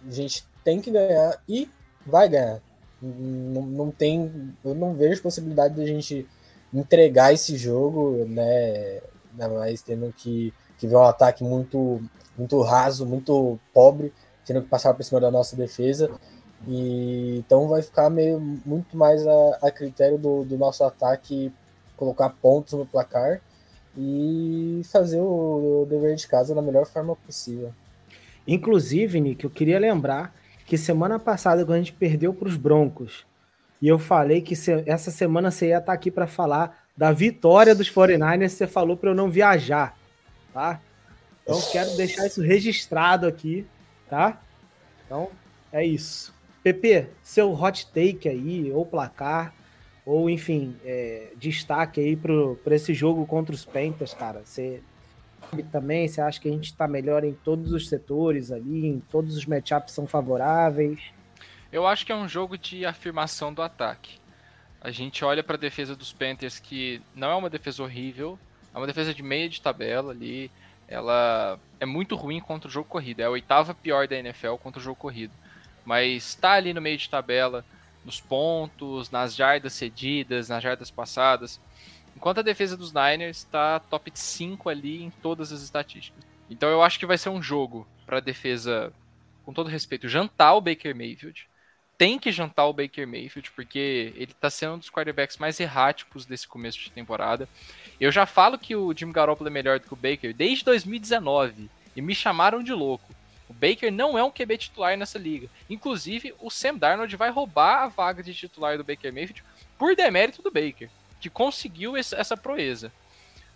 a 0.07 0.11
gente 0.11 0.47
tem 0.63 0.79
que 0.79 0.91
ganhar 0.91 1.41
e 1.49 1.69
vai 2.05 2.29
ganhar. 2.29 2.61
Não, 3.01 3.63
não 3.63 3.91
tem, 3.91 4.53
eu 4.63 4.73
não 4.73 4.93
vejo 4.93 5.21
possibilidade 5.21 5.75
de 5.75 5.81
a 5.81 5.85
gente 5.85 6.27
entregar 6.73 7.33
esse 7.33 7.57
jogo, 7.57 8.25
né? 8.25 9.01
ainda 9.33 9.49
mais 9.49 9.81
tendo 9.81 10.13
que, 10.13 10.53
que 10.77 10.87
ver 10.87 10.95
um 10.95 11.03
ataque 11.03 11.43
muito, 11.43 12.01
muito 12.37 12.61
raso, 12.61 13.05
muito 13.05 13.59
pobre, 13.73 14.13
tendo 14.45 14.61
que 14.61 14.69
passar 14.69 14.93
por 14.93 15.03
cima 15.03 15.19
da 15.19 15.31
nossa 15.31 15.55
defesa. 15.55 16.09
E, 16.67 17.37
então 17.39 17.67
vai 17.67 17.81
ficar 17.81 18.09
meio 18.09 18.39
muito 18.65 18.95
mais 18.95 19.25
a, 19.27 19.57
a 19.63 19.71
critério 19.71 20.17
do, 20.17 20.45
do 20.45 20.57
nosso 20.57 20.83
ataque 20.83 21.51
colocar 21.97 22.29
pontos 22.29 22.73
no 22.73 22.85
placar 22.85 23.41
e 23.97 24.81
fazer 24.85 25.19
o, 25.19 25.83
o 25.83 25.85
dever 25.85 26.15
de 26.15 26.27
casa 26.27 26.55
da 26.55 26.61
melhor 26.61 26.85
forma 26.85 27.15
possível. 27.15 27.73
Inclusive, 28.47 29.19
Nick, 29.19 29.43
eu 29.43 29.49
queria 29.49 29.79
lembrar 29.79 30.33
que 30.65 30.77
semana 30.77 31.19
passada, 31.19 31.65
quando 31.65 31.75
a 31.75 31.79
gente 31.79 31.93
perdeu 31.93 32.33
para 32.33 32.47
os 32.47 32.55
Broncos, 32.55 33.25
e 33.81 33.87
eu 33.87 33.99
falei 33.99 34.41
que 34.41 34.55
se, 34.55 34.83
essa 34.85 35.11
semana 35.11 35.51
você 35.51 35.67
ia 35.67 35.77
estar 35.77 35.91
aqui 35.93 36.09
para 36.09 36.25
falar 36.25 36.85
da 36.95 37.11
vitória 37.11 37.75
dos 37.75 37.91
49ers, 37.91 38.49
você 38.49 38.67
falou 38.67 38.95
para 38.95 39.09
eu 39.09 39.15
não 39.15 39.29
viajar, 39.29 39.97
tá? 40.53 40.79
Então 41.41 41.59
quero 41.71 41.95
deixar 41.97 42.25
isso 42.25 42.41
registrado 42.41 43.27
aqui, 43.27 43.67
tá? 44.09 44.41
Então 45.05 45.29
é 45.71 45.85
isso. 45.85 46.33
PP, 46.63 47.07
seu 47.21 47.51
hot 47.51 47.87
take 47.87 48.29
aí, 48.29 48.71
ou 48.71 48.85
placar, 48.85 49.53
ou 50.05 50.29
enfim, 50.29 50.77
é, 50.85 51.31
destaque 51.35 51.99
aí 51.99 52.15
para 52.15 52.75
esse 52.75 52.93
jogo 52.93 53.25
contra 53.25 53.53
os 53.53 53.65
Panthers, 53.65 54.13
cara. 54.13 54.41
Você 54.45 54.81
também, 55.61 56.07
você 56.07 56.21
acha 56.21 56.39
que 56.39 56.47
a 56.47 56.51
gente 56.51 56.65
está 56.65 56.87
melhor 56.87 57.23
em 57.23 57.33
todos 57.33 57.71
os 57.71 57.87
setores 57.87 58.51
ali, 58.51 58.87
em 58.87 58.99
todos 58.99 59.37
os 59.37 59.45
matchups 59.45 59.93
são 59.93 60.07
favoráveis? 60.07 60.99
Eu 61.71 61.85
acho 61.85 62.05
que 62.05 62.11
é 62.11 62.15
um 62.15 62.27
jogo 62.27 62.57
de 62.57 62.85
afirmação 62.85 63.53
do 63.53 63.61
ataque. 63.61 64.17
A 64.81 64.91
gente 64.91 65.23
olha 65.23 65.43
para 65.43 65.55
a 65.55 65.59
defesa 65.59 65.95
dos 65.95 66.11
Panthers, 66.11 66.59
que 66.59 67.01
não 67.15 67.29
é 67.29 67.35
uma 67.35 67.49
defesa 67.49 67.83
horrível, 67.83 68.39
é 68.73 68.77
uma 68.77 68.87
defesa 68.87 69.13
de 69.13 69.21
meia 69.21 69.47
de 69.47 69.61
tabela 69.61 70.11
ali. 70.11 70.51
Ela 70.87 71.59
é 71.79 71.85
muito 71.85 72.15
ruim 72.15 72.39
contra 72.39 72.67
o 72.67 72.71
jogo 72.71 72.89
corrido, 72.89 73.21
é 73.21 73.25
a 73.25 73.29
oitava 73.29 73.73
pior 73.73 74.07
da 74.07 74.15
NFL 74.15 74.55
contra 74.55 74.79
o 74.79 74.83
jogo 74.83 74.97
corrido. 74.97 75.33
Mas 75.85 76.29
está 76.29 76.53
ali 76.53 76.73
no 76.73 76.81
meio 76.81 76.97
de 76.97 77.09
tabela, 77.09 77.65
nos 78.03 78.19
pontos, 78.19 79.09
nas 79.09 79.35
jardas 79.35 79.73
cedidas, 79.73 80.49
nas 80.49 80.61
jardas 80.61 80.91
passadas. 80.91 81.59
Enquanto 82.15 82.39
a 82.39 82.43
defesa 82.43 82.77
dos 82.77 82.93
Niners 82.93 83.37
está 83.37 83.79
top 83.79 84.11
5 84.13 84.69
ali 84.69 85.03
em 85.03 85.09
todas 85.09 85.51
as 85.51 85.61
estatísticas. 85.61 86.23
Então 86.49 86.69
eu 86.69 86.83
acho 86.83 86.99
que 86.99 87.05
vai 87.05 87.17
ser 87.17 87.29
um 87.29 87.41
jogo 87.41 87.87
para 88.05 88.17
a 88.17 88.21
defesa, 88.21 88.93
com 89.43 89.53
todo 89.53 89.69
respeito, 89.69 90.07
jantar 90.07 90.53
o 90.53 90.61
Baker 90.61 90.95
Mayfield. 90.95 91.47
Tem 91.97 92.19
que 92.19 92.31
jantar 92.31 92.65
o 92.65 92.73
Baker 92.73 93.07
Mayfield, 93.07 93.51
porque 93.51 94.13
ele 94.15 94.31
está 94.31 94.49
sendo 94.49 94.75
um 94.75 94.77
dos 94.77 94.89
quarterbacks 94.89 95.37
mais 95.37 95.59
erráticos 95.59 96.25
desse 96.25 96.47
começo 96.47 96.79
de 96.79 96.91
temporada. 96.91 97.47
Eu 97.99 98.11
já 98.11 98.25
falo 98.25 98.57
que 98.57 98.75
o 98.75 98.93
Jim 98.95 99.11
Garoppolo 99.11 99.49
é 99.49 99.51
melhor 99.51 99.79
do 99.79 99.87
que 99.87 99.93
o 99.93 99.97
Baker 99.97 100.33
desde 100.33 100.65
2019 100.65 101.69
e 101.95 102.01
me 102.01 102.15
chamaram 102.15 102.63
de 102.63 102.73
louco. 102.73 103.13
O 103.47 103.53
Baker 103.53 103.91
não 103.91 104.17
é 104.17 104.23
um 104.23 104.31
QB 104.31 104.57
titular 104.57 104.97
nessa 104.97 105.19
liga. 105.19 105.47
Inclusive, 105.69 106.33
o 106.39 106.49
Sam 106.49 106.75
Darnold 106.75 107.15
vai 107.15 107.29
roubar 107.29 107.83
a 107.83 107.87
vaga 107.87 108.23
de 108.23 108.33
titular 108.33 108.77
do 108.77 108.83
Baker 108.83 109.13
Mayfield 109.13 109.43
por 109.77 109.95
demérito 109.95 110.41
do 110.41 110.51
Baker 110.51 110.89
que 111.23 111.29
conseguiu 111.29 111.95
essa 111.95 112.35
proeza. 112.35 112.91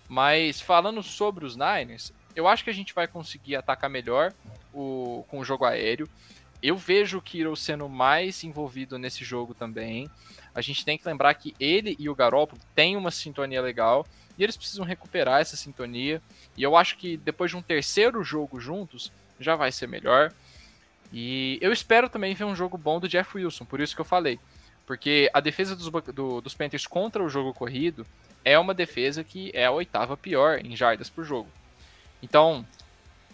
Mas 0.08 0.62
falando 0.62 1.04
sobre 1.04 1.46
os 1.46 1.58
Niners, 1.58 2.14
eu 2.34 2.48
acho 2.48 2.64
que 2.64 2.70
a 2.70 2.74
gente 2.74 2.94
vai 2.94 3.10
conseguir 3.10 3.58
atacar 3.58 3.90
melhor 3.90 4.32
o, 4.74 5.26
com 5.28 5.40
o 5.40 5.44
jogo 5.44 5.66
aéreo. 5.66 6.08
Eu 6.64 6.78
vejo 6.78 7.18
o 7.18 7.22
Kiro 7.22 7.54
sendo 7.58 7.90
mais 7.90 8.42
envolvido 8.46 8.98
nesse 8.98 9.26
jogo 9.26 9.54
também. 9.54 10.10
A 10.56 10.62
gente 10.62 10.86
tem 10.86 10.98
que 10.98 11.06
lembrar 11.06 11.34
que 11.34 11.54
ele 11.60 11.94
e 12.00 12.10
o 12.10 12.16
Garoppolo 12.16 12.62
têm 12.74 12.96
uma 12.96 13.12
sintonia 13.12 13.62
legal 13.62 14.08
e 14.38 14.46
eles 14.46 14.56
precisam 14.56 14.86
recuperar 14.86 15.42
essa 15.42 15.58
sintonia. 15.58 16.22
E 16.56 16.64
eu 16.64 16.78
acho 16.78 16.98
que 16.98 17.18
depois 17.18 17.52
de 17.52 17.58
um 17.58 17.62
terceiro 17.62 18.24
jogo 18.24 18.62
juntos, 18.62 19.12
já 19.42 19.58
vai 19.58 19.74
ser 19.74 19.88
melhor. 19.88 20.32
E 21.12 21.60
eu 21.60 21.74
espero 21.74 22.08
também 22.08 22.34
ver 22.34 22.46
um 22.46 22.56
jogo 22.56 22.78
bom 22.78 22.98
do 22.98 23.10
Jeff 23.10 23.38
Wilson, 23.38 23.66
por 23.66 23.82
isso 23.82 23.94
que 23.94 24.00
eu 24.00 24.06
falei. 24.06 24.40
Porque 24.88 25.30
a 25.34 25.42
defesa 25.42 25.76
dos, 25.76 25.92
do, 26.16 26.40
dos 26.40 26.56
Panthers 26.56 26.88
contra 26.88 27.22
o 27.22 27.28
jogo 27.28 27.54
corrido 27.54 28.08
é 28.44 28.58
uma 28.58 28.74
defesa 28.74 29.22
que 29.22 29.52
é 29.54 29.66
a 29.66 29.72
oitava 29.72 30.16
pior 30.16 30.60
em 30.64 30.78
jardas 30.78 31.10
por 31.10 31.26
jogo. 31.26 31.50
Então, 32.24 32.66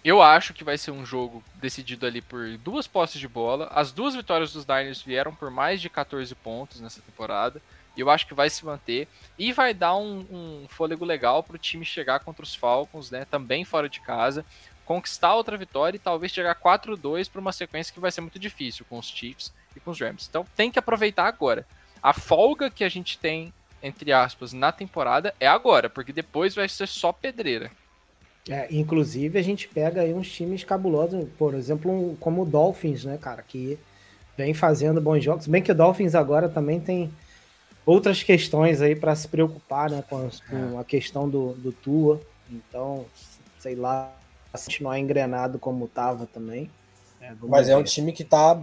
eu 0.03 0.19
acho 0.19 0.51
que 0.51 0.63
vai 0.63 0.79
ser 0.79 0.89
um 0.89 1.05
jogo 1.05 1.43
decidido 1.55 2.07
ali 2.07 2.21
por 2.21 2.57
duas 2.57 2.87
posses 2.87 3.19
de 3.19 3.27
bola. 3.27 3.67
As 3.71 3.91
duas 3.91 4.15
vitórias 4.15 4.51
dos 4.51 4.65
Niners 4.65 5.03
vieram 5.03 5.33
por 5.33 5.51
mais 5.51 5.79
de 5.79 5.91
14 5.91 6.33
pontos 6.33 6.81
nessa 6.81 7.01
temporada. 7.01 7.61
E 7.95 8.01
eu 8.01 8.09
acho 8.09 8.25
que 8.25 8.33
vai 8.33 8.49
se 8.49 8.65
manter. 8.65 9.07
E 9.37 9.53
vai 9.53 9.75
dar 9.75 9.95
um, 9.95 10.25
um 10.31 10.65
fôlego 10.67 11.05
legal 11.05 11.43
para 11.43 11.55
o 11.55 11.59
time 11.59 11.85
chegar 11.85 12.21
contra 12.21 12.43
os 12.43 12.55
Falcons, 12.55 13.11
né? 13.11 13.25
Também 13.25 13.63
fora 13.63 13.87
de 13.87 14.01
casa. 14.01 14.43
Conquistar 14.85 15.35
outra 15.35 15.55
vitória 15.55 15.97
e 15.97 15.99
talvez 15.99 16.31
chegar 16.31 16.55
4-2 16.55 17.29
para 17.29 17.39
uma 17.39 17.53
sequência 17.53 17.93
que 17.93 17.99
vai 17.99 18.11
ser 18.11 18.21
muito 18.21 18.39
difícil 18.39 18.83
com 18.89 18.97
os 18.97 19.07
Chiefs 19.07 19.53
e 19.75 19.79
com 19.79 19.91
os 19.91 19.99
Rams. 19.99 20.27
Então 20.29 20.45
tem 20.55 20.71
que 20.71 20.79
aproveitar 20.79 21.25
agora. 21.25 21.65
A 22.01 22.13
folga 22.13 22.69
que 22.69 22.83
a 22.83 22.89
gente 22.89 23.17
tem, 23.17 23.53
entre 23.81 24.11
aspas, 24.11 24.53
na 24.53 24.71
temporada 24.71 25.33
é 25.39 25.47
agora, 25.47 25.89
porque 25.89 26.11
depois 26.11 26.55
vai 26.55 26.67
ser 26.67 26.87
só 26.87 27.11
pedreira. 27.11 27.71
É, 28.49 28.67
inclusive, 28.69 29.39
a 29.39 29.41
gente 29.41 29.69
pega 29.69 30.01
aí 30.01 30.13
uns 30.13 30.29
times 30.29 30.63
cabulosos, 30.65 31.25
por 31.37 31.53
exemplo, 31.53 31.89
um, 31.89 32.15
como 32.17 32.41
o 32.41 32.45
Dolphins, 32.45 33.05
né, 33.05 33.17
cara, 33.17 33.41
que 33.41 33.79
vem 34.37 34.53
fazendo 34.53 34.99
bons 34.99 35.23
jogos. 35.23 35.47
Bem 35.47 35.61
que 35.61 35.71
o 35.71 35.75
Dolphins 35.75 36.13
agora 36.13 36.49
também 36.49 36.79
tem 36.79 37.09
outras 37.85 38.21
questões 38.21 38.81
aí 38.81 38.95
para 38.95 39.15
se 39.15 39.27
preocupar, 39.29 39.89
né, 39.89 40.03
com, 40.09 40.29
com 40.49 40.77
a 40.77 40.83
questão 40.83 41.29
do, 41.29 41.53
do 41.53 41.71
Tua. 41.71 42.19
Então, 42.51 43.05
sei 43.59 43.75
lá, 43.75 44.13
continuar 44.51 44.99
engrenado 44.99 45.57
como 45.57 45.87
tava 45.87 46.25
também. 46.25 46.69
É, 47.21 47.31
Mas 47.43 47.67
ver. 47.67 47.73
é 47.73 47.77
um 47.77 47.83
time 47.83 48.11
que 48.11 48.25
tá 48.25 48.61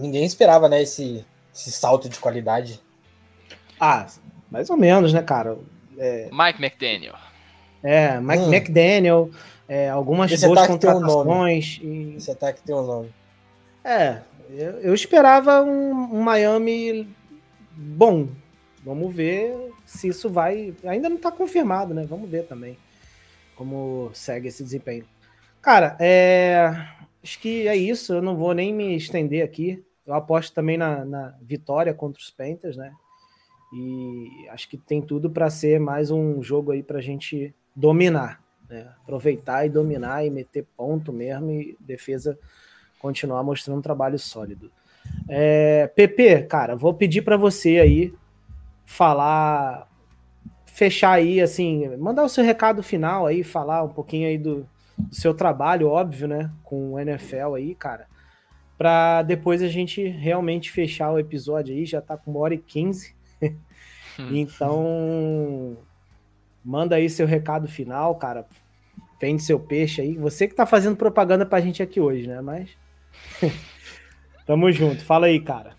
ninguém 0.00 0.24
esperava, 0.24 0.68
né, 0.68 0.82
esse, 0.82 1.24
esse 1.54 1.70
salto 1.70 2.08
de 2.08 2.18
qualidade. 2.18 2.80
Ah, 3.78 4.06
mais 4.50 4.68
ou 4.70 4.76
menos, 4.76 5.12
né, 5.12 5.22
cara? 5.22 5.58
É... 5.98 6.28
Mike 6.32 6.62
McDaniel. 6.62 7.14
É, 7.82 8.20
Mike 8.20 8.42
hum. 8.42 8.52
McDaniel, 8.52 9.30
é, 9.68 9.88
algumas 9.88 10.30
esse 10.30 10.46
boas 10.46 10.66
contratações. 10.66 11.80
Um 11.82 11.86
e... 11.86 12.16
Esse 12.16 12.30
ataque 12.30 12.62
tem 12.62 12.74
um 12.74 12.82
nome. 12.82 13.14
É, 13.84 14.20
eu, 14.50 14.72
eu 14.80 14.94
esperava 14.94 15.62
um, 15.62 15.92
um, 16.16 16.20
Miami 16.20 17.08
bom. 17.72 18.28
Vamos 18.84 19.14
ver 19.14 19.72
se 19.84 20.08
isso 20.08 20.28
vai. 20.28 20.74
Ainda 20.84 21.08
não 21.08 21.16
está 21.16 21.30
confirmado, 21.30 21.94
né? 21.94 22.04
Vamos 22.08 22.28
ver 22.28 22.46
também 22.46 22.76
como 23.54 24.10
segue 24.12 24.48
esse 24.48 24.62
desempenho. 24.62 25.04
Cara, 25.60 25.96
é 26.00 26.72
acho 27.22 27.38
que 27.38 27.68
é 27.68 27.76
isso. 27.76 28.14
Eu 28.14 28.22
não 28.22 28.36
vou 28.36 28.54
nem 28.54 28.72
me 28.72 28.96
estender 28.96 29.44
aqui. 29.44 29.82
Eu 30.10 30.16
aposto 30.16 30.52
também 30.52 30.76
na, 30.76 31.04
na 31.04 31.34
vitória 31.40 31.94
contra 31.94 32.20
os 32.20 32.30
Panthers, 32.30 32.76
né? 32.76 32.92
E 33.72 34.48
acho 34.50 34.68
que 34.68 34.76
tem 34.76 35.00
tudo 35.00 35.30
para 35.30 35.48
ser 35.48 35.78
mais 35.78 36.10
um 36.10 36.42
jogo 36.42 36.72
aí 36.72 36.82
para 36.82 36.98
a 36.98 37.00
gente 37.00 37.54
dominar, 37.76 38.42
né? 38.68 38.88
aproveitar 39.00 39.64
e 39.64 39.68
dominar 39.68 40.26
e 40.26 40.30
meter 40.30 40.66
ponto 40.76 41.12
mesmo 41.12 41.52
e 41.52 41.76
defesa 41.78 42.36
continuar 42.98 43.44
mostrando 43.44 43.78
um 43.78 43.82
trabalho 43.82 44.18
sólido. 44.18 44.72
É, 45.28 45.86
PP, 45.94 46.42
cara, 46.48 46.74
vou 46.74 46.92
pedir 46.92 47.22
para 47.22 47.36
você 47.36 47.78
aí 47.78 48.12
falar, 48.84 49.88
fechar 50.66 51.12
aí, 51.12 51.40
assim, 51.40 51.86
mandar 51.98 52.24
o 52.24 52.28
seu 52.28 52.42
recado 52.42 52.82
final 52.82 53.26
aí, 53.26 53.44
falar 53.44 53.84
um 53.84 53.88
pouquinho 53.88 54.26
aí 54.26 54.36
do, 54.36 54.68
do 54.98 55.14
seu 55.14 55.32
trabalho, 55.32 55.88
óbvio, 55.88 56.26
né, 56.26 56.50
com 56.64 56.94
o 56.94 56.98
NFL 56.98 57.54
aí, 57.54 57.76
cara, 57.76 58.09
para 58.80 59.20
depois 59.20 59.62
a 59.62 59.68
gente 59.68 60.02
realmente 60.02 60.70
fechar 60.70 61.10
o 61.12 61.18
episódio 61.18 61.74
aí, 61.74 61.84
já 61.84 62.00
tá 62.00 62.16
com 62.16 62.30
uma 62.30 62.40
hora 62.40 62.54
e 62.54 62.58
quinze. 62.58 63.14
Hum. 64.18 64.34
então, 64.34 65.78
manda 66.64 66.96
aí 66.96 67.08
seu 67.08 67.26
recado 67.26 67.68
final, 67.68 68.14
cara. 68.16 68.46
Vende 69.20 69.42
seu 69.42 69.60
peixe 69.60 70.00
aí. 70.00 70.16
Você 70.16 70.48
que 70.48 70.54
tá 70.54 70.66
fazendo 70.66 70.96
propaganda 70.96 71.46
pra 71.46 71.60
gente 71.60 71.82
aqui 71.82 72.00
hoje, 72.00 72.26
né? 72.26 72.40
Mas. 72.40 72.70
Tamo 74.46 74.72
junto. 74.72 75.04
Fala 75.04 75.26
aí, 75.26 75.40
cara. 75.40 75.76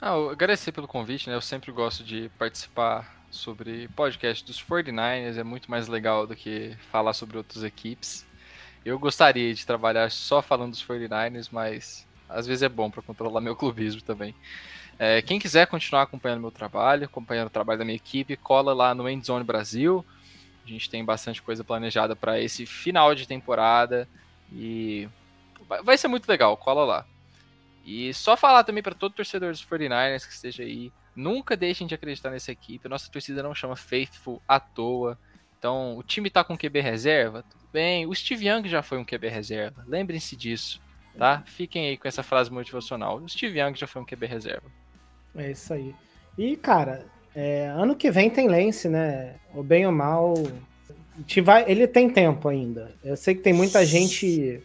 Ah, 0.00 0.14
agradecer 0.30 0.70
pelo 0.70 0.86
convite, 0.86 1.28
né? 1.28 1.34
Eu 1.34 1.40
sempre 1.40 1.72
gosto 1.72 2.04
de 2.04 2.30
participar 2.38 3.26
sobre 3.30 3.88
podcast 3.88 4.44
dos 4.44 4.62
49ers. 4.62 5.36
É 5.36 5.42
muito 5.42 5.70
mais 5.70 5.88
legal 5.88 6.26
do 6.26 6.36
que 6.36 6.76
falar 6.92 7.12
sobre 7.12 7.38
outras 7.38 7.64
equipes. 7.64 8.26
Eu 8.84 8.98
gostaria 8.98 9.52
de 9.52 9.66
trabalhar 9.66 10.10
só 10.10 10.40
falando 10.40 10.72
dos 10.72 10.86
49ers, 10.86 11.48
mas 11.50 12.06
às 12.34 12.46
vezes 12.46 12.62
é 12.62 12.68
bom 12.68 12.90
para 12.90 13.02
controlar 13.02 13.40
meu 13.40 13.56
clubismo 13.56 14.02
também. 14.02 14.34
É, 14.98 15.22
quem 15.22 15.38
quiser 15.38 15.66
continuar 15.66 16.02
acompanhando 16.02 16.40
meu 16.40 16.50
trabalho, 16.50 17.06
acompanhando 17.06 17.48
o 17.48 17.50
trabalho 17.50 17.78
da 17.78 17.84
minha 17.84 17.96
equipe, 17.96 18.36
cola 18.36 18.72
lá 18.72 18.94
no 18.94 19.08
Endzone 19.08 19.44
Brasil. 19.44 20.04
A 20.64 20.68
gente 20.68 20.88
tem 20.88 21.04
bastante 21.04 21.42
coisa 21.42 21.64
planejada 21.64 22.14
para 22.14 22.40
esse 22.40 22.64
final 22.64 23.14
de 23.14 23.26
temporada 23.26 24.08
e 24.52 25.08
vai 25.82 25.98
ser 25.98 26.08
muito 26.08 26.28
legal, 26.28 26.56
cola 26.56 26.84
lá. 26.84 27.06
E 27.84 28.14
só 28.14 28.36
falar 28.36 28.64
também 28.64 28.82
para 28.82 28.94
todo 28.94 29.14
torcedor 29.14 29.50
dos 29.50 29.64
49ers 29.64 30.26
que 30.26 30.32
esteja 30.32 30.62
aí, 30.62 30.90
nunca 31.14 31.56
deixem 31.56 31.86
de 31.86 31.94
acreditar 31.94 32.30
nessa 32.30 32.50
equipe. 32.50 32.88
Nossa 32.88 33.10
torcida 33.10 33.42
não 33.42 33.54
chama 33.54 33.76
Faithful 33.76 34.40
à 34.48 34.58
toa. 34.58 35.18
Então, 35.58 35.96
o 35.98 36.02
time 36.02 36.30
tá 36.30 36.42
com 36.42 36.56
QB 36.56 36.80
reserva, 36.80 37.42
tudo 37.42 37.64
bem. 37.72 38.06
O 38.06 38.14
Steve 38.14 38.48
Young 38.48 38.68
já 38.68 38.82
foi 38.82 38.98
um 38.98 39.04
QB 39.04 39.28
reserva. 39.28 39.84
Lembrem-se 39.86 40.36
disso, 40.36 40.80
tá? 41.16 41.42
Fiquem 41.46 41.88
aí 41.88 41.96
com 41.96 42.08
essa 42.08 42.22
frase 42.22 42.50
motivacional. 42.50 43.18
O 43.18 43.28
Steve 43.28 43.60
Young 43.60 43.74
já 43.74 43.86
foi 43.86 44.02
um 44.02 44.04
QB 44.04 44.26
reserva. 44.26 44.70
É 45.36 45.50
isso 45.50 45.72
aí. 45.72 45.94
E, 46.36 46.56
cara, 46.56 47.06
é, 47.34 47.66
ano 47.68 47.96
que 47.96 48.10
vem 48.10 48.30
tem 48.30 48.48
Lance, 48.48 48.88
né? 48.88 49.34
O 49.54 49.62
bem 49.62 49.86
ou 49.86 49.92
mal. 49.92 50.34
Ele 51.66 51.86
tem 51.86 52.10
tempo 52.10 52.48
ainda. 52.48 52.92
Eu 53.02 53.16
sei 53.16 53.34
que 53.34 53.42
tem 53.42 53.52
muita 53.52 53.84
gente 53.84 54.62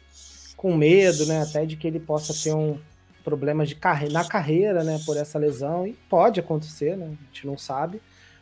com 0.56 0.76
medo, 0.76 1.26
né? 1.26 1.42
Até 1.42 1.66
de 1.66 1.76
que 1.76 1.88
ele 1.88 2.00
possa 2.00 2.34
ter 2.34 2.54
um 2.54 2.80
problema 3.24 3.66
de 3.66 3.76
carre 3.76 4.10
na 4.10 4.26
carreira, 4.28 4.84
né? 4.84 5.00
Por 5.06 5.18
essa 5.18 5.40
lesão. 5.40 5.88
E 5.88 5.94
pode 6.10 6.40
acontecer, 6.40 6.98
né? 6.98 7.06
A 7.06 7.26
gente 7.26 7.48
não 7.48 7.58
sabe. 7.58 8.02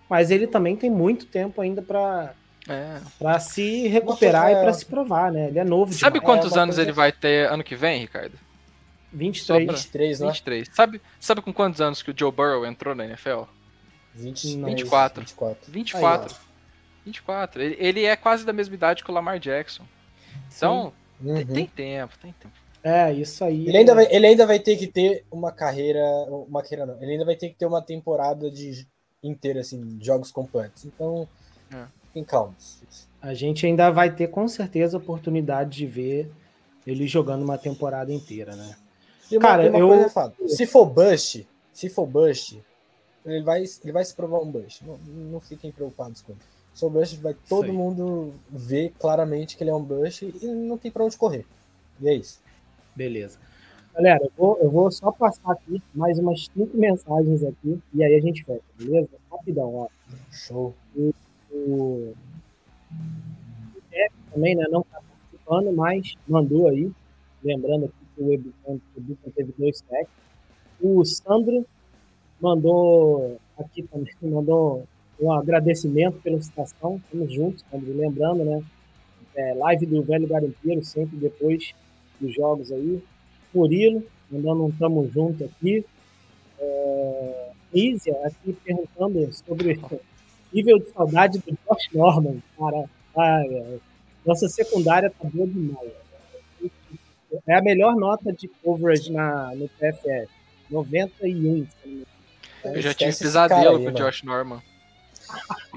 Mas 0.10 0.32
ele 0.32 0.48
também 0.48 0.76
tem 0.76 0.90
muito 0.90 1.26
tempo 1.26 1.62
ainda 1.62 1.82
para 1.82 2.34
é. 2.68 3.00
Pra 3.18 3.40
se 3.40 3.88
recuperar 3.88 4.50
Nossa, 4.50 4.60
e 4.60 4.64
para 4.64 4.74
se 4.74 4.86
provar, 4.86 5.32
né? 5.32 5.48
Ele 5.48 5.60
é 5.60 5.64
novo 5.64 5.94
Sabe 5.94 6.20
demais. 6.20 6.40
quantos 6.40 6.58
é 6.58 6.60
anos 6.60 6.76
coisa... 6.76 6.90
ele 6.90 6.92
vai 6.92 7.12
ter 7.12 7.50
ano 7.50 7.64
que 7.64 7.76
vem, 7.76 8.02
Ricardo? 8.02 8.38
23. 9.14 9.66
Pra... 9.66 9.76
23, 9.76 10.20
né? 10.20 10.28
23. 10.28 10.70
Sabe, 10.74 11.02
sabe 11.20 11.42
com 11.42 11.54
quantos 11.54 11.80
anos 11.80 12.02
que 12.02 12.12
o 12.12 12.14
Joe 12.18 12.32
Burrow 12.32 12.66
entrou 12.66 12.94
na 12.94 13.06
NFL? 13.06 13.44
20, 14.14 14.64
24. 14.64 15.22
24. 15.22 15.72
24. 15.72 16.36
Aí, 16.36 16.42
24. 17.06 17.62
Ele, 17.62 17.78
ele 17.80 18.04
é 18.06 18.16
quase 18.16 18.46
da 18.46 18.52
mesma 18.52 18.76
idade 18.76 19.04
que 19.04 19.10
o 19.10 19.14
Lamar 19.14 19.40
Jackson. 19.40 19.84
Então, 20.56 20.94
uhum. 21.22 21.36
tem, 21.36 21.46
tem 21.46 21.66
tempo, 21.68 22.18
tem 22.22 22.34
tempo. 22.34 22.54
É, 22.84 23.12
isso 23.14 23.44
aí. 23.44 23.68
Ele 23.68 23.78
ainda, 23.78 23.96
vai, 23.96 24.08
ele 24.10 24.28
ainda 24.28 24.46
vai 24.46 24.60
ter 24.60 24.76
que 24.78 24.88
ter 24.88 25.26
uma 25.32 25.52
carreira. 25.52 26.02
Uma 26.48 26.62
carreira 26.62 26.86
não. 26.86 27.02
Ele 27.02 27.14
ainda 27.14 27.26
vai 27.26 27.36
ter 27.36 27.50
que 27.50 27.56
ter 27.56 27.66
uma 27.66 27.82
temporada 27.82 28.50
de 28.52 28.88
inteira, 29.24 29.62
assim, 29.62 29.98
jogos 30.02 30.32
completos. 30.32 30.86
Então, 30.86 31.28
é 31.72 31.97
em 32.18 32.24
calma. 32.24 32.56
A 33.22 33.34
gente 33.34 33.66
ainda 33.66 33.90
vai 33.90 34.14
ter 34.14 34.28
com 34.28 34.48
certeza 34.48 34.98
a 34.98 35.00
oportunidade 35.00 35.78
de 35.78 35.86
ver 35.86 36.32
ele 36.86 37.08
jogando 37.08 37.44
uma 37.44 37.58
temporada 37.58 38.14
inteira, 38.14 38.56
né? 38.56 38.76
E 39.32 39.38
Cara, 39.40 39.70
uma 39.70 39.80
eu... 39.80 39.94
É 39.94 40.48
se 40.48 40.66
for 40.66 40.86
bust, 40.86 41.46
se 41.74 41.90
for 41.90 42.06
bust, 42.06 42.64
ele 43.28 43.44
vai, 43.44 43.64
ele 43.84 43.92
vai 43.92 44.06
se 44.06 44.16
provar 44.16 44.40
um 44.40 44.50
Bush. 44.50 44.82
Não, 44.82 44.98
não 44.98 45.40
fiquem 45.40 45.72
preocupados 45.72 46.22
com 46.22 46.32
ele. 46.32 46.42
Seu 46.74 46.90
Bush 46.90 47.14
vai 47.16 47.36
todo 47.50 47.74
mundo 47.74 48.34
ver 48.50 48.94
claramente 49.00 49.58
que 49.58 49.64
ele 49.64 49.72
é 49.72 49.76
um 49.76 49.84
Bush 49.84 50.22
e 50.22 50.46
não 50.46 50.78
tem 50.78 50.90
pra 50.90 51.04
onde 51.04 51.18
correr. 51.18 51.46
E 52.00 52.08
é 52.08 52.14
isso. 52.14 52.40
Beleza. 52.96 53.38
Galera, 53.94 54.24
eu 54.24 54.32
vou, 54.38 54.58
eu 54.60 54.70
vou 54.70 54.92
só 54.92 55.12
passar 55.12 55.52
aqui 55.52 55.82
mais 55.94 56.20
umas 56.20 56.46
cinco 56.54 56.78
mensagens 56.78 57.44
aqui 57.44 57.82
e 57.94 58.04
aí 58.04 58.16
a 58.16 58.22
gente 58.22 58.44
fecha, 58.44 58.62
beleza? 58.78 59.10
Rapidão, 59.30 59.76
ó. 59.76 59.88
Show. 60.32 60.74
O, 61.52 62.14
o 62.14 63.82
Jeff 63.92 64.16
também, 64.32 64.56
né, 64.56 64.66
não 64.70 64.84
tá 64.84 65.00
participando, 65.02 65.76
mas 65.76 66.16
mandou 66.28 66.68
aí. 66.68 66.92
Lembrando 67.44 67.86
aqui 67.86 67.96
que 68.16 68.22
o 68.24 68.34
Ebucan 68.34 68.80
teve 69.36 69.54
dois 69.58 69.78
sacks. 69.78 70.12
O 70.82 71.04
Sandro 71.06 71.66
mandou 72.42 73.40
aqui 73.58 73.84
também, 73.84 74.14
mandou 74.22 74.86
um 75.20 75.32
agradecimento 75.32 76.20
pela 76.22 76.42
citação. 76.42 77.02
Tamo 77.12 77.30
juntos, 77.30 77.64
Sandro. 77.72 77.96
Lembrando, 77.96 78.44
né? 78.44 78.64
É, 79.36 79.54
live 79.54 79.86
do 79.86 80.02
Velho 80.02 80.28
Garimpeiro, 80.28 80.84
sempre 80.84 81.16
depois 81.18 81.74
dos 82.20 82.34
jogos 82.34 82.72
aí. 82.72 83.02
Murilo, 83.54 84.04
mandando 84.32 84.66
um 84.66 84.72
tamo 84.72 85.08
junto 85.14 85.44
aqui. 85.44 85.86
É, 86.60 87.52
Lízia 87.74 88.18
aqui 88.26 88.54
perguntando 88.64 89.32
sobre 89.34 89.80
nível 90.54 90.80
de 90.80 90.90
saudade 90.90 91.40
do 91.40 91.58
Josh 91.68 91.90
Norman. 91.94 92.42
Cara, 92.58 92.90
ai, 93.16 93.56
ai. 93.56 93.80
nossa 94.26 94.48
secundária 94.48 95.10
tá 95.10 95.30
boa 95.34 95.48
demais. 95.48 95.92
É 97.46 97.56
a 97.56 97.62
melhor 97.62 97.96
nota 97.96 98.32
de 98.32 98.48
coverage 98.64 99.12
na, 99.12 99.54
no 99.56 99.68
PFF. 99.70 100.30
91. 100.70 100.88
se 101.22 101.28
não 101.28 101.52
me 101.52 101.70
engano. 101.86 102.08
Eu 102.64 102.82
já 102.82 102.92
Esquece 102.92 102.96
tive 102.98 103.10
esse 103.10 103.24
pesadelo 103.24 103.78
aí, 103.78 103.84
com 103.86 103.90
o. 103.90 103.94
Josh 103.94 104.24
Norman. 104.24 104.62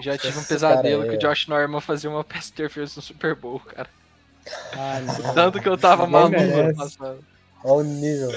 Já 0.00 0.16
tive 0.16 0.38
um 0.38 0.44
pesadelo 0.44 1.08
que 1.08 1.16
o 1.16 1.18
Josh 1.18 1.46
Norman 1.48 1.80
fazia 1.80 2.10
uma 2.10 2.24
pass 2.24 2.50
interference 2.50 2.96
no 2.96 3.02
Super 3.02 3.34
Bowl, 3.34 3.60
cara. 3.60 3.88
Ai, 4.72 5.02
não. 5.02 5.34
Tanto 5.34 5.60
que 5.60 5.68
eu 5.68 5.76
tava 5.76 6.06
Ninguém 6.06 6.46
maluco 6.46 6.60
ano 6.60 6.76
passado. 6.76 7.24
Olha 7.64 7.80
o 7.80 7.82
nível. 7.84 8.30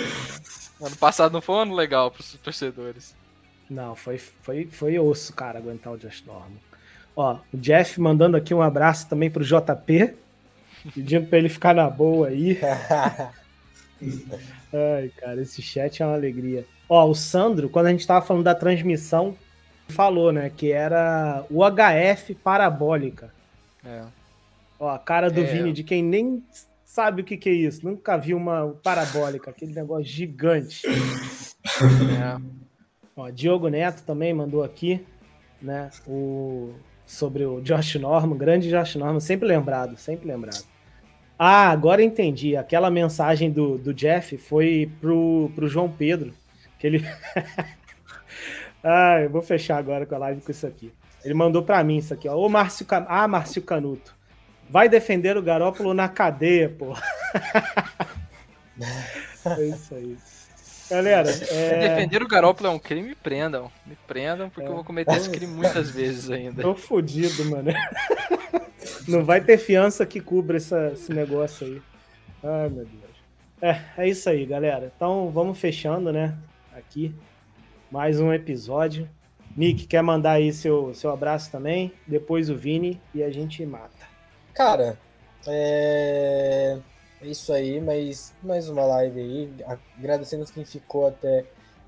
Ano 0.82 0.96
passado 0.98 1.32
não 1.32 1.42
foi 1.42 1.56
um 1.56 1.60
ano 1.60 1.76
legal 1.76 2.12
pros 2.12 2.34
torcedores. 2.44 3.16
Não, 3.74 3.96
foi, 3.96 4.20
foi, 4.20 4.68
foi 4.68 5.00
osso, 5.00 5.34
cara, 5.34 5.58
aguentar 5.58 5.94
o 5.94 5.98
Josh 5.98 6.24
Norman. 6.28 6.60
Ó, 7.16 7.40
o 7.52 7.58
Jeff 7.58 8.00
mandando 8.00 8.38
aqui 8.38 8.54
um 8.54 8.62
abraço 8.62 9.10
também 9.10 9.32
pro 9.32 9.44
JP, 9.44 10.14
pedindo 10.94 11.26
pra 11.28 11.40
ele 11.40 11.50
ficar 11.50 11.74
na 11.74 11.90
boa 11.90 12.28
aí. 12.28 12.60
Ai, 14.72 15.12
cara, 15.18 15.42
esse 15.42 15.60
chat 15.62 16.04
é 16.04 16.06
uma 16.06 16.14
alegria. 16.14 16.66
Ó, 16.88 17.10
o 17.10 17.16
Sandro, 17.16 17.68
quando 17.68 17.88
a 17.88 17.90
gente 17.90 18.06
tava 18.06 18.24
falando 18.24 18.44
da 18.44 18.54
transmissão, 18.54 19.36
falou, 19.88 20.32
né, 20.32 20.52
que 20.56 20.72
era 20.72 21.44
o 21.50 21.62
HF 21.64 22.36
parabólica. 22.36 23.34
É. 23.84 24.04
Ó, 24.80 24.88
a 24.88 25.00
cara 25.00 25.32
do 25.32 25.42
É. 25.42 25.46
Vini, 25.46 25.74
de 25.74 25.84
quem 25.84 26.04
nem 26.04 26.44
sabe 26.86 27.24
o 27.24 27.26
que, 27.26 27.38
que 27.38 27.50
é 27.50 27.54
isso, 27.54 27.84
nunca 27.84 28.18
viu 28.18 28.38
uma 28.38 28.76
parabólica, 28.84 29.50
aquele 29.50 29.74
negócio 29.74 30.06
gigante. 30.06 30.86
é. 30.86 32.63
Ó, 33.16 33.30
Diogo 33.30 33.68
Neto 33.68 34.04
também 34.04 34.34
mandou 34.34 34.64
aqui, 34.64 35.06
né, 35.62 35.92
o, 36.08 36.74
sobre 37.06 37.46
o 37.46 37.62
Josh 37.62 37.96
Norman, 37.96 38.36
grande 38.36 38.70
Josh 38.70 38.96
Norman, 38.96 39.20
sempre 39.20 39.48
lembrado, 39.48 39.96
sempre 39.98 40.28
lembrado. 40.28 40.64
Ah, 41.38 41.70
agora 41.70 42.04
entendi. 42.04 42.56
Aquela 42.56 42.90
mensagem 42.90 43.52
do, 43.52 43.78
do 43.78 43.94
Jeff 43.94 44.38
foi 44.38 44.90
pro, 45.02 45.52
pro 45.56 45.68
João 45.68 45.92
Pedro, 45.92 46.34
que 46.80 46.88
ele... 46.88 47.06
ah, 48.84 49.22
eu 49.22 49.30
vou 49.30 49.42
fechar 49.42 49.78
agora 49.78 50.06
com 50.06 50.16
a 50.16 50.20
live 50.20 50.42
com 50.42 50.52
isso 50.52 50.66
aqui. 50.66 50.92
Ele 51.24 51.34
mandou 51.34 51.64
pra 51.64 51.84
mim 51.84 51.98
isso 51.98 52.14
aqui, 52.14 52.28
ó. 52.28 52.36
Ô, 52.36 52.50
Márcio 52.50 52.86
Can... 52.86 53.06
Ah, 53.08 53.28
Márcio 53.28 53.62
Canuto. 53.62 54.16
Vai 54.70 54.90
defender 54.90 55.38
o 55.38 55.42
Garópolo 55.42 55.94
na 55.94 56.08
cadeia, 56.08 56.70
pô. 56.70 56.94
é 59.46 59.66
isso 59.66 59.96
aí. 59.96 60.18
Galera, 60.90 61.30
é... 61.30 61.88
Defender 61.90 62.22
o 62.22 62.28
Garoppolo 62.28 62.68
é 62.70 62.72
um 62.72 62.80
crime, 62.80 63.10
me 63.10 63.16
prendam. 63.16 63.72
Me 63.86 63.96
prendam, 64.08 64.50
porque 64.50 64.68
É. 64.68 64.70
eu 64.70 64.76
vou 64.76 64.84
cometer 64.84 65.16
esse 65.16 65.30
crime 65.30 65.54
muitas 65.54 65.90
vezes 65.90 66.30
ainda. 66.30 66.62
Tô 66.62 66.76
fudido, 66.76 67.46
mano. 67.46 67.72
Não 69.08 69.24
vai 69.24 69.42
ter 69.42 69.58
fiança 69.58 70.06
que 70.06 70.20
cubra 70.20 70.58
essa- 70.58 70.92
esse 70.94 71.12
negócio 71.14 71.66
aí. 71.68 71.82
Ai, 72.44 72.70
meu 72.70 72.86
Deus. 72.86 73.14
É, 73.62 73.82
é 73.98 74.08
isso 74.10 74.30
aí, 74.30 74.46
galera. 74.46 74.92
Então 74.96 75.30
vamos 75.32 75.58
fechando, 75.58 76.12
né? 76.12 76.36
Aqui. 76.76 77.14
Mais 77.90 78.20
um 78.20 78.34
episódio. 78.34 79.10
Nick, 79.56 79.86
quer 79.88 80.02
mandar 80.02 80.32
aí 80.34 80.52
seu, 80.52 80.94
seu 80.94 81.12
abraço 81.12 81.52
também? 81.52 81.94
Depois 82.08 82.50
o 82.50 82.56
Vini 82.58 83.00
e 83.14 83.24
a 83.24 83.30
gente 83.30 83.66
mata. 83.66 84.06
Cara, 84.54 84.98
é... 85.48 86.78
é 87.24 87.28
isso 87.28 87.54
aí, 87.54 87.80
mas 87.80 88.34
mais 88.44 88.68
uma 88.68 88.84
live 88.84 89.20
aí. 89.20 89.54
Agradecendo 89.98 90.46
quem 90.46 90.66
ficou 90.66 91.08
até 91.08 91.46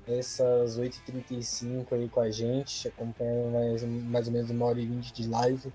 essas 0.08 0.78
8h35 0.78 1.92
aí 1.92 2.08
com 2.08 2.20
a 2.20 2.30
gente, 2.30 2.88
acompanhando 2.88 3.52
mais, 3.52 3.82
mais 3.84 4.26
ou 4.28 4.32
menos 4.32 4.50
uma 4.50 4.66
hora 4.66 4.80
e 4.80 4.86
vinte 4.86 5.12
de 5.12 5.28
live. 5.28 5.72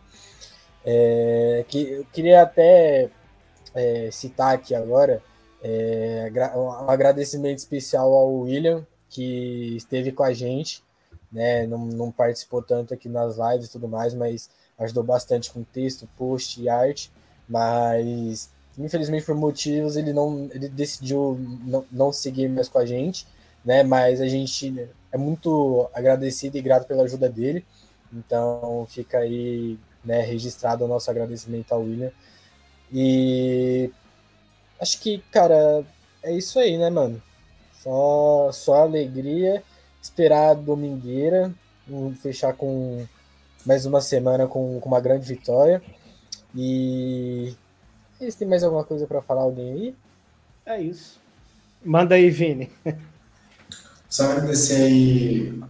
É, 0.83 1.63
que, 1.67 1.91
eu 1.91 2.05
queria 2.05 2.41
até 2.41 3.09
é, 3.75 4.09
citar 4.11 4.55
aqui 4.55 4.73
agora 4.73 5.21
é, 5.61 6.31
um 6.55 6.89
agradecimento 6.89 7.59
especial 7.59 8.11
ao 8.13 8.33
William, 8.33 8.85
que 9.09 9.75
esteve 9.75 10.11
com 10.11 10.23
a 10.23 10.33
gente, 10.33 10.83
né? 11.31 11.67
Não, 11.67 11.85
não 11.85 12.11
participou 12.11 12.63
tanto 12.63 12.95
aqui 12.95 13.07
nas 13.07 13.37
lives 13.37 13.67
e 13.67 13.71
tudo 13.71 13.87
mais, 13.87 14.15
mas 14.15 14.49
ajudou 14.79 15.03
bastante 15.03 15.51
com 15.51 15.63
texto, 15.63 16.09
post 16.17 16.59
e 16.59 16.67
arte, 16.67 17.11
mas 17.47 18.49
infelizmente 18.77 19.25
por 19.25 19.35
motivos 19.35 19.95
ele 19.95 20.13
não 20.13 20.49
ele 20.53 20.69
decidiu 20.69 21.37
não, 21.65 21.85
não 21.91 22.11
seguir 22.13 22.49
mais 22.49 22.69
com 22.69 22.79
a 22.79 22.85
gente, 22.85 23.27
né? 23.63 23.83
Mas 23.83 24.21
a 24.21 24.27
gente 24.27 24.89
é 25.11 25.17
muito 25.17 25.89
agradecido 25.93 26.57
e 26.57 26.61
grato 26.61 26.87
pela 26.87 27.03
ajuda 27.03 27.29
dele. 27.29 27.65
Então 28.13 28.85
fica 28.89 29.19
aí, 29.19 29.79
né, 30.03 30.21
registrado 30.21 30.85
o 30.85 30.87
nosso 30.87 31.09
agradecimento 31.09 31.71
ao 31.71 31.81
William. 31.81 32.11
E 32.91 33.91
acho 34.79 34.99
que, 34.99 35.19
cara, 35.31 35.85
é 36.23 36.33
isso 36.33 36.59
aí, 36.59 36.77
né, 36.77 36.89
mano? 36.89 37.21
Só 37.81 38.51
só 38.51 38.75
alegria, 38.83 39.63
esperar 40.01 40.51
a 40.51 40.53
domingueira, 40.53 41.53
fechar 42.21 42.53
com 42.53 43.05
mais 43.65 43.85
uma 43.85 44.01
semana 44.01 44.47
com, 44.47 44.79
com 44.79 44.89
uma 44.89 44.99
grande 45.01 45.25
vitória. 45.25 45.81
E 46.55 47.55
eles 48.21 48.35
têm 48.35 48.47
mais 48.47 48.63
alguma 48.63 48.83
coisa 48.83 49.07
para 49.07 49.21
falar 49.21 49.41
alguém 49.41 49.73
aí? 49.73 49.95
É 50.65 50.81
isso. 50.81 51.19
Manda 51.83 52.15
aí, 52.15 52.29
Vini. 52.29 52.71
Só 54.07 54.31
agradecer 54.31 54.83
aí 54.83 55.61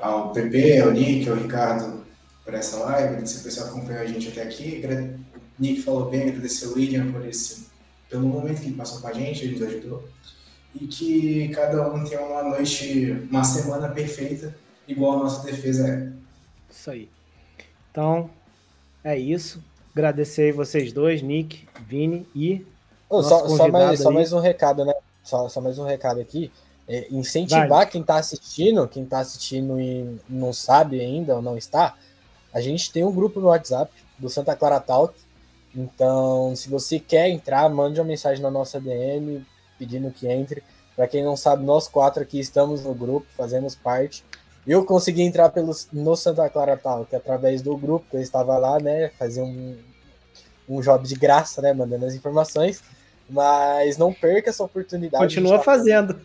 ao 0.00 0.32
PP, 0.32 0.80
ao 0.80 0.92
Nick, 0.92 1.28
ao 1.28 1.36
Ricardo 1.36 2.04
por 2.44 2.54
essa 2.54 2.76
live, 2.76 3.08
agradecer 3.08 3.40
o 3.40 3.42
pessoal 3.42 3.66
que 3.66 3.78
acompanhou 3.78 4.02
a 4.02 4.06
gente 4.06 4.28
até 4.28 4.42
aqui. 4.42 4.82
O 5.58 5.62
Nick 5.62 5.82
falou 5.82 6.10
bem, 6.10 6.28
agradecer 6.28 6.66
o 6.66 6.74
William 6.74 7.10
por 7.10 7.26
esse, 7.26 7.68
pelo 8.08 8.28
momento 8.28 8.60
que 8.60 8.66
ele 8.66 8.76
passou 8.76 9.00
com 9.00 9.08
a 9.08 9.12
gente, 9.12 9.44
ele 9.44 9.58
nos 9.58 9.62
ajudou. 9.62 10.08
E 10.74 10.86
que 10.86 11.48
cada 11.48 11.88
um 11.92 12.04
tenha 12.04 12.20
uma 12.20 12.42
noite, 12.42 13.26
uma 13.30 13.44
semana 13.44 13.88
perfeita, 13.88 14.54
igual 14.86 15.20
a 15.20 15.22
nossa 15.24 15.46
defesa 15.46 15.88
é. 15.88 16.12
Isso 16.70 16.90
aí. 16.90 17.08
Então, 17.90 18.28
é 19.02 19.18
isso. 19.18 19.62
Agradecer 19.94 20.42
aí 20.42 20.52
vocês 20.52 20.92
dois, 20.92 21.22
Nick, 21.22 21.68
Vini 21.86 22.26
e. 22.34 22.66
Nosso 23.08 23.28
só, 23.28 23.48
só, 23.48 23.68
mais, 23.68 24.00
só 24.00 24.10
mais 24.10 24.32
um 24.32 24.40
recado, 24.40 24.84
né? 24.84 24.92
Só, 25.22 25.48
só 25.48 25.60
mais 25.60 25.78
um 25.78 25.84
recado 25.84 26.20
aqui. 26.20 26.50
É, 26.88 27.06
incentivar 27.10 27.88
quem 27.88 28.02
tá 28.02 28.16
assistindo, 28.16 28.86
quem 28.88 29.06
tá 29.06 29.20
assistindo 29.20 29.80
e 29.80 30.20
não 30.28 30.52
sabe 30.52 31.00
ainda 31.00 31.36
ou 31.36 31.40
não 31.40 31.56
está, 31.56 31.94
a 32.52 32.60
gente 32.60 32.92
tem 32.92 33.02
um 33.04 33.12
grupo 33.12 33.40
no 33.40 33.46
WhatsApp 33.46 33.90
do 34.18 34.28
Santa 34.28 34.54
Clara 34.54 34.80
Talk. 34.80 35.14
Então, 35.74 36.54
se 36.54 36.68
você 36.68 36.98
quer 36.98 37.28
entrar, 37.28 37.68
mande 37.70 38.00
uma 38.00 38.06
mensagem 38.06 38.42
na 38.42 38.50
nossa 38.50 38.80
DM 38.80 39.44
pedindo 39.78 40.10
que 40.10 40.26
entre. 40.26 40.62
Para 40.94 41.08
quem 41.08 41.24
não 41.24 41.36
sabe, 41.36 41.64
nós 41.64 41.88
quatro 41.88 42.22
aqui 42.22 42.38
estamos 42.38 42.82
no 42.84 42.94
grupo, 42.94 43.26
fazemos 43.36 43.74
parte. 43.74 44.24
Eu 44.66 44.84
consegui 44.84 45.22
entrar 45.22 45.50
pelo, 45.50 45.72
no 45.92 46.16
Santa 46.16 46.48
Clara 46.48 46.76
Talk 46.76 47.14
através 47.14 47.60
do 47.60 47.76
grupo, 47.76 48.06
que 48.10 48.16
eu 48.16 48.22
estava 48.22 48.56
lá, 48.56 48.78
né? 48.78 49.10
Fazer 49.18 49.42
um, 49.42 49.76
um 50.68 50.80
job 50.80 51.06
de 51.06 51.14
graça, 51.14 51.60
né? 51.60 51.72
Mandando 51.72 52.06
as 52.06 52.14
informações. 52.14 52.82
Mas 53.28 53.98
não 53.98 54.12
perca 54.12 54.50
essa 54.50 54.64
oportunidade. 54.64 55.22
Continua 55.22 55.54
A 55.54 55.56
gente 55.56 55.64
tá 55.64 55.72
fazendo. 55.72 56.20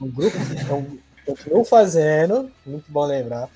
um 0.00 0.10
grupo, 0.10 0.36
então, 0.52 0.86
continuo 1.26 1.64
fazendo, 1.64 2.50
muito 2.64 2.90
bom 2.90 3.04
lembrar. 3.04 3.48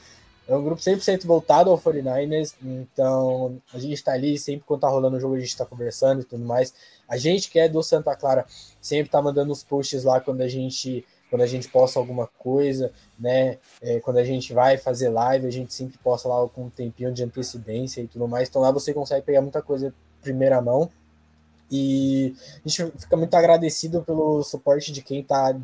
É 0.49 0.57
um 0.57 0.65
grupo 0.65 0.81
100% 0.81 1.27
voltado 1.27 1.69
ao 1.69 1.79
49ers, 1.79 2.55
então 2.63 3.61
a 3.73 3.79
gente 3.79 3.93
está 3.93 4.13
ali, 4.13 4.39
sempre 4.39 4.65
quando 4.65 4.81
tá 4.81 4.89
rolando 4.89 5.19
o 5.19 5.21
jogo 5.21 5.35
a 5.35 5.39
gente 5.39 5.51
está 5.51 5.67
conversando 5.67 6.23
e 6.23 6.25
tudo 6.25 6.43
mais. 6.43 6.73
A 7.07 7.19
gente 7.19 7.51
que 7.51 7.59
é 7.59 7.69
do 7.69 7.83
Santa 7.83 8.17
Clara 8.17 8.47
sempre 8.81 9.11
tá 9.11 9.21
mandando 9.21 9.53
os 9.53 9.63
posts 9.63 10.05
lá 10.05 10.21
quando 10.21 10.41
a 10.41 10.49
gente 10.49 11.05
quando 11.31 11.43
a 11.43 11.47
gente 11.47 11.69
posta 11.69 11.99
alguma 11.99 12.27
coisa, 12.27 12.93
né? 13.19 13.59
É, 13.81 14.01
quando 14.01 14.19
a 14.19 14.25
gente 14.25 14.53
vai 14.53 14.77
fazer 14.79 15.09
live, 15.09 15.47
a 15.47 15.51
gente 15.51 15.73
sempre 15.73 15.99
posta 15.99 16.29
lá 16.29 16.49
com 16.49 16.65
um 16.65 16.71
tempinho 16.71 17.13
de 17.13 17.23
antecedência 17.23 18.01
e 18.01 18.07
tudo 18.07 18.27
mais. 18.27 18.49
Então 18.49 18.63
lá 18.63 18.71
você 18.71 18.95
consegue 18.95 19.25
pegar 19.25 19.41
muita 19.41 19.63
coisa 19.63 19.93
primeira 20.23 20.61
mão. 20.61 20.91
E 21.71 22.35
a 22.65 22.69
gente 22.69 22.93
fica 22.99 23.17
muito 23.17 23.35
agradecido 23.35 24.03
pelo 24.03 24.43
suporte 24.43 24.91
de 24.91 25.03
quem 25.03 25.21
está 25.21 25.55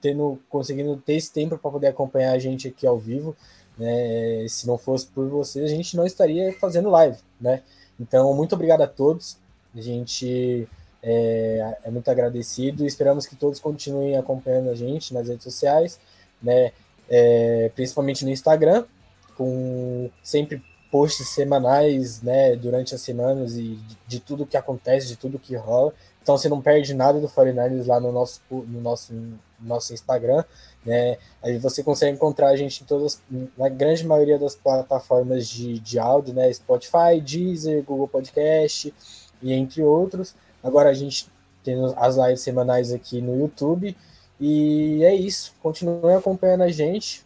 tendo, 0.00 0.40
conseguindo 0.48 0.96
ter 0.96 1.14
esse 1.14 1.32
tempo 1.32 1.56
para 1.56 1.70
poder 1.70 1.86
acompanhar 1.88 2.32
a 2.32 2.38
gente 2.38 2.68
aqui 2.68 2.86
ao 2.86 2.98
vivo. 2.98 3.36
Né? 3.78 4.46
Se 4.48 4.66
não 4.66 4.76
fosse 4.76 5.06
por 5.06 5.28
vocês, 5.28 5.64
a 5.64 5.74
gente 5.74 5.96
não 5.96 6.04
estaria 6.04 6.52
fazendo 6.58 6.90
live, 6.90 7.18
né? 7.40 7.62
Então, 8.00 8.32
muito 8.34 8.54
obrigado 8.54 8.82
a 8.82 8.86
todos. 8.86 9.38
A 9.74 9.80
gente 9.80 10.66
é, 11.08 11.78
é, 11.84 11.90
muito 11.90 12.10
agradecido 12.10 12.82
e 12.82 12.86
esperamos 12.88 13.26
que 13.26 13.36
todos 13.36 13.60
continuem 13.60 14.16
acompanhando 14.16 14.70
a 14.70 14.74
gente 14.74 15.14
nas 15.14 15.28
redes 15.28 15.44
sociais, 15.44 16.00
né? 16.42 16.72
É, 17.08 17.70
principalmente 17.76 18.24
no 18.24 18.32
Instagram, 18.32 18.84
com 19.36 20.10
sempre 20.20 20.60
posts 20.90 21.28
semanais, 21.28 22.20
né, 22.22 22.56
durante 22.56 22.94
as 22.94 23.00
semanas 23.00 23.56
e 23.56 23.76
de, 23.76 23.98
de, 24.08 24.20
tudo 24.20 24.46
que 24.46 24.56
acontece, 24.56 25.06
de 25.06 25.14
tudo 25.14 25.38
que 25.38 25.54
rola. 25.54 25.92
Então 26.20 26.36
você 26.36 26.48
não 26.48 26.60
perde 26.60 26.92
nada 26.92 27.20
do 27.20 27.28
49ers 27.28 27.86
lá 27.86 28.00
no 28.00 28.10
nosso, 28.10 28.40
no 28.50 28.80
nosso, 28.80 29.12
no 29.12 29.38
nosso 29.60 29.94
Instagram, 29.94 30.42
né? 30.84 31.18
Aí 31.40 31.56
você 31.58 31.84
consegue 31.84 32.16
encontrar 32.16 32.48
a 32.48 32.56
gente 32.56 32.82
em 32.82 32.86
todas, 32.86 33.22
na 33.56 33.68
grande 33.68 34.04
maioria 34.04 34.36
das 34.36 34.56
plataformas 34.56 35.46
de, 35.46 35.78
de 35.78 36.00
áudio, 36.00 36.34
né? 36.34 36.52
Spotify, 36.52 37.20
Deezer, 37.22 37.84
Google 37.84 38.08
Podcast 38.08 38.92
e 39.40 39.52
entre 39.52 39.82
outros. 39.84 40.34
Agora 40.66 40.90
a 40.90 40.94
gente 40.94 41.28
tem 41.62 41.76
as 41.96 42.16
lives 42.16 42.40
semanais 42.40 42.92
aqui 42.92 43.20
no 43.20 43.38
YouTube. 43.38 43.96
E 44.40 45.02
é 45.04 45.14
isso. 45.14 45.54
Continue 45.62 46.12
acompanhando 46.12 46.62
a 46.62 46.68
gente. 46.68 47.24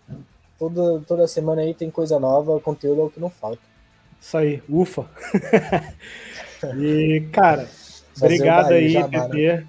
Toda, 0.58 1.00
toda 1.06 1.26
semana 1.26 1.62
aí 1.62 1.72
tem 1.72 1.90
coisa 1.90 2.20
nova, 2.20 2.60
conteúdo 2.60 3.00
é 3.00 3.04
o 3.04 3.10
que 3.10 3.18
não 3.18 3.30
falta. 3.30 3.62
Isso 4.20 4.36
aí, 4.36 4.62
ufa. 4.68 5.08
e, 6.78 7.26
cara, 7.32 7.66
obrigado 8.20 8.72
aí, 8.72 8.94
né? 8.94 9.66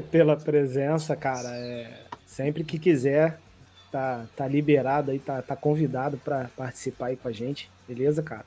pela 0.10 0.34
presença, 0.34 1.14
cara. 1.14 1.54
É, 1.54 1.90
sempre 2.24 2.64
que 2.64 2.78
quiser, 2.78 3.38
tá, 3.90 4.24
tá 4.34 4.48
liberado 4.48 5.10
aí, 5.10 5.18
tá, 5.18 5.42
tá 5.42 5.54
convidado 5.54 6.16
para 6.16 6.48
participar 6.56 7.08
aí 7.08 7.16
com 7.16 7.28
a 7.28 7.32
gente, 7.32 7.70
beleza, 7.86 8.22
cara? 8.22 8.46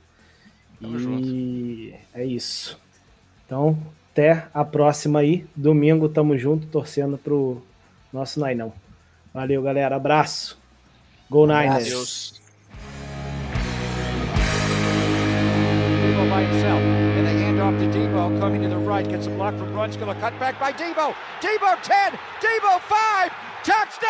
Tamo 0.82 0.98
e 0.98 1.00
junto. 1.00 1.98
é 2.16 2.26
isso. 2.26 2.82
Então, 3.46 3.78
até 4.16 4.48
a 4.54 4.64
próxima 4.64 5.20
aí. 5.20 5.46
Domingo 5.54 6.08
tamo 6.08 6.38
junto, 6.38 6.66
torcendo 6.68 7.18
pro 7.18 7.62
nosso 8.14 8.40
Nainão. 8.40 8.72
Valeu, 9.34 9.62
galera. 9.62 9.98
Abraço. 9.98 10.58
Go 11.30 11.46
Niners. 11.46 11.88
Adeus. 11.88 12.36
by 16.28 16.42
himself. 16.42 16.82
And 16.82 17.28
they 17.28 17.38
hand 17.38 17.60
off 17.62 17.78
to 17.78 17.86
Debo, 17.88 18.40
coming 18.40 18.62
to 18.64 18.70
the 18.70 18.78
right, 18.78 19.08
gets 19.08 19.28
a 19.28 19.30
block 19.30 19.56
from 19.58 19.72
Brunskill, 19.74 20.10
a 20.10 20.16
cut 20.16 20.38
back 20.40 20.60
by 20.60 20.72
Debo. 20.74 21.14
Debo 21.40 21.78
10, 21.84 22.18
Debo 22.42 22.80
5, 22.82 23.32
touchdown! 23.64 24.10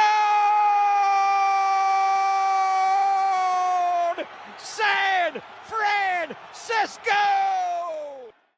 San 4.57 5.41
Francisco! 5.67 7.64